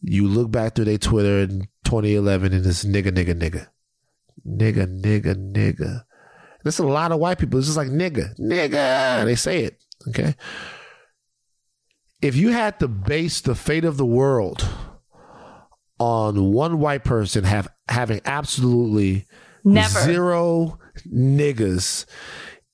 you 0.00 0.26
look 0.26 0.50
back 0.50 0.74
through 0.74 0.86
their 0.86 0.98
Twitter 0.98 1.40
in 1.40 1.68
2011 1.84 2.52
and 2.52 2.66
it's 2.66 2.84
nigga, 2.84 3.10
nigga, 3.10 3.34
nigga, 3.34 3.68
nigga, 4.46 5.00
nigga, 5.00 5.52
nigga. 5.52 6.04
There's 6.62 6.78
a 6.78 6.86
lot 6.86 7.12
of 7.12 7.18
white 7.18 7.38
people. 7.38 7.58
It's 7.58 7.68
just 7.68 7.76
like 7.76 7.88
nigga, 7.88 8.38
nigga. 8.38 9.24
They 9.24 9.34
say 9.34 9.64
it. 9.64 9.82
Okay. 10.08 10.34
If 12.20 12.36
you 12.36 12.50
had 12.50 12.78
to 12.80 12.88
base 12.88 13.40
the 13.40 13.54
fate 13.54 13.84
of 13.84 13.96
the 13.96 14.06
world 14.06 14.66
on 15.98 16.52
one 16.52 16.78
white 16.78 17.04
person 17.04 17.44
have 17.44 17.68
having 17.88 18.20
absolutely 18.24 19.26
Never. 19.64 20.00
zero 20.00 20.78
niggas 21.06 22.06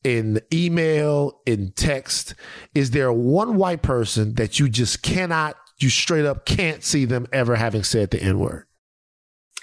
in 0.04 0.40
email, 0.52 1.40
in 1.46 1.72
text, 1.72 2.34
is 2.74 2.90
there 2.92 3.12
one 3.12 3.56
white 3.56 3.82
person 3.82 4.34
that 4.34 4.58
you 4.58 4.68
just 4.68 5.02
cannot, 5.02 5.56
you 5.78 5.88
straight 5.88 6.24
up 6.24 6.46
can't 6.46 6.82
see 6.82 7.04
them 7.04 7.26
ever 7.32 7.56
having 7.56 7.82
said 7.82 8.10
the 8.10 8.22
N 8.22 8.38
word? 8.38 8.66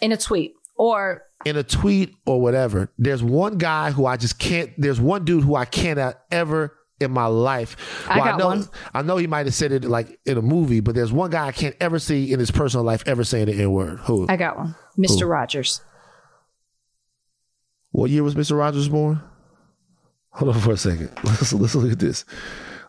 In 0.01 0.11
a 0.11 0.17
tweet 0.17 0.53
or 0.75 1.23
in 1.45 1.55
a 1.55 1.63
tweet 1.63 2.13
or 2.25 2.39
whatever, 2.41 2.91
there's 2.97 3.23
one 3.23 3.57
guy 3.57 3.91
who 3.91 4.05
I 4.05 4.17
just 4.17 4.37
can't. 4.37 4.71
There's 4.77 4.99
one 4.99 5.25
dude 5.25 5.43
who 5.43 5.55
I 5.55 5.65
cannot 5.65 6.19
ever 6.31 6.77
in 6.99 7.11
my 7.11 7.25
life. 7.25 8.05
I 8.09 8.17
got 8.19 8.39
know, 8.39 8.47
one. 8.47 8.69
I 8.93 9.01
know 9.01 9.17
he 9.17 9.27
might 9.27 9.45
have 9.45 9.55
said 9.55 9.71
it 9.71 9.85
like 9.85 10.19
in 10.25 10.37
a 10.37 10.41
movie, 10.41 10.79
but 10.79 10.95
there's 10.95 11.11
one 11.11 11.29
guy 11.31 11.47
I 11.47 11.51
can't 11.51 11.75
ever 11.79 11.99
see 11.99 12.31
in 12.31 12.39
his 12.39 12.51
personal 12.51 12.83
life 12.85 13.03
ever 13.05 13.23
saying 13.23 13.47
the 13.47 13.53
N 13.53 13.71
word. 13.71 13.99
Who? 14.01 14.27
I 14.29 14.35
got 14.35 14.57
one. 14.57 14.75
Mr. 14.97 15.21
Who? 15.21 15.25
Rogers. 15.27 15.81
what 17.91 18.09
year 18.09 18.23
was 18.23 18.35
Mr. 18.35 18.57
Rogers 18.57 18.89
born? 18.89 19.21
Hold 20.37 20.55
on 20.55 20.61
for 20.61 20.73
a 20.73 20.77
second. 20.77 21.09
Let's 21.23 21.51
let's 21.51 21.73
look 21.73 21.91
at 21.91 21.97
this. 21.97 22.23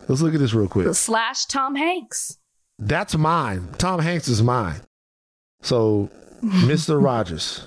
Let's 0.07 0.21
look 0.21 0.35
at 0.35 0.41
this 0.41 0.53
real 0.53 0.69
quick. 0.69 0.95
Slash 0.95 1.47
Tom 1.47 1.77
Hanks. 1.77 2.37
That's 2.79 3.17
mine. 3.17 3.69
Tom 3.79 4.01
Hanks 4.01 4.29
is 4.29 4.43
mine. 4.43 4.83
So, 5.63 6.11
Mr. 6.43 7.03
Rogers. 7.03 7.67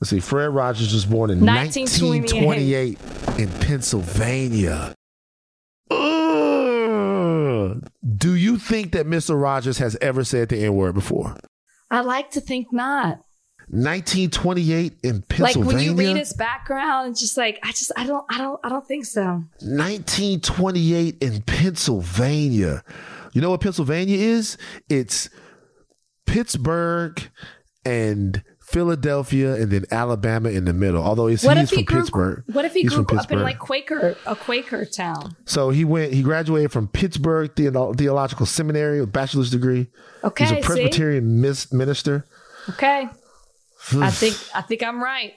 Let's 0.00 0.10
see. 0.10 0.20
Fred 0.20 0.54
Rogers 0.54 0.92
was 0.92 1.06
born 1.06 1.30
in 1.30 1.40
1928. 1.40 2.98
1928 2.98 3.40
in 3.40 3.48
Pennsylvania. 3.60 4.94
Ugh. 5.90 7.88
Do 8.16 8.34
you 8.34 8.58
think 8.58 8.92
that 8.92 9.06
Mr. 9.06 9.40
Rogers 9.40 9.78
has 9.78 9.96
ever 10.02 10.24
said 10.24 10.50
the 10.50 10.62
N 10.62 10.74
word 10.74 10.94
before? 10.94 11.36
I 11.90 12.00
like 12.00 12.32
to 12.32 12.40
think 12.42 12.70
not. 12.70 13.20
1928 13.72 14.92
in 15.02 15.22
Pennsylvania. 15.22 15.66
Like 15.66 15.74
when 15.74 15.82
you 15.82 15.94
read 15.94 16.16
his 16.16 16.34
background, 16.34 17.12
it's 17.12 17.20
just 17.20 17.38
like 17.38 17.58
I 17.62 17.68
just 17.70 17.90
I 17.96 18.06
don't 18.06 18.24
I 18.30 18.36
don't 18.36 18.60
I 18.62 18.68
don't 18.68 18.86
think 18.86 19.06
so. 19.06 19.42
1928 19.60 21.16
in 21.22 21.40
Pennsylvania. 21.42 22.84
You 23.32 23.40
know 23.40 23.48
what 23.48 23.62
Pennsylvania 23.62 24.18
is? 24.18 24.58
It's 24.90 25.30
Pittsburgh 26.26 27.30
and 27.86 28.42
Philadelphia 28.60 29.54
and 29.54 29.70
then 29.70 29.84
Alabama 29.90 30.50
in 30.50 30.66
the 30.66 30.72
middle. 30.74 31.02
Although 31.02 31.28
he's, 31.28 31.42
What 31.42 31.56
he's 31.56 31.70
he 31.70 31.76
from 31.76 31.84
grew 31.84 32.00
Pittsburgh. 32.00 32.44
What 32.52 32.66
if 32.66 32.74
he 32.74 32.82
He's 32.82 32.94
grew 32.94 33.06
up 33.18 33.32
in 33.32 33.40
like 33.42 33.58
Quaker 33.58 34.16
a 34.26 34.36
Quaker 34.36 34.84
town? 34.84 35.34
So 35.46 35.70
he 35.70 35.86
went. 35.86 36.12
He 36.12 36.22
graduated 36.22 36.72
from 36.72 36.88
Pittsburgh 36.88 37.54
Theolo- 37.54 37.96
Theological 37.96 38.44
Seminary 38.44 39.00
with 39.00 39.08
a 39.08 39.12
bachelor's 39.12 39.50
degree. 39.50 39.88
Okay, 40.24 40.44
He's 40.44 40.52
a? 40.52 40.60
Presbyterian 40.60 41.40
mis- 41.40 41.72
minister. 41.72 42.26
Okay. 42.68 43.08
I 43.96 44.10
think 44.10 44.36
I 44.54 44.62
think 44.62 44.82
I'm 44.82 45.02
right. 45.02 45.34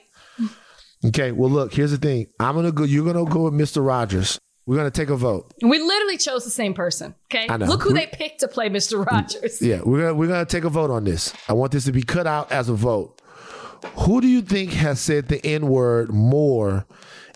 Okay. 1.04 1.32
Well, 1.32 1.50
look. 1.50 1.72
Here's 1.74 1.90
the 1.90 1.98
thing. 1.98 2.26
I'm 2.40 2.54
gonna 2.54 2.72
go. 2.72 2.84
You're 2.84 3.04
gonna 3.04 3.28
go 3.30 3.42
with 3.42 3.54
Mr. 3.54 3.84
Rogers. 3.86 4.38
We're 4.66 4.76
gonna 4.76 4.90
take 4.90 5.10
a 5.10 5.16
vote. 5.16 5.52
We 5.62 5.78
literally 5.78 6.16
chose 6.18 6.42
the 6.44 6.50
same 6.50 6.74
person. 6.74 7.14
Okay. 7.30 7.46
I 7.48 7.56
know. 7.56 7.66
Look 7.66 7.82
who 7.82 7.92
We- 7.92 8.00
they 8.00 8.06
picked 8.06 8.40
to 8.40 8.48
play 8.48 8.68
Mr. 8.68 9.04
Rogers. 9.06 9.62
Yeah, 9.62 9.80
we're 9.84 10.00
gonna 10.00 10.14
we're 10.14 10.26
gonna 10.28 10.44
take 10.44 10.64
a 10.64 10.68
vote 10.70 10.90
on 10.90 11.04
this. 11.04 11.32
I 11.48 11.52
want 11.52 11.70
this 11.72 11.84
to 11.84 11.92
be 11.92 12.02
cut 12.02 12.26
out 12.26 12.50
as 12.50 12.68
a 12.68 12.74
vote. 12.74 13.20
Who 13.98 14.20
do 14.20 14.26
you 14.26 14.42
think 14.42 14.72
has 14.72 14.98
said 15.00 15.28
the 15.28 15.44
N 15.46 15.68
word 15.68 16.10
more 16.12 16.86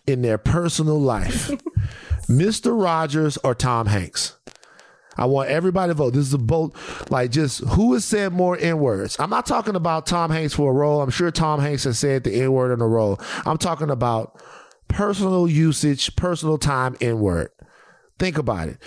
in 0.07 0.21
their 0.23 0.37
personal 0.39 0.99
life, 0.99 1.49
Mr. 2.27 2.77
Rogers 2.81 3.37
or 3.43 3.55
Tom 3.55 3.85
Hanks? 3.87 4.37
I 5.17 5.25
want 5.25 5.49
everybody 5.49 5.89
to 5.89 5.93
vote. 5.93 6.13
This 6.13 6.27
is 6.27 6.33
a 6.33 6.37
vote, 6.37 6.75
like 7.09 7.31
just 7.31 7.59
who 7.59 7.93
has 7.93 8.05
said 8.05 8.33
more 8.33 8.57
N 8.57 8.79
words. 8.79 9.17
I'm 9.19 9.29
not 9.29 9.45
talking 9.45 9.75
about 9.75 10.05
Tom 10.05 10.31
Hanks 10.31 10.53
for 10.53 10.71
a 10.71 10.73
role. 10.73 11.01
I'm 11.01 11.09
sure 11.09 11.31
Tom 11.31 11.59
Hanks 11.59 11.83
has 11.83 11.99
said 11.99 12.23
the 12.23 12.33
N 12.33 12.51
word 12.51 12.71
in 12.71 12.81
a 12.81 12.87
role. 12.87 13.19
I'm 13.45 13.57
talking 13.57 13.89
about 13.89 14.41
personal 14.87 15.47
usage, 15.47 16.15
personal 16.15 16.57
time 16.57 16.95
N 17.01 17.19
word. 17.19 17.49
Think 18.19 18.37
about 18.37 18.69
it. 18.69 18.77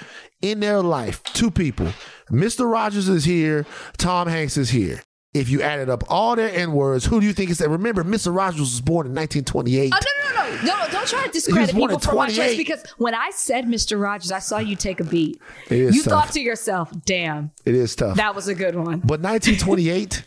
In 0.40 0.60
their 0.60 0.80
life, 0.80 1.22
two 1.22 1.50
people. 1.50 1.88
Mr. 2.30 2.70
Rogers 2.70 3.08
is 3.08 3.24
here, 3.24 3.66
Tom 3.96 4.28
Hanks 4.28 4.56
is 4.56 4.70
here. 4.70 5.02
If 5.34 5.48
you 5.48 5.62
added 5.62 5.90
up 5.90 6.04
all 6.08 6.36
their 6.36 6.54
N 6.54 6.72
words, 6.72 7.04
who 7.04 7.20
do 7.20 7.26
you 7.26 7.32
think 7.32 7.50
is 7.50 7.58
that? 7.58 7.68
Remember, 7.68 8.04
Mr. 8.04 8.34
Rogers 8.34 8.60
was 8.60 8.80
born 8.80 9.08
in 9.08 9.14
1928. 9.14 9.92
Oh, 9.92 9.98
no, 9.98 10.22
no, 10.22 10.23
no, 10.64 10.86
don't 10.90 11.06
try 11.06 11.24
to 11.26 11.30
discredit 11.32 11.74
people 11.74 11.98
for 11.98 12.14
my 12.14 12.26
choice 12.26 12.36
28. 12.36 12.56
because 12.56 12.84
when 12.98 13.14
I 13.14 13.30
said 13.34 13.64
Mr. 13.66 14.00
Rogers, 14.00 14.32
I 14.32 14.38
saw 14.38 14.58
you 14.58 14.76
take 14.76 15.00
a 15.00 15.04
beat. 15.04 15.40
It 15.70 15.78
is 15.80 15.96
you 15.96 16.02
tough. 16.02 16.12
thought 16.26 16.32
to 16.34 16.40
yourself, 16.40 16.90
damn, 17.04 17.50
It 17.64 17.74
is 17.74 17.94
tough. 17.96 18.16
that 18.16 18.34
was 18.34 18.48
a 18.48 18.54
good 18.54 18.74
one. 18.76 19.00
but 19.00 19.20
1928, 19.20 20.22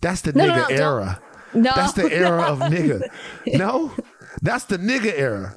that's 0.00 0.20
the 0.22 0.32
No, 0.34 0.44
nigga 0.44 0.56
no, 0.56 0.68
no, 0.68 0.82
era. 0.84 1.20
No. 1.54 1.72
That's 1.74 1.92
the 1.92 2.10
era 2.12 2.42
of 2.42 2.58
nigga. 2.60 3.08
No, 3.46 3.92
that's 4.40 4.64
the 4.64 4.78
nigga 4.78 5.12
era. 5.16 5.56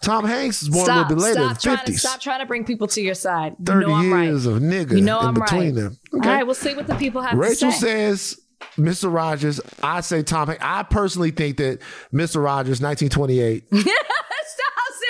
Tom 0.00 0.24
Hanks 0.24 0.62
is 0.62 0.68
born 0.68 0.84
Stop, 0.86 1.10
a 1.10 1.14
little 1.14 1.16
bit 1.16 1.22
later, 1.38 1.54
stop 1.54 1.60
trying, 1.62 1.78
in 1.78 1.84
to, 1.86 1.92
50s. 1.92 1.98
stop 2.00 2.20
trying 2.20 2.40
to 2.40 2.46
bring 2.46 2.64
people 2.64 2.88
to 2.88 3.00
your 3.00 3.14
side. 3.14 3.54
You 3.60 3.64
30 3.66 3.86
know 3.86 3.92
I'm 3.94 4.12
right. 4.12 4.24
years 4.24 4.46
of 4.46 4.58
nigga 4.60 4.96
You 4.96 5.00
know 5.00 5.20
in 5.20 5.26
I'm 5.26 5.34
between 5.34 5.60
right. 5.60 5.74
them. 5.76 5.98
All 6.14 6.18
right, 6.20 6.42
we'll 6.44 6.56
see 6.56 6.74
what 6.74 6.88
the 6.88 6.96
people 6.96 7.22
have 7.22 7.38
Rachel 7.38 7.70
to 7.70 7.76
say. 7.76 7.94
Rachel 8.06 8.16
says 8.16 8.40
Mr. 8.76 9.12
Rogers. 9.12 9.60
I 9.82 10.00
say 10.00 10.22
Tom 10.22 10.48
Hanks. 10.48 10.62
I 10.64 10.82
personally 10.84 11.30
think 11.30 11.56
that 11.58 11.80
Mr. 12.12 12.42
Rogers, 12.42 12.80
1928. 12.80 13.64
Stop 13.74 13.86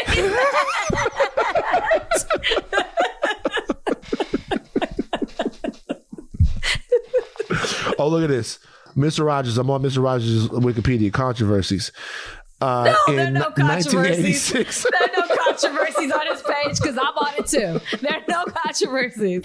saying 0.07 0.31
that. 0.31 0.53
oh, 7.99 8.09
look 8.09 8.23
at 8.23 8.29
this. 8.29 8.59
Mr. 8.97 9.24
Rogers. 9.24 9.59
I'm 9.59 9.70
on 9.70 9.83
Mr. 9.83 10.03
Rogers' 10.03 10.49
Wikipedia 10.49 11.12
controversies. 11.12 11.93
Uh, 12.61 12.95
No, 13.09 13.15
there 13.15 13.27
are 13.27 13.31
no 13.31 13.51
controversies. 13.51 14.53
1986. 14.53 14.87
There 14.91 15.01
are 15.03 15.29
no 15.29 15.37
controversies 15.45 16.12
on 16.12 16.27
his 16.27 16.43
page 16.43 16.77
because 16.81 16.99
I'm 16.99 17.16
on 17.16 17.35
it 17.39 17.47
too. 17.47 17.81
There 17.99 18.12
are 18.19 18.24
no 18.29 18.45
controversies. 18.53 19.45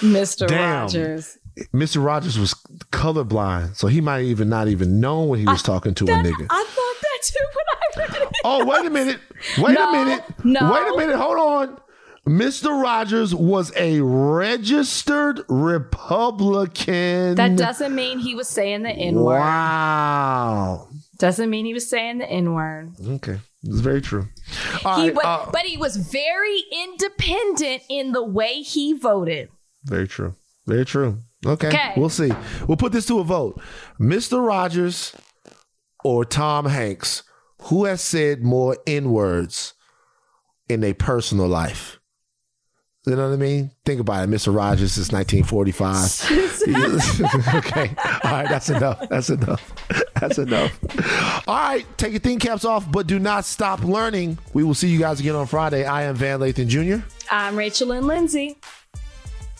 Mr. 0.00 0.46
Damn. 0.48 0.82
Rogers. 0.82 1.38
Mr. 1.74 2.04
Rogers 2.04 2.38
was 2.38 2.54
colorblind, 2.92 3.76
so 3.76 3.86
he 3.88 4.00
might 4.00 4.22
even 4.24 4.48
not 4.48 4.68
even 4.68 5.00
know 5.00 5.22
when 5.24 5.40
he 5.40 5.46
was 5.46 5.62
talking 5.62 5.94
to 5.94 6.04
a 6.04 6.08
nigga. 6.08 6.46
I 6.50 6.64
thought 6.64 6.96
that 7.02 7.22
too 7.22 7.46
when 7.54 7.66
I 7.72 8.12
read 8.18 8.22
it. 8.22 8.28
Oh, 8.44 8.64
wait 8.64 8.86
a 8.86 8.90
minute. 8.90 9.18
Wait 9.58 9.74
No, 9.74 9.88
a 9.88 9.92
minute. 9.92 10.24
no. 10.44 10.72
Wait 10.72 10.94
a 10.94 10.96
minute. 10.96 11.16
Hold 11.16 11.38
on. 11.38 11.80
Mr. 12.26 12.80
Rogers 12.82 13.34
was 13.34 13.72
a 13.76 14.00
registered 14.02 15.40
Republican. 15.48 17.34
That 17.36 17.56
doesn't 17.56 17.94
mean 17.94 18.18
he 18.18 18.34
was 18.34 18.48
saying 18.48 18.82
the 18.82 18.90
N 18.90 19.14
word. 19.16 19.38
Wow. 19.38 20.88
Doesn't 21.18 21.48
mean 21.50 21.64
he 21.64 21.74
was 21.74 21.88
saying 21.88 22.18
the 22.18 22.30
N 22.30 22.52
word. 22.54 22.92
Okay. 23.06 23.38
It's 23.64 23.80
very 23.80 24.00
true. 24.00 24.28
All 24.84 25.00
He 25.00 25.08
right, 25.08 25.14
wa- 25.16 25.22
uh, 25.24 25.50
but 25.50 25.62
he 25.62 25.76
was 25.76 25.96
very 25.96 26.62
independent 26.84 27.82
in 27.88 28.12
the 28.12 28.22
way 28.22 28.62
he 28.62 28.92
voted. 28.92 29.48
very 29.84 30.06
true. 30.06 30.34
Very 30.66 30.84
true. 30.84 31.18
Okay. 31.46 31.68
Okay. 31.68 31.92
We'll 31.96 32.08
see. 32.08 32.32
We'll 32.66 32.76
put 32.76 32.90
this 32.92 33.06
to 33.06 33.20
a 33.20 33.24
vote. 33.24 33.60
Mr. 34.00 34.44
Rogers 34.44 35.14
or 36.04 36.24
Tom 36.24 36.66
Hanks, 36.66 37.22
who 37.62 37.84
has 37.84 38.00
said 38.00 38.42
more 38.42 38.76
N 38.86 39.12
words 39.12 39.74
in 40.68 40.82
a 40.84 40.92
personal 40.94 41.46
life? 41.46 42.00
You 43.06 43.14
know 43.16 43.28
what 43.28 43.34
I 43.34 43.36
mean? 43.36 43.70
Think 43.86 44.00
about 44.00 44.28
it. 44.28 44.30
Mr. 44.30 44.54
Rogers 44.54 44.92
since 44.92 45.10
1945. 45.12 47.48
okay. 47.54 47.94
All 48.24 48.32
right. 48.32 48.48
That's 48.48 48.68
enough. 48.68 49.08
That's 49.08 49.30
enough. 49.30 49.72
That's 50.20 50.36
enough. 50.36 50.78
All 51.48 51.56
right. 51.56 51.86
Take 51.96 52.12
your 52.12 52.20
thing 52.20 52.38
caps 52.38 52.66
off, 52.66 52.90
but 52.90 53.06
do 53.06 53.18
not 53.18 53.46
stop 53.46 53.82
learning. 53.82 54.36
We 54.52 54.62
will 54.62 54.74
see 54.74 54.88
you 54.88 54.98
guys 54.98 55.20
again 55.20 55.36
on 55.36 55.46
Friday. 55.46 55.86
I 55.86 56.02
am 56.02 56.16
Van 56.16 56.40
Lathan 56.40 56.66
Jr. 56.66 57.02
I'm 57.30 57.56
Rachel 57.56 57.92
and 57.92 58.06
Lindsay. 58.06 58.58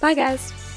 Bye, 0.00 0.14
guys. 0.14 0.67